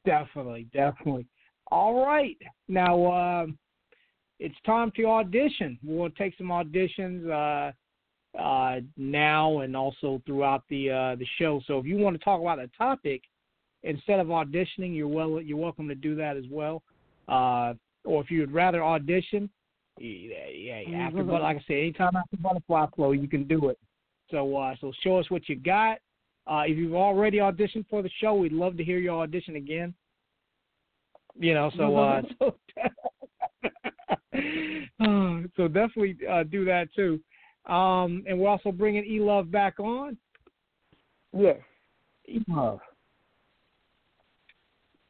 definitely, 0.04 0.66
definitely. 0.72 1.26
All 1.70 2.04
right. 2.04 2.36
Now 2.68 3.12
um 3.12 3.58
it's 4.38 4.56
time 4.66 4.90
to 4.96 5.06
audition. 5.06 5.78
We'll 5.84 6.10
take 6.10 6.34
some 6.36 6.48
auditions 6.48 7.28
uh 7.28 7.72
uh 8.38 8.80
now 8.96 9.60
and 9.60 9.76
also 9.76 10.22
throughout 10.26 10.64
the 10.68 10.90
uh 10.90 11.16
the 11.16 11.26
show. 11.38 11.60
So 11.66 11.78
if 11.78 11.86
you 11.86 11.98
want 11.98 12.18
to 12.18 12.24
talk 12.24 12.40
about 12.40 12.58
a 12.58 12.68
topic 12.76 13.22
instead 13.82 14.20
of 14.20 14.28
auditioning, 14.28 14.94
you're 14.94 15.08
well 15.08 15.40
you're 15.40 15.56
welcome 15.58 15.88
to 15.88 15.94
do 15.94 16.14
that 16.16 16.36
as 16.36 16.44
well. 16.50 16.82
Uh 17.28 17.74
or 18.04 18.20
if 18.22 18.30
you'd 18.30 18.50
rather 18.52 18.82
audition, 18.82 19.48
yeah, 19.98 20.80
yeah 20.84 21.06
after 21.06 21.22
but 21.22 21.42
like 21.42 21.58
I 21.58 21.64
said, 21.66 21.74
anytime 21.74 22.16
after 22.16 22.36
butterfly 22.38 22.86
flow 22.96 23.12
you 23.12 23.28
can 23.28 23.44
do 23.44 23.68
it. 23.68 23.78
So 24.30 24.56
uh 24.56 24.74
so 24.80 24.92
show 25.02 25.18
us 25.18 25.30
what 25.30 25.48
you 25.48 25.56
got. 25.56 25.98
Uh, 26.46 26.64
if 26.66 26.76
you've 26.76 26.94
already 26.94 27.38
auditioned 27.38 27.86
for 27.88 28.02
the 28.02 28.10
show, 28.20 28.34
we'd 28.34 28.52
love 28.52 28.76
to 28.76 28.84
hear 28.84 28.98
your 28.98 29.22
audition 29.22 29.56
again. 29.56 29.94
You 31.38 31.54
know, 31.54 31.70
so 31.76 31.96
uh, 31.96 32.22
so, 32.38 32.56
uh, 35.00 35.40
so 35.56 35.68
definitely 35.68 36.16
uh, 36.28 36.42
do 36.42 36.64
that 36.64 36.88
too. 36.94 37.20
Um, 37.66 38.24
and 38.26 38.38
we're 38.38 38.48
also 38.48 38.72
bringing 38.72 39.04
E 39.04 39.20
Luv 39.20 39.50
back 39.50 39.78
on. 39.78 40.16
Yes. 41.32 41.58
E 42.28 42.40
Luv. 42.48 42.80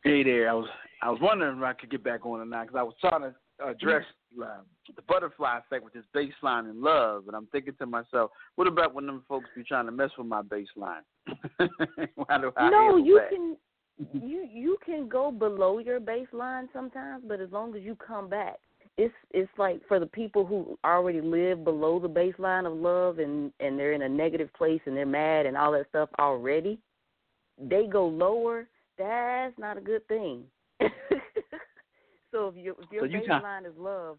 Hey 0.05 0.23
there, 0.23 0.51
I 0.51 0.53
was 0.53 0.69
I 1.01 1.11
was 1.11 1.19
wondering 1.21 1.59
if 1.59 1.65
I 1.65 1.73
could 1.73 1.91
get 1.91 2.05
back 2.05 2.27
on 2.27 2.41
or 2.41 2.45
not 2.45 2.67
because 2.67 2.79
I 2.79 2.83
was 2.83 2.95
trying 3.01 3.23
to 3.23 3.35
address 3.67 4.05
uh, 4.41 4.61
the 4.95 5.03
butterfly 5.03 5.59
effect 5.59 5.85
with 5.85 5.93
this 5.93 6.05
baseline 6.15 6.71
and 6.71 6.81
love, 6.81 7.25
and 7.27 7.37
I'm 7.37 7.47
thinking 7.47 7.75
to 7.79 7.87
myself, 7.87 8.31
what 8.57 8.67
about 8.67 8.95
when 8.95 9.07
them 9.07 9.23
folks 9.29 9.49
be 9.57 9.63
trying 9.63 9.87
to 9.87 9.93
mess 9.93 10.11
with 10.17 10.27
my 10.27 10.43
do 12.41 12.53
I 12.57 12.71
no, 12.71 12.97
you 12.97 13.21
that? 13.21 13.31
can 13.31 13.57
you 14.13 14.49
you 14.51 14.79
can 14.85 15.09
go 15.09 15.31
below 15.31 15.79
your 15.79 16.01
baseline 16.01 16.69
sometimes, 16.73 17.25
but 17.27 17.41
as 17.41 17.51
long 17.53 17.75
as 17.77 17.83
you 17.83 17.95
come 17.97 18.29
back, 18.29 18.59
it's 18.99 19.15
it's 19.33 19.51
like 19.59 19.81
for 19.87 19.99
the 19.99 20.07
people 20.07 20.45
who 20.45 20.79
already 20.85 21.21
live 21.21 21.65
below 21.65 21.99
the 21.99 22.09
baseline 22.09 22.67
of 22.67 22.77
love 22.77 23.19
and 23.19 23.53
and 23.61 23.79
they're 23.79 23.93
in 23.93 24.03
a 24.03 24.09
negative 24.09 24.53
place 24.55 24.81
and 24.87 24.97
they're 24.97 25.07
mad 25.07 25.47
and 25.47 25.57
all 25.57 25.73
that 25.73 25.89
stuff 25.89 26.09
already, 26.19 26.79
they 27.59 27.87
go 27.87 28.07
lower. 28.07 28.67
That's 28.99 29.59
not 29.59 29.79
a 29.79 29.81
good 29.81 30.07
thing. 30.09 30.45
so 32.33 32.49
if 32.49 32.57
your 32.57 32.75
if 32.81 32.91
your 32.91 33.03
So 33.03 33.07
you 33.07 33.21
baseline 33.21 33.67
is 33.67 33.73
love, 33.79 34.19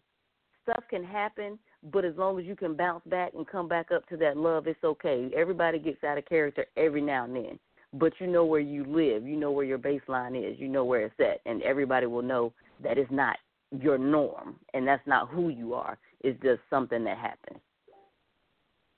stuff 0.62 0.84
can 0.88 1.04
happen, 1.04 1.58
but 1.92 2.04
as 2.04 2.14
long 2.16 2.38
as 2.38 2.46
you 2.46 2.56
can 2.56 2.74
bounce 2.74 3.02
back 3.06 3.32
and 3.34 3.46
come 3.46 3.68
back 3.68 3.90
up 3.92 4.08
to 4.08 4.16
that 4.18 4.36
love, 4.36 4.66
it's 4.66 4.82
okay. 4.82 5.30
Everybody 5.36 5.78
gets 5.78 6.02
out 6.02 6.16
of 6.16 6.24
character 6.24 6.64
every 6.76 7.02
now 7.02 7.24
and 7.24 7.36
then 7.36 7.58
but 7.94 8.12
you 8.18 8.26
know 8.26 8.44
where 8.44 8.60
you 8.60 8.84
live, 8.84 9.26
you 9.26 9.36
know 9.36 9.52
where 9.52 9.64
your 9.64 9.78
baseline 9.78 10.36
is, 10.36 10.58
you 10.58 10.68
know 10.68 10.84
where 10.84 11.06
it's 11.06 11.14
at, 11.20 11.40
and 11.48 11.62
everybody 11.62 12.06
will 12.06 12.22
know 12.22 12.52
that 12.82 12.98
it's 12.98 13.10
not 13.10 13.36
your 13.70 13.98
norm 13.98 14.56
and 14.74 14.86
that's 14.86 15.06
not 15.06 15.28
who 15.28 15.48
you 15.48 15.74
are. 15.74 15.98
It's 16.20 16.40
just 16.42 16.60
something 16.70 17.04
that 17.04 17.18
happened. 17.18 17.60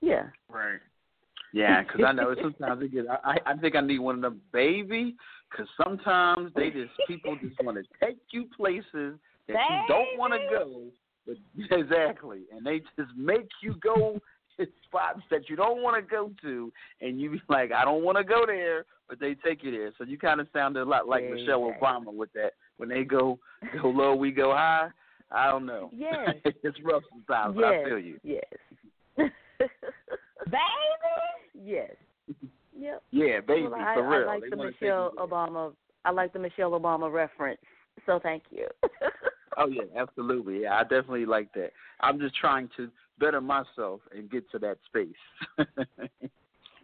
Yeah. 0.01 0.25
Right. 0.51 0.81
Yeah, 1.53 1.83
because 1.83 2.03
I 2.07 2.13
know 2.13 2.35
sometimes 2.41 2.81
they 2.81 2.89
get. 2.89 3.07
I 3.09 3.39
I 3.47 3.57
think 3.57 3.77
I 3.77 3.81
need 3.81 3.99
one 4.01 4.17
of 4.17 4.21
them 4.21 4.41
baby, 4.53 5.15
because 5.51 5.67
sometimes 5.83 6.53
they 6.55 6.71
just 6.71 6.93
people 7.07 7.37
just 7.41 7.63
want 7.63 7.79
to 7.79 8.07
take 8.07 8.19
you 8.31 8.47
places 8.57 9.19
that 9.49 9.57
you 9.71 9.85
don't 9.89 10.19
want 10.19 10.33
to 10.33 10.39
go. 10.51 10.83
But 11.27 11.37
exactly, 11.77 12.43
and 12.53 12.65
they 12.65 12.81
just 12.97 13.17
make 13.17 13.49
you 13.63 13.75
go 13.81 14.21
to 14.59 14.67
spots 14.85 15.21
that 15.31 15.49
you 15.49 15.57
don't 15.57 15.83
want 15.83 15.97
to 15.97 16.09
go 16.09 16.31
to, 16.43 16.73
and 17.01 17.21
you 17.21 17.31
be 17.31 17.43
like, 17.49 17.73
I 17.73 17.85
don't 17.85 18.03
want 18.03 18.19
to 18.19 18.25
go 18.25 18.45
there, 18.47 18.85
but 19.09 19.21
they 19.21 19.35
take 19.35 19.63
you 19.63 19.71
there. 19.71 19.93
So 19.99 20.05
you 20.05 20.19
kind 20.19 20.41
of 20.41 20.49
sounded 20.53 20.83
a 20.83 20.85
lot 20.85 21.09
like 21.09 21.29
Michelle 21.29 21.73
Obama 21.81 22.13
with 22.13 22.33
that. 22.35 22.53
When 22.77 22.89
they 22.89 23.05
go 23.05 23.39
go 23.81 23.89
low, 23.89 24.15
we 24.15 24.31
go 24.31 24.53
high. 24.53 24.89
I 25.31 25.51
don't 25.51 25.67
know. 25.67 25.91
Yes. 25.93 26.31
it's 26.45 26.79
rough 26.85 27.03
sometimes. 27.11 27.57
but 27.57 27.65
I 27.65 27.79
yes. 27.79 27.87
feel 27.87 27.99
you. 27.99 28.21
Yes. 28.23 28.45
Baby. 30.47 30.61
Yes. 31.65 31.91
Yep. 32.79 33.03
Yeah, 33.11 33.41
baby, 33.41 33.63
Well, 33.63 33.75
I, 33.75 33.95
for 33.95 34.09
real. 34.09 34.29
I 34.29 34.35
like 34.35 34.43
They 34.43 34.51
the 34.51 34.57
Michelle 34.57 35.13
Obama. 35.19 35.73
I 36.05 36.11
like 36.11 36.33
the 36.33 36.39
Michelle 36.39 36.73
Obama 36.73 37.13
reference. 37.13 37.61
So 38.05 38.21
thank 38.23 38.45
you. 38.51 38.67
Oh 39.59 39.69
yeah, 39.69 39.85
absolutely. 39.97 40.65
Yeah, 40.65 40.75
I 40.75 40.83
definitely 40.83 41.25
like 41.25 41.51
that. 41.55 41.71
I'm 42.01 42.21
just 42.21 42.37
trying 42.37 42.69
to 42.77 42.91
better 43.19 43.41
myself 43.41 44.03
and 44.15 44.31
get 44.31 44.45
to 44.51 44.59
that 44.59 44.77
space. 44.87 45.17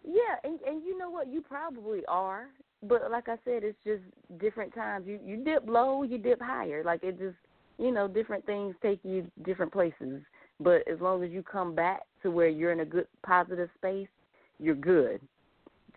Yeah, 0.04 0.34
and 0.42 0.60
and 0.62 0.84
you 0.84 0.98
know 0.98 1.10
what? 1.10 1.28
You 1.28 1.40
probably 1.40 2.04
are, 2.06 2.48
but 2.82 3.08
like 3.10 3.28
I 3.28 3.36
said, 3.44 3.62
it's 3.62 3.78
just 3.84 4.02
different 4.40 4.74
times. 4.74 5.06
You 5.06 5.20
you 5.24 5.44
dip 5.44 5.64
low, 5.66 6.02
you 6.02 6.18
dip 6.18 6.40
higher. 6.40 6.82
Like 6.84 7.04
it 7.04 7.18
just, 7.18 7.36
you 7.78 7.92
know, 7.92 8.08
different 8.08 8.44
things 8.44 8.74
take 8.82 9.00
you 9.04 9.30
different 9.44 9.72
places. 9.72 10.22
But 10.58 10.86
as 10.88 11.00
long 11.00 11.22
as 11.22 11.30
you 11.30 11.42
come 11.42 11.74
back 11.74 12.02
to 12.22 12.30
where 12.30 12.48
you're 12.48 12.72
in 12.72 12.80
a 12.80 12.84
good 12.84 13.06
positive 13.24 13.68
space, 13.76 14.08
you're 14.58 14.74
good. 14.74 15.20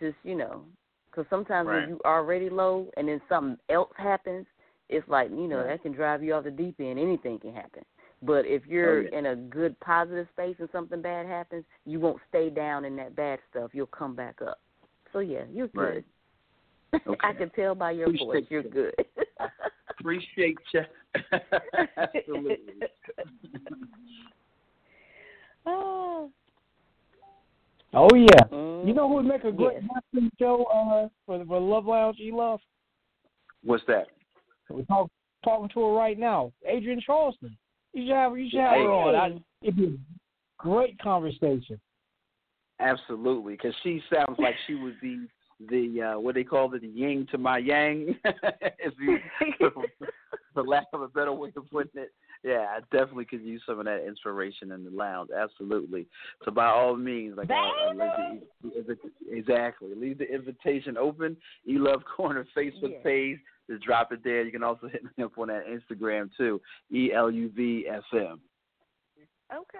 Just 0.06 0.18
you 0.24 0.36
know, 0.36 0.64
because 1.10 1.26
sometimes 1.30 1.68
Right. 1.68 1.82
when 1.82 1.90
you 1.90 2.02
already 2.06 2.50
low 2.50 2.90
and 2.96 3.08
then 3.08 3.22
something 3.28 3.58
else 3.70 3.92
happens, 3.98 4.46
it's 4.90 5.08
like 5.08 5.32
you 5.32 5.48
know 5.48 5.58
Right. 5.58 5.68
that 5.68 5.82
can 5.82 5.94
drive 5.94 6.24
you 6.24 6.36
off 6.36 6.44
the 6.44 6.52
deep 6.52 6.80
end. 6.80 7.00
Anything 7.00 7.40
can 7.40 7.54
happen. 7.54 7.84
But 8.22 8.46
if 8.46 8.62
oh, 8.66 8.70
you're 8.70 9.02
yeah. 9.04 9.18
in 9.18 9.26
a 9.28 9.36
good 9.36 9.80
positive 9.80 10.28
space 10.30 10.56
and 10.60 10.70
something 10.72 11.02
bad 11.02 11.26
happens, 11.26 11.66
you 11.86 12.00
won't 12.00 12.22
stay 12.30 12.52
down 12.52 12.86
in 12.86 12.96
that 12.98 13.16
bad 13.16 13.40
stuff. 13.50 13.72
You'll 13.74 13.88
come 13.88 14.16
back 14.16 14.42
up. 14.44 14.60
So 15.12 15.20
yeah, 15.20 15.46
you're 15.52 15.70
good. 15.70 16.04
Right. 16.94 17.18
I 17.22 17.34
can 17.34 17.50
tell 17.50 17.74
by 17.74 17.92
your 17.92 18.08
Appreciate 18.08 18.28
voice 18.28 18.46
you're 18.50 18.62
you. 18.62 18.70
good. 18.70 19.06
Appreciate 19.90 20.60
you. 20.72 20.82
Absolutely. 21.98 22.88
oh. 25.66 26.30
Oh 27.96 28.14
yeah. 28.14 28.44
Mm. 28.52 28.86
You 28.86 28.94
know 28.94 29.08
who 29.08 29.16
would 29.16 29.26
make 29.26 29.46
a 29.46 29.52
great 29.52 29.78
Yes. 30.14 30.24
show 30.38 30.66
uh, 30.66 31.08
for 31.26 31.38
the 31.40 31.46
for 31.46 31.60
Luv 31.60 31.86
Lounge? 31.86 32.20
E 32.20 32.32
Luv. 32.32 32.60
What's 33.64 33.84
that? 33.88 34.08
We're 34.70 34.84
talk, 34.84 35.10
talking 35.44 35.70
to 35.70 35.80
her 35.80 35.94
right 35.94 36.20
now. 36.20 36.52
Adrienne 36.68 37.02
Charleston. 37.06 37.58
You 37.94 38.08
should 38.08 38.16
have 38.16 38.38
you 38.38 38.50
should 38.50 38.60
have 38.60 38.76
her 38.76 38.92
on. 38.92 39.16
I, 39.16 39.40
it'd 39.62 39.78
be 39.78 39.86
a 39.86 39.98
great 40.58 41.00
conversation. 41.00 41.80
Absolutely, 42.82 43.54
because 43.54 43.74
she 43.82 44.04
sounds 44.14 44.38
like 44.38 44.56
she 44.68 44.76
would 44.76 45.00
be 45.00 45.26
the 45.70 46.02
uh 46.02 46.20
what 46.20 46.36
they 46.36 46.44
call 46.44 46.74
it, 46.74 46.82
the 46.82 46.88
yin 46.88 47.26
to 47.32 47.38
my 47.38 47.60
yang, 47.60 48.14
if 48.80 48.94
you, 49.00 49.18
for 50.54 50.64
lack 50.64 50.88
of 50.92 51.02
a 51.02 51.08
better 51.08 51.32
way 51.32 51.54
of 51.56 51.70
putting 51.72 52.02
it. 52.02 52.12
Yeah, 52.46 52.68
I 52.70 52.80
definitely 52.96 53.26
could 53.26 53.42
use 53.42 53.64
some 53.66 53.80
of 53.80 53.86
that 53.86 54.06
inspiration 54.08 54.72
in 54.72 54.84
the 54.84 54.92
lounge. 54.92 55.32
Absolutely. 55.36 56.06
So 56.44 56.52
by 56.52 56.68
all 56.68 56.96
means, 56.96 57.36
like 57.38 57.50
uh, 57.50 57.90
leave 58.62 58.86
the, 58.86 58.98
exactly, 59.28 59.96
leave 59.96 60.20
the 60.20 60.32
invitation 60.32 60.96
open. 60.96 61.36
E 61.68 61.80
Luv 61.80 62.04
Corner 62.06 62.46
Facebook 62.58 62.92
Yes. 62.92 63.04
page. 63.04 63.40
Just 63.68 63.84
drop 63.84 64.12
it 64.12 64.20
there. 64.24 64.44
You 64.44 64.52
can 64.52 64.62
also 64.62 64.88
hit 64.92 65.02
me 65.18 65.24
up 65.24 65.36
on 65.40 65.48
that 65.48 65.64
Instagram 65.66 66.30
too. 66.38 66.62
E 66.94 67.12
L 67.12 67.32
U 67.32 67.50
V 67.56 67.88
F 67.90 68.04
M. 68.14 68.40
Okay. 69.52 69.78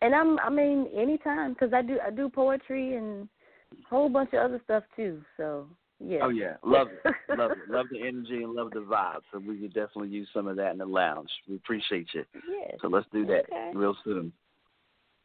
And 0.00 0.12
I'm 0.12 0.40
I 0.40 0.50
mean 0.50 0.88
anytime 0.96 1.52
because 1.52 1.72
I 1.72 1.82
do 1.82 1.98
I 2.04 2.10
do 2.10 2.28
poetry 2.28 2.96
and 2.96 3.28
a 3.72 3.88
whole 3.88 4.08
bunch 4.08 4.30
of 4.32 4.40
other 4.40 4.60
stuff 4.64 4.82
too. 4.96 5.22
So 5.36 5.68
yeah. 6.04 6.18
Oh 6.22 6.28
yeah, 6.28 6.56
love 6.64 6.88
it, 6.88 7.14
love 7.36 7.52
it, 7.52 7.70
love 7.70 7.86
the 7.90 8.00
energy 8.00 8.42
and 8.42 8.52
love 8.52 8.70
the 8.72 8.80
vibe. 8.80 9.20
So 9.32 9.38
we 9.38 9.58
could 9.58 9.74
definitely 9.74 10.08
use 10.08 10.28
some 10.34 10.46
of 10.46 10.56
that 10.56 10.72
in 10.72 10.78
the 10.78 10.86
lounge. 10.86 11.30
We 11.48 11.56
appreciate 11.56 12.08
you. 12.14 12.24
Yes. 12.48 12.78
So 12.80 12.88
let's 12.88 13.06
do 13.12 13.24
that 13.26 13.44
Okay. 13.50 13.72
real 13.74 13.96
soon. 14.04 14.32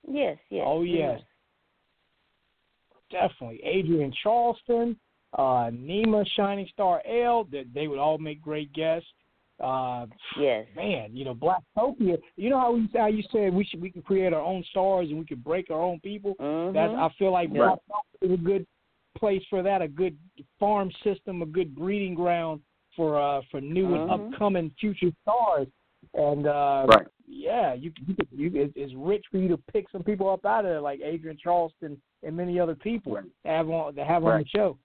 Yes. 0.10 0.38
Yes. 0.50 0.64
Oh 0.66 0.84
yes, 0.84 1.20
definitely. 3.12 3.62
Adrienne 3.66 4.14
Charleston, 4.24 4.98
uh, 5.38 5.70
Nima 5.72 6.26
Shining 6.36 6.68
Star 6.74 7.02
L. 7.06 7.46
That 7.52 7.66
they 7.74 7.88
would 7.88 8.00
all 8.00 8.18
make 8.18 8.42
great 8.42 8.72
guests. 8.74 9.08
Uh, 9.64 10.06
yes. 10.40 10.68
Man, 10.76 11.16
you 11.16 11.26
know 11.26 11.34
Blacktopia. 11.34 12.18
You 12.36 12.50
know 12.50 12.60
how 12.60 12.72
we 12.74 12.90
how 12.96 13.08
you 13.08 13.24
said 13.32 13.54
we 13.54 13.66
should 13.66 13.82
we 13.82 13.90
can 13.90 14.04
create 14.04 14.34
our 14.34 14.42
own 14.42 14.64
stars 14.70 15.10
and 15.10 15.18
we 15.18 15.26
can 15.26 15.40
break 15.40 15.72
our 15.72 15.82
own 15.82 16.00
people. 16.02 16.36
Mhm. 16.40 16.74
That's 16.74 16.94
I 16.94 17.10
feel 17.18 17.32
like 17.32 17.50
Yeah. 17.52 17.62
Blacktopia 17.62 18.22
is 18.22 18.32
a 18.32 18.38
good 18.38 18.68
place 19.18 19.44
for 19.50 19.62
that. 19.64 19.82
A 19.82 19.88
good 19.88 20.18
farm 20.60 20.92
system, 21.04 21.42
a 21.42 21.46
good 21.46 21.76
breeding 21.76 22.16
ground 22.16 22.62
for 22.96 23.20
uh 23.20 23.42
for 23.52 23.62
new 23.62 23.94
and 23.94 24.10
Mhm. 24.10 24.32
upcoming 24.34 24.72
future 24.80 25.12
stars. 25.22 25.68
And 26.14 26.48
uh 26.48 26.86
Right. 26.88 27.08
yeah, 27.28 27.74
you 27.74 27.92
you, 28.08 28.16
could, 28.16 28.28
you 28.32 28.72
it's 28.76 28.94
rich 28.96 29.26
for 29.32 29.38
you 29.38 29.48
to 29.50 29.58
pick 29.72 29.90
some 29.92 30.04
people 30.04 30.30
up 30.30 30.46
out 30.46 30.66
of 30.66 30.72
there 30.72 30.82
like 30.82 31.02
Adrienne 31.02 31.38
Charleston 31.38 32.02
and 32.24 32.36
many 32.36 32.60
other 32.60 32.76
people 32.76 33.14
Right. 33.14 33.26
to 33.44 33.50
have 33.50 33.70
on 33.70 33.96
to 33.96 34.04
have 34.06 34.24
on 34.24 34.40
the 34.40 34.48
show. 34.48 34.78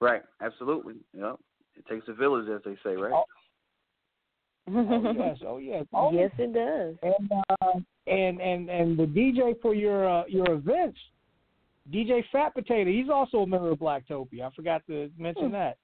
Right, 0.00 0.22
absolutely. 0.40 0.94
Yep. 1.16 1.36
It 1.76 1.86
takes 1.86 2.06
a 2.08 2.12
village, 2.12 2.48
as 2.48 2.62
they 2.62 2.76
say, 2.84 2.94
right? 2.96 3.12
Oh, 3.12 3.24
Oh 4.66 5.12
yes, 5.16 5.38
oh 5.46 5.58
yes. 5.58 5.84
Oh, 5.92 6.10
yes, 6.12 6.30
it 6.38 6.54
does. 6.54 6.96
And 7.02 7.30
uh, 7.60 7.80
and 8.06 8.40
and 8.40 8.70
and 8.70 8.98
the 8.98 9.04
DJ 9.04 9.60
for 9.60 9.74
your 9.74 10.08
uh, 10.08 10.24
your 10.26 10.50
events, 10.52 10.98
DJ 11.92 12.24
Fat 12.32 12.54
Potato. 12.54 12.90
He's 12.90 13.10
also 13.10 13.38
a 13.38 13.46
member 13.46 13.70
of 13.70 13.78
Blacktopia. 13.78 14.42
I 14.42 14.50
forgot 14.54 14.82
to 14.86 15.10
mention 15.18 15.52
that. 15.52 15.76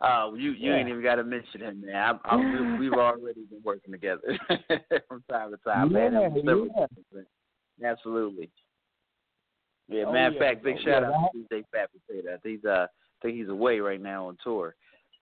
Uh, 0.00 0.32
you 0.34 0.52
you 0.52 0.70
Yeah. 0.70 0.76
ain't 0.76 0.88
even 0.88 1.02
got 1.02 1.16
to 1.16 1.24
mention 1.24 1.60
him, 1.60 1.82
man. 1.82 1.94
I, 1.94 2.18
I, 2.32 2.36
we, 2.36 2.78
we've 2.78 2.92
already 2.98 3.44
been 3.50 3.60
working 3.62 3.92
together 3.92 4.38
from 5.08 5.22
time 5.30 5.50
to 5.50 5.56
time, 5.64 5.92
man. 5.92 6.12
Yeah, 6.14 6.26
It 6.26 6.32
was 6.32 6.42
several 6.44 6.88
yeah. 7.80 7.88
Absolutely. 7.90 8.50
Yeah, 9.88 10.04
Oh, 10.06 10.12
matter 10.12 10.28
of 10.28 10.34
yeah. 10.34 10.40
fact, 10.40 10.62
big 10.64 10.76
Oh, 10.78 10.82
shout 10.84 11.02
yeah, 11.02 11.08
out 11.08 11.30
to 11.32 11.38
DJ 11.54 11.64
Fat 11.72 11.90
Potato. 11.92 12.34
I 12.34 12.36
think 12.38 12.60
he's 12.60 12.64
uh, 12.64 12.86
I 12.90 13.26
think 13.26 13.36
he's 13.38 13.48
away 13.48 13.80
right 13.80 14.00
now 14.00 14.28
on 14.28 14.36
tour, 14.42 14.74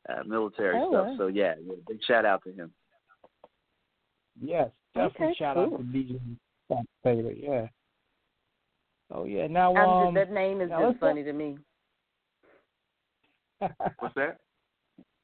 uh, 0.09 0.23
military 0.25 0.77
Oh, 0.81 0.91
stuff. 0.91 1.07
wow. 1.09 1.15
So 1.19 1.27
yeah, 1.29 1.55
yeah, 1.65 1.75
big 1.89 1.99
shout 2.07 2.25
out 2.25 2.43
to 2.45 2.53
him. 2.53 2.73
Yes, 4.41 4.71
definitely. 4.95 5.27
Okay, 5.27 5.35
Shout 5.39 5.57
out 5.57 5.69
cool. 5.71 5.79
to 5.79 5.85
DJ 5.85 6.21
Fat 6.69 6.85
Potato. 7.03 7.31
Yeah. 7.37 7.67
Oh 9.13 9.25
yeah. 9.25 9.47
Now 9.47 9.75
I'm 9.75 9.89
um. 9.89 10.15
just, 10.15 10.29
that 10.29 10.35
name 10.35 10.61
is 10.61 10.69
just 10.71 10.81
let's 10.81 10.99
go- 11.01 11.07
funny 11.07 11.23
to 11.25 11.33
me. 11.33 11.59
What's 13.99 14.15
that? 14.15 14.39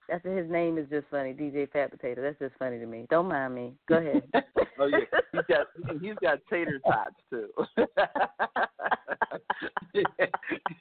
That's 0.08 0.24
his 0.24 0.50
name 0.50 0.76
is 0.76 0.86
just 0.90 1.06
funny, 1.10 1.32
DJ 1.32 1.70
Fat 1.70 1.90
Potato. 1.90 2.20
That's 2.20 2.38
just 2.38 2.54
funny 2.58 2.78
to 2.78 2.84
me. 2.86 3.06
Don't 3.08 3.28
mind 3.28 3.54
me. 3.54 3.72
Go 3.88 3.96
ahead. 3.96 4.22
oh 4.78 4.86
yeah, 4.86 4.98
he's 5.32 5.42
got 5.48 5.66
he's 6.02 6.14
got 6.20 6.38
tater 6.50 6.78
tots 6.86 7.14
too. 7.30 7.48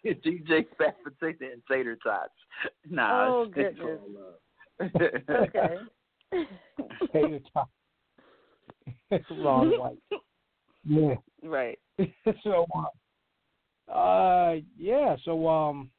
DJ 0.03 0.65
Fat 0.77 0.97
Potato 1.03 1.45
and 1.53 1.61
tater 1.71 1.97
tots. 2.05 2.33
Nah, 2.89 3.27
Oh, 3.27 3.43
it's, 3.43 3.53
it's 3.55 3.79
goodness. 3.79 3.99
all 4.81 5.35
okay. 5.43 5.77
Potato 6.99 7.39
top. 7.53 7.69
Wrong 9.31 9.79
white. 9.79 9.97
Yeah. 10.85 11.15
Right. 11.43 11.79
so 12.43 12.65
uh, 12.75 13.91
uh 13.91 14.55
yeah, 14.77 15.15
so 15.23 15.47
um 15.47 15.89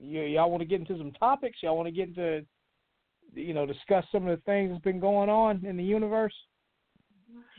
y- 0.00 0.32
y'all 0.34 0.50
want 0.50 0.60
to 0.60 0.66
get 0.66 0.80
into 0.80 0.98
some 0.98 1.12
topics? 1.12 1.58
Y'all 1.62 1.76
want 1.76 1.86
to 1.86 1.92
get 1.92 2.08
into 2.08 2.44
you 3.34 3.52
know, 3.52 3.66
discuss 3.66 4.04
some 4.10 4.26
of 4.26 4.36
the 4.38 4.42
things 4.44 4.70
that's 4.70 4.82
been 4.82 5.00
going 5.00 5.28
on 5.28 5.64
in 5.64 5.76
the 5.76 5.84
universe? 5.84 6.34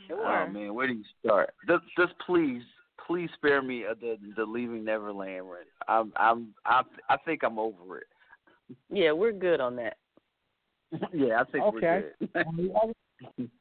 Sure. 0.06 0.26
Oh 0.26 0.50
man, 0.50 0.74
where 0.74 0.86
do 0.86 0.94
you 0.94 1.04
start? 1.24 1.54
Just, 1.68 1.84
just 1.96 2.12
please, 2.26 2.62
please 3.06 3.30
spare 3.34 3.62
me 3.62 3.84
the 4.00 4.16
the 4.36 4.44
leaving 4.44 4.84
Neverland. 4.84 5.48
rant. 5.48 5.68
I'm 5.88 6.12
I'm 6.16 6.54
I 6.66 6.82
I 7.08 7.16
think 7.18 7.42
I'm 7.44 7.58
over 7.58 7.98
it. 7.98 8.06
Yeah, 8.90 9.12
we're 9.12 9.32
good 9.32 9.60
on 9.60 9.76
that. 9.76 9.96
yeah, 11.12 11.40
I 11.40 11.44
think 11.44 11.64
Okay. 11.64 12.02
we're 12.20 12.44
good. 12.44 12.54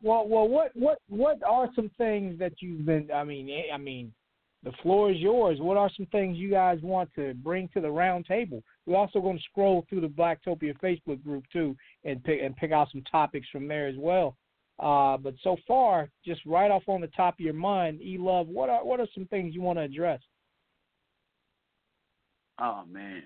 well, 0.02 0.28
well, 0.28 0.48
what 0.48 0.72
what 0.76 1.00
what 1.10 1.42
are 1.44 1.70
some 1.76 1.90
things 1.98 2.40
that 2.40 2.54
you've 2.62 2.86
been? 2.86 3.10
I 3.14 3.24
mean, 3.24 3.50
eh, 3.50 3.74
I 3.74 3.78
mean, 3.78 4.14
the 4.64 4.72
floor 4.82 5.12
is 5.12 5.18
yours. 5.18 5.60
What 5.60 5.78
are 5.78 5.90
some 5.96 6.06
things 6.08 6.38
you 6.38 6.50
guys 6.50 6.80
want 6.82 7.10
to 7.16 7.34
bring 7.36 7.70
to 7.74 7.82
the 7.82 7.90
round 7.92 8.26
table? 8.26 8.64
We're 8.86 8.98
also 8.98 9.22
going 9.22 9.38
to 9.38 9.44
scroll 9.44 9.86
through 9.90 10.02
the 10.02 10.08
Blacktopia 10.08 10.78
Facebook 10.80 11.24
group 11.24 11.44
too, 11.52 11.76
and 12.04 12.24
pick 12.24 12.42
and 12.42 12.56
pick 12.56 12.72
out 12.72 12.90
some 12.92 13.04
topics 13.12 13.48
from 13.52 13.68
there 13.68 13.88
as 13.88 13.96
well. 13.98 14.36
Uh, 14.80 15.18
but 15.18 15.34
so 15.44 15.58
far, 15.68 16.10
just 16.26 16.40
right 16.46 16.72
off 16.72 16.84
on 16.88 17.02
the 17.02 17.08
top 17.08 17.34
of 17.34 17.40
your 17.42 17.54
mind, 17.54 18.02
E 18.02 18.18
Luv, 18.18 18.48
what 18.48 18.70
are 18.70 18.86
what 18.86 19.00
are 19.00 19.08
some 19.14 19.26
things 19.26 19.54
you 19.54 19.62
want 19.62 19.78
to 19.80 19.84
address? 19.84 20.22
oh 22.62 22.84
man, 22.92 23.24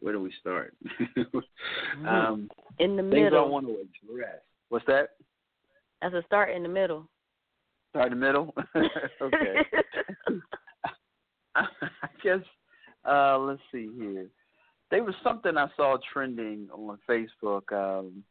where 0.00 0.12
do 0.12 0.20
we 0.20 0.32
start? 0.40 0.74
um, 2.06 2.48
In 2.78 2.96
the 2.96 3.02
middle. 3.02 3.10
things 3.10 3.26
I 3.26 3.30
middle. 3.30 3.50
want 3.50 3.66
to 3.66 3.72
address. 4.12 4.38
What's 4.68 4.86
that? 4.86 5.10
As 6.02 6.12
a 6.14 6.22
start 6.26 6.50
in 6.54 6.62
the 6.62 6.68
middle. 6.68 7.08
Start 7.90 8.12
in 8.12 8.20
the 8.20 8.26
middle. 8.26 8.54
okay. 9.22 9.56
I 11.54 11.66
guess 12.22 12.40
uh 13.08 13.38
let's 13.38 13.60
see 13.72 13.88
here. 13.96 14.28
There 14.90 15.04
was 15.04 15.14
something 15.22 15.56
I 15.56 15.66
saw 15.76 15.96
trending 16.12 16.68
on 16.72 16.98
Facebook. 17.08 17.72
Um 17.72 18.22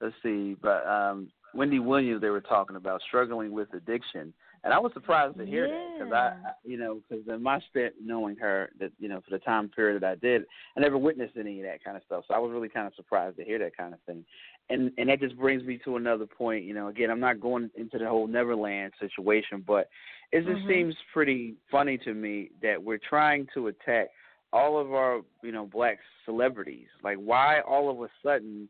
let's 0.00 0.14
see, 0.22 0.56
but 0.60 0.86
um 0.86 1.28
Wendy 1.54 1.80
Williams 1.80 2.20
they 2.20 2.30
were 2.30 2.40
talking 2.40 2.76
about 2.76 3.02
struggling 3.06 3.52
with 3.52 3.72
addiction, 3.74 4.32
and 4.64 4.72
I 4.72 4.78
was 4.78 4.92
surprised 4.92 5.38
to 5.38 5.46
hear 5.46 5.66
that 5.66 5.98
because 5.98 6.12
I, 6.12 6.52
you 6.64 6.76
know, 6.76 7.00
because 7.08 7.26
in 7.26 7.42
my 7.42 7.60
stint 7.70 7.94
knowing 8.02 8.36
her 8.36 8.70
that 8.78 8.92
you 8.98 9.08
know 9.08 9.20
for 9.20 9.30
the 9.30 9.38
time 9.38 9.68
period 9.68 10.02
that 10.02 10.10
I 10.10 10.14
did, 10.16 10.44
I 10.76 10.80
never 10.80 10.98
witnessed 10.98 11.36
any 11.36 11.60
of 11.60 11.66
that 11.66 11.82
kind 11.82 11.96
of 11.96 12.02
stuff. 12.04 12.24
So 12.28 12.34
I 12.34 12.38
was 12.38 12.52
really 12.52 12.68
kind 12.68 12.86
of 12.86 12.94
surprised 12.94 13.38
to 13.38 13.44
hear 13.44 13.58
that 13.58 13.76
kind 13.76 13.92
of 13.92 14.00
thing, 14.06 14.24
and 14.70 14.92
and 14.98 15.08
that 15.08 15.20
just 15.20 15.36
brings 15.36 15.64
me 15.64 15.78
to 15.84 15.96
another 15.96 16.26
point. 16.26 16.64
You 16.64 16.74
know, 16.74 16.88
again, 16.88 17.10
I'm 17.10 17.20
not 17.20 17.40
going 17.40 17.70
into 17.76 17.98
the 17.98 18.08
whole 18.08 18.28
Neverland 18.28 18.92
situation, 19.00 19.64
but 19.66 19.88
it 20.30 20.44
just 20.44 20.62
Mhm. 20.62 20.68
seems 20.68 20.96
pretty 21.12 21.56
funny 21.70 21.98
to 21.98 22.14
me 22.14 22.50
that 22.62 22.82
we're 22.82 22.98
trying 22.98 23.48
to 23.54 23.66
attack 23.66 24.10
all 24.52 24.78
of 24.78 24.94
our 24.94 25.22
you 25.42 25.50
know 25.50 25.66
black 25.66 25.98
celebrities. 26.24 26.88
Like, 27.02 27.16
why 27.16 27.60
all 27.62 27.90
of 27.90 28.00
a 28.00 28.10
sudden? 28.22 28.68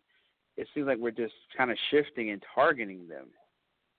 It 0.59 0.69
seems 0.75 0.87
like 0.87 0.99
we're 0.99 1.13
just 1.13 1.33
kind 1.57 1.71
of 1.71 1.79
shifting 1.91 2.29
and 2.29 2.45
targeting 2.55 3.09
them 3.09 3.29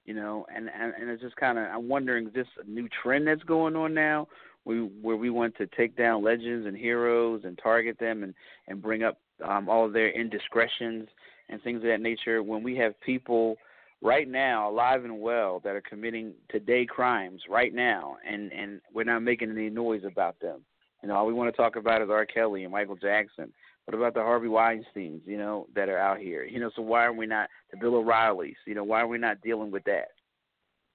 you 0.06 0.14
know, 0.14 0.46
and 0.54 0.70
and, 0.70 0.94
and 1.00 1.10
it's 1.10 1.22
just 1.22 1.36
kind 1.36 1.58
of 1.58 1.66
I'm 1.66 1.88
wondering 1.88 2.28
is 2.28 2.34
this 2.34 2.48
a 2.64 2.70
new 2.70 2.88
trend 3.02 3.28
that's 3.28 3.44
going 3.44 3.76
on 3.76 3.94
now, 3.94 4.28
we 4.66 4.80
where 5.02 5.16
we 5.16 5.30
want 5.30 5.56
to 5.58 5.68
take 5.68 5.96
down 5.96 6.24
legends 6.24 6.66
and 6.66 6.78
heroes 6.78 7.42
and 7.44 7.60
target 7.62 7.98
them 8.00 8.24
and 8.24 8.34
and 8.68 8.82
bring 8.82 9.04
up 9.04 9.20
um, 9.46 9.70
all 9.70 9.86
of 9.86 9.94
their 9.94 10.10
indiscretions 10.10 11.08
and 11.50 11.62
things 11.62 11.78
of 11.78 11.84
that 11.84 12.02
nature 12.02 12.42
when 12.42 12.64
we 12.64 12.76
have 12.78 13.00
people 13.02 13.56
right 14.02 14.28
now 14.28 14.70
alive 14.70 15.04
and 15.06 15.22
well 15.22 15.62
that 15.64 15.76
are 15.76 15.82
committing 15.82 16.34
today 16.50 16.86
crimes 16.86 17.42
right 17.50 17.74
now 17.74 18.18
and 18.30 18.52
and 18.52 18.82
we're 18.94 19.04
not 19.04 19.22
making 19.22 19.52
any 19.52 19.70
noise 19.70 20.04
about 20.06 20.40
them. 20.40 20.62
You 21.02 21.10
know 21.10 21.16
all 21.16 21.26
we 21.26 21.34
want 21.34 21.54
to 21.54 21.62
talk 21.62 21.76
about 21.76 22.02
is 22.02 22.10
r. 22.10 22.26
Kelly 22.26 22.64
and 22.64 22.72
michael 22.72 22.96
jackson 22.96 23.52
what 23.86 23.96
about 23.96 24.14
the 24.14 24.22
harvey 24.22 24.48
weinsteins 24.48 25.22
you 25.26 25.38
know 25.38 25.68
that 25.76 25.90
are 25.90 26.00
out 26.00 26.20
here? 26.20 26.44
You 26.44 26.60
know 26.60 26.72
so 26.76 26.82
why 26.82 27.06
are 27.06 27.14
we 27.14 27.26
not 27.26 27.50
the 27.72 27.78
bill 27.78 27.96
o'reillys 27.96 28.56
you 28.66 28.76
know 28.76 28.84
why 28.84 29.02
are 29.02 29.08
we 29.08 29.18
not 29.18 29.42
dealing 29.42 29.72
with 29.72 29.84
that? 29.86 30.10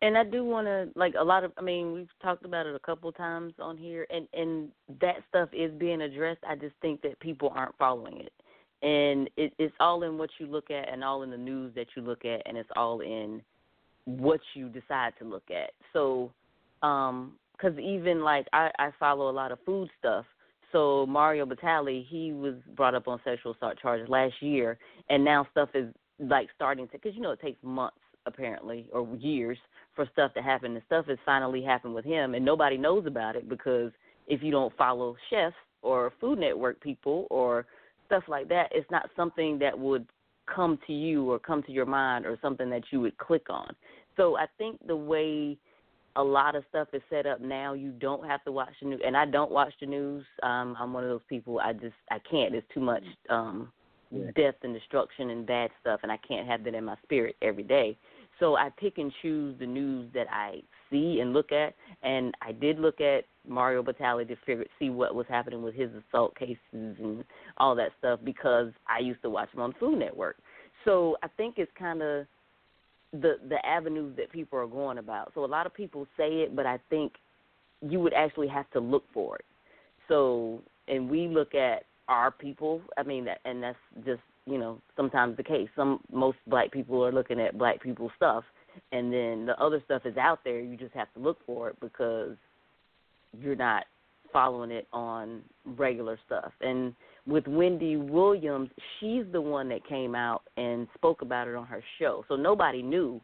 And 0.01 0.17
I 0.17 0.23
do 0.23 0.45
want 0.45 0.67
to 0.69 0.89
like 0.95 1.15
a 1.19 1.25
lot 1.25 1.45
of 1.45 1.53
I 1.59 1.63
mean 1.63 1.93
we've 1.93 2.09
talked 2.23 2.45
about 2.45 2.67
it 2.67 2.75
a 2.75 2.81
couple 2.81 3.11
times 3.13 3.55
on 3.59 3.77
here 3.77 4.07
and 4.11 4.29
and 4.33 4.69
that 5.01 5.17
stuff 5.29 5.49
is 5.53 5.73
being 5.73 6.03
addressed. 6.03 6.41
I 6.49 6.55
just 6.55 6.75
think 6.81 7.03
that 7.03 7.19
people 7.21 7.53
aren't 7.55 7.77
following 7.77 8.21
it. 8.21 8.33
And 8.81 9.29
it, 9.37 9.53
it's 9.59 9.75
all 9.81 10.05
in 10.05 10.19
what 10.19 10.31
you 10.39 10.47
look 10.47 10.71
at 10.71 10.89
and 10.89 11.03
all 11.03 11.25
in 11.25 11.31
the 11.31 11.37
news 11.37 11.75
that 11.75 11.89
you 11.97 12.03
look 12.03 12.25
at 12.25 12.43
and 12.47 12.57
it's 12.57 12.71
all 12.77 13.01
in 13.01 13.43
what 14.05 14.41
you 14.55 14.69
decide 14.69 15.15
to 15.19 15.25
look 15.25 15.51
at. 15.51 15.73
So 15.93 16.33
um 16.83 17.33
because 17.53 17.77
even 17.79 18.23
like 18.23 18.47
I, 18.53 18.71
I 18.79 18.91
follow 19.01 19.29
a 19.29 19.33
lot 19.33 19.51
of 19.51 19.59
food 19.67 19.91
stuff 19.99 20.25
so 20.73 21.07
mario 21.07 21.47
batali 21.47 22.07
he 22.09 22.33
was 22.33 22.55
brought 22.77 22.95
up 22.95 23.09
on 23.09 23.21
sexual 23.25 23.55
assault 23.55 23.79
charges 23.81 24.09
last 24.09 24.35
year 24.41 24.79
and 25.11 25.25
now 25.25 25.47
stuff 25.51 25.69
is 25.75 25.93
like 26.19 26.49
starting 26.55 26.87
to 26.89 26.93
because 26.93 27.15
you 27.15 27.21
know 27.21 27.31
it 27.33 27.41
takes 27.41 27.63
months 27.63 27.97
apparently 28.27 28.89
or 28.93 29.09
years 29.17 29.59
for 29.95 30.07
stuff 30.13 30.33
to 30.35 30.43
happen 30.43 30.73
and 30.73 30.83
stuff 30.87 31.07
has 31.07 31.19
finally 31.25 31.63
happened 31.63 31.95
with 31.95 32.05
him 32.05 32.35
and 32.35 32.45
nobody 32.45 32.77
knows 32.77 33.07
about 33.07 33.37
it 33.37 33.49
because 33.49 33.91
if 34.27 34.43
you 34.43 34.51
don't 34.51 34.77
follow 34.77 35.17
chefs 35.31 35.55
or 35.83 36.13
food 36.21 36.39
network 36.39 36.81
people 36.81 37.27
or 37.31 37.67
stuff 38.07 38.25
like 38.29 38.49
that, 38.49 38.69
it's 38.73 38.91
not 38.91 39.09
something 39.17 39.59
that 39.59 39.79
would 39.79 40.07
come 40.53 40.79
to 40.87 40.93
you 40.93 41.31
or 41.31 41.39
come 41.39 41.63
to 41.63 41.73
your 41.73 41.87
mind 41.87 42.27
or 42.27 42.39
something 42.41 42.71
that 42.71 42.83
you 42.91 43.01
would 43.01 43.17
click 43.19 43.47
on. 43.51 43.75
So 44.17 44.37
I 44.37 44.47
think 44.57 44.79
the 44.87 44.97
way 44.97 45.59
a 46.19 46.23
lot 46.23 46.57
of 46.57 46.65
stuff 46.69 46.89
is 46.93 47.01
set 47.09 47.27
up 47.27 47.41
now, 47.41 47.73
you 47.73 47.93
don't 47.93 48.27
have 48.27 48.45
to 48.45 48.53
watch 48.53 48.75
the 48.83 48.89
news. 48.89 49.01
And 49.07 49.17
I 49.17 49.25
don't 49.25 49.53
watch 49.53 49.73
the 49.81 49.87
news. 49.87 50.25
Um, 50.43 50.77
I'm 50.79 50.93
one 50.93 51.05
of 51.05 51.11
those 51.11 51.23
people. 51.29 51.61
I 51.61 51.73
just 51.73 51.95
I 52.11 52.19
can't. 52.31 52.55
It's 52.55 52.67
too 52.75 52.81
much 52.81 53.05
um, 53.31 53.73
yeah. 54.11 54.31
death 54.37 54.57
and 54.65 54.75
destruction 54.75 55.31
and 55.31 55.47
bad 55.47 55.71
stuff, 55.81 56.01
and 56.03 56.11
I 56.11 56.19
can't 56.27 56.47
have 56.47 56.65
that 56.65 56.75
in 56.75 56.85
my 56.85 56.97
spirit 57.05 57.37
every 57.41 57.63
day. 57.63 57.97
So 58.41 58.57
I 58.57 58.71
pick 58.79 58.99
and 58.99 59.13
choose 59.23 59.57
the 59.59 59.67
news 59.67 60.11
that 60.15 60.27
I 60.31 60.61
see 60.91 61.21
and 61.21 61.33
look 61.33 61.53
at. 61.53 61.75
And 62.03 62.35
I 62.43 62.53
did 62.53 62.81
look 62.81 63.01
at 63.01 63.25
Mario 63.47 63.83
Batali 63.83 64.27
to 64.29 64.37
figure 64.45 64.65
see 64.79 64.91
what 64.91 65.15
was 65.15 65.27
happening 65.29 65.63
with 65.63 65.75
his 65.75 65.91
assault 66.09 66.37
cases 66.37 66.59
and 66.73 67.25
all 67.59 67.75
that 67.77 67.91
stuff 67.99 68.21
because 68.25 68.69
I 68.89 69.01
used 69.01 69.23
to 69.23 69.31
watch 69.31 69.53
him 69.55 69.61
on 69.61 69.71
the 69.71 69.79
Food 69.79 69.99
Network. 69.99 70.37
So 70.85 71.17
I 71.23 71.29
think 71.37 71.55
it's 71.59 71.73
kind 71.79 72.03
of 72.03 72.27
the 73.13 73.39
the 73.49 73.65
avenues 73.65 74.15
that 74.17 74.31
people 74.31 74.59
are 74.59 74.67
going 74.67 74.99
about. 74.99 75.33
So 75.35 75.45
a 75.45 75.47
lot 75.47 75.67
of 75.67 75.75
people 75.75 76.07
say 76.17 76.29
it, 76.29 76.55
but 76.55 76.67
I 76.67 76.79
think 76.91 77.13
you 77.81 78.01
would 78.01 78.13
actually 78.13 78.49
have 78.49 78.71
to 78.73 78.81
look 78.81 79.05
for 79.13 79.37
it. 79.37 79.45
So 80.09 80.61
and 80.89 81.09
we 81.09 81.29
look 81.29 81.55
at 81.55 81.85
our 82.09 82.31
people. 82.31 82.81
I 82.97 83.03
mean, 83.03 83.27
and 83.45 83.63
that's 83.63 83.79
just 84.05 84.21
you 84.47 84.59
know 84.59 84.81
sometimes 84.97 85.37
the 85.37 85.43
case. 85.43 85.69
Some 85.77 86.01
most 86.13 86.39
black 86.47 86.73
people 86.73 87.05
are 87.05 87.13
looking 87.13 87.41
at 87.41 87.59
black 87.59 87.83
people 87.83 88.11
stuff, 88.17 88.45
and 88.93 89.13
then 89.13 89.47
the 89.47 89.57
other 89.61 89.83
stuff 89.85 90.03
is 90.05 90.17
out 90.17 90.41
there. 90.45 90.61
You 90.61 90.77
just 90.77 90.95
have 90.95 91.13
to 91.15 91.21
look 91.21 91.39
for 91.47 91.69
it 91.71 91.77
because 91.81 92.37
you're 93.39 93.57
not 93.57 93.85
following 94.33 94.71
it 94.71 94.87
on 94.93 95.43
regular 95.65 96.19
stuff. 96.27 96.53
And 96.61 96.95
with 97.29 97.47
Wendy 97.47 97.97
Williams, 97.97 98.71
she's 98.99 99.25
the 99.33 99.41
one 99.41 99.69
that 99.69 99.87
came 99.87 100.15
out 100.15 100.43
and 100.57 100.89
spoke 100.95 101.21
about 101.21 101.47
it 101.47 101.55
on 101.55 101.67
her 101.67 101.85
show. 101.99 102.25
So 102.27 102.37
nobody 102.37 102.83
knew 102.83 103.21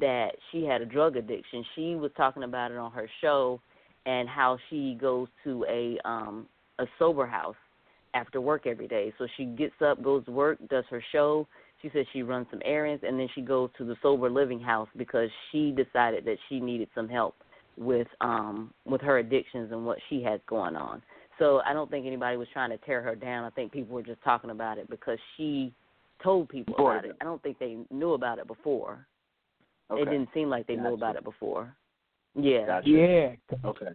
that 0.00 0.30
she 0.50 0.64
had 0.64 0.80
a 0.80 0.86
drug 0.86 1.16
addiction. 1.16 1.64
She 1.76 1.94
was 1.94 2.10
talking 2.16 2.44
about 2.44 2.70
it 2.72 2.78
on 2.78 2.90
her 2.92 3.08
show 3.20 3.60
and 4.06 4.28
how 4.28 4.58
she 4.70 4.96
goes 5.00 5.28
to 5.44 5.64
a 5.68 5.98
um 6.08 6.46
a 6.78 6.86
sober 6.98 7.26
house 7.26 7.54
after 8.14 8.40
work 8.40 8.66
every 8.66 8.88
day. 8.88 9.12
So 9.18 9.26
she 9.36 9.44
gets 9.44 9.74
up, 9.84 10.02
goes 10.02 10.24
to 10.24 10.32
work, 10.32 10.58
does 10.70 10.84
her 10.90 11.04
show. 11.12 11.46
She 11.82 11.90
says 11.92 12.06
she 12.12 12.22
runs 12.22 12.46
some 12.50 12.62
errands 12.64 13.04
and 13.06 13.20
then 13.20 13.28
she 13.34 13.42
goes 13.42 13.68
to 13.76 13.84
the 13.84 13.94
sober 14.02 14.30
living 14.30 14.58
house 14.58 14.88
because 14.96 15.28
she 15.52 15.70
decided 15.70 16.24
that 16.24 16.38
she 16.48 16.60
needed 16.60 16.88
some 16.94 17.08
help 17.08 17.36
with 17.76 18.08
um 18.22 18.72
with 18.86 19.02
her 19.02 19.18
addictions 19.18 19.70
and 19.70 19.84
what 19.84 19.98
she 20.08 20.22
has 20.22 20.40
going 20.48 20.76
on. 20.76 21.02
So 21.38 21.60
I 21.64 21.72
don't 21.72 21.90
think 21.90 22.06
anybody 22.06 22.36
was 22.36 22.48
trying 22.52 22.70
to 22.70 22.78
tear 22.78 23.02
her 23.02 23.14
down. 23.14 23.44
I 23.44 23.50
think 23.50 23.72
people 23.72 23.94
were 23.94 24.02
just 24.02 24.22
talking 24.22 24.50
about 24.50 24.78
it 24.78 24.88
because 24.88 25.18
she 25.36 25.72
told 26.22 26.48
people 26.48 26.74
about 26.74 27.04
it. 27.04 27.16
I 27.20 27.24
don't 27.24 27.42
think 27.42 27.58
they 27.58 27.76
knew 27.90 28.12
about 28.12 28.38
it 28.38 28.46
before. 28.46 29.06
Okay. 29.90 30.02
It 30.02 30.04
didn't 30.06 30.28
seem 30.32 30.48
like 30.48 30.66
they 30.66 30.76
gotcha. 30.76 30.88
knew 30.88 30.94
about 30.94 31.16
it 31.16 31.24
before. 31.24 31.74
Yeah. 32.34 32.66
Gotcha. 32.66 32.88
Yeah. 32.88 33.58
Okay. 33.64 33.90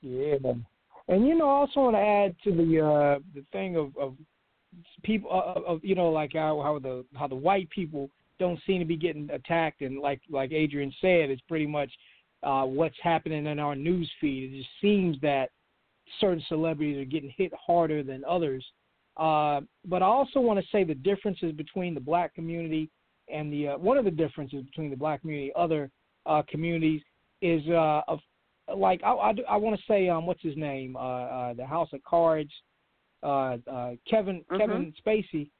Yeah. 0.00 0.52
And 1.08 1.26
you 1.26 1.36
know, 1.36 1.48
I 1.48 1.52
also 1.52 1.80
want 1.80 1.96
to 1.96 2.00
add 2.00 2.36
to 2.44 2.52
the 2.52 2.80
uh 2.80 3.18
the 3.34 3.44
thing 3.52 3.76
of 3.76 3.96
of 3.96 4.14
people 5.02 5.30
uh, 5.30 5.60
of 5.60 5.84
you 5.84 5.94
know 5.94 6.10
like 6.10 6.32
how 6.34 6.60
how 6.62 6.78
the 6.78 7.04
how 7.14 7.26
the 7.26 7.34
white 7.34 7.68
people 7.70 8.10
don't 8.38 8.60
seem 8.66 8.78
to 8.78 8.84
be 8.84 8.96
getting 8.96 9.28
attacked 9.30 9.80
and 9.82 9.98
like 10.00 10.20
like 10.30 10.52
Adrienne 10.52 10.92
said, 11.00 11.30
it's 11.30 11.42
pretty 11.48 11.66
much 11.66 11.90
uh, 12.42 12.64
what's 12.64 12.96
happening 13.02 13.46
in 13.46 13.58
our 13.58 13.74
news 13.74 14.10
feed. 14.20 14.52
It 14.52 14.58
just 14.58 14.70
seems 14.80 15.16
that 15.22 15.50
certain 16.20 16.42
celebrities 16.48 16.98
are 16.98 17.04
getting 17.04 17.32
hit 17.36 17.52
harder 17.54 18.02
than 18.02 18.24
others. 18.24 18.64
Uh, 19.16 19.60
but 19.84 20.02
I 20.02 20.06
also 20.06 20.40
want 20.40 20.60
to 20.60 20.66
say 20.70 20.84
the 20.84 20.94
differences 20.94 21.52
between 21.52 21.94
the 21.94 22.00
black 22.00 22.34
community 22.34 22.90
and 23.32 23.52
the 23.52 23.68
uh, 23.68 23.78
one 23.78 23.98
of 23.98 24.04
the 24.04 24.10
differences 24.10 24.62
between 24.64 24.90
the 24.90 24.96
black 24.96 25.20
community 25.20 25.52
and 25.54 25.64
other 25.64 25.90
uh, 26.26 26.42
communities 26.48 27.02
is 27.42 27.66
uh, 27.68 28.02
of 28.08 28.20
like 28.76 29.02
I, 29.02 29.10
I, 29.10 29.34
I 29.48 29.56
want 29.56 29.76
to 29.78 29.82
say 29.86 30.08
um 30.08 30.26
what's 30.26 30.42
his 30.42 30.56
name 30.56 30.96
uh, 30.96 31.00
uh, 31.00 31.54
the 31.54 31.66
House 31.66 31.88
of 31.92 32.02
Cards 32.04 32.52
uh, 33.22 33.56
uh, 33.70 33.92
Kevin 34.08 34.44
Mhm. 34.50 34.58
Kevin 34.58 34.94
Spacey 35.04 35.50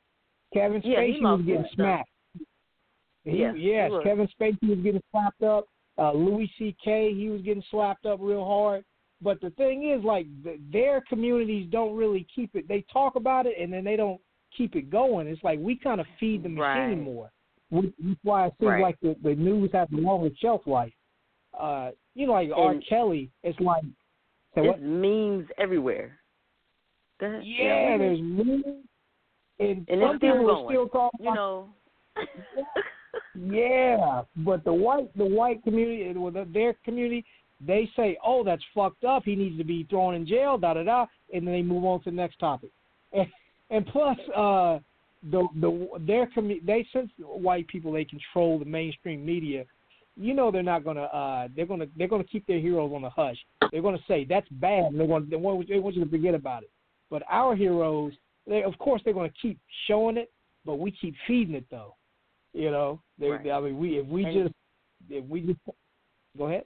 Kevin 0.52 0.80
Yeah, 0.84 1.00
Spacey 1.00 1.22
was 1.22 1.42
getting 1.42 1.68
smacked. 1.74 2.08
He, 3.24 3.38
yes, 3.38 3.90
was. 3.90 4.02
Kevin 4.04 4.28
Spacey 4.40 4.68
was 4.68 4.78
getting 4.78 5.02
slapped 5.10 5.42
up. 5.42 5.66
Uh, 5.98 6.12
Louis 6.12 6.50
C.K. 6.58 7.12
he 7.14 7.28
was 7.28 7.42
getting 7.42 7.62
slapped 7.70 8.06
up 8.06 8.20
real 8.22 8.44
hard. 8.44 8.84
But 9.20 9.40
the 9.40 9.50
thing 9.50 9.90
is, 9.90 10.04
like 10.04 10.26
the, 10.44 10.58
their 10.72 11.00
communities 11.08 11.66
don't 11.70 11.96
really 11.96 12.26
keep 12.34 12.54
it. 12.54 12.68
They 12.68 12.84
talk 12.92 13.16
about 13.16 13.46
it 13.46 13.54
and 13.60 13.72
then 13.72 13.84
they 13.84 13.96
don't 13.96 14.20
keep 14.56 14.76
it 14.76 14.90
going. 14.90 15.26
It's 15.26 15.42
like 15.42 15.58
we 15.58 15.76
kind 15.76 16.00
of 16.00 16.06
feed 16.20 16.42
the 16.44 16.48
machine 16.48 16.60
Right. 16.60 16.98
more. 17.00 17.30
That's 17.70 17.86
why 18.22 18.46
it 18.46 18.52
seems 18.60 18.68
Right. 18.70 18.82
like 18.82 19.00
the, 19.00 19.16
the 19.22 19.34
news 19.34 19.70
has 19.72 19.88
a 19.92 19.96
longer 19.96 20.30
shelf 20.40 20.62
life. 20.66 20.92
Uh, 21.58 21.90
you 22.14 22.26
know, 22.26 22.32
like 22.34 22.50
R. 22.54 22.76
Kelly, 22.88 23.30
it's 23.42 23.58
like 23.60 23.82
say 24.54 24.62
There's 24.62 24.68
what? 24.68 24.82
memes 24.82 25.46
everywhere. 25.58 26.18
Ahead. 27.20 27.42
Yeah, 27.44 27.98
there's 27.98 28.20
memes, 28.22 28.64
and, 29.58 29.84
and 29.88 30.00
some 30.00 30.20
people 30.20 30.46
going. 30.46 30.66
are 30.66 30.70
still 30.70 30.88
talking 30.88 31.24
you 31.26 31.34
know. 31.34 31.70
Yeah, 33.40 34.22
but 34.38 34.64
the 34.64 34.72
white 34.72 35.16
the 35.16 35.24
white 35.24 35.62
community, 35.62 36.12
well, 36.18 36.32
the- 36.32 36.48
their 36.52 36.74
community, 36.84 37.24
they 37.60 37.90
say, 37.96 38.16
"Oh, 38.24 38.44
that's 38.44 38.62
fucked 38.74 39.04
up. 39.04 39.24
He 39.24 39.34
needs 39.34 39.58
to 39.58 39.64
be 39.64 39.84
thrown 39.90 40.14
in 40.14 40.26
jail." 40.26 40.58
Da 40.58 40.74
da 40.74 40.82
da, 40.84 41.06
and 41.32 41.46
then 41.46 41.54
they 41.54 41.62
move 41.62 41.84
on 41.84 42.00
to 42.02 42.10
the 42.10 42.16
next 42.16 42.38
topic. 42.38 42.70
And, 43.12 43.26
and 43.70 43.86
plus, 43.86 44.18
uh, 44.36 44.78
the 45.30 45.46
the 45.60 45.88
their 46.06 46.26
commu- 46.26 46.64
they 46.64 46.86
since 46.92 47.10
white 47.18 47.66
people 47.68 47.90
they 47.92 48.04
control 48.04 48.58
the 48.58 48.64
mainstream 48.64 49.24
media. 49.24 49.64
You 50.16 50.34
know 50.34 50.50
they're 50.50 50.62
not 50.62 50.84
gonna 50.84 51.04
uh 51.04 51.48
they're 51.56 51.66
gonna 51.66 51.86
they're 51.96 52.08
gonna 52.08 52.24
keep 52.24 52.46
their 52.46 52.60
heroes 52.60 52.92
on 52.94 53.02
the 53.02 53.10
hush. 53.10 53.36
They're 53.72 53.82
gonna 53.82 53.98
say 54.06 54.24
that's 54.28 54.48
bad. 54.50 54.84
And 54.86 55.00
they're 55.00 55.06
gonna 55.06 55.26
they 55.26 55.36
want, 55.36 55.68
they 55.68 55.78
want 55.78 55.96
you 55.96 56.04
to 56.04 56.10
forget 56.10 56.34
about 56.34 56.62
it. 56.64 56.70
But 57.10 57.22
our 57.30 57.54
heroes, 57.56 58.12
they 58.46 58.62
of 58.62 58.76
course 58.78 59.00
they're 59.04 59.14
gonna 59.14 59.32
keep 59.40 59.58
showing 59.86 60.16
it, 60.16 60.30
but 60.66 60.78
we 60.78 60.90
keep 60.90 61.14
feeding 61.26 61.54
it 61.54 61.64
though. 61.70 61.94
You 62.52 62.70
know, 62.70 63.00
they, 63.18 63.28
Right. 63.30 63.50
I 63.50 63.60
mean, 63.60 63.78
we 63.78 63.98
if 63.98 64.06
we 64.06 64.24
And- 64.24 64.34
just 64.34 64.54
if 65.10 65.24
we 65.26 65.40
just 65.42 65.58
go 66.36 66.46
ahead. 66.46 66.64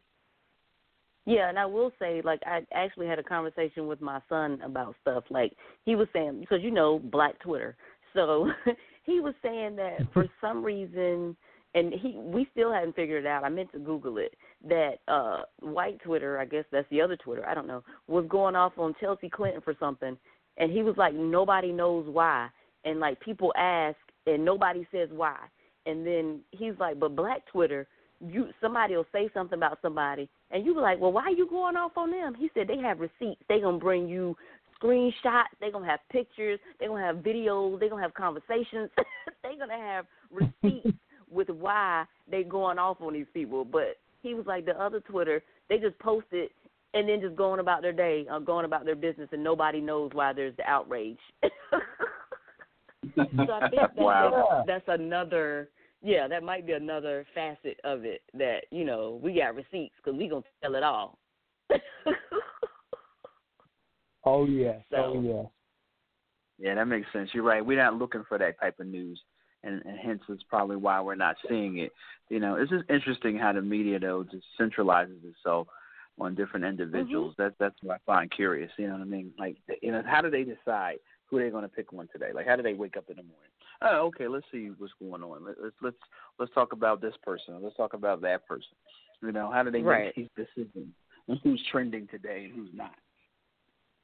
Yeah, 1.24 1.48
and 1.48 1.58
I 1.58 1.66
will 1.66 1.92
say, 2.00 2.20
like, 2.24 2.40
I 2.44 2.66
actually 2.74 3.06
had 3.06 3.20
a 3.20 3.22
conversation 3.22 3.86
with 3.86 4.00
my 4.00 4.20
son 4.28 4.60
about 4.64 4.96
stuff. 5.00 5.24
Like, 5.30 5.52
he 5.84 5.94
was 5.94 6.08
saying, 6.12 6.40
because 6.40 6.62
you 6.62 6.72
know, 6.72 6.98
Black 6.98 7.38
Twitter. 7.40 7.76
So 8.14 8.50
he 9.04 9.20
was 9.20 9.34
saying 9.42 9.76
that 9.76 9.98
for 10.12 10.26
some 10.40 10.64
reason, 10.64 11.36
and 11.74 11.92
he 11.92 12.14
we 12.16 12.46
still 12.52 12.72
hadn't 12.72 12.96
figured 12.96 13.24
it 13.24 13.28
out. 13.28 13.44
I 13.44 13.48
meant 13.48 13.72
to 13.72 13.78
Google 13.78 14.18
it. 14.18 14.34
That 14.68 14.98
uh 15.08 15.42
white 15.60 16.00
Twitter, 16.02 16.38
I 16.38 16.44
guess 16.44 16.64
that's 16.70 16.88
the 16.90 17.00
other 17.00 17.16
Twitter. 17.16 17.46
I 17.48 17.54
don't 17.54 17.66
know, 17.66 17.82
was 18.06 18.26
going 18.28 18.56
off 18.56 18.72
on 18.76 18.94
Chelsea 19.00 19.30
Clinton 19.30 19.62
for 19.62 19.74
something, 19.80 20.16
and 20.58 20.70
he 20.70 20.82
was 20.82 20.96
like, 20.96 21.14
nobody 21.14 21.72
knows 21.72 22.06
why, 22.08 22.48
and 22.84 23.00
like 23.00 23.20
people 23.20 23.52
ask, 23.56 23.96
and 24.26 24.44
nobody 24.44 24.86
says 24.92 25.08
why, 25.12 25.38
and 25.86 26.06
then 26.06 26.40
he's 26.50 26.74
like, 26.78 27.00
but 27.00 27.16
Black 27.16 27.46
Twitter 27.46 27.88
you 28.24 28.48
somebody 28.60 28.96
will 28.96 29.06
say 29.12 29.28
something 29.34 29.58
about 29.58 29.78
somebody 29.82 30.28
and 30.50 30.64
you 30.64 30.74
be 30.74 30.80
like, 30.80 31.00
Well, 31.00 31.12
why 31.12 31.22
are 31.22 31.30
you 31.30 31.48
going 31.48 31.76
off 31.76 31.92
on 31.96 32.10
them? 32.10 32.34
He 32.34 32.50
said 32.54 32.68
they 32.68 32.78
have 32.78 33.00
receipts. 33.00 33.42
They 33.48 33.60
gonna 33.60 33.78
bring 33.78 34.08
you 34.08 34.36
screenshots, 34.82 35.52
they 35.60 35.70
gonna 35.70 35.86
have 35.86 36.00
pictures, 36.10 36.58
they 36.80 36.86
gonna 36.86 37.04
have 37.04 37.16
videos, 37.16 37.78
they 37.80 37.88
gonna 37.88 38.02
have 38.02 38.14
conversations, 38.14 38.90
they 39.42 39.56
gonna 39.58 39.76
have 39.76 40.06
receipts 40.30 40.96
with 41.30 41.48
why 41.48 42.04
they 42.30 42.42
going 42.42 42.78
off 42.78 43.00
on 43.00 43.12
these 43.12 43.26
people. 43.32 43.64
But 43.64 43.96
he 44.22 44.34
was 44.34 44.46
like 44.46 44.64
the 44.64 44.80
other 44.80 45.00
Twitter, 45.00 45.42
they 45.68 45.78
just 45.78 45.98
posted 45.98 46.50
and 46.94 47.08
then 47.08 47.20
just 47.20 47.36
going 47.36 47.60
about 47.60 47.80
their 47.80 47.92
day, 47.92 48.26
or 48.30 48.38
going 48.38 48.66
about 48.66 48.84
their 48.84 48.96
business, 48.96 49.28
and 49.32 49.42
nobody 49.42 49.80
knows 49.80 50.10
why 50.12 50.32
there's 50.32 50.54
the 50.56 50.64
outrage. 50.64 51.16
so 51.42 51.48
I 53.16 53.68
think 53.68 53.80
that's, 53.80 53.96
Wow. 53.96 54.64
that's 54.66 54.84
another. 54.88 55.68
Yeah, 56.02 56.26
that 56.28 56.42
might 56.42 56.66
be 56.66 56.72
another 56.72 57.24
facet 57.34 57.78
of 57.84 58.04
it 58.04 58.22
that 58.34 58.62
you 58.70 58.84
know 58.84 59.20
we 59.22 59.34
got 59.34 59.54
receipts 59.54 59.94
because 59.96 60.18
we 60.18 60.28
gonna 60.28 60.42
tell 60.62 60.74
it 60.74 60.82
all. 60.82 61.18
Oh 64.24 64.46
yeah, 64.46 64.78
So- 64.90 64.96
Oh 64.96 65.20
yeah. 65.20 65.42
Yeah, 66.58 66.76
that 66.76 66.86
makes 66.86 67.06
sense. 67.12 67.30
You're 67.32 67.42
right. 67.42 67.64
We're 67.64 67.82
not 67.82 67.96
looking 67.96 68.22
for 68.28 68.38
that 68.38 68.60
type 68.60 68.78
of 68.78 68.86
news, 68.86 69.20
and, 69.64 69.82
and 69.84 69.98
hence 69.98 70.22
it's 70.28 70.44
probably 70.44 70.76
why 70.76 71.00
we're 71.00 71.16
not 71.16 71.34
seeing 71.48 71.78
it. 71.78 71.90
You 72.28 72.38
know, 72.38 72.54
it's 72.54 72.70
just 72.70 72.88
interesting 72.88 73.36
how 73.36 73.52
the 73.52 73.62
media 73.62 73.98
though 73.98 74.22
just 74.22 74.44
centralizes 74.60 75.24
itself 75.24 75.66
on 76.20 76.36
different 76.36 76.64
mm-hmm. 76.64 76.80
individuals. 76.80 77.34
That's 77.36 77.54
that's 77.58 77.74
what 77.82 77.94
I 77.96 77.98
find 78.06 78.30
curious. 78.30 78.70
You 78.78 78.86
know 78.86 78.92
what 78.92 79.02
I 79.02 79.06
mean? 79.06 79.32
Like, 79.38 79.56
you 79.80 79.90
know, 79.90 80.02
how 80.06 80.20
do 80.20 80.30
they 80.30 80.44
decide 80.44 80.98
who 81.32 81.38
they're 81.38 81.50
going 81.50 81.62
to 81.64 81.68
pick 81.68 81.92
on 81.92 82.08
today? 82.12 82.30
Like, 82.32 82.46
how 82.46 82.54
do 82.56 82.62
they 82.62 82.74
wake 82.74 82.96
up 82.96 83.06
in 83.08 83.16
the 83.16 83.22
morning? 83.22 83.50
Oh, 83.80 84.06
okay, 84.08 84.28
let's 84.28 84.46
see 84.52 84.70
what's 84.78 84.92
going 85.00 85.22
on. 85.24 85.44
Let- 85.44 85.56
Let's 85.60 85.74
let's 85.82 85.96
let's 86.38 86.52
talk 86.54 86.72
about 86.72 87.00
this 87.00 87.14
person. 87.24 87.58
Let's 87.60 87.76
talk 87.76 87.94
about 87.94 88.20
that 88.20 88.46
person. 88.46 88.68
You 89.22 89.32
know, 89.32 89.50
how 89.50 89.62
do 89.64 89.70
they 89.72 89.80
Right. 89.82 90.12
make 90.16 90.30
these 90.36 90.46
decisions? 90.46 90.92
And 91.28 91.38
who's 91.42 91.60
trending 91.72 92.06
today 92.08 92.44
and 92.44 92.54
who's 92.54 92.70
not? 92.74 92.94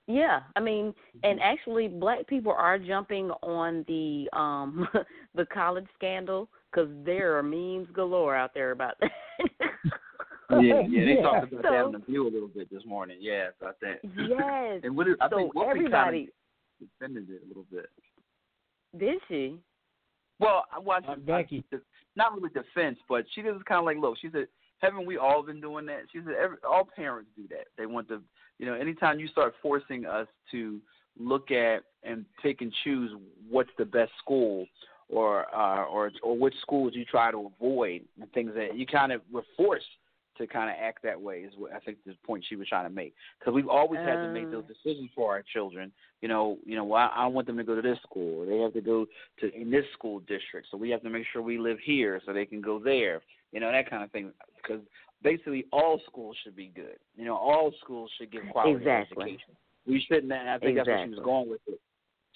Yeah, 0.06 0.40
I 0.56 0.60
mean, 0.60 0.94
and 1.22 1.38
actually, 1.40 1.86
black 1.86 2.26
people 2.26 2.52
are 2.52 2.78
jumping 2.78 3.30
on 3.42 3.84
the 3.86 4.28
um 4.32 4.88
the 5.34 5.44
college 5.46 5.86
scandal 5.96 6.48
because 6.70 6.88
there 7.04 7.36
are 7.36 7.42
memes 7.42 7.88
galore 7.92 8.34
out 8.34 8.54
there 8.54 8.70
about 8.72 8.94
that. 9.00 9.10
Yeah, 10.50 10.80
yeah, 10.88 11.04
they 11.04 11.14
Yeah. 11.16 11.22
talked 11.22 11.52
about 11.52 11.62
that 11.62 11.70
So- 11.72 11.86
on 11.88 11.92
the 11.92 11.98
view 11.98 12.26
a 12.26 12.30
little 12.30 12.48
bit 12.48 12.70
this 12.70 12.82
morning. 12.86 13.18
Yeah, 13.20 13.48
about 13.60 13.76
that. 13.82 14.00
Yes. 14.16 14.80
And 14.82 14.96
what 14.96 15.06
is, 15.06 15.14
I 15.20 15.28
so 15.28 15.36
think 15.36 15.54
Whoopi 15.54 15.70
everybody 15.70 16.28
defended 16.80 17.28
it 17.30 17.42
a 17.44 17.48
little 17.48 17.66
bit. 17.70 17.86
did 18.98 19.18
she? 19.28 19.58
Well, 20.40 20.64
I 20.72 20.78
watched 20.78 21.08
Uh, 21.08 21.16
Becky. 21.16 21.64
I, 21.72 21.78
not 22.16 22.34
really 22.34 22.50
defense, 22.50 22.98
but 23.08 23.24
she 23.34 23.42
was 23.42 23.60
kind 23.66 23.78
of 23.78 23.84
like, 23.84 23.98
look, 23.98 24.16
she 24.20 24.30
said, 24.30 24.48
haven't 24.78 25.06
we 25.06 25.16
all 25.16 25.42
been 25.42 25.60
doing 25.60 25.86
that? 25.86 26.02
She 26.12 26.18
said, 26.24 26.34
every, 26.34 26.56
all 26.68 26.84
parents 26.84 27.30
do 27.36 27.46
that. 27.48 27.66
They 27.76 27.86
want 27.86 28.08
to, 28.08 28.22
you 28.58 28.66
know, 28.66 28.74
anytime 28.74 29.18
you 29.18 29.28
start 29.28 29.54
forcing 29.60 30.06
us 30.06 30.26
to 30.52 30.80
look 31.18 31.50
at 31.50 31.82
and 32.04 32.24
pick 32.42 32.60
and 32.60 32.72
choose 32.84 33.10
what's 33.48 33.70
the 33.78 33.84
best 33.84 34.12
school, 34.18 34.66
or 35.08 35.52
uh, 35.54 35.84
or 35.84 36.12
or 36.22 36.36
which 36.36 36.54
schools 36.60 36.92
you 36.94 37.04
try 37.04 37.30
to 37.30 37.50
avoid, 37.56 38.02
and 38.20 38.30
things 38.32 38.52
that 38.54 38.76
you 38.76 38.86
kind 38.86 39.10
of 39.10 39.22
were 39.32 39.44
forced 39.56 39.86
to 40.38 40.46
kind 40.46 40.70
of 40.70 40.76
act 40.80 41.02
that 41.02 41.20
way 41.20 41.40
is 41.40 41.52
what 41.56 41.72
I 41.72 41.78
think 41.80 41.98
the 42.06 42.14
point 42.24 42.44
she 42.48 42.56
was 42.56 42.68
trying 42.68 42.84
to 42.84 42.94
make. 42.94 43.14
Because 43.38 43.54
we've 43.54 43.68
always 43.68 44.00
had 44.00 44.16
to 44.16 44.28
make 44.32 44.50
those 44.50 44.64
ah. 44.64 44.72
decisions 44.72 45.10
for 45.14 45.32
our 45.32 45.42
children. 45.42 45.92
You 46.22 46.28
know, 46.28 46.58
you 46.64 46.76
know, 46.76 46.84
well, 46.84 47.10
I, 47.14 47.24
I 47.24 47.26
want 47.26 47.46
them 47.46 47.56
to 47.56 47.64
go 47.64 47.74
to 47.74 47.82
this 47.82 47.98
school. 48.02 48.46
They 48.46 48.58
have 48.58 48.72
to 48.74 48.80
go 48.80 49.06
to 49.40 49.54
in 49.54 49.70
this 49.70 49.84
school 49.92 50.20
district, 50.20 50.68
so 50.70 50.76
we 50.76 50.90
have 50.90 51.02
to 51.02 51.10
make 51.10 51.24
sure 51.32 51.42
we 51.42 51.58
live 51.58 51.78
here 51.84 52.20
so 52.24 52.32
they 52.32 52.46
can 52.46 52.60
go 52.60 52.78
there. 52.78 53.20
You 53.52 53.60
know, 53.60 53.70
that 53.70 53.88
kind 53.88 54.02
of 54.02 54.10
thing. 54.10 54.32
Because 54.56 54.82
basically, 55.22 55.66
all 55.72 56.00
schools 56.06 56.36
should 56.42 56.56
be 56.56 56.72
good. 56.74 56.98
You 57.16 57.24
know, 57.24 57.36
all 57.36 57.72
schools 57.82 58.10
should 58.18 58.32
give 58.32 58.42
quality 58.50 58.76
Exactly. 58.76 59.22
education. 59.24 59.54
We 59.86 60.04
shouldn't. 60.06 60.32
I 60.32 60.58
think 60.58 60.76
that's 60.76 60.88
where 60.88 61.04
she 61.04 61.10
was 61.10 61.24
going 61.24 61.50
with 61.50 61.60
it. 61.66 61.80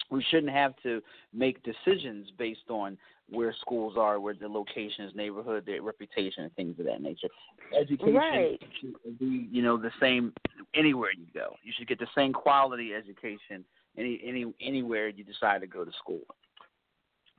We 0.09 0.23
shouldn't 0.29 0.51
have 0.51 0.73
to 0.83 1.01
make 1.33 1.63
decisions 1.63 2.27
based 2.37 2.69
on 2.69 2.97
where 3.29 3.53
schools 3.61 3.95
are, 3.97 4.19
where 4.19 4.33
the 4.33 4.47
locations, 4.47 5.15
neighborhood, 5.15 5.65
their 5.65 5.81
reputation, 5.81 6.43
and 6.43 6.53
things 6.55 6.77
of 6.79 6.85
that 6.85 7.01
nature. 7.01 7.29
Education 7.77 8.15
Right. 8.15 8.61
should 8.79 9.19
be, 9.19 9.47
you 9.51 9.61
know, 9.61 9.77
the 9.77 9.91
same 9.99 10.33
anywhere 10.73 11.11
you 11.17 11.25
go. 11.33 11.55
You 11.63 11.71
should 11.75 11.87
get 11.87 11.99
the 11.99 12.07
same 12.15 12.33
quality 12.33 12.93
education 12.93 13.65
any 13.95 14.19
any 14.23 14.51
anywhere 14.59 15.07
you 15.07 15.23
decide 15.23 15.61
to 15.61 15.67
go 15.67 15.85
to 15.85 15.91
school. 15.93 16.21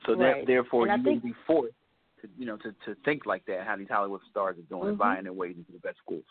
So 0.06 0.15
Right. 0.15 0.47
therefore, 0.47 0.86
And 0.89 0.98
you 0.98 1.05
think- 1.05 1.23
wouldn't 1.24 1.36
be 1.39 1.43
forced 1.47 1.74
to, 2.20 2.28
you 2.39 2.47
know, 2.47 2.56
to 2.59 2.73
to 2.85 2.94
think 3.05 3.27
like 3.27 3.44
that. 3.47 3.66
How 3.66 3.77
these 3.77 3.89
Hollywood 3.89 4.23
stars 4.31 4.59
are 4.59 4.62
doing, 4.62 4.94
Mhm. 4.94 4.98
buying 4.98 5.24
their 5.24 5.32
way 5.32 5.48
into 5.48 5.73
the 5.73 5.78
best 5.81 5.98
schools. 5.98 6.24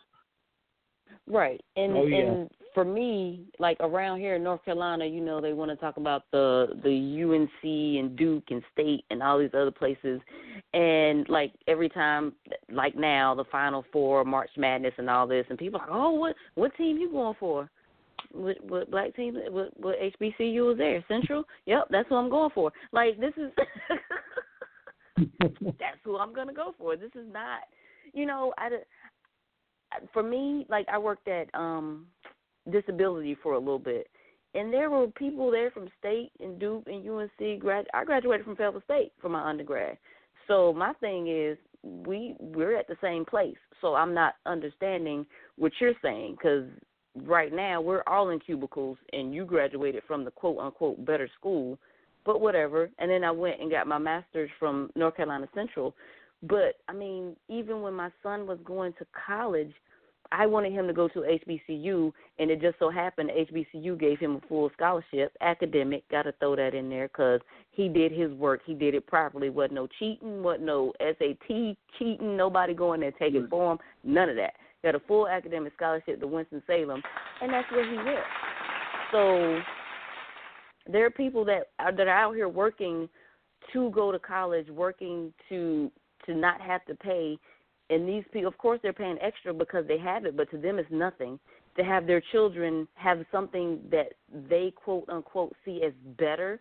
Right. 1.28 1.64
And 1.76 1.94
Oh, 1.94 2.06
yeah. 2.06 2.18
and 2.18 2.50
for 2.74 2.84
me, 2.84 3.46
like 3.60 3.78
around 3.80 4.20
here 4.20 4.36
in 4.36 4.44
North 4.44 4.64
Carolina, 4.66 5.06
you 5.06 5.22
know, 5.22 5.40
they 5.40 5.54
want 5.54 5.70
to 5.72 5.78
talk 5.78 5.98
about 5.98 6.24
the 6.32 6.80
the 6.84 7.24
UNC 7.24 7.64
and 7.64 8.18
Duke 8.18 8.46
and 8.50 8.64
State 8.74 9.06
and 9.10 9.22
all 9.22 9.40
these 9.40 9.54
other 9.54 9.72
places. 9.72 10.20
And 10.74 11.28
like 11.30 11.54
every 11.68 11.90
time 11.90 12.34
like 12.72 12.96
now, 12.96 13.36
the 13.36 13.46
final 13.46 13.86
four, 13.92 14.26
March 14.26 14.50
Madness 14.58 14.94
and 14.98 15.10
all 15.10 15.28
this 15.28 15.46
and 15.50 15.58
people 15.58 15.80
are 15.80 15.88
like, 15.88 15.96
"Oh, 15.96 16.12
what 16.12 16.36
what 16.56 16.76
team 16.76 16.98
you 16.98 17.12
going 17.12 17.36
for?" 17.40 17.70
What 18.32 18.58
what 18.66 18.90
black 18.90 19.16
team 19.16 19.38
what 19.50 19.70
what 19.80 19.96
HBCU 20.00 20.68
was 20.68 20.78
there? 20.78 21.04
Central? 21.08 21.44
Yep, 21.66 21.88
that's 21.92 22.10
what 22.10 22.18
I'm 22.18 22.30
going 22.30 22.52
for. 22.54 22.72
Like 22.92 23.20
this 23.20 23.34
is 23.38 23.52
that's 25.40 26.00
who 26.04 26.18
I'm 26.18 26.34
going 26.34 26.48
to 26.48 26.54
go 26.54 26.74
for. 26.78 26.96
This 26.96 27.12
is 27.16 27.32
not, 27.32 27.62
you 28.14 28.26
know, 28.26 28.54
I 28.58 28.70
for 30.12 30.24
me, 30.24 30.66
like 30.70 30.88
I 30.92 30.98
worked 30.98 31.28
at 31.28 31.54
um 31.54 32.08
disability 32.72 33.38
for 33.42 33.54
a 33.54 33.60
little 33.60 33.80
bit, 33.80 34.08
and 34.56 34.72
there 34.72 34.90
were 34.90 35.08
people 35.08 35.52
there 35.52 35.72
from 35.72 35.90
state 36.00 36.32
and 36.40 36.60
Duke 36.60 36.86
and 36.88 37.08
UNC. 37.08 37.60
Grad, 37.60 37.88
I 37.94 38.06
graduated 38.06 38.46
from 38.46 38.56
Fayetteville 38.56 38.84
State 38.86 39.12
for 39.22 39.30
my 39.30 39.48
undergrad. 39.48 39.98
So 40.48 40.74
my 40.74 40.94
thing 41.00 41.28
is, 41.28 41.58
we 41.84 42.36
we're 42.40 42.78
at 42.78 42.88
the 42.88 42.98
same 43.02 43.26
place. 43.26 43.58
So 43.82 43.96
I'm 43.96 44.14
not 44.14 44.36
understanding 44.46 45.26
what 45.58 45.72
you're 45.80 45.94
saying 46.02 46.38
because 46.38 46.66
right 47.26 47.54
now 47.54 47.82
we're 47.82 48.04
all 48.08 48.30
in 48.30 48.40
cubicles, 48.40 48.98
and 49.12 49.34
you 49.34 49.46
graduated 49.46 50.04
from 50.08 50.24
the 50.24 50.32
quote 50.32 50.60
unquote 50.60 51.04
better 51.06 51.30
school, 51.38 51.78
but 52.26 52.42
whatever. 52.42 52.90
And 53.00 53.10
then 53.10 53.24
I 53.24 53.32
went 53.32 53.62
and 53.62 53.72
got 53.72 53.88
my 53.88 53.98
master's 53.98 54.50
from 54.60 54.90
North 54.96 55.16
Carolina 55.16 55.48
Central. 55.54 55.96
But 56.44 56.76
I 56.88 56.94
mean, 56.94 57.36
even 57.50 57.82
when 57.82 57.94
my 57.94 58.10
son 58.22 58.46
was 58.46 58.60
going 58.64 58.94
to 59.00 59.06
college, 59.26 59.72
I 60.32 60.48
wanted 60.48 60.74
him 60.74 60.88
to 60.88 60.94
go 60.94 61.08
to 61.10 61.20
HBCU, 61.20 62.12
and 62.40 62.50
it 62.50 62.60
just 62.60 62.80
so 62.80 62.90
happened 62.90 63.30
HBCU 63.30 64.00
gave 64.00 64.20
him 64.20 64.38
a 64.38 64.48
full 64.48 64.72
scholarship, 64.74 65.32
academic. 65.42 66.08
Got 66.10 66.24
to 66.24 66.34
throw 66.40 66.56
that 66.56 66.74
in 66.74 66.90
there 66.90 67.08
because 67.08 67.40
he 67.72 67.88
did 67.88 68.12
his 68.12 68.32
work. 68.34 68.62
He 68.66 68.74
did 68.74 68.96
it 68.96 69.06
properly. 69.06 69.50
wasn't 69.50 69.76
no 69.76 69.88
cheating. 70.00 70.42
wasn't 70.42 70.66
no 70.66 70.92
SAT 71.00 71.78
cheating. 72.00 72.36
Nobody 72.36 72.74
going 72.74 73.02
there 73.02 73.12
taking 73.12 73.42
mm-hmm. 73.42 73.50
for 73.50 73.74
him. 73.74 73.80
None 74.04 74.30
of 74.30 74.36
that. 74.38 74.54
Got 74.84 74.96
a 74.96 75.00
full 75.02 75.28
academic 75.28 75.74
scholarship 75.76 76.20
to 76.20 76.28
Winston 76.28 76.64
Salem, 76.68 77.02
and 77.42 77.54
that's 77.54 77.72
where 77.72 77.90
he 77.90 77.96
went. 77.98 78.18
So 79.12 79.60
there 80.92 81.06
are 81.06 81.12
people 81.12 81.46
that 81.46 81.68
are 81.80 81.96
that 81.96 82.08
are 82.08 82.18
out 82.18 82.36
here 82.36 82.50
working 82.50 83.08
to 83.72 83.92
go 83.92 84.12
to 84.12 84.20
college, 84.20 84.68
working 84.70 85.32
to 85.48 85.92
to 86.26 86.36
not 86.36 86.62
have 86.62 86.86
to 86.86 86.96
pay. 86.96 87.38
And 87.90 88.08
these 88.08 88.24
people, 88.32 88.48
of 88.48 88.58
course, 88.58 88.80
they're 88.82 88.94
paying 88.94 89.18
extra 89.22 89.54
because 89.54 89.86
they 89.88 89.98
have 89.98 90.26
it, 90.26 90.38
but 90.38 90.50
to 90.52 90.58
them 90.58 90.80
it's 90.80 90.92
nothing. 90.92 91.40
To 91.78 91.84
have 91.84 92.06
their 92.06 92.22
children 92.32 92.88
have 92.96 93.26
something 93.32 93.80
that 93.92 94.14
they 94.50 94.72
quote 94.76 95.10
unquote 95.10 95.56
see 95.66 95.82
as 95.86 95.94
better, 96.18 96.60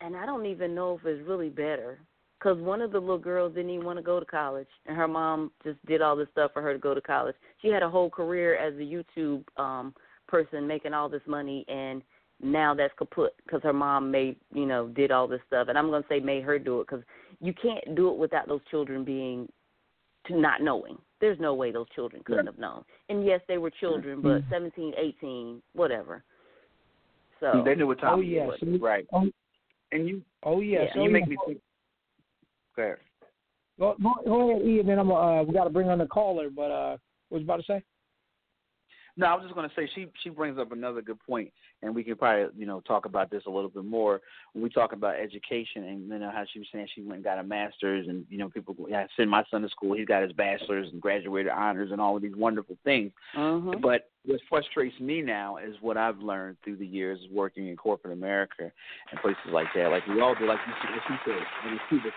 and 0.00 0.16
I 0.16 0.26
don't 0.26 0.46
even 0.46 0.74
know 0.74 0.98
if 0.98 1.06
it's 1.06 1.26
really 1.26 1.50
better. 1.50 1.98
Because 2.38 2.58
one 2.58 2.82
of 2.82 2.92
the 2.92 2.98
little 2.98 3.16
girls 3.18 3.54
didn't 3.54 3.70
even 3.70 3.86
want 3.86 3.98
to 3.98 4.02
go 4.02 4.20
to 4.20 4.26
college, 4.26 4.68
and 4.86 4.96
her 4.96 5.08
mom 5.08 5.50
just 5.62 5.84
did 5.86 6.02
all 6.02 6.16
this 6.16 6.28
stuff 6.32 6.52
for 6.52 6.60
her 6.60 6.72
to 6.72 6.78
go 6.78 6.92
to 6.92 7.00
college. 7.00 7.36
She 7.62 7.68
had 7.68 7.82
a 7.82 7.88
whole 7.88 8.10
career 8.10 8.56
as 8.56 8.74
a 8.74 8.78
YouTube 8.78 9.44
um 9.58 9.94
person, 10.26 10.66
making 10.66 10.94
all 10.94 11.08
this 11.08 11.22
money, 11.26 11.64
and 11.68 12.02
now 12.42 12.74
that's 12.74 12.92
kaput 12.98 13.34
because 13.44 13.62
her 13.62 13.72
mom 13.72 14.10
made 14.10 14.36
you 14.52 14.66
know 14.66 14.88
did 14.88 15.10
all 15.10 15.26
this 15.26 15.40
stuff 15.46 15.68
and 15.68 15.78
i'm 15.78 15.88
going 15.88 16.02
to 16.02 16.08
say 16.08 16.20
made 16.20 16.42
her 16.42 16.58
do 16.58 16.80
it 16.80 16.86
because 16.88 17.04
you 17.44 17.52
can't 17.52 17.94
do 17.94 18.08
it 18.10 18.16
without 18.16 18.48
those 18.48 18.60
children 18.70 19.04
being 19.04 19.48
to 20.26 20.38
not 20.38 20.62
knowing 20.62 20.96
there's 21.20 21.38
no 21.38 21.54
way 21.54 21.70
those 21.70 21.86
children 21.94 22.22
couldn't 22.24 22.46
have 22.46 22.58
known 22.58 22.82
and 23.08 23.24
yes 23.24 23.40
they 23.48 23.58
were 23.58 23.70
children 23.70 24.20
but 24.22 24.42
seventeen 24.50 24.92
eighteen 24.96 25.60
whatever 25.74 26.22
so 27.40 27.62
they 27.64 27.74
knew 27.74 27.86
what 27.86 28.00
time 28.00 28.18
Oh 28.18 28.20
it 28.22 28.26
yes. 28.26 28.48
was. 28.48 28.80
right? 28.80 29.06
Oh, 29.12 29.28
And 29.92 30.08
you, 30.08 30.22
oh 30.44 30.60
yes. 30.60 30.88
and 30.94 31.02
oh, 31.02 31.04
you 31.04 31.10
make 31.10 31.28
me 31.28 31.36
think. 31.46 31.58
Go 32.76 32.82
ahead. 32.82 32.96
Go, 33.78 33.96
go, 34.02 34.14
go 34.24 34.50
ahead, 34.50 34.66
E, 34.66 34.80
and 34.80 34.88
then 34.88 34.98
I'm. 34.98 35.10
Uh, 35.10 35.42
we 35.42 35.52
got 35.52 35.64
to 35.64 35.70
bring 35.70 35.88
on 35.88 35.98
the 35.98 36.06
caller. 36.06 36.48
But 36.48 36.70
uh, 36.70 36.96
what 37.28 37.38
was 37.38 37.40
you 37.40 37.44
about 37.44 37.56
to 37.58 37.62
say? 37.64 37.82
No, 39.16 39.26
I 39.26 39.34
was 39.34 39.44
just 39.44 39.54
going 39.54 39.68
to 39.68 39.74
say 39.76 39.88
she 39.94 40.08
she 40.22 40.28
brings 40.28 40.58
up 40.58 40.72
another 40.72 41.00
good 41.00 41.20
point, 41.20 41.52
and 41.82 41.94
we 41.94 42.02
can 42.02 42.16
probably 42.16 42.46
you 42.58 42.66
know 42.66 42.80
talk 42.80 43.06
about 43.06 43.30
this 43.30 43.44
a 43.46 43.50
little 43.50 43.70
bit 43.70 43.84
more 43.84 44.20
when 44.52 44.62
we 44.62 44.70
talk 44.70 44.92
about 44.92 45.14
education 45.14 45.84
and 45.84 46.08
you 46.08 46.18
know 46.18 46.32
how 46.34 46.44
she 46.52 46.58
was 46.58 46.68
saying 46.72 46.88
she 46.94 47.02
went 47.02 47.16
and 47.16 47.24
got 47.24 47.38
a 47.38 47.42
master's, 47.42 48.08
and 48.08 48.26
you 48.28 48.38
know 48.38 48.48
people 48.48 48.74
yeah, 48.88 49.02
I 49.02 49.06
send 49.16 49.30
my 49.30 49.44
son 49.50 49.62
to 49.62 49.68
school, 49.68 49.94
he's 49.94 50.06
got 50.06 50.22
his 50.22 50.32
bachelor's 50.32 50.88
and 50.90 51.00
graduated 51.00 51.52
honors 51.52 51.92
and 51.92 52.00
all 52.00 52.16
of 52.16 52.22
these 52.22 52.34
wonderful 52.36 52.76
things. 52.82 53.12
Mm-hmm. 53.36 53.80
But 53.80 54.10
what 54.24 54.40
frustrates 54.48 54.98
me 54.98 55.22
now 55.22 55.58
is 55.58 55.76
what 55.80 55.96
I've 55.96 56.18
learned 56.18 56.56
through 56.64 56.76
the 56.76 56.86
years 56.86 57.20
working 57.30 57.68
in 57.68 57.76
corporate 57.76 58.14
America 58.14 58.72
and 59.10 59.20
places 59.20 59.42
like 59.52 59.68
that. 59.76 59.88
Like 59.88 60.06
we 60.08 60.20
all 60.20 60.34
do, 60.34 60.46
like 60.46 60.58
you, 60.66 60.90
like 60.90 61.02
you 61.08 61.16
said, 61.24 61.42
and 61.66 61.74
it's 61.74 61.84
people. 61.88 62.10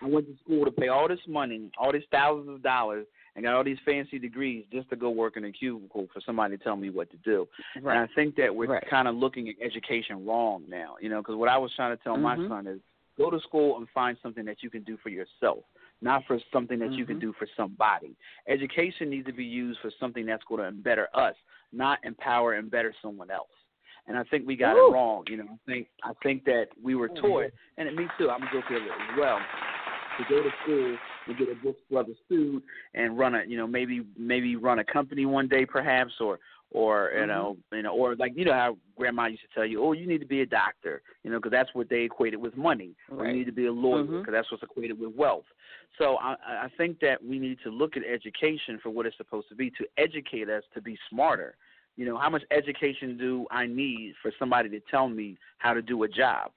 I 0.00 0.06
went 0.06 0.26
to 0.28 0.36
school 0.44 0.64
to 0.64 0.70
pay 0.70 0.86
all 0.86 1.08
this 1.08 1.18
money, 1.26 1.72
all 1.76 1.92
these 1.92 2.02
thousands 2.12 2.48
of 2.48 2.62
dollars 2.62 3.06
and 3.38 3.44
got 3.44 3.54
all 3.54 3.62
these 3.62 3.78
fancy 3.84 4.18
degrees 4.18 4.64
just 4.72 4.90
to 4.90 4.96
go 4.96 5.10
work 5.10 5.36
in 5.36 5.44
a 5.44 5.52
cubicle 5.52 6.08
for 6.12 6.20
somebody 6.26 6.58
to 6.58 6.64
tell 6.64 6.74
me 6.74 6.90
what 6.90 7.08
to 7.12 7.16
do. 7.18 7.46
Right. 7.80 7.96
And 7.96 8.10
I 8.10 8.12
think 8.12 8.34
that 8.34 8.52
we're 8.52 8.66
Right. 8.66 8.84
kind 8.90 9.06
of 9.06 9.14
looking 9.14 9.48
at 9.48 9.54
education 9.62 10.26
wrong 10.26 10.64
now, 10.66 10.96
you 11.00 11.08
know, 11.08 11.18
because 11.18 11.36
what 11.36 11.48
I 11.48 11.56
was 11.56 11.72
trying 11.76 11.96
to 11.96 12.02
tell 12.02 12.16
my 12.16 12.36
Mhm. 12.36 12.48
son 12.48 12.66
is 12.66 12.80
go 13.16 13.30
to 13.30 13.38
school 13.38 13.76
and 13.76 13.88
find 13.90 14.18
something 14.24 14.44
that 14.44 14.64
you 14.64 14.70
can 14.70 14.82
do 14.82 14.96
for 14.96 15.10
yourself, 15.10 15.64
not 16.00 16.24
for 16.24 16.40
something 16.52 16.80
that 16.80 16.94
you 16.94 17.06
can 17.06 17.18
Mhm. 17.18 17.20
do 17.20 17.32
for 17.34 17.46
somebody. 17.56 18.16
Education 18.48 19.08
needs 19.08 19.26
to 19.26 19.32
be 19.32 19.44
used 19.44 19.78
for 19.78 19.92
something 19.92 20.26
that's 20.26 20.42
going 20.42 20.64
to 20.64 20.72
better 20.72 21.08
us, 21.14 21.36
not 21.70 22.04
empower 22.04 22.54
and 22.54 22.68
better 22.72 22.92
someone 23.00 23.30
else. 23.30 23.52
And 24.08 24.18
I 24.18 24.24
think 24.24 24.48
we 24.48 24.56
got 24.56 24.74
Woo. 24.74 24.88
it 24.88 24.92
wrong. 24.94 25.24
You 25.28 25.36
know, 25.36 25.44
I 25.44 25.58
think 25.64 25.88
I 26.02 26.12
think 26.24 26.44
that 26.46 26.70
we 26.82 26.96
were 26.96 27.08
taught, 27.08 27.52
and 27.76 27.94
me 27.94 28.08
too. 28.18 28.30
I'm 28.30 28.48
guilty 28.50 28.74
of 28.74 28.82
it 28.82 28.90
as 28.90 29.16
well 29.16 29.40
to 30.18 30.24
go 30.28 30.42
to 30.42 30.50
school 30.62 30.96
and 31.26 31.38
get 31.38 31.48
a 31.48 31.54
Brooks 31.54 31.80
Brother 31.90 32.12
suit 32.28 32.62
and 32.94 33.18
run 33.18 33.34
a 33.34 33.42
you 33.46 33.56
know 33.56 33.66
maybe 33.66 34.02
maybe 34.16 34.56
run 34.56 34.78
a 34.80 34.84
company 34.84 35.26
one 35.26 35.48
day 35.48 35.64
perhaps 35.64 36.12
or 36.20 36.38
or 36.70 37.10
you 37.14 37.20
mm-hmm. 37.20 37.28
know 37.28 37.56
you 37.72 37.82
know 37.82 37.94
or 37.94 38.16
like 38.16 38.32
you 38.36 38.44
know 38.44 38.52
how 38.52 38.76
grandma 38.96 39.26
used 39.26 39.42
to 39.42 39.48
tell 39.54 39.64
you 39.64 39.82
oh 39.82 39.92
you 39.92 40.06
need 40.06 40.18
to 40.18 40.26
be 40.26 40.42
a 40.42 40.46
doctor 40.46 41.02
you 41.22 41.30
know 41.30 41.38
because 41.38 41.52
that's 41.52 41.70
what 41.72 41.88
they 41.88 42.00
equated 42.00 42.40
with 42.40 42.56
money 42.56 42.94
or 43.10 43.26
you 43.26 43.32
need 43.32 43.46
to 43.46 43.52
be 43.52 43.66
a 43.66 43.72
lawyer 43.72 44.02
mm-hmm. 44.02 44.18
because 44.18 44.32
that's 44.32 44.50
what's 44.50 44.62
equated 44.62 44.98
with 44.98 45.14
wealth. 45.14 45.44
So 45.98 46.16
I, 46.18 46.34
I 46.46 46.68
think 46.76 47.00
that 47.00 47.24
we 47.24 47.38
need 47.38 47.58
to 47.64 47.70
look 47.70 47.96
at 47.96 48.02
education 48.04 48.78
for 48.82 48.90
what 48.90 49.06
it's 49.06 49.16
supposed 49.16 49.48
to 49.48 49.54
be 49.54 49.70
to 49.70 49.86
educate 49.96 50.48
us 50.48 50.62
to 50.74 50.82
be 50.82 50.96
smarter. 51.10 51.56
You 51.96 52.04
know 52.04 52.18
how 52.18 52.30
much 52.30 52.42
education 52.50 53.16
do 53.16 53.46
I 53.50 53.66
need 53.66 54.14
for 54.22 54.32
somebody 54.38 54.68
to 54.70 54.80
tell 54.90 55.08
me 55.08 55.36
how 55.58 55.72
to 55.72 55.82
do 55.82 56.02
a 56.04 56.08
job? 56.08 56.52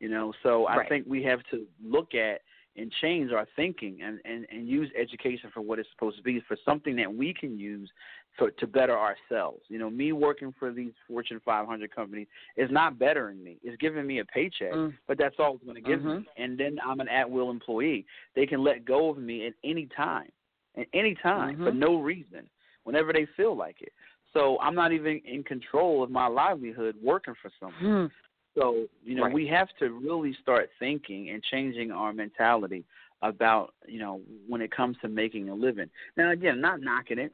You 0.00 0.08
know 0.08 0.32
so 0.42 0.66
I 0.66 0.76
Right. 0.76 0.88
think 0.88 1.06
we 1.08 1.22
have 1.24 1.40
to 1.50 1.66
look 1.82 2.14
at 2.14 2.40
and 2.76 2.92
change 3.00 3.32
our 3.32 3.46
thinking 3.56 3.98
and, 4.02 4.20
and, 4.24 4.46
and 4.50 4.68
use 4.68 4.90
education 4.98 5.50
for 5.52 5.60
what 5.60 5.78
it's 5.78 5.88
supposed 5.90 6.16
to 6.16 6.22
be 6.22 6.40
for 6.46 6.56
something 6.64 6.96
that 6.96 7.12
we 7.12 7.32
can 7.32 7.58
use 7.58 7.90
for 8.36 8.50
to 8.50 8.66
better 8.66 8.98
ourselves. 8.98 9.62
You 9.68 9.78
know, 9.78 9.90
me 9.90 10.12
working 10.12 10.54
for 10.58 10.72
these 10.72 10.92
Fortune 11.08 11.40
500 11.44 11.94
companies 11.94 12.26
is 12.56 12.70
not 12.70 12.98
bettering 12.98 13.42
me. 13.42 13.58
It's 13.62 13.76
giving 13.78 14.06
me 14.06 14.18
a 14.20 14.24
paycheck, 14.24 14.72
Mm. 14.72 14.94
but 15.06 15.18
that's 15.18 15.36
all 15.38 15.54
it's 15.54 15.64
going 15.64 15.76
to 15.76 15.80
give 15.80 16.00
Mhm. 16.00 16.20
me. 16.20 16.28
And 16.36 16.58
then 16.58 16.78
I'm 16.84 17.00
an 17.00 17.08
at-will 17.08 17.50
employee. 17.50 18.06
They 18.34 18.46
can 18.46 18.62
let 18.62 18.84
go 18.84 19.10
of 19.10 19.18
me 19.18 19.46
at 19.46 19.54
any 19.64 19.86
time, 19.86 20.30
at 20.76 20.86
any 20.92 21.14
time 21.14 21.56
for 21.58 21.72
Mhm. 21.72 21.78
no 21.78 21.96
reason, 22.00 22.48
whenever 22.84 23.12
they 23.12 23.26
feel 23.36 23.54
like 23.56 23.80
it. 23.80 23.92
So 24.32 24.58
I'm 24.60 24.74
not 24.74 24.92
even 24.92 25.18
in 25.24 25.42
control 25.44 26.02
of 26.02 26.10
my 26.10 26.26
livelihood 26.26 26.96
working 27.00 27.34
for 27.36 27.50
someone. 27.58 27.80
Hmm. 27.80 28.06
So, 28.56 28.86
you 29.04 29.14
know, 29.14 29.24
Right. 29.24 29.34
we 29.34 29.46
have 29.48 29.68
to 29.78 29.90
really 29.90 30.34
start 30.40 30.70
thinking 30.78 31.30
and 31.30 31.42
changing 31.42 31.90
our 31.90 32.12
mentality 32.12 32.84
about, 33.22 33.74
you 33.86 33.98
know, 33.98 34.20
when 34.48 34.60
it 34.60 34.70
comes 34.70 34.96
to 35.02 35.08
making 35.08 35.48
a 35.48 35.54
living. 35.54 35.90
Now, 36.16 36.30
again, 36.30 36.60
not 36.60 36.80
knocking 36.80 37.18
it. 37.18 37.32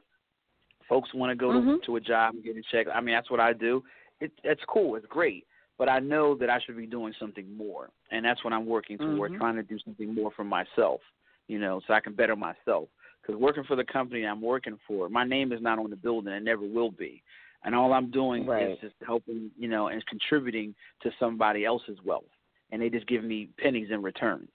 Folks 0.89 1.13
want 1.13 1.31
to 1.31 1.35
go 1.35 1.51
Mhm. 1.51 1.79
to, 1.79 1.85
to 1.85 1.95
a 1.95 2.01
job 2.01 2.35
and 2.35 2.43
get 2.43 2.57
a 2.57 2.61
check. 2.71 2.87
I 2.93 2.99
mean, 2.99 3.15
that's 3.15 3.31
what 3.31 3.39
I 3.39 3.53
do. 3.53 3.83
It, 4.19 4.31
it's 4.43 4.63
cool. 4.65 4.95
It's 4.95 5.05
great. 5.07 5.47
But 5.77 5.89
I 5.89 5.99
know 5.99 6.35
that 6.35 6.49
I 6.49 6.59
should 6.59 6.77
be 6.77 6.85
doing 6.85 7.13
something 7.19 7.55
more. 7.55 7.89
And 8.11 8.23
that's 8.25 8.43
what 8.43 8.53
I'm 8.53 8.65
working 8.65 8.97
toward, 8.97 9.31
Mhm. 9.31 9.37
trying 9.37 9.55
to 9.55 9.63
do 9.63 9.79
something 9.79 10.13
more 10.13 10.31
for 10.31 10.43
myself, 10.43 11.01
you 11.47 11.57
know, 11.57 11.81
so 11.87 11.93
I 11.93 11.99
can 11.99 12.13
better 12.13 12.35
myself. 12.35 12.89
Because 13.21 13.39
working 13.39 13.63
for 13.63 13.75
the 13.77 13.85
company 13.85 14.25
I'm 14.25 14.41
working 14.41 14.77
for, 14.85 15.07
my 15.09 15.23
name 15.23 15.53
is 15.53 15.61
not 15.61 15.79
on 15.79 15.89
the 15.89 15.95
building 15.95 16.33
and 16.33 16.43
never 16.43 16.63
will 16.63 16.91
be 16.91 17.23
and 17.63 17.73
all 17.73 17.93
I'm 17.93 18.11
doing 18.11 18.45
Right. 18.45 18.71
is 18.71 18.79
just 18.79 18.95
helping, 19.05 19.51
you 19.57 19.67
know, 19.67 19.87
and 19.87 20.05
contributing 20.05 20.75
to 21.01 21.11
somebody 21.19 21.65
else's 21.65 22.01
wealth, 22.03 22.29
and 22.71 22.81
they 22.81 22.89
just 22.89 23.07
give 23.07 23.23
me 23.23 23.47
pennies 23.57 23.91
in 23.91 24.01
return. 24.01 24.47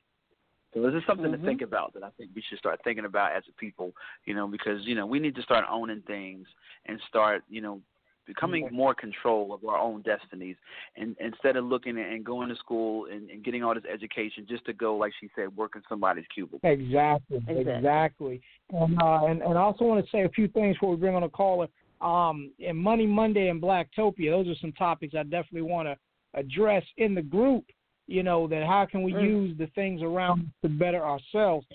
So 0.74 0.82
this 0.82 0.94
is 0.94 1.04
something 1.06 1.30
Mhm. 1.30 1.38
to 1.38 1.46
think 1.46 1.62
about 1.62 1.94
that 1.94 2.02
I 2.02 2.10
think 2.10 2.30
we 2.34 2.42
should 2.42 2.58
start 2.58 2.82
thinking 2.84 3.06
about 3.06 3.32
as 3.32 3.48
a 3.48 3.52
people, 3.52 3.94
you 4.26 4.34
know, 4.34 4.46
because 4.46 4.86
you 4.86 4.94
know 4.94 5.06
we 5.06 5.18
need 5.18 5.34
to 5.36 5.42
start 5.42 5.64
owning 5.68 6.02
things 6.02 6.46
and 6.86 7.00
start, 7.02 7.42
you 7.48 7.62
know, 7.62 7.80
becoming 8.26 8.68
more 8.70 8.94
control 8.94 9.54
of 9.54 9.64
our 9.64 9.78
own 9.78 10.02
destinies, 10.02 10.56
and 10.96 11.16
instead 11.18 11.56
of 11.56 11.64
looking 11.64 11.98
at 11.98 12.12
and 12.12 12.24
going 12.24 12.50
to 12.50 12.56
school 12.56 13.06
and, 13.06 13.30
and 13.30 13.42
getting 13.42 13.64
all 13.64 13.74
this 13.74 13.86
education 13.86 14.46
just 14.46 14.62
to 14.66 14.74
go, 14.74 14.94
like 14.94 15.14
she 15.18 15.30
said, 15.34 15.56
work 15.56 15.74
in 15.74 15.82
somebody's 15.88 16.26
cubicle. 16.26 16.60
Exactly, 16.62 17.38
Exactly. 17.48 17.72
exactly. 17.72 18.42
And, 18.70 19.00
uh, 19.00 19.24
and 19.24 19.40
and 19.40 19.56
I 19.56 19.62
also 19.62 19.86
want 19.86 20.04
to 20.04 20.10
say 20.10 20.24
a 20.24 20.28
few 20.28 20.48
things 20.48 20.76
before 20.76 20.90
we 20.90 20.96
bring 20.96 21.14
on 21.14 21.22
a 21.22 21.30
caller. 21.30 21.68
Um, 22.00 22.52
in 22.58 22.76
Money 22.76 23.06
Monday 23.06 23.48
and 23.48 23.60
Blacktopia, 23.60 24.30
those 24.30 24.48
are 24.48 24.58
some 24.60 24.72
topics 24.72 25.14
I 25.14 25.24
definitely 25.24 25.62
want 25.62 25.88
to 25.88 25.96
address 26.34 26.84
in 26.96 27.14
the 27.14 27.22
group. 27.22 27.64
You 28.06 28.22
know 28.22 28.46
that 28.48 28.64
how 28.66 28.86
can 28.86 29.02
we 29.02 29.12
use 29.22 29.58
the 29.58 29.66
things 29.74 30.00
around 30.02 30.50
to 30.62 30.68
better 30.68 31.04
ourselves, 31.04 31.66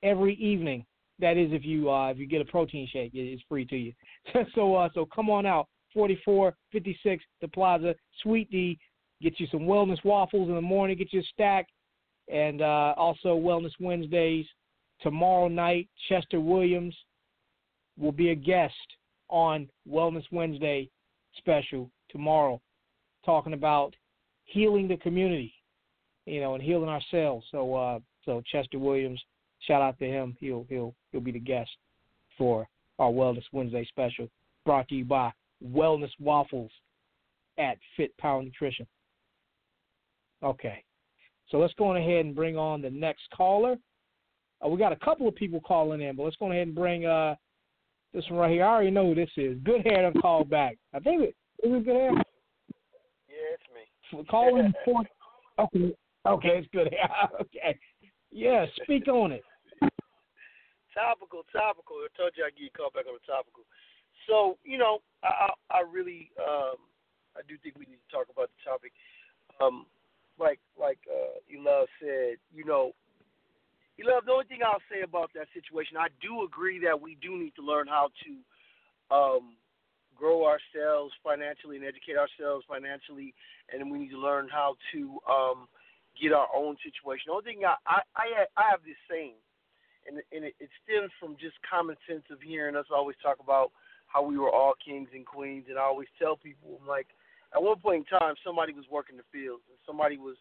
every 0.03 0.35
evening. 0.35 0.85
That 1.19 1.37
is, 1.37 1.51
if 1.51 1.65
you 1.65 1.91
uh, 1.91 2.09
if 2.09 2.17
you 2.17 2.27
get 2.27 2.41
a 2.41 2.45
protein 2.45 2.87
shake, 2.91 3.13
it 3.13 3.19
is 3.19 3.41
free 3.49 3.65
to 3.65 3.77
you. 3.77 3.93
so 4.55 4.75
uh, 4.75 4.89
so 4.93 5.05
come 5.05 5.29
on 5.29 5.45
out, 5.45 5.67
forty 5.93 6.19
four 6.23 6.55
fifty 6.71 6.97
six 7.03 7.23
the 7.41 7.47
Plaza, 7.47 7.95
Sweet 8.23 8.49
D. 8.51 8.77
Get 9.21 9.39
you 9.39 9.47
some 9.51 9.61
wellness 9.61 10.03
waffles 10.05 10.47
in 10.47 10.55
the 10.55 10.61
morning. 10.61 10.97
Get 10.97 11.11
you 11.11 11.19
a 11.19 11.23
stack, 11.33 11.67
and 12.31 12.61
uh, 12.61 12.93
also 12.95 13.37
Wellness 13.37 13.73
Wednesdays 13.79 14.45
tomorrow 15.01 15.49
night. 15.49 15.89
Chester 16.07 16.39
Williams, 16.39 16.95
will 17.99 18.11
be 18.11 18.29
a 18.29 18.35
guest 18.35 18.73
on 19.27 19.69
Wellness 19.87 20.23
Wednesday 20.31 20.89
special 21.37 21.91
tomorrow, 22.09 22.59
talking 23.25 23.53
about 23.53 23.93
healing 24.45 24.87
the 24.87 24.97
community, 24.97 25.53
you 26.25 26.39
know, 26.41 26.55
and 26.55 26.63
healing 26.63 26.89
ourselves. 26.89 27.45
So, 27.51 27.75
uh, 27.75 27.99
so 28.25 28.41
Chester 28.51 28.79
Williams, 28.79 29.21
shout 29.67 29.81
out 29.81 29.97
to 29.99 30.05
him. 30.05 30.35
He'll 30.39 30.65
he'll 30.69 30.93
he'll 31.11 31.21
be 31.21 31.31
the 31.31 31.39
guest 31.39 31.69
for 32.37 32.67
our 32.97 33.11
Wellness 33.11 33.43
Wednesday 33.51 33.85
special, 33.85 34.29
brought 34.65 34.87
to 34.89 34.95
you 34.95 35.05
by 35.05 35.31
Wellness 35.63 36.11
Waffles 36.19 36.71
at 37.57 37.77
Fit 37.97 38.15
Power 38.17 38.41
Nutrition. 38.41 38.87
Okay, 40.43 40.83
so 41.49 41.57
let's 41.57 41.73
go 41.73 41.85
on 41.85 41.97
ahead 41.97 42.25
and 42.25 42.35
bring 42.35 42.57
on 42.57 42.81
the 42.81 42.89
next 42.89 43.23
caller. 43.35 43.77
Uh, 44.63 44.69
we 44.69 44.77
got 44.77 44.91
a 44.91 44.97
couple 44.97 45.27
of 45.27 45.35
people 45.35 45.59
calling 45.61 46.01
in, 46.01 46.15
but 46.15 46.23
let's 46.23 46.35
go 46.37 46.51
ahead 46.51 46.67
and 46.67 46.75
bring 46.75 47.05
uh, 47.05 47.35
this 48.13 48.23
one 48.29 48.39
right 48.39 48.51
here. 48.51 48.63
I 48.63 48.69
already 48.69 48.91
know 48.91 49.07
who 49.07 49.15
this 49.15 49.29
is. 49.37 49.57
Good 49.63 49.81
hair 49.85 50.11
to 50.11 50.19
call 50.19 50.43
back. 50.43 50.77
I 50.93 50.99
think 50.99 51.21
it 51.21 51.35
is 51.63 51.73
it 51.73 51.85
good 51.85 51.95
hair. 51.95 52.11
Yeah, 52.13 53.53
it's 53.53 54.17
me. 54.17 54.25
Calling 54.29 54.73
for 54.85 55.03
okay. 55.59 55.95
Okay, 56.25 56.49
it's 56.49 56.67
good 56.73 56.89
hair. 56.91 57.29
okay. 57.41 57.77
Yeah, 58.31 58.65
speak 58.83 59.07
on 59.07 59.31
it. 59.33 59.43
Topical, 60.93 61.45
topical. 61.53 62.01
I 62.01 62.09
told 62.17 62.33
you 62.35 62.43
I'd 62.43 62.57
get 62.57 62.63
you 62.65 62.73
called 62.75 62.93
back 62.93 63.05
on 63.05 63.13
the 63.13 63.25
topical. 63.25 63.63
So, 64.27 64.57
you 64.65 64.77
know, 64.77 64.99
I 65.23 65.49
I, 65.69 65.81
really 65.85 66.31
um 66.41 66.81
I 67.37 67.41
do 67.47 67.55
think 67.61 67.77
we 67.77 67.85
need 67.85 68.01
to 68.01 68.11
talk 68.11 68.27
about 68.27 68.49
the 68.51 68.61
topic. 68.65 68.91
Um 69.61 69.85
like 70.39 70.59
like 70.77 70.99
uh 71.07 71.39
Elove 71.47 71.87
said, 72.01 72.41
you 72.51 72.65
know, 72.65 72.91
Elove, 73.97 74.25
the 74.25 74.33
only 74.33 74.45
thing 74.45 74.59
I'll 74.65 74.83
say 74.91 75.01
about 75.05 75.29
that 75.35 75.47
situation, 75.53 75.95
I 75.95 76.07
do 76.21 76.43
agree 76.43 76.79
that 76.83 76.99
we 76.99 77.17
do 77.21 77.37
need 77.37 77.53
to 77.55 77.63
learn 77.63 77.87
how 77.87 78.09
to 78.25 78.31
um 79.15 79.55
grow 80.17 80.43
ourselves 80.43 81.13
financially 81.23 81.77
and 81.77 81.85
educate 81.85 82.17
ourselves 82.17 82.65
financially 82.67 83.33
and 83.71 83.89
we 83.89 83.99
need 83.99 84.11
to 84.11 84.19
learn 84.19 84.49
how 84.51 84.75
to 84.91 85.19
um 85.31 85.69
get 86.21 86.33
our 86.33 86.47
own 86.53 86.75
situation. 86.83 87.31
The 87.31 87.33
only 87.33 87.47
thing 87.47 87.65
I 87.65 87.75
I 88.15 88.45
I, 88.55 88.63
have 88.71 88.83
this 88.85 88.99
saying 89.09 89.39
and 90.07 90.17
and 90.31 90.45
it, 90.45 90.55
it 90.59 90.69
stems 90.83 91.11
from 91.19 91.37
just 91.39 91.55
common 91.63 91.95
sense 92.07 92.23
of 92.31 92.41
hearing 92.41 92.75
us 92.75 92.85
always 92.93 93.15
talk 93.21 93.37
about 93.39 93.71
how 94.07 94.23
we 94.23 94.37
were 94.37 94.49
all 94.49 94.73
kings 94.83 95.09
and 95.13 95.25
queens, 95.25 95.65
and 95.69 95.77
I 95.77 95.83
always 95.83 96.09
tell 96.17 96.35
people, 96.35 96.81
I'm 96.81 96.87
like, 96.87 97.07
at 97.53 97.61
one 97.61 97.77
point 97.77 98.05
in 98.09 98.19
time, 98.19 98.33
somebody 98.43 98.73
was 98.73 98.85
working 98.89 99.17
the 99.17 99.27
fields, 99.31 99.61
and 99.69 99.77
somebody 99.85 100.17
was 100.17 100.35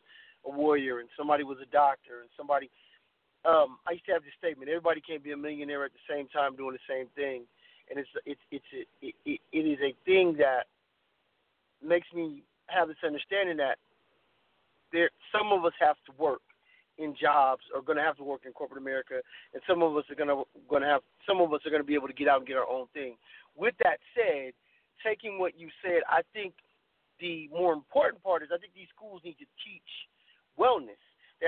a 0.46 0.50
warrior, 0.50 1.00
and 1.00 1.08
somebody 1.16 1.44
was 1.44 1.58
a 1.62 1.70
doctor, 1.70 2.20
and 2.20 2.30
somebody. 2.36 2.70
Um, 3.44 3.78
I 3.86 3.92
used 3.92 4.06
to 4.06 4.12
have 4.12 4.24
this 4.24 4.36
statement: 4.38 4.70
everybody 4.70 5.00
can't 5.00 5.22
be 5.22 5.32
a 5.32 5.36
millionaire 5.36 5.84
at 5.84 5.92
the 5.92 6.04
same 6.08 6.28
time 6.28 6.56
doing 6.56 6.76
the 6.76 6.88
same 6.88 7.08
thing, 7.14 7.44
and 7.90 7.98
it's 7.98 8.08
it's 8.24 8.40
it's 8.50 8.70
a, 8.72 8.82
it, 9.04 9.14
it, 9.24 9.40
it 9.52 9.64
is 9.68 9.78
a 9.84 9.92
thing 10.04 10.36
that 10.38 10.66
makes 11.84 12.08
me 12.12 12.42
have 12.66 12.88
this 12.88 13.00
understanding 13.04 13.56
that 13.58 13.78
there 14.92 15.10
some 15.32 15.52
of 15.52 15.64
us 15.64 15.72
have 15.80 15.96
to 16.06 16.12
work 16.20 16.42
in 16.98 17.14
jobs 17.14 17.62
are 17.74 17.80
going 17.80 17.96
to 17.96 18.02
have 18.02 18.16
to 18.16 18.24
work 18.24 18.42
in 18.44 18.52
corporate 18.52 18.80
America, 18.80 19.22
and 19.54 19.62
some 19.68 19.82
of 19.82 19.96
us 19.96 20.04
are 20.10 20.14
going 20.14 20.28
to 20.28 20.44
going 20.68 20.82
to 20.82 20.88
have 20.88 21.02
some 21.26 21.40
of 21.40 21.52
us 21.52 21.60
are 21.64 21.70
going 21.70 21.82
to 21.82 21.86
be 21.86 21.94
able 21.94 22.08
to 22.08 22.14
get 22.14 22.28
out 22.28 22.38
and 22.38 22.46
get 22.46 22.56
our 22.56 22.68
own 22.68 22.86
thing. 22.92 23.16
With 23.56 23.74
that 23.82 23.98
said, 24.14 24.52
taking 25.04 25.38
what 25.38 25.58
you 25.58 25.68
said, 25.82 26.02
I 26.08 26.22
think 26.32 26.54
the 27.20 27.48
more 27.52 27.72
important 27.72 28.22
part 28.22 28.42
is 28.42 28.50
I 28.52 28.58
think 28.58 28.74
these 28.74 28.90
schools 28.94 29.22
need 29.24 29.38
to 29.38 29.48
teach 29.62 29.90
wellness. 30.58 30.98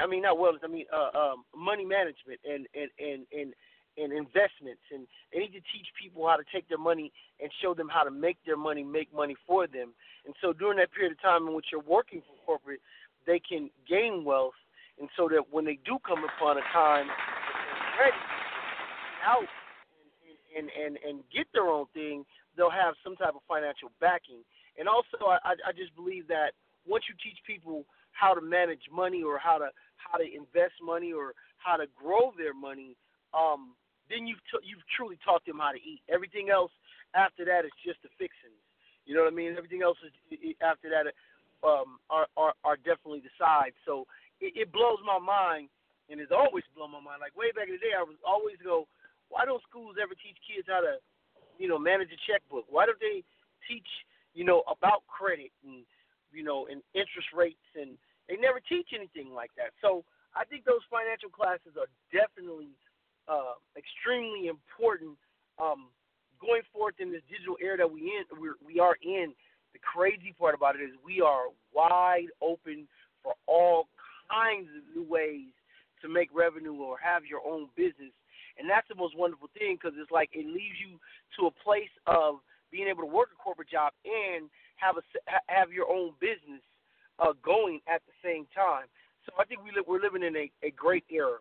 I 0.01 0.07
mean, 0.07 0.23
not 0.23 0.39
wellness. 0.39 0.62
I 0.62 0.69
mean, 0.69 0.87
uh, 0.95 1.11
um, 1.19 1.45
money 1.55 1.85
management 1.85 2.39
and 2.47 2.67
and 2.75 2.91
and 2.99 3.27
and 3.35 3.55
and 3.99 4.12
investments, 4.12 4.87
and 4.95 5.07
they 5.33 5.41
need 5.41 5.53
to 5.59 5.65
teach 5.75 5.91
people 6.01 6.27
how 6.29 6.37
to 6.37 6.47
take 6.55 6.69
their 6.69 6.79
money 6.79 7.11
and 7.43 7.51
show 7.61 7.75
them 7.75 7.91
how 7.91 8.05
to 8.05 8.11
make 8.11 8.39
their 8.47 8.57
money 8.57 8.85
make 8.85 9.12
money 9.12 9.35
for 9.47 9.67
them. 9.67 9.93
And 10.25 10.35
so 10.41 10.53
during 10.53 10.79
that 10.79 10.93
period 10.93 11.12
of 11.12 11.21
time 11.21 11.49
in 11.49 11.55
which 11.55 11.67
you're 11.73 11.83
working 11.83 12.23
for 12.23 12.39
corporate, 12.47 12.81
they 13.31 13.39
can 13.39 13.70
gain 13.86 14.24
wealth 14.27 14.59
and 14.98 15.09
so 15.16 15.31
that 15.31 15.47
when 15.55 15.65
they 15.65 15.78
do 15.86 16.02
come 16.02 16.27
upon 16.27 16.59
a 16.59 16.66
time 16.74 17.07
ready 17.94 18.19
out 19.23 19.47
and, 20.59 20.66
and 20.66 20.66
and 20.74 20.98
and 21.07 21.23
get 21.31 21.47
their 21.55 21.70
own 21.70 21.86
thing, 21.94 22.27
they'll 22.57 22.74
have 22.74 22.98
some 23.05 23.15
type 23.15 23.39
of 23.39 23.47
financial 23.47 23.94
backing. 24.02 24.43
And 24.74 24.89
also, 24.90 25.31
I 25.31 25.55
I 25.62 25.70
just 25.70 25.94
believe 25.94 26.27
that 26.27 26.59
once 26.82 27.05
you 27.07 27.15
teach 27.23 27.39
people 27.47 27.86
how 28.11 28.35
to 28.35 28.43
manage 28.43 28.90
money 28.90 29.23
or 29.23 29.39
how 29.39 29.59
to 29.62 29.70
how 29.97 30.19
to 30.19 30.27
invest 30.27 30.74
money 30.82 31.12
or 31.15 31.39
how 31.62 31.77
to 31.77 31.86
grow 31.94 32.35
their 32.35 32.55
money, 32.55 32.97
um, 33.31 33.78
then 34.11 34.27
you've 34.27 34.43
t- 34.51 34.66
you've 34.66 34.82
truly 34.97 35.16
taught 35.23 35.47
them 35.47 35.62
how 35.62 35.70
to 35.70 35.78
eat. 35.78 36.02
Everything 36.11 36.51
else 36.51 36.73
after 37.15 37.44
that 37.47 37.65
is 37.65 37.73
just 37.86 38.02
the 38.02 38.11
fixings. 38.19 38.59
You 39.07 39.15
know 39.16 39.24
what 39.24 39.32
I 39.32 39.36
mean? 39.36 39.55
Everything 39.57 39.82
else 39.82 39.98
is 40.02 40.12
after 40.61 40.90
that 40.90 41.09
um, 41.62 42.01
are, 42.09 42.27
are 42.37 42.55
are 42.65 42.77
definitely 42.77 43.20
the 43.20 43.35
sides. 43.37 43.77
So 43.85 44.07
it, 44.41 44.57
it 44.57 44.73
blows 44.73 44.99
my 45.05 45.19
mind, 45.20 45.69
and 46.09 46.20
it's 46.20 46.32
always 46.32 46.65
blown 46.74 46.93
my 46.93 47.01
mind. 47.01 47.20
Like 47.20 47.37
way 47.37 47.53
back 47.53 47.69
in 47.69 47.77
the 47.77 47.85
day, 47.85 47.95
I 47.97 48.03
was 48.03 48.16
always 48.27 48.57
go, 48.65 48.89
why 49.28 49.45
don't 49.45 49.62
schools 49.69 49.97
ever 50.01 50.15
teach 50.19 50.37
kids 50.43 50.66
how 50.69 50.81
to, 50.81 50.99
you 51.59 51.69
know, 51.69 51.78
manage 51.78 52.11
a 52.11 52.20
checkbook? 52.27 52.66
Why 52.69 52.85
don't 52.85 53.01
they 53.01 53.23
teach, 53.69 53.87
you 54.35 54.45
know, 54.45 54.65
about 54.66 55.07
credit 55.07 55.53
and, 55.62 55.87
you 56.32 56.43
know, 56.43 56.66
and 56.66 56.82
interest 56.95 57.31
rates 57.35 57.69
and 57.78 57.95
they 58.31 58.39
never 58.39 58.62
teach 58.62 58.95
anything 58.95 59.35
like 59.35 59.51
that. 59.59 59.74
So 59.82 60.07
I 60.39 60.47
think 60.47 60.62
those 60.62 60.87
financial 60.87 61.31
classes 61.31 61.74
are 61.74 61.91
definitely 62.15 62.70
uh, 63.27 63.59
extremely 63.74 64.47
important. 64.47 65.19
Um, 65.59 65.91
going 66.41 66.62
forth 66.73 66.95
in 67.03 67.12
this 67.12 67.27
digital 67.28 67.59
era 67.61 67.77
that 67.77 67.91
we 67.91 68.01
in, 68.16 68.24
we're, 68.39 68.57
we 68.65 68.81
are 68.81 68.97
in, 69.03 69.35
the 69.72 69.80
crazy 69.80 70.34
part 70.38 70.55
about 70.55 70.76
it 70.76 70.82
is 70.82 70.90
we 71.05 71.20
are 71.20 71.52
wide 71.74 72.28
open 72.42 72.86
for 73.22 73.34
all 73.47 73.88
kinds 74.30 74.68
of 74.76 74.82
new 74.94 75.06
ways 75.09 75.52
to 76.02 76.09
make 76.09 76.28
revenue 76.32 76.74
or 76.74 76.97
have 76.98 77.24
your 77.24 77.40
own 77.44 77.68
business. 77.76 78.14
And 78.59 78.68
that's 78.68 78.88
the 78.88 78.94
most 78.94 79.16
wonderful 79.16 79.48
thing 79.59 79.76
because 79.76 79.97
it's 80.01 80.10
like 80.10 80.30
it 80.32 80.47
leaves 80.47 80.76
you 80.80 80.98
to 81.38 81.47
a 81.47 81.55
place 81.64 81.92
of 82.06 82.40
being 82.70 82.88
able 82.88 83.02
to 83.02 83.10
work 83.10 83.30
a 83.32 83.42
corporate 83.42 83.70
job 83.70 83.92
and 84.05 84.48
have 84.76 84.97
a 84.97 85.05
have 85.48 85.72
your 85.72 85.88
own 85.88 86.12
business 86.20 86.64
uh, 87.18 87.32
going 87.44 87.80
at 87.88 88.02
the 88.06 88.16
same 88.24 88.47
time. 88.55 88.88
So 89.26 89.32
I 89.38 89.44
think 89.44 89.62
we 89.62 89.70
li- 89.70 89.84
we're 89.86 90.01
living 90.01 90.22
in 90.22 90.36
a, 90.36 90.51
a 90.64 90.70
great 90.70 91.05
era. 91.10 91.38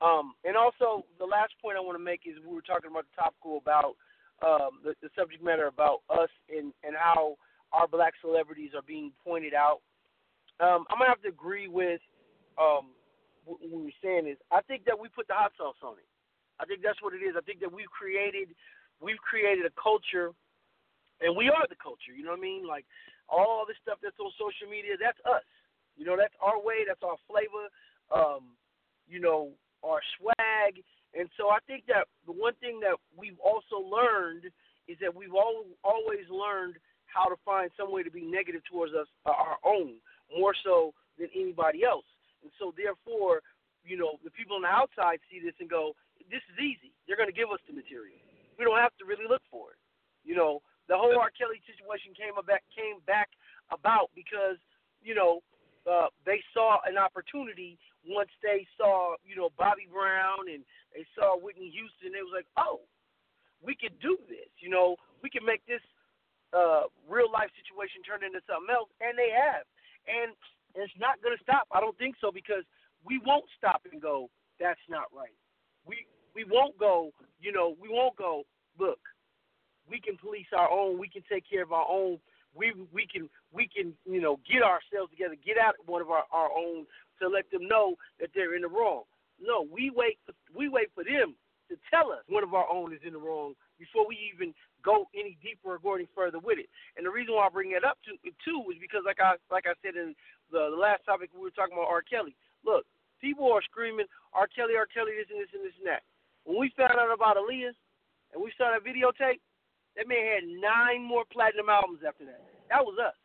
Um, 0.00 0.34
and 0.44 0.56
also, 0.56 1.04
the 1.18 1.26
last 1.26 1.52
point 1.60 1.76
I 1.76 1.80
want 1.80 1.98
to 1.98 2.04
make 2.04 2.22
is 2.24 2.38
we 2.40 2.54
were 2.54 2.62
talking 2.62 2.90
about 2.90 3.04
the 3.10 3.16
topical 3.18 3.58
about 3.58 3.98
um, 4.40 4.78
the, 4.84 4.94
the 5.02 5.10
subject 5.18 5.42
matter 5.42 5.66
about 5.66 6.06
us 6.08 6.30
and, 6.46 6.72
and 6.86 6.94
how 6.94 7.36
our 7.72 7.86
black 7.86 8.14
celebrities 8.20 8.72
are 8.74 8.86
being 8.86 9.12
pointed 9.24 9.54
out. 9.54 9.80
Um, 10.60 10.86
I'm 10.90 10.98
gonna 10.98 11.10
have 11.10 11.22
to 11.22 11.28
agree 11.28 11.68
with 11.68 12.00
um, 12.58 12.90
what 13.44 13.60
we 13.62 13.70
were 13.70 13.98
saying 14.02 14.26
is, 14.26 14.36
I 14.50 14.60
think 14.62 14.84
that 14.84 14.98
we 14.98 15.08
put 15.08 15.28
the 15.28 15.34
hot 15.34 15.52
sauce 15.56 15.78
on 15.82 15.96
it. 15.96 16.08
I 16.60 16.66
think 16.66 16.82
that's 16.82 17.00
what 17.02 17.14
it 17.14 17.22
is. 17.22 17.38
I 17.38 17.42
think 17.42 17.60
that 17.60 17.72
we've 17.72 17.90
created, 17.90 18.50
we've 19.00 19.20
created 19.22 19.64
a 19.64 19.74
culture, 19.80 20.34
and 21.20 21.36
we 21.36 21.48
are 21.48 21.66
the 21.70 21.78
culture. 21.78 22.10
You 22.16 22.24
know 22.24 22.34
what 22.34 22.42
I 22.42 22.48
mean? 22.50 22.66
Like 22.66 22.84
all 23.28 23.64
this 23.66 23.78
stuff 23.82 23.98
that's 24.02 24.18
on 24.18 24.32
social 24.34 24.66
media, 24.66 24.98
that's 24.98 25.18
us. 25.24 25.46
You 25.96 26.04
know, 26.04 26.16
that's 26.16 26.34
our 26.42 26.58
way. 26.58 26.86
That's 26.86 27.02
our 27.02 27.18
flavor. 27.26 27.70
Um, 28.10 28.54
you 29.08 29.20
know, 29.20 29.50
our 29.82 30.00
swag. 30.18 30.82
And 31.16 31.28
so 31.36 31.48
I 31.48 31.58
think 31.66 31.84
that 31.88 32.06
the 32.26 32.32
one 32.32 32.54
thing 32.60 32.80
that 32.80 32.98
we've 33.16 33.38
also 33.40 33.80
learned 33.80 34.50
is 34.86 34.96
that 35.00 35.14
we've 35.14 35.34
all 35.34 35.64
always 35.84 36.26
learned 36.30 36.76
how 37.12 37.28
to 37.28 37.36
find 37.44 37.70
some 37.76 37.92
way 37.92 38.02
to 38.02 38.10
be 38.10 38.22
negative 38.22 38.62
towards 38.70 38.92
us, 38.94 39.08
uh, 39.26 39.34
our 39.34 39.58
own, 39.64 39.98
more 40.32 40.54
so 40.64 40.92
than 41.18 41.28
anybody 41.34 41.84
else. 41.84 42.06
And 42.42 42.52
so, 42.60 42.72
therefore, 42.76 43.42
you 43.84 43.96
know, 43.96 44.20
the 44.22 44.30
people 44.30 44.56
on 44.56 44.62
the 44.62 44.72
outside 44.72 45.18
see 45.32 45.40
this 45.40 45.56
and 45.58 45.68
go, 45.68 45.96
this 46.30 46.44
is 46.52 46.56
easy. 46.60 46.92
They're 47.06 47.16
going 47.16 47.32
to 47.32 47.36
give 47.36 47.48
us 47.48 47.60
the 47.64 47.74
material. 47.74 48.20
We 48.60 48.68
don't 48.68 48.78
have 48.78 48.94
to 49.00 49.08
really 49.08 49.24
look 49.24 49.42
for 49.50 49.72
it. 49.72 49.80
You 50.28 50.36
know, 50.36 50.60
the 50.88 50.96
whole 50.96 51.16
R. 51.16 51.32
Kelly 51.32 51.60
situation 51.64 52.12
came 52.16 52.36
back 52.44 52.64
came 52.72 53.00
back 53.04 53.28
about 53.72 54.12
because 54.16 54.60
you 55.00 55.14
know 55.14 55.40
uh, 55.88 56.12
they 56.24 56.40
saw 56.52 56.80
an 56.84 56.96
opportunity 56.96 57.78
once 58.04 58.32
they 58.42 58.66
saw 58.76 59.16
you 59.24 59.36
know 59.36 59.48
Bobby 59.56 59.88
Brown 59.88 60.48
and 60.52 60.64
they 60.92 61.04
saw 61.16 61.36
Whitney 61.36 61.72
Houston. 61.72 62.12
They 62.12 62.24
was 62.24 62.34
like, 62.34 62.48
oh, 62.56 62.84
we 63.60 63.76
could 63.76 63.96
do 64.00 64.16
this. 64.28 64.48
You 64.60 64.72
know, 64.72 64.96
we 65.22 65.30
can 65.30 65.44
make 65.44 65.64
this 65.68 65.84
uh, 66.52 66.88
real 67.08 67.30
life 67.30 67.50
situation 67.56 68.02
turn 68.02 68.24
into 68.24 68.40
something 68.48 68.72
else, 68.72 68.88
and 69.00 69.16
they 69.16 69.30
have. 69.32 69.64
And 70.08 70.32
it's 70.74 70.94
not 70.96 71.20
going 71.20 71.36
to 71.36 71.42
stop. 71.42 71.68
I 71.72 71.80
don't 71.80 71.96
think 71.98 72.16
so 72.20 72.32
because 72.32 72.64
we 73.04 73.20
won't 73.24 73.46
stop 73.56 73.84
and 73.90 74.00
go. 74.00 74.30
That's 74.60 74.80
not 74.88 75.12
right. 75.14 75.34
We 75.86 76.06
we 76.34 76.44
won't 76.44 76.78
go. 76.78 77.12
You 77.40 77.52
know, 77.52 77.76
we 77.80 77.88
won't 77.88 78.16
go. 78.16 78.44
Look, 78.78 79.00
we 79.88 80.00
can 80.00 80.16
police 80.16 80.48
our 80.56 80.70
own. 80.70 80.98
We 80.98 81.08
can 81.08 81.22
take 81.30 81.48
care 81.48 81.62
of 81.62 81.72
our 81.72 81.86
own. 81.88 82.18
We 82.54 82.72
we 82.92 83.06
can 83.06 83.28
we 83.52 83.68
can 83.68 83.92
you 84.04 84.20
know 84.20 84.40
get 84.50 84.62
ourselves 84.62 85.10
together, 85.10 85.36
get 85.44 85.58
out 85.58 85.74
one 85.86 86.02
of 86.02 86.10
our 86.10 86.24
our 86.32 86.50
own 86.50 86.86
to 87.20 87.28
let 87.28 87.50
them 87.50 87.66
know 87.66 87.94
that 88.20 88.30
they're 88.34 88.54
in 88.54 88.62
the 88.62 88.68
wrong. 88.68 89.02
No, 89.40 89.66
we 89.70 89.90
wait. 89.94 90.18
For, 90.26 90.32
we 90.56 90.68
wait 90.68 90.88
for 90.94 91.04
them 91.04 91.34
to 91.68 91.76
tell 91.92 92.10
us 92.10 92.24
one 92.28 92.42
of 92.42 92.54
our 92.54 92.66
own 92.70 92.92
is 92.92 93.00
in 93.06 93.12
the 93.12 93.18
wrong 93.18 93.54
before 93.78 94.06
we 94.08 94.18
even 94.34 94.54
go 94.84 95.06
any 95.14 95.36
deeper 95.42 95.76
or 95.76 95.82
go 95.82 95.94
any 95.94 96.08
further 96.14 96.38
with 96.38 96.58
it. 96.58 96.70
And 96.96 97.06
the 97.06 97.10
reason 97.10 97.34
why 97.34 97.46
I 97.46 97.52
bring 97.52 97.72
that 97.74 97.84
up 97.86 97.98
to 98.06 98.14
too 98.44 98.60
is 98.70 98.78
because 98.78 99.02
like 99.04 99.20
I 99.20 99.38
like 99.50 99.66
I 99.66 99.74
said 99.82 99.98
in 99.98 100.14
the, 100.50 100.70
the 100.70 100.78
last 100.78 101.04
topic 101.04 101.30
we 101.34 101.42
were 101.42 101.54
talking 101.54 101.74
about 101.74 101.90
R. 101.90 102.02
Kelly. 102.02 102.34
Look, 102.62 102.86
people 103.20 103.50
are 103.50 103.62
screaming 103.62 104.06
R. 104.34 104.46
Kelly, 104.50 104.78
R. 104.78 104.86
Kelly, 104.86 105.18
this 105.18 105.30
and 105.30 105.40
this 105.40 105.52
and 105.54 105.64
this 105.64 105.76
and 105.78 105.88
that. 105.88 106.02
When 106.46 106.56
we 106.58 106.72
found 106.78 106.96
out 106.96 107.12
about 107.12 107.36
Aaliyah 107.36 107.76
and 108.32 108.38
we 108.40 108.54
saw 108.56 108.72
that 108.72 108.86
videotape, 108.86 109.42
that 109.98 110.06
man 110.06 110.22
had 110.22 110.44
nine 110.46 111.02
more 111.02 111.26
platinum 111.28 111.68
albums 111.68 112.06
after 112.06 112.24
that. 112.24 112.40
That 112.70 112.84
was 112.84 112.96
us. 112.96 113.18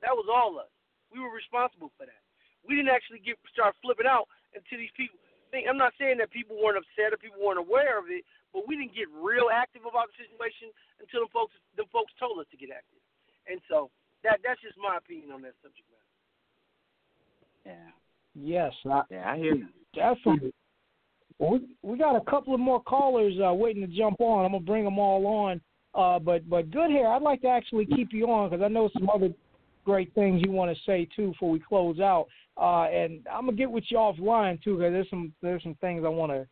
That 0.00 0.14
was 0.14 0.30
all 0.30 0.56
us. 0.62 0.70
We 1.10 1.18
were 1.18 1.34
responsible 1.34 1.90
for 1.98 2.06
that. 2.06 2.22
We 2.62 2.78
didn't 2.78 2.94
actually 2.94 3.22
get 3.22 3.38
start 3.50 3.74
flipping 3.82 4.06
out 4.06 4.26
until 4.54 4.78
these 4.78 4.94
people. 4.94 5.18
Think, 5.50 5.66
I'm 5.70 5.78
not 5.78 5.94
saying 5.98 6.18
that 6.18 6.30
people 6.30 6.58
weren't 6.58 6.78
upset 6.78 7.14
or 7.14 7.18
people 7.18 7.38
weren't 7.38 7.62
aware 7.62 7.98
of 7.98 8.10
it, 8.10 8.26
but 8.52 8.66
we 8.66 8.76
didn't 8.76 8.94
get 8.94 9.06
real 9.14 9.48
active 9.52 9.86
about 9.86 10.10
the 10.10 10.26
situation 10.26 10.74
until 10.98 11.26
the 11.26 11.32
folks 11.32 11.54
the 11.76 11.86
folks 11.92 12.12
told 12.18 12.38
us 12.42 12.48
to 12.50 12.56
get 12.56 12.74
active. 12.74 13.00
And 13.46 13.60
so 13.70 13.90
that 14.24 14.42
that's 14.42 14.60
just 14.60 14.74
my 14.78 14.98
opinion 14.98 15.30
on 15.30 15.42
that 15.42 15.54
subject 15.62 15.86
matter. 15.86 16.06
Yeah. 17.66 17.90
Yes, 18.36 18.72
I, 18.84 19.02
yeah, 19.10 19.30
I 19.30 19.36
hear 19.38 19.54
you. 19.54 19.68
Definitely. 19.94 20.52
Well, 21.38 21.52
we 21.52 21.60
we 21.82 21.98
got 21.98 22.16
a 22.16 22.24
couple 22.30 22.54
of 22.54 22.60
more 22.60 22.82
callers 22.82 23.34
uh, 23.40 23.52
waiting 23.52 23.82
to 23.82 23.88
jump 23.88 24.20
on. 24.20 24.44
I'm 24.44 24.52
gonna 24.52 24.64
bring 24.64 24.84
them 24.84 24.98
all 24.98 25.26
on. 25.26 25.60
Uh, 25.94 26.18
but 26.18 26.48
but 26.48 26.70
good 26.70 26.90
hair. 26.90 27.08
I'd 27.08 27.22
like 27.22 27.40
to 27.42 27.48
actually 27.48 27.86
keep 27.86 28.08
you 28.12 28.30
on 28.30 28.50
because 28.50 28.62
I 28.62 28.68
know 28.68 28.90
some 28.92 29.08
other 29.08 29.30
great 29.84 30.12
things 30.14 30.42
you 30.44 30.50
want 30.50 30.76
to 30.76 30.82
say 30.84 31.08
too 31.16 31.28
before 31.28 31.50
we 31.50 31.60
close 31.60 32.00
out. 32.00 32.26
Uh, 32.58 32.84
and 32.84 33.26
I'm 33.30 33.44
gonna 33.46 33.56
get 33.56 33.70
with 33.70 33.84
you 33.88 33.98
offline 33.98 34.62
too 34.62 34.76
because 34.76 34.92
there's 34.92 35.10
some 35.10 35.32
there's 35.42 35.62
some 35.62 35.76
things 35.80 36.02
I 36.04 36.08
want 36.08 36.32
to, 36.32 36.46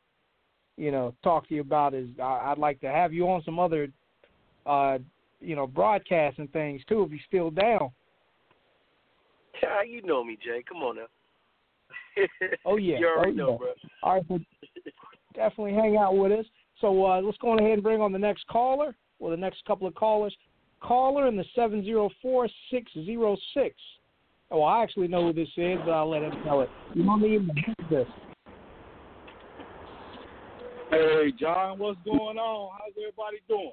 you 0.77 0.91
know, 0.91 1.15
talk 1.23 1.49
to 1.49 1.55
you 1.55 1.63
about. 1.63 1.95
Is 1.95 2.09
I, 2.21 2.51
I'd 2.51 2.59
like 2.59 2.81
to 2.81 2.89
have 2.89 3.13
you 3.13 3.29
on 3.29 3.43
some 3.45 3.59
other, 3.59 3.89
uh, 4.67 4.99
you 5.41 5.57
know, 5.57 5.67
broadcasts 5.67 6.39
and 6.39 6.53
things 6.53 6.83
too 6.89 7.03
if 7.03 7.11
you're 7.11 7.21
still 7.27 7.51
down. 7.51 7.91
Yeah, 9.63 9.83
you 9.83 10.03
know 10.03 10.23
me, 10.23 10.37
Jay. 10.45 10.63
Come 10.69 10.83
on 10.83 10.97
now. 10.97 11.07
Oh 12.67 12.77
yeah. 12.77 12.99
you 12.99 13.09
already 13.09 13.33
oh, 13.33 13.35
know, 13.35 13.51
yeah. 13.53 13.57
bro. 13.57 13.69
All 14.03 14.15
right, 14.15 14.43
definitely 15.35 15.75
hang 15.75 15.97
out 15.97 16.17
with 16.17 16.33
us. 16.33 16.47
So 16.81 17.07
uh, 17.07 17.21
let's 17.21 17.39
go 17.39 17.51
on 17.51 17.59
ahead 17.59 17.73
and 17.73 17.83
bring 17.83 18.01
on 18.01 18.13
the 18.13 18.19
next 18.19 18.47
caller 18.47 18.95
or 19.19 19.31
the 19.31 19.37
next 19.37 19.65
couple 19.65 19.87
of 19.87 19.95
callers. 19.95 20.37
Caller 20.81 21.27
in 21.29 21.37
the 21.37 21.45
seven 21.55 21.83
zero 21.83 22.11
four 22.21 22.49
six 22.71 22.93
zero 22.93 23.37
six. 23.55 23.75
Oh, 24.55 24.63
I 24.63 24.85
actually 24.85 25.09
know 25.09 25.27
who 25.27 25.33
this 25.33 25.49
is, 25.57 25.79
but 25.85 25.91
I'll 25.91 26.09
let 26.09 26.23
him 26.23 26.31
tell 26.45 26.61
it. 26.61 26.71
You 26.95 27.03
want 27.03 27.23
me 27.23 27.39
to 27.39 27.75
this? 27.91 28.07
Hey, 30.91 31.33
John, 31.41 31.81
what's 31.81 31.99
going 32.05 32.39
on? 32.39 32.71
How's 32.79 32.93
everybody 32.97 33.39
doing? 33.49 33.73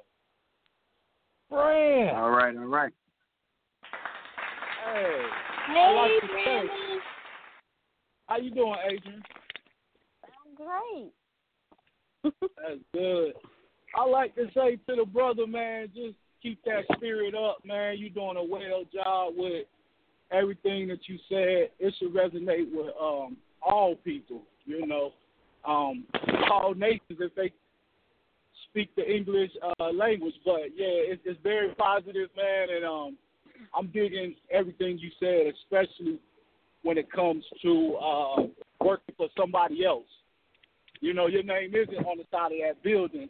Brand. 1.48 2.16
All 2.16 2.30
right, 2.30 2.56
all 2.56 2.64
right. 2.64 2.92
Hey. 4.92 5.22
Hey, 5.68 5.78
I 5.78 5.92
like 5.92 6.20
to 6.20 6.26
Brandon. 6.26 6.70
How 8.26 8.38
you 8.38 8.50
doing, 8.50 8.74
Adrienne? 8.84 9.22
I'm 10.24 10.56
Great. 10.56 11.12
That's 12.24 12.80
good. 12.92 13.34
I 13.96 14.04
like 14.04 14.34
to 14.34 14.46
say 14.52 14.78
to 14.88 14.96
the 14.96 15.04
brother, 15.04 15.46
man, 15.46 15.90
just 15.94 16.16
keep 16.42 16.58
that 16.64 16.82
spirit 16.96 17.36
up, 17.36 17.58
man. 17.64 17.98
You're 17.98 18.10
doing 18.10 18.36
a 18.36 18.42
well 18.42 18.82
job 18.92 19.34
with 19.36 19.66
everything 20.32 20.88
that 20.88 21.00
you 21.06 21.18
said. 21.28 21.70
It 21.78 21.94
should 21.98 22.14
resonate 22.14 22.72
with 22.72 22.94
um 23.00 23.36
all 23.62 23.94
people, 23.96 24.42
you 24.64 24.86
know, 24.86 25.12
um, 25.64 26.04
all 26.50 26.74
nations 26.74 27.18
if 27.20 27.34
they 27.34 27.52
speak 28.68 28.94
the 28.96 29.08
English 29.08 29.50
uh, 29.78 29.90
language. 29.90 30.34
But 30.44 30.74
yeah, 30.74 31.12
it's, 31.12 31.22
it's 31.24 31.40
very 31.42 31.74
positive, 31.74 32.28
man, 32.36 32.68
and 32.74 32.84
um, 32.84 33.16
I'm 33.76 33.86
digging 33.88 34.34
everything 34.50 34.98
you 34.98 35.10
said, 35.20 35.52
especially 35.62 36.18
when 36.82 36.98
it 36.98 37.10
comes 37.12 37.44
to 37.62 37.96
uh, 37.96 38.42
working 38.84 39.14
for 39.16 39.28
somebody 39.38 39.84
else. 39.84 40.06
You 41.00 41.14
know, 41.14 41.26
your 41.26 41.42
name 41.42 41.74
isn't 41.74 42.06
on 42.06 42.18
the 42.18 42.24
side 42.30 42.52
of 42.52 42.58
that 42.62 42.82
building. 42.82 43.28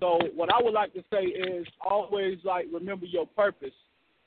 So 0.00 0.18
what 0.34 0.52
I 0.52 0.62
would 0.62 0.74
like 0.74 0.92
to 0.94 1.02
say 1.10 1.24
is 1.24 1.66
always 1.80 2.38
like 2.44 2.66
remember 2.72 3.06
your 3.06 3.26
purpose. 3.26 3.72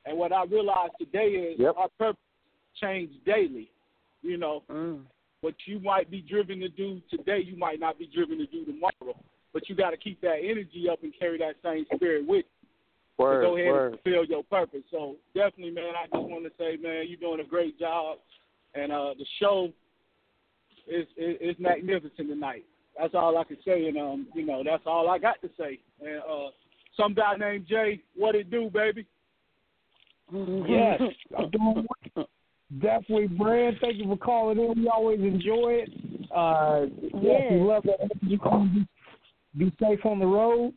And 0.10 0.18
what 0.18 0.34
I 0.34 0.44
realized 0.46 0.94
today 1.00 1.28
is 1.54 1.60
Yep. 1.60 1.76
our 1.78 1.90
purpose 1.90 2.20
change 2.82 3.12
daily. 3.26 3.70
You 4.24 4.38
know, 4.38 4.64
what 5.42 5.54
you 5.66 5.80
might 5.80 6.10
be 6.10 6.20
driven 6.22 6.60
to 6.62 6.68
do 6.68 7.00
today, 7.10 7.40
you 7.40 7.56
might 7.56 7.80
not 7.80 8.00
be 8.00 8.08
driven 8.08 8.40
to 8.40 8.48
do 8.48 8.66
tomorrow. 8.66 9.16
But 9.54 9.70
you 9.70 9.76
got 9.76 9.92
to 9.92 9.98
keep 9.98 10.20
that 10.22 10.40
energy 10.44 10.90
up 10.92 11.04
and 11.04 11.14
carry 11.18 11.38
that 11.38 11.56
same 11.64 11.86
spirit 11.96 12.26
with 12.28 12.46
you. 12.46 12.68
Word, 13.18 13.42
to 13.42 13.48
go 13.48 13.56
ahead 13.58 13.72
word. 13.72 13.94
and 13.94 14.02
fulfill 14.02 14.26
your 14.26 14.44
purpose. 14.44 14.84
So 14.92 15.16
definitely, 15.36 15.72
man, 15.72 15.94
I 15.96 16.06
just 16.06 16.28
want 16.30 16.44
to 16.46 16.52
say, 16.58 16.78
man, 16.78 17.06
you're 17.08 17.20
doing 17.20 17.40
a 17.40 17.48
great 17.48 17.78
job, 17.80 18.18
and 18.74 18.92
uh, 18.92 19.14
the 19.18 19.26
show 19.40 19.72
is, 20.88 21.06
is 21.18 21.38
is 21.42 21.56
magnificent 21.60 22.30
tonight. 22.30 22.66
That's 22.98 23.14
all 23.14 23.38
I 23.38 23.44
can 23.44 23.58
say, 23.66 23.88
and 23.88 23.98
um, 23.98 24.28
you 24.34 24.46
know, 24.46 24.64
that's 24.64 24.84
all 24.86 25.10
I 25.10 25.20
got 25.20 25.42
to 25.42 25.50
say. 25.58 25.80
And 26.02 26.20
uh, 26.20 26.50
some 26.96 27.14
guy 27.14 27.36
named 27.36 27.68
Jay, 27.68 28.02
what 28.16 28.36
it 28.36 28.50
do, 28.50 28.70
baby? 28.74 29.06
Yes, 30.32 31.02
I'm 31.38 31.50
doing 31.50 31.86
well. 32.16 32.28
definitely, 32.82 33.28
Brand. 33.28 33.78
Thank 33.82 33.98
you 33.98 34.06
for 34.06 34.18
calling 34.18 34.60
in. 34.60 34.74
We 34.82 34.88
always 34.90 35.20
enjoy 35.20 35.84
it. 35.86 35.90
Uh, 36.36 36.86
yes, 37.02 37.12
Yes. 37.22 37.52
we 37.52 37.58
love 37.60 37.84
that. 37.84 38.00
You 38.22 38.38
come 38.40 38.88
be, 39.56 39.66
be 39.66 39.76
safe 39.80 40.06
on 40.06 40.20
the 40.20 40.28
road. 40.28 40.74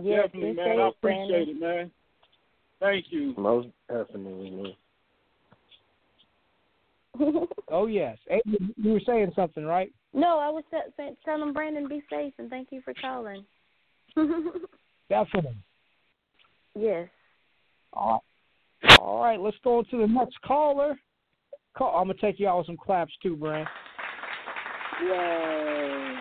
Yes, 0.00 0.26
definitely, 0.26 0.52
man. 0.54 0.66
safe, 0.66 0.78
I 0.78 0.88
appreciate 0.88 1.28
Brandon. 1.28 1.48
it, 1.48 1.60
man. 1.60 1.90
Thank 2.80 3.06
you. 3.10 3.34
Most 3.36 3.68
definitely. 3.88 4.76
Oh 7.70 7.86
yes, 7.86 8.18
Adrienne, 8.30 8.74
you 8.76 8.92
were 8.92 9.00
saying 9.06 9.32
something, 9.34 9.64
right? 9.64 9.90
no, 10.12 10.38
I 10.38 10.50
was 10.50 10.62
telling 11.24 11.52
Brandon 11.52 11.88
be 11.88 12.02
safe 12.10 12.34
and 12.38 12.50
thank 12.50 12.68
you 12.70 12.82
for 12.82 12.92
calling. 12.94 13.44
Definitely. 15.08 15.56
Yes. 16.78 17.08
All 17.92 18.12
right. 18.12 18.98
All 19.00 19.22
right, 19.22 19.40
let's 19.40 19.56
go 19.64 19.78
on 19.78 19.84
to 19.86 19.98
the 19.98 20.06
next 20.06 20.40
caller. 20.42 20.98
Call, 21.76 21.96
I'm 21.96 22.06
gonna 22.06 22.18
take 22.20 22.38
you 22.38 22.48
out 22.48 22.58
with 22.58 22.66
some 22.66 22.76
claps 22.76 23.12
too, 23.22 23.36
Brand. 23.36 23.66
Yay. 25.02 26.14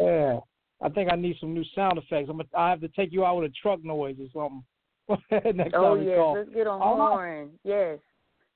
Yeah, 0.00 0.38
I 0.80 0.88
think 0.88 1.12
I 1.12 1.16
need 1.16 1.36
some 1.40 1.52
new 1.52 1.64
sound 1.74 1.98
effects. 1.98 2.28
I'm 2.30 2.36
gonna, 2.38 2.48
I 2.56 2.70
have 2.70 2.80
to 2.80 2.88
take 2.88 3.12
you 3.12 3.24
out 3.24 3.36
with 3.36 3.50
a 3.50 3.54
truck 3.60 3.84
noise 3.84 4.16
or 4.20 4.28
something. 4.32 4.64
next 5.56 5.74
Oh 5.74 5.96
time 5.96 6.06
yes, 6.06 6.16
call. 6.16 6.34
let's 6.34 6.50
get 6.50 6.66
on 6.66 6.80
All 6.80 6.98
right. 6.98 7.08
horn. 7.08 7.50
Yes. 7.64 7.98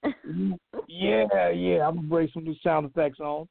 Yeah, 0.88 1.50
yeah, 1.50 1.86
I'm 1.86 1.96
gonna 1.96 2.08
bring 2.08 2.28
some 2.32 2.44
new 2.44 2.54
sound 2.62 2.86
effects 2.86 3.18
on. 3.18 3.48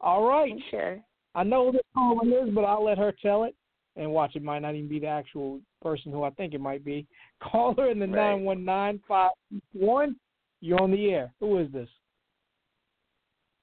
All 0.00 0.28
right. 0.28 0.52
Sure. 0.70 1.00
I 1.34 1.42
know 1.42 1.66
who 1.66 1.72
the 1.72 1.82
caller 1.94 2.46
is, 2.46 2.54
but 2.54 2.62
I'll 2.64 2.84
let 2.84 2.98
her 2.98 3.12
tell 3.22 3.44
it. 3.44 3.54
And 3.96 4.10
watch, 4.12 4.36
it 4.36 4.42
might 4.42 4.60
not 4.60 4.74
even 4.74 4.88
be 4.88 4.98
the 4.98 5.06
actual 5.06 5.60
person 5.82 6.12
who 6.12 6.22
I 6.22 6.30
think 6.30 6.52
it 6.52 6.60
might 6.60 6.84
be. 6.84 7.06
Caller 7.42 7.90
in 7.90 7.98
the 7.98 8.06
Right. 8.06 8.32
nine 8.34 8.44
one 8.44 8.64
nine 8.64 9.00
five 9.08 9.32
one. 9.72 10.16
You're 10.60 10.80
on 10.82 10.90
the 10.90 11.10
air. 11.10 11.32
Who 11.40 11.58
is 11.58 11.70
this? 11.72 11.88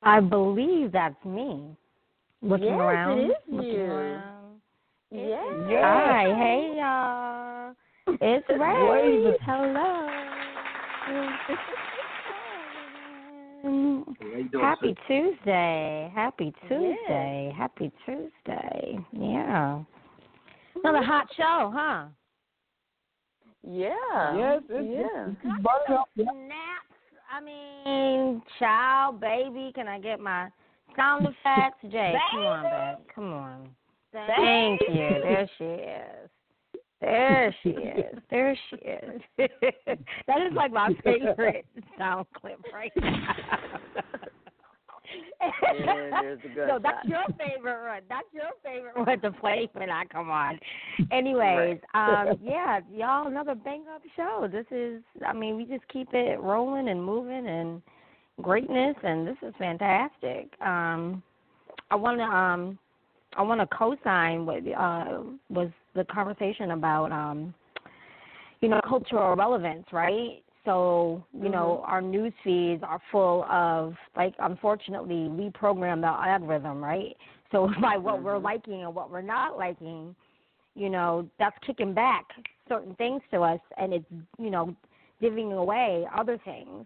I 0.02 0.20
believe 0.20 0.92
that's 0.92 1.24
me. 1.26 1.76
Looking 2.42 2.68
yes, 2.68 2.80
around. 2.80 3.20
it 3.20 3.24
is 3.26 3.32
looking 3.50 3.72
you. 3.72 3.82
around. 3.84 4.62
Yes. 5.12 5.82
Hi, 5.82 6.34
hey 6.36 6.74
y'all. 6.78 7.74
It's 8.20 8.50
Ray. 8.50 8.58
Raven. 8.58 9.36
Hello. 9.46 10.10
Happy 14.62 14.96
Tuesday. 15.08 16.12
Happy 16.14 16.54
Tuesday. 16.68 17.54
Happy 17.56 17.92
Tuesday. 18.06 19.00
Yeah. 19.14 19.84
Another 20.84 21.06
hot 21.06 21.28
show, 21.38 21.72
huh? 21.74 22.06
Yeah. 23.66 24.38
Yes, 24.38 24.62
it's, 24.70 24.90
yeah. 24.92 25.28
it's, 25.28 25.38
it's 25.44 25.64
burning 25.64 26.00
up. 26.00 26.10
Yeah. 26.16 26.26
Snaps. 26.26 26.94
I 27.32 27.42
mean, 27.42 28.42
child, 28.60 29.22
baby. 29.22 29.72
Can 29.74 29.88
I 29.88 30.00
get 30.00 30.20
my 30.20 30.50
sound 30.96 31.26
effects? 31.26 31.80
Jay, 31.92 32.14
come 32.32 32.42
on, 32.42 32.64
babe. 32.64 33.06
Come 33.16 33.34
on. 33.34 33.70
Thank 34.12 34.82
you. 34.90 35.10
There 35.24 35.50
she 35.58 35.64
is. 35.64 36.30
There 37.02 37.56
she 37.64 37.70
is. 37.70 38.16
There 38.30 38.58
she 38.70 38.76
is. 38.76 39.22
that 40.28 40.42
is 40.42 40.54
like 40.54 40.72
my 40.72 40.90
favorite 41.04 41.66
sound 41.98 42.28
clip 42.40 42.60
right 42.74 42.92
now. 42.98 43.36
Yeah, 45.42 46.22
there's 46.22 46.40
a 46.46 46.48
good 46.56 46.68
no, 46.68 46.80
that's 46.82 47.08
your 47.08 47.24
favorite 47.38 47.88
one. 47.88 48.02
That's 48.10 48.28
your 48.32 48.52
favorite 48.64 48.98
one 48.98 49.20
to 49.22 49.32
play 49.40 49.70
when 49.74 49.90
I 49.90 50.06
come 50.06 50.30
on. 50.30 50.60
Anyways, 51.12 51.80
um, 51.94 52.40
yeah, 52.44 52.80
y'all, 52.92 53.28
another 53.28 53.56
bang 53.56 53.84
up 53.94 54.02
show. 54.16 54.48
This 54.52 54.66
is, 54.72 55.02
I 55.26 55.34
mean, 55.34 55.58
we 55.58 55.66
just 55.66 55.88
keep 55.88 56.10
it 56.14 56.40
rolling 56.40 56.90
and 56.90 57.04
moving 57.04 57.48
and 57.48 57.82
greatness, 58.42 58.96
and 59.04 59.28
this 59.28 59.38
is 59.42 59.54
fantastic. 59.58 60.50
Um, 60.62 61.22
I 61.92 61.96
want 61.96 62.20
to 62.20 62.24
um, 62.24 62.80
I 63.36 63.42
want 63.42 63.62
to 63.62 63.76
co-sign 63.76 64.46
what 64.46 64.60
uh, 64.60 65.24
was 65.50 65.70
the 65.96 66.04
conversation 66.06 66.72
about, 66.72 67.12
um, 67.12 67.54
you 68.62 68.70
know, 68.70 68.80
cultural 68.88 69.36
relevance, 69.36 69.86
right? 69.92 70.43
So, 70.66 71.24
you 71.34 71.50
know, 71.50 71.82
Mhm. 71.84 71.92
our 71.92 72.02
news 72.02 72.34
feeds 72.44 72.84
are 72.84 73.00
full 73.12 73.44
of, 73.46 73.98
like, 74.16 74.34
unfortunately, 74.40 75.28
we 75.28 75.50
program 75.50 76.02
the 76.02 76.08
algorithm, 76.08 76.84
right? 76.84 77.18
So 77.52 77.68
by 77.82 77.98
what 77.98 78.24
we're 78.24 78.38
liking 78.38 78.84
and 78.84 78.96
what 78.96 79.10
we're 79.10 79.22
not 79.22 79.58
liking, 79.58 80.16
you 80.76 80.90
know, 80.90 81.30
that's 81.38 81.58
kicking 81.60 81.94
back 81.94 82.26
certain 82.68 82.96
things 82.96 83.22
to 83.32 83.42
us, 83.42 83.60
and 83.78 83.94
it's, 83.94 84.06
you 84.38 84.50
know, 84.50 84.76
giving 85.20 85.52
away 85.52 86.08
other 86.14 86.38
things. 86.40 86.86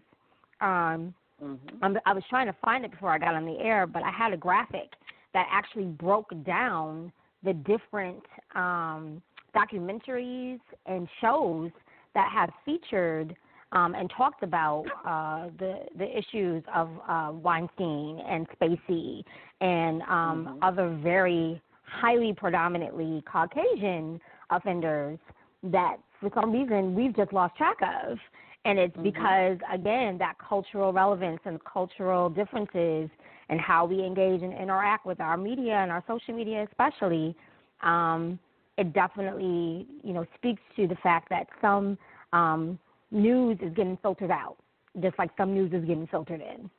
Um, 0.60 1.14
Mhm. 1.42 1.78
I'm, 1.82 1.98
I 2.04 2.12
was 2.12 2.24
trying 2.28 2.46
to 2.46 2.52
find 2.54 2.84
it 2.84 2.90
before 2.90 3.10
I 3.10 3.18
got 3.18 3.34
on 3.34 3.44
the 3.44 3.58
air, 3.60 3.86
but 3.86 4.02
I 4.02 4.10
had 4.10 4.32
a 4.32 4.36
graphic 4.36 4.94
that 5.34 5.46
actually 5.50 5.84
broke 5.84 6.32
down 6.44 7.12
the 7.44 7.52
different 7.54 8.24
um, 8.54 9.22
documentaries 9.54 10.60
and 10.86 11.08
shows 11.20 11.70
that 12.14 12.30
have 12.32 12.50
featured 12.64 13.36
um, 13.72 13.94
and 13.94 14.10
talked 14.16 14.42
about 14.42 14.84
uh, 15.04 15.50
the 15.58 15.80
the 15.96 16.18
issues 16.18 16.62
of 16.74 16.88
uh, 17.08 17.30
Weinstein 17.32 18.20
and 18.26 18.46
Spacey 18.50 19.22
and 19.60 20.02
um, 20.02 20.58
other 20.62 20.98
very 21.02 21.60
highly 21.82 22.32
predominantly 22.32 23.22
Caucasian 23.30 24.20
offenders 24.50 25.18
that 25.62 25.96
for 26.20 26.30
some 26.34 26.52
reason 26.52 26.94
we've 26.94 27.14
just 27.14 27.32
lost 27.32 27.56
track 27.56 27.76
of. 27.82 28.18
And 28.64 28.78
it's 28.78 28.96
Mhm. 28.96 29.02
because, 29.04 29.58
again, 29.72 30.18
that 30.18 30.36
cultural 30.38 30.92
relevance 30.92 31.40
and 31.44 31.62
cultural 31.64 32.28
differences 32.28 33.08
and 33.48 33.60
how 33.60 33.86
we 33.86 34.04
engage 34.04 34.42
and 34.42 34.52
interact 34.52 35.06
with 35.06 35.20
our 35.20 35.36
media 35.36 35.74
and 35.76 35.90
our 35.90 36.02
social 36.06 36.34
media, 36.34 36.64
especially, 36.64 37.34
um, 37.82 38.38
it 38.76 38.92
definitely, 38.92 39.86
you 40.02 40.12
know, 40.12 40.26
speaks 40.34 40.60
to 40.76 40.86
the 40.86 40.96
fact 40.96 41.28
that 41.30 41.48
some 41.60 41.96
um, 42.32 42.78
news 43.10 43.58
is 43.62 43.72
getting 43.74 43.96
filtered 43.98 44.30
out, 44.30 44.56
just 45.00 45.18
like 45.18 45.30
some 45.36 45.54
news 45.54 45.72
is 45.72 45.84
getting 45.84 46.06
filtered 46.08 46.40
in. 46.40 46.70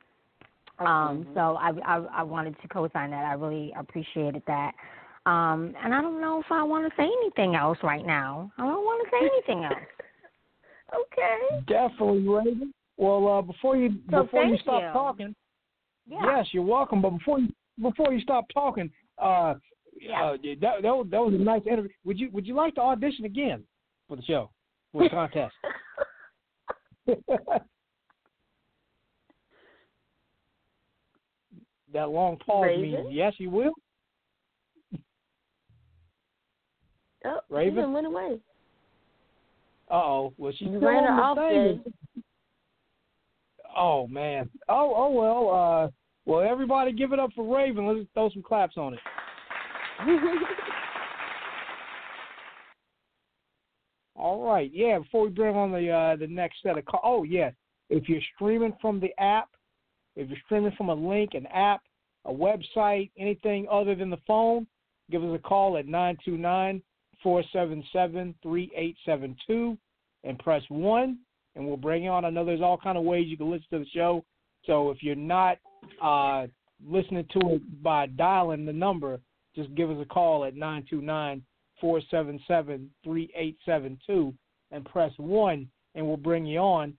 Um, 0.78 1.24
Mhm. 1.24 1.34
So 1.34 1.56
I, 1.56 1.70
I, 1.84 1.96
I 2.20 2.22
wanted 2.22 2.56
to 2.62 2.68
co-sign 2.68 3.10
that. 3.10 3.24
I 3.24 3.34
really 3.34 3.72
appreciated 3.76 4.42
that. 4.46 4.72
Um, 5.26 5.74
and 5.82 5.94
I 5.94 6.00
don't 6.00 6.20
know 6.20 6.40
if 6.40 6.46
I 6.50 6.62
want 6.62 6.88
to 6.90 6.96
say 6.96 7.04
anything 7.04 7.54
else 7.54 7.76
right 7.82 8.06
now. 8.06 8.50
I 8.56 8.62
don't 8.62 8.84
want 8.84 9.04
to 9.06 9.10
say 9.10 9.26
anything 9.26 9.64
else. 9.64 9.74
Okay. 10.92 11.62
Definitely, 11.68 12.26
Raven. 12.26 12.74
Well, 12.96 13.28
uh, 13.28 13.42
before 13.42 13.76
you 13.76 14.00
So 14.10 14.24
before 14.24 14.44
you 14.44 14.58
stop 14.58 14.82
you. 14.82 14.88
talking, 14.92 15.34
Yeah. 16.06 16.38
yes, 16.38 16.48
you're 16.52 16.64
welcome. 16.64 17.00
But 17.00 17.10
before 17.10 17.38
you 17.38 17.48
before 17.80 18.12
you 18.12 18.20
stop 18.20 18.46
talking, 18.52 18.90
uh, 19.18 19.54
Yeah. 19.96 20.24
uh, 20.24 20.36
that, 20.60 20.82
that 20.82 20.96
was- 20.96 21.06
that 21.10 21.20
was 21.24 21.34
a 21.34 21.38
nice 21.38 21.64
interview. 21.64 21.90
Would 22.04 22.18
you 22.18 22.28
would 22.32 22.44
you 22.44 22.54
like 22.54 22.74
to 22.74 22.80
audition 22.80 23.24
again 23.24 23.64
for 24.08 24.16
the 24.16 24.22
show 24.22 24.50
for 24.90 25.04
the 25.04 25.10
contest? 25.10 25.54
that 31.92 32.10
long 32.10 32.36
pause 32.38 32.66
Raven? 32.66 32.82
means 32.82 33.08
yes, 33.10 33.34
you 33.38 33.50
will. 33.50 33.72
Oh, 37.24 37.40
Raven? 37.48 37.92
went 37.92 38.06
away. 38.06 38.38
Uh 39.90 39.94
oh. 39.94 40.32
Well, 40.38 40.52
she's 40.52 40.68
You 40.68 40.78
still 40.78 40.88
ran 40.88 41.04
her 41.04 41.10
off, 41.10 41.36
thing. 41.36 41.82
Oh 43.76 44.06
man. 44.06 44.48
Oh 44.68 44.94
oh 44.96 45.10
well. 45.10 45.50
Uh, 45.50 45.88
well 46.26 46.48
everybody 46.48 46.92
give 46.92 47.12
it 47.12 47.18
up 47.18 47.30
for 47.34 47.44
Raven. 47.56 47.86
Let's 47.86 48.08
throw 48.14 48.30
some 48.30 48.42
claps 48.42 48.76
on 48.76 48.94
it. 48.94 49.00
All 54.20 54.42
right. 54.42 54.70
Yeah. 54.72 54.98
Before 54.98 55.22
we 55.22 55.30
bring 55.30 55.56
on 55.56 55.72
the 55.72 55.90
uh, 55.90 56.16
the 56.16 56.26
next 56.26 56.56
set 56.62 56.76
of 56.76 56.84
call. 56.84 57.00
Oh 57.02 57.22
yeah. 57.22 57.50
If 57.88 58.08
you're 58.08 58.20
streaming 58.34 58.74
from 58.80 59.00
the 59.00 59.18
app, 59.18 59.48
if 60.14 60.28
you're 60.28 60.38
streaming 60.44 60.72
from 60.76 60.90
a 60.90 60.94
link, 60.94 61.30
an 61.32 61.46
app, 61.46 61.80
a 62.26 62.32
website, 62.32 63.10
anything 63.18 63.66
other 63.70 63.94
than 63.94 64.10
the 64.10 64.18
phone, 64.26 64.66
give 65.10 65.24
us 65.24 65.34
a 65.34 65.38
call 65.38 65.78
at 65.78 65.86
nine 65.86 66.18
two 66.22 66.36
nine 66.36 66.82
four 67.22 67.42
seven 67.50 67.82
seven 67.94 68.34
three 68.42 68.70
eight 68.76 68.96
seven 69.06 69.34
two 69.46 69.78
and 70.24 70.38
press 70.38 70.62
one, 70.68 71.18
and 71.56 71.66
we'll 71.66 71.78
bring 71.78 72.04
you 72.04 72.10
on. 72.10 72.26
I 72.26 72.30
know 72.30 72.44
there's 72.44 72.60
all 72.60 72.76
kind 72.76 72.98
of 72.98 73.04
ways 73.04 73.26
you 73.26 73.38
can 73.38 73.50
listen 73.50 73.66
to 73.72 73.78
the 73.78 73.86
show. 73.94 74.22
So 74.66 74.90
if 74.90 75.02
you're 75.02 75.14
not 75.14 75.56
uh, 76.02 76.46
listening 76.86 77.26
to 77.32 77.54
it 77.54 77.82
by 77.82 78.06
dialing 78.06 78.66
the 78.66 78.72
number, 78.72 79.18
just 79.56 79.74
give 79.74 79.90
us 79.90 79.96
a 79.98 80.04
call 80.04 80.44
at 80.44 80.54
nine 80.54 80.84
two 81.80 81.86
nine 81.86 81.90
four 81.92 82.00
seven 82.10 82.40
seven 82.46 82.90
three 83.04 83.30
eight 83.36 83.56
seven 83.64 83.98
two 84.06 84.34
and 84.70 84.84
press 84.84 85.12
one, 85.16 85.68
and 85.94 86.06
we'll 86.06 86.16
bring 86.16 86.46
you 86.46 86.58
on. 86.58 86.94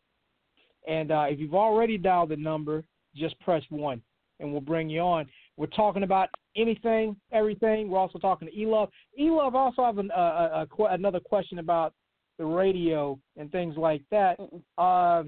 And 0.88 1.12
uh, 1.12 1.26
if 1.30 1.40
you've 1.40 1.56
already 1.56 1.98
dialed 1.98 2.30
the 2.30 2.36
number, 2.38 2.84
just 3.16 3.40
press 3.40 3.64
one, 3.70 4.02
and 4.40 4.52
we'll 4.52 4.62
bring 4.62 4.90
you 4.90 5.02
on. 5.02 5.28
We're 5.58 5.68
talking 5.68 6.04
about 6.04 6.30
anything, 6.56 7.16
everything. 7.32 7.90
We're 7.90 8.00
also 8.00 8.20
talking 8.20 8.48
to 8.48 8.62
Elove. 8.62 8.90
Elove 9.18 9.56
also 9.56 9.84
have 9.86 9.98
an, 10.00 10.12
uh, 10.12 10.66
a, 10.80 10.84
a, 10.84 10.86
another 10.86 11.20
question 11.20 11.60
about 11.60 11.94
the 12.38 12.46
radio 12.46 13.20
and 13.38 13.52
things 13.52 13.78
like 13.78 14.02
that. 14.12 14.38
Uh, 14.78 15.24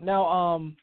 now, 0.00 0.26
um, 0.26 0.76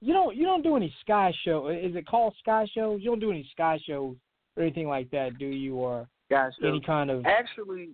you 0.00 0.12
don't 0.12 0.36
you 0.36 0.44
don't 0.44 0.62
do 0.62 0.76
any 0.76 0.94
sky 1.00 1.32
show. 1.44 1.68
Is 1.68 1.94
it 1.96 2.06
called 2.06 2.34
sky 2.40 2.66
shows? 2.74 3.00
You 3.02 3.10
don't 3.10 3.20
do 3.20 3.30
any 3.30 3.48
sky 3.52 3.78
shows 3.86 4.16
or 4.56 4.62
anything 4.62 4.88
like 4.88 5.10
that, 5.10 5.38
do 5.38 5.46
you? 5.46 5.76
Or 5.76 6.08
Guys, 6.32 6.52
any 6.64 6.80
kind 6.80 7.10
of 7.10 7.26
actually, 7.26 7.90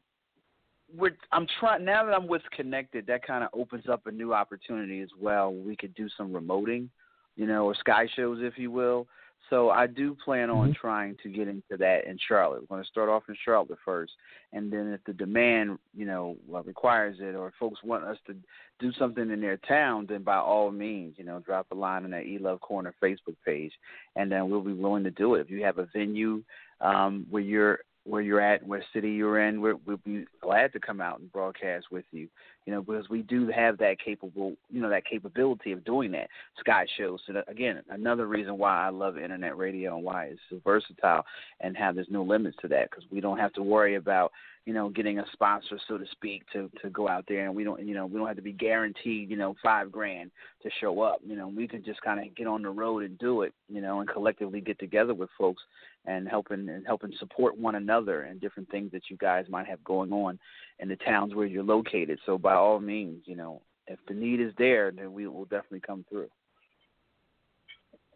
with 0.96 1.14
I'm 1.32 1.48
trying 1.58 1.84
now 1.84 2.04
that 2.04 2.14
I'm 2.14 2.28
with 2.28 2.42
Konnected, 2.56 3.04
that 3.08 3.26
kind 3.26 3.42
of 3.42 3.50
opens 3.52 3.88
up 3.88 4.06
a 4.06 4.12
new 4.12 4.32
opportunity 4.32 5.00
as 5.00 5.08
well. 5.20 5.52
We 5.52 5.74
could 5.74 5.92
do 5.96 6.08
some 6.16 6.32
remoting, 6.32 6.88
you 7.34 7.46
know, 7.48 7.64
or 7.64 7.74
sky 7.74 8.06
shows, 8.14 8.38
if 8.40 8.56
you 8.56 8.70
will. 8.70 9.08
So 9.50 9.70
I 9.70 9.88
do 9.88 10.16
plan 10.24 10.50
on 10.50 10.72
trying 10.78 11.16
to 11.22 11.28
get 11.28 11.48
into 11.48 11.76
that 11.78 12.04
in 12.06 12.16
Charlotte. 12.28 12.60
We're 12.60 12.76
going 12.76 12.84
to 12.84 12.88
start 12.88 13.08
off 13.08 13.24
in 13.28 13.36
Charlotte 13.44 13.78
first, 13.84 14.12
and 14.52 14.72
then 14.72 14.92
if 14.92 15.00
the 15.04 15.14
demand, 15.14 15.78
you 15.96 16.06
know, 16.06 16.36
requires 16.64 17.16
it, 17.18 17.34
or 17.34 17.52
folks 17.58 17.82
want 17.82 18.04
us 18.04 18.18
to 18.28 18.36
do 18.78 18.92
something 18.98 19.30
in 19.30 19.40
their 19.40 19.56
town, 19.56 20.06
then 20.08 20.22
by 20.22 20.36
all 20.36 20.70
means, 20.70 21.14
you 21.18 21.24
know, 21.24 21.40
drop 21.40 21.66
a 21.72 21.74
line 21.74 22.04
on 22.04 22.10
that 22.10 22.26
E 22.26 22.38
Luv 22.38 22.60
Corner 22.60 22.94
Facebook 23.02 23.36
page, 23.44 23.72
and 24.14 24.30
then 24.30 24.48
we'll 24.48 24.60
be 24.60 24.72
willing 24.72 25.04
to 25.04 25.10
do 25.10 25.34
it. 25.34 25.40
If 25.40 25.50
you 25.50 25.64
have 25.64 25.78
a 25.78 25.88
venue 25.92 26.44
um, 26.80 27.26
where 27.30 27.42
you're 27.42 27.80
where 28.04 28.22
you're 28.22 28.40
at, 28.40 28.62
what 28.62 28.82
city 28.92 29.10
you're 29.10 29.40
in, 29.40 29.60
we're, 29.60 29.76
we'll 29.86 29.98
be 29.98 30.24
glad 30.40 30.72
to 30.72 30.80
come 30.80 31.00
out 31.00 31.20
and 31.20 31.30
broadcast 31.32 31.86
with 31.90 32.04
you. 32.10 32.28
You 32.68 32.74
know, 32.74 32.82
because 32.82 33.08
we 33.08 33.22
do 33.22 33.48
have 33.48 33.78
that 33.78 33.96
capable, 33.98 34.54
you 34.68 34.82
know, 34.82 34.90
that 34.90 35.06
capability 35.06 35.72
of 35.72 35.86
doing 35.86 36.12
that 36.12 36.28
sky 36.60 36.84
shows. 36.98 37.18
So 37.26 37.32
that, 37.32 37.48
uh, 37.48 37.50
again, 37.50 37.82
another 37.88 38.26
reason 38.26 38.58
why 38.58 38.84
I 38.84 38.90
love 38.90 39.16
internet 39.16 39.56
radio 39.56 39.96
and 39.96 40.04
why 40.04 40.24
it's 40.26 40.40
so 40.50 40.60
versatile 40.62 41.24
and 41.60 41.74
how 41.74 41.92
there's 41.92 42.10
no 42.10 42.22
limits 42.22 42.58
to 42.60 42.68
that 42.68 42.90
because 42.90 43.06
we 43.10 43.22
don't 43.22 43.38
have 43.38 43.54
to 43.54 43.62
worry 43.62 43.94
about 43.94 44.32
you 44.68 44.74
know 44.74 44.90
getting 44.90 45.18
a 45.18 45.24
sponsor 45.32 45.78
so 45.88 45.96
to 45.96 46.04
speak 46.12 46.42
to 46.52 46.70
to 46.82 46.90
go 46.90 47.08
out 47.08 47.24
there 47.26 47.46
and 47.46 47.54
we 47.54 47.64
don't 47.64 47.82
you 47.82 47.94
know 47.94 48.04
we 48.04 48.18
don't 48.18 48.26
have 48.26 48.36
to 48.36 48.42
be 48.42 48.52
guaranteed 48.52 49.30
you 49.30 49.36
know 49.36 49.56
five 49.62 49.90
grand 49.90 50.30
to 50.62 50.68
show 50.78 51.00
up 51.00 51.20
you 51.26 51.36
know 51.36 51.48
we 51.48 51.66
can 51.66 51.82
just 51.82 52.02
kind 52.02 52.20
of 52.20 52.36
get 52.36 52.46
on 52.46 52.60
the 52.60 52.68
road 52.68 53.02
and 53.02 53.18
do 53.18 53.40
it 53.40 53.54
you 53.70 53.80
know 53.80 54.00
and 54.00 54.10
collectively 54.10 54.60
get 54.60 54.78
together 54.78 55.14
with 55.14 55.30
folks 55.38 55.62
and 56.04 56.28
helping 56.28 56.68
and 56.68 56.86
helping 56.86 57.12
support 57.18 57.56
one 57.56 57.76
another 57.76 58.24
and 58.24 58.42
different 58.42 58.70
things 58.70 58.92
that 58.92 59.08
you 59.08 59.16
guys 59.16 59.46
might 59.48 59.66
have 59.66 59.82
going 59.84 60.12
on 60.12 60.38
in 60.80 60.88
the 60.88 60.96
towns 60.96 61.34
where 61.34 61.46
you're 61.46 61.62
located 61.62 62.18
so 62.26 62.38
by 62.38 62.54
all 62.54 62.80
means 62.80 63.22
you 63.26 63.36
know 63.36 63.60
if 63.86 63.98
the 64.08 64.14
need 64.14 64.40
is 64.40 64.52
there 64.58 64.90
then 64.90 65.12
we 65.12 65.26
will 65.26 65.44
definitely 65.44 65.80
come 65.80 66.04
through 66.08 66.28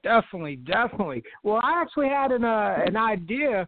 Definitely, 0.02 0.56
definitely. 0.56 1.22
Well, 1.43 1.60
I 1.62 1.80
actually 1.80 2.09
had 2.09 2.32
an 2.32 2.44
uh, 2.44 2.78
an 2.86 2.97
idea. 2.97 3.66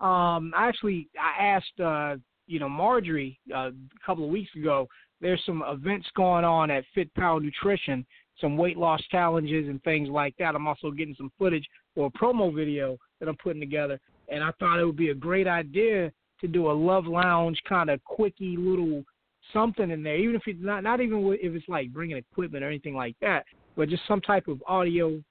Um, 0.00 0.52
actually, 0.56 1.08
I 1.18 1.44
asked 1.44 1.80
uh, 1.80 2.16
you 2.46 2.58
know 2.58 2.68
Marjorie 2.68 3.38
uh, 3.54 3.68
a 3.68 3.72
couple 4.04 4.24
of 4.24 4.30
weeks 4.30 4.50
ago. 4.56 4.88
There's 5.20 5.42
some 5.46 5.62
events 5.66 6.06
going 6.16 6.44
on 6.44 6.70
at 6.70 6.84
Fit 6.94 7.12
Power 7.14 7.40
Nutrition, 7.40 8.04
some 8.40 8.56
weight 8.56 8.76
loss 8.76 9.00
challenges 9.10 9.68
and 9.68 9.82
things 9.82 10.08
like 10.08 10.34
that. 10.38 10.54
I'm 10.54 10.66
also 10.66 10.90
getting 10.90 11.14
some 11.16 11.32
footage 11.38 11.66
for 11.94 12.06
a 12.06 12.18
promo 12.18 12.54
video 12.54 12.96
that 13.20 13.28
I'm 13.28 13.36
putting 13.36 13.60
together, 13.60 14.00
and 14.28 14.42
I 14.42 14.50
thought 14.58 14.80
it 14.80 14.84
would 14.84 14.96
be 14.96 15.10
a 15.10 15.14
great 15.14 15.46
idea 15.46 16.12
to 16.40 16.48
do 16.48 16.70
a 16.70 16.72
Luv 16.72 17.06
Lounge 17.06 17.60
kind 17.68 17.90
of 17.90 18.02
quickie 18.04 18.56
little 18.56 19.04
something 19.52 19.90
in 19.90 20.02
there, 20.02 20.16
even 20.16 20.36
if 20.36 20.42
it's 20.46 20.58
not 20.62 20.82
not 20.82 21.00
even 21.00 21.36
if 21.40 21.54
it's 21.54 21.68
like 21.68 21.92
bringing 21.92 22.16
equipment 22.16 22.64
or 22.64 22.68
anything 22.68 22.94
like 22.94 23.16
that, 23.20 23.44
but 23.76 23.88
just 23.88 24.06
some 24.06 24.20
type 24.20 24.48
of 24.48 24.62
audio 24.66 25.22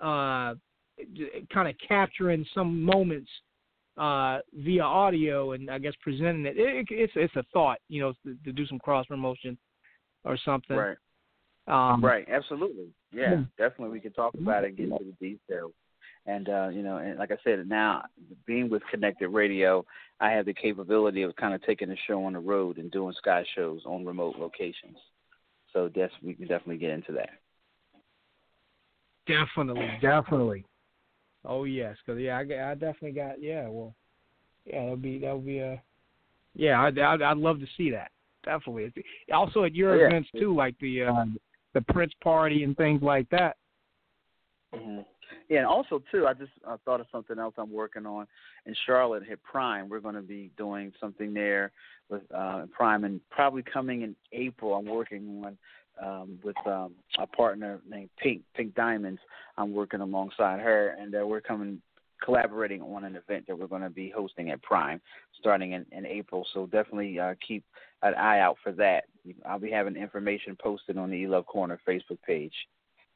uh, 0.00 0.54
kind 1.52 1.68
of 1.68 1.74
capturing 1.86 2.44
some 2.54 2.82
moments 2.82 3.30
uh, 3.98 4.38
via 4.54 4.82
audio 4.82 5.52
and 5.52 5.70
I 5.70 5.78
guess 5.78 5.94
presenting 6.00 6.46
it. 6.46 6.54
it 6.56 6.86
it's 6.90 7.12
it's 7.16 7.36
a 7.36 7.44
thought, 7.52 7.78
you 7.88 8.00
know, 8.00 8.12
to, 8.24 8.36
to 8.44 8.52
do 8.52 8.66
some 8.66 8.78
cross 8.78 9.06
promotion 9.06 9.56
or 10.24 10.36
something. 10.44 10.76
right 10.76 10.96
Um, 11.66 12.04
right 12.04 12.26
absolutely 12.28 12.88
yeah 13.12 13.36
Hmm. 13.36 13.42
definitely 13.58 13.90
we 13.90 14.00
can 14.00 14.12
talk 14.12 14.34
about 14.34 14.64
it 14.64 14.68
and 14.68 14.76
get 14.76 14.88
into 14.88 15.04
the 15.04 15.28
details 15.28 15.72
And 16.26 16.48
uh, 16.48 16.68
you 16.68 16.82
know, 16.82 16.98
and 16.98 17.18
like 17.18 17.32
I 17.32 17.36
said, 17.42 17.68
now 17.68 18.04
being 18.46 18.70
with 18.70 18.82
Konnected 18.90 19.28
Radio, 19.28 19.84
I 20.20 20.30
have 20.30 20.46
the 20.46 20.54
capability 20.54 21.22
of 21.22 21.34
kind 21.34 21.52
of 21.52 21.62
taking 21.62 21.88
the 21.88 21.96
show 22.06 22.24
on 22.24 22.34
the 22.34 22.38
road 22.38 22.78
and 22.78 22.92
doing 22.92 23.12
sky 23.18 23.44
shows 23.56 23.80
on 23.84 24.04
remote 24.04 24.36
locations. 24.38 24.96
So 25.72 25.90
yes, 25.94 26.10
we 26.22 26.34
can 26.34 26.46
definitely 26.46 26.76
get 26.76 26.90
into 26.90 27.12
that. 27.12 27.30
Definitely, 29.26 29.90
definitely. 30.00 30.64
Oh 31.44 31.64
yes, 31.64 31.96
because 32.04 32.20
yeah, 32.20 32.38
I, 32.38 32.70
I 32.70 32.74
definitely 32.74 33.12
got 33.12 33.42
yeah. 33.42 33.66
Well, 33.68 33.94
yeah, 34.64 34.80
that'll 34.82 34.96
be 34.96 35.18
that'll 35.18 35.40
be 35.40 35.58
a 35.58 35.82
yeah. 36.54 36.80
I'd, 36.82 36.98
I'd 36.98 37.22
I'd 37.22 37.36
love 37.36 37.58
to 37.58 37.66
see 37.76 37.90
that. 37.90 38.12
Definitely. 38.44 38.92
Also 39.32 39.64
at 39.64 39.74
your 39.74 39.94
Oh, 39.94 39.98
yeah. 39.98 40.06
events 40.06 40.28
too, 40.36 40.54
like 40.54 40.78
the 40.80 41.04
uh, 41.04 41.24
the 41.74 41.80
Prince 41.80 42.12
party 42.22 42.62
and 42.64 42.76
things 42.76 43.02
like 43.02 43.28
that. 43.30 43.56
hmm 44.72 45.00
Yeah, 45.48 45.58
and 45.58 45.66
also 45.66 46.02
too, 46.10 46.26
I 46.26 46.34
just 46.34 46.52
uh, 46.66 46.76
thought 46.84 47.00
of 47.00 47.06
something 47.12 47.38
else 47.38 47.54
I'm 47.58 47.72
working 47.72 48.06
on 48.06 48.26
in 48.66 48.74
Charlotte 48.86 49.24
at 49.30 49.42
Prime. 49.42 49.88
We're 49.88 50.00
going 50.00 50.14
to 50.14 50.22
be 50.22 50.50
doing 50.56 50.92
something 51.00 51.34
there 51.34 51.72
with 52.08 52.22
uh, 52.34 52.66
Prime, 52.72 53.04
and 53.04 53.20
probably 53.30 53.62
coming 53.62 54.02
in 54.02 54.16
April. 54.32 54.74
I'm 54.74 54.86
working 54.86 55.44
on 55.44 55.58
um, 56.02 56.38
with 56.42 56.56
um, 56.66 56.92
a 57.18 57.26
partner 57.26 57.80
named 57.88 58.10
Pink 58.18 58.42
Pink 58.54 58.74
Diamonds. 58.74 59.20
I'm 59.56 59.72
working 59.72 60.00
alongside 60.00 60.60
her, 60.60 60.96
and 60.98 61.14
uh, 61.14 61.26
we're 61.26 61.40
coming 61.40 61.80
collaborating 62.24 62.80
on 62.82 63.04
an 63.04 63.16
event 63.16 63.44
that 63.48 63.58
we're 63.58 63.66
going 63.66 63.82
to 63.82 63.90
be 63.90 64.12
hosting 64.14 64.50
at 64.50 64.62
Prime 64.62 65.00
starting 65.40 65.72
in, 65.72 65.84
in 65.90 66.06
April. 66.06 66.46
So 66.54 66.66
definitely 66.66 67.18
uh, 67.18 67.34
keep 67.46 67.64
an 68.02 68.14
eye 68.14 68.40
out 68.40 68.56
for 68.62 68.72
that. 68.72 69.04
I'll 69.44 69.58
be 69.58 69.70
having 69.70 69.96
information 69.96 70.56
posted 70.60 70.96
on 70.96 71.10
the 71.10 71.16
E 71.16 71.26
Luv 71.26 71.46
Corner 71.46 71.80
Facebook 71.86 72.18
page 72.26 72.54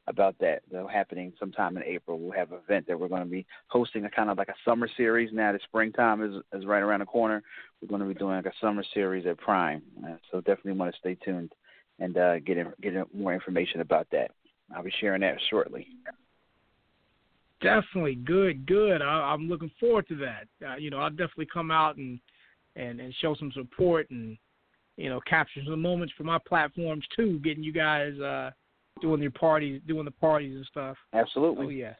about 0.07 0.35
that. 0.39 0.61
That'll 0.71 0.87
happening 0.87 1.33
sometime 1.39 1.77
in 1.77 1.83
April. 1.83 2.19
We'll 2.19 2.31
have 2.31 2.51
an 2.51 2.59
event 2.63 2.87
that 2.87 2.99
we're 2.99 3.07
going 3.07 3.23
to 3.23 3.29
be 3.29 3.45
hosting 3.67 4.05
a 4.05 4.09
kind 4.09 4.29
of 4.29 4.37
like 4.37 4.49
a 4.49 4.55
summer 4.65 4.89
series. 4.97 5.31
Now 5.33 5.51
that 5.51 5.61
springtime 5.63 6.23
is 6.23 6.41
is 6.53 6.65
right 6.65 6.81
around 6.81 7.01
the 7.01 7.05
corner, 7.05 7.43
we're 7.81 7.87
going 7.87 8.01
to 8.01 8.07
be 8.07 8.13
doing 8.13 8.35
like 8.35 8.45
a 8.45 8.53
summer 8.61 8.83
series 8.93 9.25
at 9.25 9.37
Prime. 9.37 9.81
Uh, 10.05 10.15
so 10.31 10.39
definitely 10.41 10.73
want 10.73 10.93
to 10.93 10.99
stay 10.99 11.15
tuned 11.15 11.51
and 11.99 12.17
uh, 12.17 12.39
get 12.39 12.57
in, 12.57 12.71
get 12.81 12.93
in 12.93 13.05
more 13.13 13.33
information 13.33 13.81
about 13.81 14.07
that. 14.11 14.31
I'll 14.75 14.83
be 14.83 14.93
sharing 14.99 15.21
that 15.21 15.37
shortly. 15.49 15.87
Definitely 17.61 18.15
good, 18.15 18.65
good. 18.67 19.01
I, 19.01 19.33
I'm 19.33 19.47
looking 19.47 19.71
forward 19.79 20.07
to 20.09 20.15
that. 20.17 20.47
Uh, 20.65 20.75
you 20.75 20.89
know, 20.89 20.99
I'll 20.99 21.09
definitely 21.09 21.47
come 21.51 21.71
out 21.71 21.97
and 21.97 22.19
and 22.75 22.99
and 22.99 23.13
show 23.19 23.35
some 23.35 23.51
support 23.53 24.09
and 24.11 24.37
you 24.95 25.09
know 25.09 25.19
capture 25.27 25.61
some 25.67 25.81
moments 25.81 26.13
for 26.15 26.23
my 26.23 26.37
platforms 26.47 27.03
too, 27.15 27.39
getting 27.39 27.63
you 27.63 27.73
guys 27.73 28.17
uh 28.19 28.51
doing 29.01 29.21
your 29.21 29.31
parties, 29.31 29.81
doing 29.87 30.05
the 30.05 30.11
parties 30.11 30.55
and 30.55 30.65
stuff. 30.65 30.97
Absolutely. 31.13 31.65
Oh 31.65 31.69
yeah. 31.69 31.93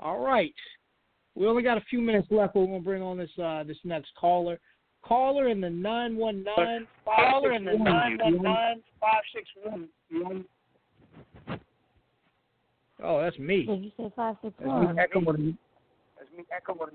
All 0.00 0.20
right. 0.20 0.54
We 1.34 1.46
only 1.46 1.62
got 1.62 1.78
a 1.78 1.84
few 1.90 2.00
minutes 2.00 2.28
left. 2.30 2.54
We're 2.54 2.66
gonna 2.66 2.80
bring 2.80 3.02
on 3.02 3.18
this 3.18 3.30
uh 3.42 3.64
this 3.64 3.78
next 3.84 4.10
caller. 4.18 4.58
Caller 5.02 5.48
in 5.48 5.60
the 5.60 5.70
nine 5.70 6.16
one 6.16 6.44
nine. 6.56 6.86
Caller 7.04 7.52
in 7.52 7.64
the 7.64 7.72
nine 7.76 8.18
one 8.22 8.42
nine 8.42 8.82
five 9.00 9.22
six 9.34 9.48
one. 9.62 10.44
Oh, 13.02 13.20
that's 13.20 13.38
me. 13.38 13.66
Did 13.66 13.84
you 13.84 13.90
say 13.96 14.12
five 14.16 14.36
six 14.42 14.54
That's 14.58 14.68
one? 14.68 14.94
me 14.94 15.02
echoing. 15.02 15.58
That's 16.18 16.30
me 16.36 16.44
echoing. 16.54 16.90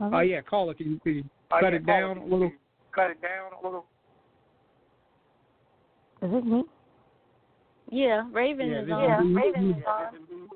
Oh 0.00 0.20
yeah, 0.20 0.42
caller. 0.42 0.74
Can 0.74 0.92
you, 0.92 1.00
can 1.00 1.14
you 1.14 1.24
Oh, 1.50 1.58
cut 1.60 1.72
yeah, 1.72 1.78
it 1.78 1.86
caller, 1.86 2.14
down 2.14 2.18
a 2.18 2.24
little? 2.24 2.50
Cut 2.92 3.10
it 3.10 3.22
down 3.22 3.52
a 3.62 3.64
little. 3.64 3.86
Is 6.22 6.30
it 6.32 6.46
me? 6.46 6.64
Yeah, 7.90 8.24
Raven 8.32 8.68
Yeah, 8.70 8.80
is 8.80 8.86
this 8.86 8.92
on. 8.94 9.02
is- 9.04 9.08
Yeah, 9.08 9.40
Raven 9.42 9.70
is 9.70 9.84
on. 9.86 10.48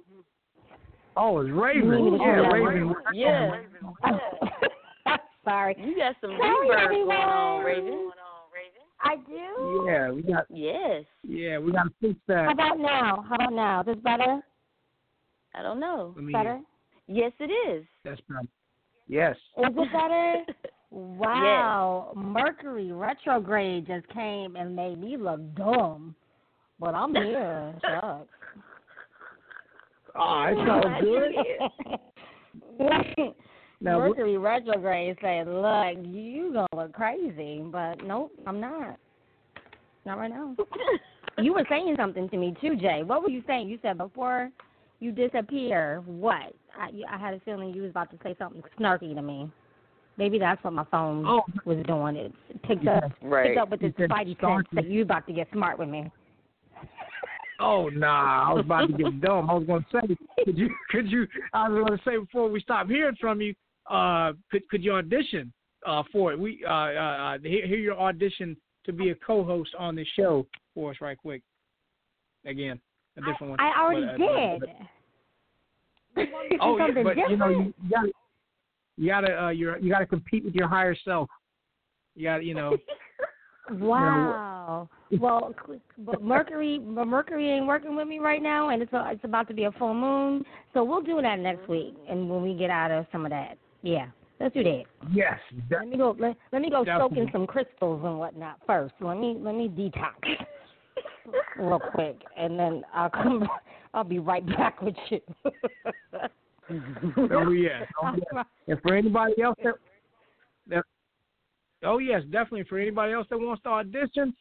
Oh, 1.16 1.38
it's 1.40 1.50
Raven. 1.50 1.90
Oh, 1.92 2.16
Yeah, 2.16 2.48
Raven. 2.48 2.88
Raven. 2.88 2.94
Yeah. 3.14 3.60
Sorry. 5.44 5.74
You 5.78 5.96
got 5.96 6.16
some 6.20 6.36
Sorry, 6.38 6.68
reverb 6.68 6.84
everyone. 6.84 7.16
going 7.16 7.28
on, 7.28 7.64
Raven. 7.64 8.10
I 9.02 9.16
do. 9.16 9.84
Yeah, 9.86 10.10
we 10.10 10.22
got. 10.22 10.44
Yes. 10.50 11.04
Yeah, 11.26 11.58
we 11.58 11.72
got 11.72 11.84
to 11.84 11.90
fix 12.00 12.18
that. 12.28 12.44
How 12.46 12.52
about 12.52 12.78
now? 12.78 13.24
How 13.28 13.34
about 13.36 13.52
now? 13.52 13.80
Is 13.80 13.86
this 13.86 13.96
better? 14.02 14.40
I 15.54 15.62
don't 15.62 15.80
know. 15.80 16.12
Let 16.16 16.24
me- 16.24 16.32
Better? 16.32 16.60
Yes, 17.06 17.32
it 17.40 17.50
is. 17.50 17.84
That's 18.04 18.20
better. 18.28 18.46
Yes. 19.08 19.36
Is 19.58 19.64
it 19.66 19.92
better? 19.92 20.44
Wow. 20.90 22.12
Mercury 22.16 22.90
retrograde 22.92 23.86
just 23.86 24.08
came 24.08 24.56
and 24.56 24.74
made 24.74 25.00
me 25.00 25.16
look 25.16 25.40
dumb. 25.54 26.14
But 26.78 26.94
I'm 26.94 27.14
here. 27.14 27.74
Shucks. 27.82 28.26
Oh, 30.18 30.44
it 30.48 30.56
sounds 30.66 31.04
good. 32.78 33.30
Now, 33.82 33.98
what- 33.98 34.08
Mercury 34.10 34.36
retrograde 34.36 35.16
said, 35.22 35.46
"Look, 35.46 35.96
you 36.06 36.52
gonna 36.52 36.66
look 36.76 36.92
crazy," 36.92 37.62
but 37.64 38.04
nope, 38.04 38.30
I'm 38.46 38.60
not. 38.60 38.98
Not 40.04 40.18
right 40.18 40.30
now. 40.30 40.54
you 41.38 41.54
were 41.54 41.64
saying 41.68 41.94
something 41.96 42.28
to 42.28 42.36
me 42.36 42.54
too, 42.60 42.76
Jay. 42.76 43.02
What 43.02 43.22
were 43.22 43.30
you 43.30 43.42
saying? 43.46 43.68
You 43.68 43.78
said 43.80 43.96
before 43.96 44.50
you 44.98 45.12
disappear. 45.12 46.02
What? 46.04 46.54
I, 46.78 46.90
I 47.10 47.18
had 47.18 47.32
a 47.32 47.40
feeling 47.40 47.72
you 47.72 47.82
was 47.82 47.90
about 47.90 48.10
to 48.10 48.18
say 48.22 48.34
something 48.38 48.62
snarky 48.78 49.14
to 49.14 49.22
me. 49.22 49.50
Maybe 50.20 50.38
that's 50.38 50.62
what 50.62 50.74
my 50.74 50.84
phone 50.90 51.24
Oh. 51.26 51.46
was 51.64 51.82
doing. 51.86 52.14
It 52.14 52.34
picked 52.64 52.86
up, 52.86 53.10
Right. 53.22 53.46
picked 53.46 53.58
up 53.58 53.70
with 53.70 53.82
its 53.82 53.98
You 53.98 54.04
said 54.04 54.10
spidey 54.10 54.38
sense 54.38 54.68
that 54.72 54.84
you 54.84 55.00
about 55.00 55.26
to 55.28 55.32
get 55.32 55.50
smart 55.50 55.78
with 55.78 55.88
me. 55.88 56.10
Oh 57.58 57.88
nah, 57.88 58.50
I 58.50 58.52
was 58.52 58.66
about 58.66 58.88
to 58.88 58.92
get 58.92 59.18
dumb. 59.22 59.48
I 59.48 59.54
was 59.54 59.66
going 59.66 59.82
to 59.82 59.90
say, 59.90 60.16
could 60.44 60.58
you, 60.58 60.68
could 60.90 61.10
you? 61.10 61.26
I 61.54 61.70
was 61.70 61.86
going 61.86 61.98
to 61.98 62.04
say 62.04 62.18
before 62.18 62.50
we 62.50 62.60
stop 62.60 62.86
hearing 62.86 63.16
from 63.18 63.40
you, 63.40 63.54
uh, 63.88 64.34
could 64.50 64.68
could 64.68 64.84
you 64.84 64.92
audition 64.92 65.54
uh 65.86 66.02
for 66.12 66.32
it? 66.32 66.38
We 66.38 66.62
uh, 66.66 66.70
uh, 66.70 66.72
uh 66.72 67.38
hear, 67.38 67.66
hear 67.66 67.78
your 67.78 67.98
audition 67.98 68.58
to 68.84 68.92
be 68.92 69.08
a 69.10 69.14
co-host 69.14 69.74
on 69.78 69.96
this 69.96 70.08
show 70.16 70.46
for 70.74 70.90
us, 70.90 70.98
right 71.00 71.16
quick. 71.16 71.42
Again, 72.44 72.78
a 73.16 73.20
different 73.22 73.50
one. 73.52 73.60
I 73.60 73.72
already 73.80 74.06
But, 74.18 74.24
uh, 74.24 74.50
did. 74.52 74.60
but- 74.60 76.26
You 76.26 76.32
want 76.32 76.50
me 76.50 76.56
to 76.56 76.56
do 76.56 76.62
oh, 76.62 76.76
yeah, 76.76 76.86
something 76.86 77.04
but 77.04 77.16
you 77.16 77.36
know, 77.38 77.48
different? 77.48 77.74
you 77.84 77.90
got 77.90 78.02
to 78.02 78.12
you 79.00 79.08
got 79.08 79.22
to 79.22 79.44
uh, 79.44 79.48
you're 79.48 79.78
you 79.78 79.90
got 79.90 80.00
to 80.00 80.06
compete 80.06 80.44
with 80.44 80.54
your 80.54 80.68
higher 80.68 80.94
self. 81.04 81.28
You 82.14 82.24
got 82.24 82.44
you 82.44 82.54
know. 82.54 82.76
Wow. 83.72 84.88
Well, 85.20 85.54
but 85.98 86.24
Mercury, 86.24 86.80
but 86.80 87.06
Mercury 87.06 87.52
ain't 87.52 87.68
working 87.68 87.94
with 87.94 88.08
me 88.08 88.18
right 88.18 88.42
now, 88.42 88.70
and 88.70 88.82
it's 88.82 88.92
a, 88.92 89.10
it's 89.12 89.22
about 89.22 89.46
to 89.46 89.54
be 89.54 89.64
a 89.64 89.72
full 89.72 89.94
moon. 89.94 90.44
So 90.74 90.82
we'll 90.82 91.02
do 91.02 91.22
that 91.22 91.38
next 91.38 91.68
week, 91.68 91.94
and 92.08 92.28
when 92.28 92.42
we 92.42 92.54
get 92.54 92.68
out 92.68 92.90
of 92.90 93.06
some 93.12 93.24
of 93.24 93.30
that, 93.30 93.58
yeah, 93.82 94.06
let's 94.40 94.54
do 94.54 94.64
that. 94.64 94.82
Yes. 95.12 95.38
Let 95.70 95.86
me 95.86 95.96
go. 95.96 96.16
Let, 96.18 96.36
let 96.52 96.62
me 96.62 96.70
go 96.70 96.84
soak 96.84 97.16
in 97.16 97.28
some 97.30 97.46
crystals 97.46 98.02
and 98.04 98.18
whatnot 98.18 98.58
first. 98.66 98.94
Let 99.00 99.18
me 99.18 99.36
let 99.38 99.54
me 99.54 99.68
detox 99.68 100.14
real 101.56 101.78
quick, 101.94 102.16
and 102.36 102.58
then 102.58 102.82
I'll 102.92 103.10
come. 103.10 103.48
I'll 103.94 104.02
be 104.02 104.18
right 104.18 104.44
back 104.56 104.82
with 104.82 104.96
you. 105.10 105.20
Oh. 107.16 107.28
Oh, 107.32 107.50
yeah. 107.50 107.80
And 108.68 108.80
for 108.82 108.94
anybody 108.94 109.42
else 109.42 109.56
that, 109.64 109.74
that 110.68 110.84
oh 111.84 111.98
yes, 111.98 112.22
definitely 112.30 112.64
for 112.64 112.78
anybody 112.78 113.12
else 113.12 113.26
that 113.30 113.38
wants 113.38 113.62
to 113.64 113.68
audition, 113.68 114.34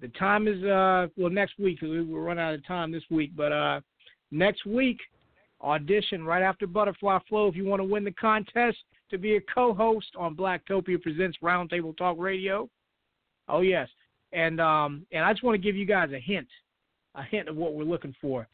the 0.00 0.08
time 0.08 0.46
is 0.48 0.62
uh 0.64 1.08
well 1.16 1.30
next 1.30 1.58
week. 1.58 1.80
We 1.82 2.02
will 2.02 2.20
run 2.20 2.38
out 2.38 2.54
of 2.54 2.66
time 2.66 2.92
this 2.92 3.02
week, 3.10 3.32
but 3.36 3.52
uh 3.52 3.80
next 4.30 4.66
week 4.66 4.98
audition 5.60 6.24
right 6.24 6.42
after 6.42 6.66
Butterfly 6.66 7.18
Flow 7.28 7.48
if 7.48 7.56
you 7.56 7.64
want 7.64 7.80
to 7.80 7.84
win 7.84 8.04
the 8.04 8.12
contest 8.12 8.78
to 9.10 9.18
be 9.18 9.36
a 9.36 9.40
co-host 9.54 10.08
on 10.18 10.34
Blacktopia 10.34 11.00
Presents 11.00 11.38
Roundtable 11.42 11.96
Talk 11.96 12.16
Radio. 12.18 12.68
Oh 13.48 13.60
yes, 13.60 13.88
and 14.32 14.60
um 14.60 15.06
and 15.12 15.24
I 15.24 15.32
just 15.32 15.42
want 15.42 15.54
to 15.54 15.62
give 15.62 15.76
you 15.76 15.86
guys 15.86 16.10
a 16.12 16.20
hint, 16.20 16.48
a 17.14 17.22
hint 17.22 17.48
of 17.48 17.56
what 17.56 17.74
we're 17.74 17.84
looking 17.84 18.14
for. 18.20 18.46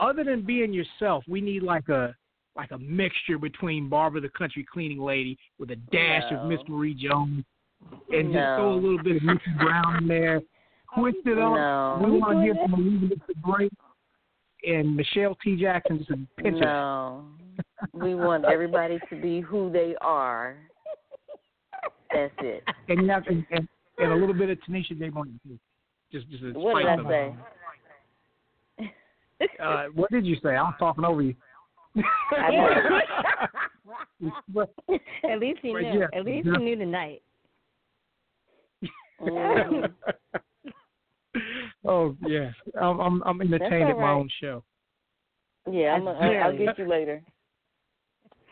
Other 0.00 0.24
than 0.24 0.42
being 0.42 0.72
yourself, 0.72 1.24
we 1.28 1.40
need 1.40 1.62
like 1.62 1.88
a 1.88 2.14
like 2.56 2.70
a 2.72 2.78
mixture 2.78 3.38
between 3.38 3.88
Barbara 3.88 4.20
the 4.20 4.28
Country 4.30 4.66
Cleaning 4.70 5.00
Lady 5.00 5.38
with 5.58 5.70
a 5.70 5.76
dash 5.76 6.24
of 6.32 6.46
Miss 6.46 6.60
Marie 6.68 6.94
Jones, 6.94 7.44
and 8.10 8.32
just 8.32 8.56
throw 8.56 8.72
a 8.72 8.74
little 8.74 9.02
bit 9.02 9.16
of 9.16 9.22
Missy 9.22 9.40
Brown 9.58 9.98
in 9.98 10.08
there. 10.08 10.40
Twist 10.98 11.18
it 11.24 11.38
up. 11.38 11.54
No. 11.54 12.00
We 12.04 12.10
want 12.18 12.38
to 12.38 12.42
hear 12.42 12.54
from 12.54 12.74
Elizabeth 12.74 13.18
the 13.28 13.34
Great 13.40 13.72
and 14.66 14.96
Michelle 14.96 15.36
T. 15.42 15.56
Jackson 15.56 15.98
just 15.98 16.10
a 16.10 16.42
pinch 16.42 16.58
No. 16.60 17.24
We 17.92 18.14
want 18.14 18.44
everybody 18.44 18.98
to 19.08 19.20
be 19.20 19.40
who 19.40 19.70
they 19.70 19.94
are. 20.00 20.56
That's 22.12 22.32
it. 22.40 22.64
and 22.88 23.02
you 23.02 23.08
have 23.08 23.24
and, 23.28 23.46
and, 23.52 23.68
and 23.98 24.12
a 24.12 24.16
little 24.16 24.34
bit 24.34 24.50
of 24.50 24.58
Tanisha 24.68 24.98
J. 24.98 25.10
Morgan 25.10 25.38
too. 25.46 25.58
Just 26.10 26.28
just 26.28 26.42
a 26.42 26.58
What 26.58 26.78
did 26.80 26.88
I 26.88 26.96
say? 27.08 27.26
it. 27.28 27.34
Uh, 29.62 29.84
what 29.94 30.10
did 30.10 30.26
you 30.26 30.36
say? 30.42 30.50
I 30.50 30.62
was 30.62 30.74
talking 30.78 31.04
over 31.04 31.22
you. 31.22 31.34
But- 34.48 34.72
At 35.30 35.38
least 35.40 35.60
he 35.62 35.72
knew. 35.72 35.80
yeah, 35.80 36.06
At 36.18 36.24
least 36.24 36.46
he 36.46 36.56
knew 36.58 36.76
tonight. 36.76 37.22
Oh 41.84 42.16
yeah, 42.26 42.50
I'm 42.80 43.00
I'm, 43.00 43.22
I'm 43.22 43.40
entertained 43.40 43.84
all 43.84 43.90
at 43.90 43.98
my 43.98 44.10
own 44.10 44.28
show. 44.40 44.64
Yeah, 45.70 45.94
I'm. 45.94 46.06
A, 46.06 46.12
I'll, 46.12 46.56
get 46.56 46.78
you 46.78 46.88
later. 46.88 47.22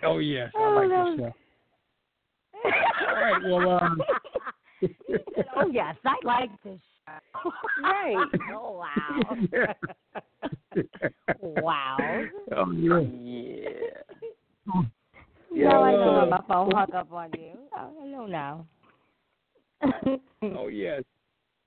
Oh 0.04 0.18
yes, 0.18 0.50
I 0.56 0.58
Oh, 0.58 0.74
like 0.74 0.88
that 0.88 1.16
this 1.16 1.18
show. 1.18 3.08
All 3.08 3.14
right, 3.16 3.42
well, 3.44 3.70
um, 3.82 4.00
oh 5.56 5.68
yes, 5.72 5.96
I 6.04 6.14
like 6.24 6.50
this 6.62 6.78
show. 6.78 6.97
Right. 7.82 8.16
Oh 8.52 8.82
wow. 8.82 9.36
wow. 11.40 11.96
oh 12.56 12.70
yeah. 12.72 12.98
Yeah. 15.52 15.68
Now 15.68 15.82
I 15.82 15.92
know 15.92 16.26
my 16.30 16.40
phone 16.48 16.70
hung 16.72 16.92
up 16.94 17.12
on 17.12 17.30
you. 17.38 17.52
Oh, 17.76 17.90
I 18.02 18.06
know 18.06 18.26
now. 18.26 18.66
Oh 20.42 20.68
yes. 20.68 21.02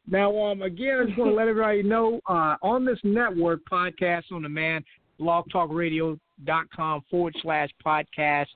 Now, 0.07 0.37
um, 0.45 0.61
again, 0.61 0.99
I 1.01 1.05
just 1.05 1.17
want 1.17 1.31
to 1.31 1.35
let 1.35 1.47
everybody 1.47 1.83
know 1.83 2.19
uh, 2.27 2.55
on 2.61 2.85
this 2.85 2.99
network, 3.03 3.61
podcast 3.71 4.23
on 4.31 4.41
demand, 4.41 4.83
blogtalkradio.com 5.19 7.01
forward 7.09 7.35
slash 7.41 7.69
podcast 7.85 8.47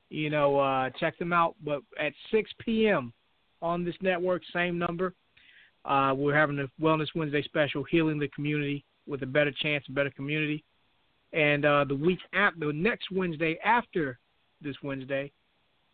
You 0.09 0.30
know, 0.30 0.59
uh, 0.59 0.89
check 0.99 1.17
them 1.17 1.34
out. 1.34 1.55
But 1.63 1.81
at 1.99 2.13
6 2.31 2.51
p.m. 2.59 3.11
on 3.61 3.84
this 3.84 3.95
network, 4.01 4.43
same 4.53 4.77
number, 4.77 5.15
uh, 5.85 6.13
we're 6.15 6.35
having 6.35 6.57
the 6.57 6.69
Wellness 6.81 7.07
Wednesday 7.15 7.41
special, 7.43 7.84
Healing 7.84 8.19
the 8.19 8.27
Community 8.30 8.85
with 9.07 9.23
a 9.23 9.27
Better 9.27 9.51
Chance, 9.61 9.85
a 9.89 9.91
Better 9.91 10.11
Community. 10.11 10.63
And 11.34 11.65
uh, 11.65 11.85
the 11.88 11.95
week 11.95 12.19
after, 12.34 12.67
the 12.67 12.73
next 12.73 13.07
Wednesday 13.11 13.57
after 13.63 14.19
this 14.61 14.76
Wednesday, 14.84 15.31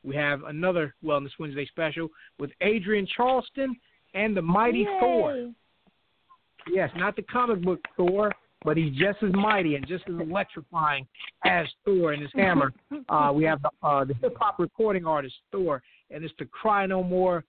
we 0.03 0.15
have 0.15 0.43
another 0.43 0.95
Wellness 1.03 1.31
Wednesday 1.39 1.65
special 1.67 2.09
with 2.39 2.51
Adrienne 2.63 3.07
Charleston 3.15 3.75
and 4.13 4.35
the 4.35 4.41
Mighty 4.41 4.85
Thor. 4.99 5.51
Yes, 6.71 6.89
not 6.95 7.15
the 7.15 7.23
comic 7.23 7.61
book 7.63 7.79
Thor, 7.97 8.31
but 8.63 8.77
he's 8.77 8.95
just 8.95 9.17
as 9.23 9.31
mighty 9.33 9.75
and 9.75 9.87
just 9.87 10.03
as 10.07 10.15
electrifying 10.19 11.07
as 11.45 11.67
Thor 11.83 12.13
and 12.13 12.21
his 12.21 12.31
hammer. 12.35 12.71
uh, 13.09 13.31
we 13.33 13.43
have 13.43 13.61
the, 13.61 13.69
uh, 13.81 14.05
the 14.05 14.13
hip 14.15 14.35
hop 14.39 14.59
recording 14.59 15.05
artist 15.05 15.35
Thor, 15.51 15.81
and 16.11 16.23
it's 16.23 16.33
the 16.37 16.45
Cry 16.45 16.85
No 16.85 17.03
More 17.03 17.43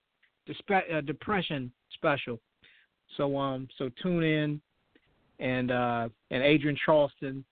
Dispe- 0.47 0.93
uh, 0.93 1.01
Depression 1.01 1.71
special. 1.93 2.39
So 3.17 3.37
um, 3.37 3.67
so 3.77 3.89
tune 4.01 4.23
in, 4.23 4.61
and 5.39 5.71
uh, 5.71 6.09
and 6.31 6.43
Adrienne 6.43 6.77
Charleston 6.83 7.45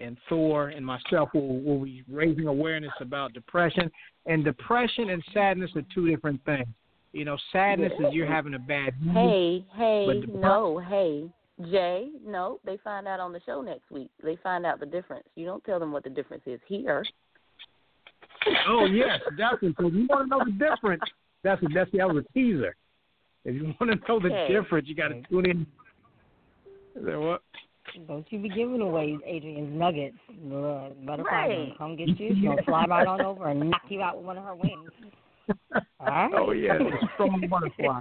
and 0.00 0.16
Thor 0.28 0.68
and 0.68 0.84
myself 0.84 1.30
will 1.32 1.60
will 1.60 1.84
be 1.84 2.02
raising 2.10 2.46
awareness 2.46 2.92
about 3.00 3.32
depression. 3.32 3.90
And 4.26 4.44
depression 4.44 5.10
and 5.10 5.22
sadness 5.32 5.70
are 5.76 5.82
two 5.94 6.08
different 6.08 6.44
things. 6.44 6.66
You 7.12 7.24
know, 7.24 7.36
sadness 7.52 7.92
is 7.98 8.12
you're 8.12 8.26
having 8.26 8.54
a 8.54 8.58
bad 8.58 8.94
mood. 9.02 9.16
Hey, 9.16 9.64
hey, 9.74 10.04
But 10.06 10.32
the- 10.32 10.38
no, 10.38 10.78
hey, 10.78 11.28
Jay, 11.70 12.08
no. 12.24 12.60
They 12.64 12.76
find 12.78 13.08
out 13.08 13.20
on 13.20 13.32
the 13.32 13.40
show 13.44 13.60
next 13.62 13.90
week. 13.90 14.10
They 14.22 14.36
find 14.36 14.64
out 14.64 14.78
the 14.80 14.86
difference. 14.86 15.26
You 15.34 15.44
don't 15.46 15.62
tell 15.64 15.78
them 15.80 15.92
what 15.92 16.04
the 16.04 16.10
difference 16.10 16.44
is 16.46 16.60
here. 16.66 17.04
Oh 18.68 18.86
yes, 18.86 19.20
definitely. 19.36 19.74
So 19.78 19.88
if 19.88 19.94
you 19.94 20.06
want 20.08 20.30
to 20.30 20.38
know 20.38 20.44
the 20.44 20.52
difference, 20.52 21.02
that's 21.42 21.60
that's 21.74 21.90
that 21.92 22.08
was 22.08 22.24
a 22.24 22.32
teaser. 22.32 22.74
If 23.44 23.54
you 23.54 23.74
want 23.80 23.90
to 23.90 24.08
know 24.08 24.20
the 24.20 24.28
Okay. 24.28 24.52
difference, 24.52 24.88
you 24.88 24.94
got 24.94 25.08
to 25.08 25.20
tune 25.28 25.46
in. 25.46 25.66
Is 26.96 27.04
that 27.04 27.20
what? 27.20 27.42
Don't 28.06 28.24
you 28.30 28.38
be 28.38 28.48
giving 28.48 28.80
away 28.80 29.18
Adrienne's 29.26 29.76
nuggets. 29.76 30.16
Butterfly 31.04 31.24
Right. 31.48 31.74
come 31.76 31.96
get 31.96 32.08
you. 32.08 32.34
She's 32.34 32.44
gonna 32.44 32.62
fly 32.62 32.84
right 32.86 33.06
on 33.06 33.20
over 33.20 33.48
and 33.48 33.68
knock 33.70 33.82
you 33.88 34.00
out 34.00 34.16
with 34.16 34.26
one 34.26 34.38
of 34.38 34.44
her 34.44 34.54
wings. 34.54 34.90
Oh 36.00 36.52
yeah, 36.52 36.78
the 36.78 36.90
strong 37.14 37.46
butterfly. 37.48 38.00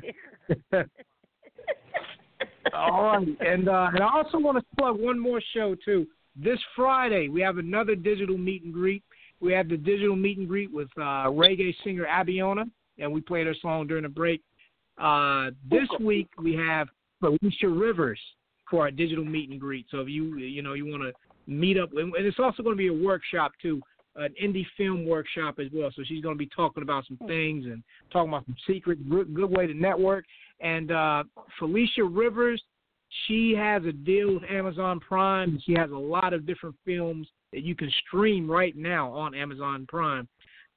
All 2.73 3.03
right, 3.03 3.27
and 3.41 3.67
uh, 3.67 3.89
and 3.93 4.03
I 4.03 4.09
also 4.13 4.39
want 4.39 4.57
to 4.57 4.63
plug 4.77 4.99
one 4.99 5.19
more 5.19 5.41
show 5.53 5.75
too. 5.83 6.07
This 6.35 6.59
Friday 6.75 7.29
we 7.29 7.41
have 7.41 7.57
another 7.57 7.95
digital 7.95 8.37
meet 8.37 8.63
and 8.63 8.73
greet. 8.73 9.03
We 9.41 9.53
have 9.53 9.69
the 9.69 9.77
digital 9.77 10.15
meet 10.15 10.37
and 10.37 10.47
greet 10.47 10.71
with 10.71 10.89
uh, 10.97 11.27
reggae 11.27 11.73
singer 11.83 12.05
Abiona, 12.05 12.65
and 12.97 13.11
we 13.11 13.21
played 13.21 13.47
her 13.47 13.55
song 13.61 13.87
during 13.87 14.03
the 14.03 14.09
break. 14.09 14.41
Uh, 15.01 15.51
this 15.69 15.87
week 15.99 16.29
we 16.41 16.53
have 16.55 16.87
Felicia 17.19 17.67
Rivers 17.67 18.19
for 18.69 18.81
our 18.81 18.91
digital 18.91 19.25
meet 19.25 19.49
and 19.49 19.59
greet. 19.59 19.87
So 19.89 19.99
if 20.01 20.09
you 20.09 20.37
you 20.37 20.61
know 20.61 20.73
you 20.73 20.85
want 20.85 21.03
to 21.03 21.13
meet 21.51 21.77
up, 21.77 21.89
and 21.93 22.13
it's 22.15 22.39
also 22.39 22.61
going 22.63 22.75
to 22.75 22.77
be 22.77 22.87
a 22.87 22.93
workshop 22.93 23.53
too, 23.61 23.81
an 24.15 24.33
indie 24.41 24.65
film 24.77 25.05
workshop 25.05 25.59
as 25.59 25.67
well. 25.73 25.91
So 25.95 26.03
she's 26.05 26.21
going 26.21 26.35
to 26.35 26.39
be 26.39 26.49
talking 26.55 26.83
about 26.83 27.05
some 27.07 27.17
things 27.27 27.65
and 27.65 27.83
talking 28.11 28.29
about 28.29 28.45
some 28.45 28.55
secrets. 28.67 29.01
Good, 29.09 29.33
good 29.33 29.49
way 29.49 29.67
to 29.67 29.73
network. 29.73 30.25
And 30.59 30.91
uh, 30.91 31.23
Felicia 31.57 32.03
Rivers, 32.03 32.61
she 33.27 33.53
has 33.57 33.83
a 33.85 33.91
deal 33.91 34.33
with 34.33 34.43
Amazon 34.49 34.99
Prime. 34.99 35.59
She 35.65 35.73
has 35.73 35.91
a 35.91 35.97
lot 35.97 36.33
of 36.33 36.45
different 36.45 36.75
films 36.85 37.27
that 37.53 37.63
you 37.63 37.75
can 37.75 37.91
stream 38.07 38.49
right 38.49 38.75
now 38.75 39.11
on 39.11 39.33
Amazon 39.33 39.85
Prime. 39.87 40.27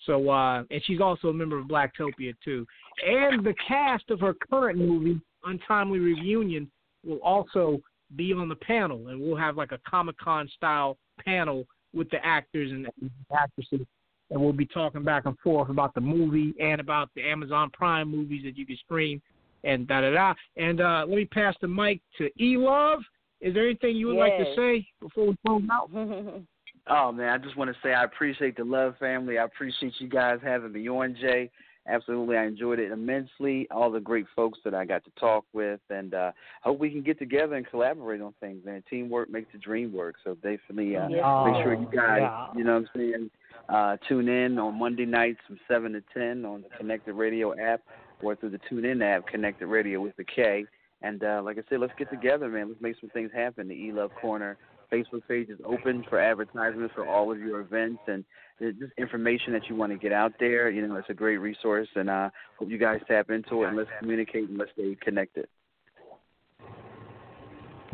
So, 0.07 0.31
uh, 0.31 0.65
and 0.71 0.83
she's 0.85 1.01
also 1.01 1.29
a 1.29 1.33
member 1.33 1.59
of 1.59 1.67
Blacktopia 1.67 2.35
too. 2.45 2.67
And 3.07 3.45
the 3.45 3.55
cast 3.67 4.11
of 4.11 4.21
her 4.21 4.35
current 4.35 4.79
movie, 4.79 5.21
Untimely 5.45 5.99
Reunion, 5.99 6.71
will 7.05 7.19
also 7.19 7.81
be 8.17 8.33
on 8.33 8.49
the 8.49 8.57
panel, 8.57 9.09
and 9.09 9.21
we'll 9.21 9.37
have 9.37 9.57
like 9.57 9.73
a 9.73 9.79
Comic 9.89 10.19
Con 10.19 10.49
style 10.57 10.97
panel 11.25 11.67
with 11.95 12.11
the 12.11 12.25
actors 12.25 12.71
and 12.71 12.87
the 12.87 13.37
actresses, 13.37 13.87
and 14.31 14.41
we'll 14.41 14.53
be 14.53 14.67
talking 14.67 15.03
back 15.03 15.27
and 15.27 15.39
forth 15.41 15.69
about 15.69 15.95
the 15.95 16.01
movie 16.01 16.55
and 16.61 16.81
about 16.81 17.11
the 17.15 17.23
Amazon 17.23 17.71
Prime 17.73 18.11
movies 18.11 18.43
that 18.45 18.57
you 18.57 18.67
can 18.67 18.77
stream, 18.85 19.21
and 19.65 19.87
da 19.87 20.01
da 20.01 20.11
da. 20.11 20.35
And 20.57 20.81
uh, 20.81 21.05
let 21.07 21.17
me 21.17 21.25
pass 21.25 21.55
the 21.61 21.69
mic 21.69 22.01
to 22.19 22.27
E 22.41 22.57
Luv. 22.57 23.01
Is 23.41 23.55
there 23.55 23.67
anything 23.67 23.97
you 23.97 24.09
would 24.09 24.17
like 24.17 24.39
to 24.39 24.55
say 24.57 24.87
before 25.01 25.29
we 25.29 25.37
close 25.47 25.63
out? 25.71 25.91
Oh 26.89 27.13
man, 27.13 27.29
I 27.29 27.39
just 27.39 27.57
want 27.57 27.71
to 27.71 27.77
say 27.81 27.95
I 27.95 28.03
appreciate 28.03 28.57
the 28.57 28.65
love 28.65 28.97
family. 28.99 29.39
I 29.39 29.45
appreciate 29.45 29.93
you 30.01 30.09
guys 30.09 30.41
having 30.43 30.73
me 30.73 30.89
on, 30.89 31.17
Jay. 31.21 31.49
Absolutely, 31.89 32.37
I 32.37 32.45
enjoyed 32.45 32.79
it 32.79 32.93
immensely. 32.93 33.67
All 33.71 33.91
the 33.91 33.99
great 33.99 34.27
folks 34.37 34.59
that 34.65 34.73
I 34.73 34.85
got 34.85 35.05
to 35.05 35.11
talk 35.19 35.45
with, 35.53 35.81
and 35.91 36.15
uh, 36.15 36.31
hope 36.63 36.79
we 36.79 36.91
can 36.91 37.03
get 37.03 37.19
together 37.19 37.57
and 37.57 37.67
collaborate 37.67 38.21
on 38.21 38.35
things. 38.41 38.63
And 38.67 38.85
teamwork 38.89 39.31
makes 39.31 39.51
the 39.53 39.59
dream 39.59 39.93
work. 39.93 40.15
So 40.23 40.35
definitely, 40.35 40.97
uh, 40.97 41.09
Yeah. 41.09 41.45
make 41.45 41.63
sure 41.63 41.75
you 41.75 41.87
guys, 41.87 42.21
Yeah. 42.21 42.47
you 42.55 42.65
know, 42.65 42.75
what 42.75 42.89
I'm 42.95 43.01
saying, 43.01 43.31
uh, 43.69 43.97
tune 44.09 44.29
in 44.29 44.59
on 44.59 44.79
Monday 44.79 45.07
nights 45.07 45.41
from 45.47 45.59
seven 45.67 45.93
to 45.95 46.03
ten 46.15 46.45
on 46.45 46.63
the 46.63 46.69
Konnected 46.77 47.15
Radio 47.15 47.53
app 47.59 47.81
or 48.23 48.37
through 48.37 48.51
the 48.51 48.59
TuneIn 48.59 49.03
app, 49.03 49.27
Konnected 49.27 49.67
Radio 49.67 50.01
with 50.01 50.15
the 50.17 50.25
K. 50.25 50.65
And 51.03 51.25
uh, 51.25 51.43
like 51.45 51.59
I 51.59 51.63
said, 51.69 51.81
let's 51.81 51.93
get 51.99 52.11
together, 52.11 52.49
man. 52.49 52.69
Let's 52.69 52.81
make 52.81 52.95
some 53.01 53.11
things 53.11 53.33
happen. 53.33 53.67
The 53.67 53.75
E 53.75 53.91
Luv 53.91 54.15
Corner 54.15 54.57
Facebook 54.93 55.27
page 55.27 55.49
is 55.49 55.59
open 55.65 56.05
for 56.09 56.21
advertisements 56.21 56.93
for 56.95 57.07
all 57.09 57.33
of 57.33 57.39
your 57.39 57.61
events 57.61 58.01
and 58.09 58.25
there's 58.61 58.77
just 58.77 58.93
information 58.99 59.53
that 59.55 59.63
you 59.69 59.75
want 59.75 59.91
to 59.91 59.99
get 59.99 60.13
out 60.13 60.33
there. 60.39 60.71
You 60.71 60.87
know, 60.87 60.95
it's 60.97 61.09
a 61.11 61.15
great 61.15 61.39
resource, 61.39 61.89
and 61.97 62.09
uh, 62.09 62.31
hope 62.59 62.71
you 62.71 62.79
guys 62.79 63.01
tap 63.09 63.31
into 63.31 63.65
it 63.65 63.69
and 63.69 63.77
let's 63.77 63.91
communicate 63.99 64.49
and 64.49 64.57
let's 64.57 64.71
stay 64.73 64.97
connected. 65.03 65.49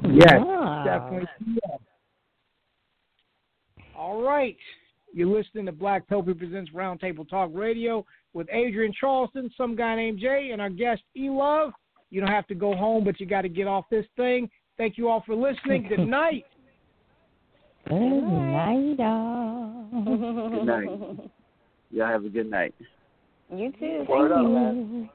Yes, 0.04 0.34
Ah. 0.38 0.84
definitely. 0.84 1.28
All 3.96 4.22
right. 4.22 4.56
You're 5.14 5.28
listening 5.28 5.66
to 5.66 5.72
Blacktopia 5.72 6.36
Presents 6.36 6.70
Roundtable 6.72 7.28
Talk 7.28 7.50
Radio 7.54 8.04
with 8.34 8.48
Adrienne 8.50 8.92
Charleston, 9.00 9.50
some 9.56 9.74
guy 9.74 9.96
named 9.96 10.18
Jay, 10.20 10.50
and 10.52 10.60
our 10.60 10.70
guest 10.70 11.02
E 11.16 11.30
Luv. 11.30 11.72
You 12.10 12.20
don't 12.20 12.30
have 12.30 12.46
to 12.48 12.54
go 12.54 12.76
home, 12.76 13.04
but 13.04 13.18
you 13.20 13.26
got 13.26 13.42
to 13.42 13.48
get 13.48 13.66
off 13.66 13.86
this 13.90 14.06
thing. 14.16 14.50
Thank 14.76 14.98
you 14.98 15.08
all 15.08 15.22
for 15.24 15.34
listening. 15.34 15.88
Good 15.88 16.00
night. 16.06 16.44
Good 17.89 17.97
night, 17.97 19.01
all. 19.01 19.89
Good 20.05 20.65
night. 20.65 20.90
Y'all 21.90 22.06
have 22.06 22.24
a 22.24 22.28
good 22.28 22.51
night. 22.51 22.74
You 23.51 23.73
too. 23.73 24.05
Word 24.09 24.31
Thank 24.31 24.32
up, 24.32 24.43
you. 24.43 24.48
man. 24.48 25.10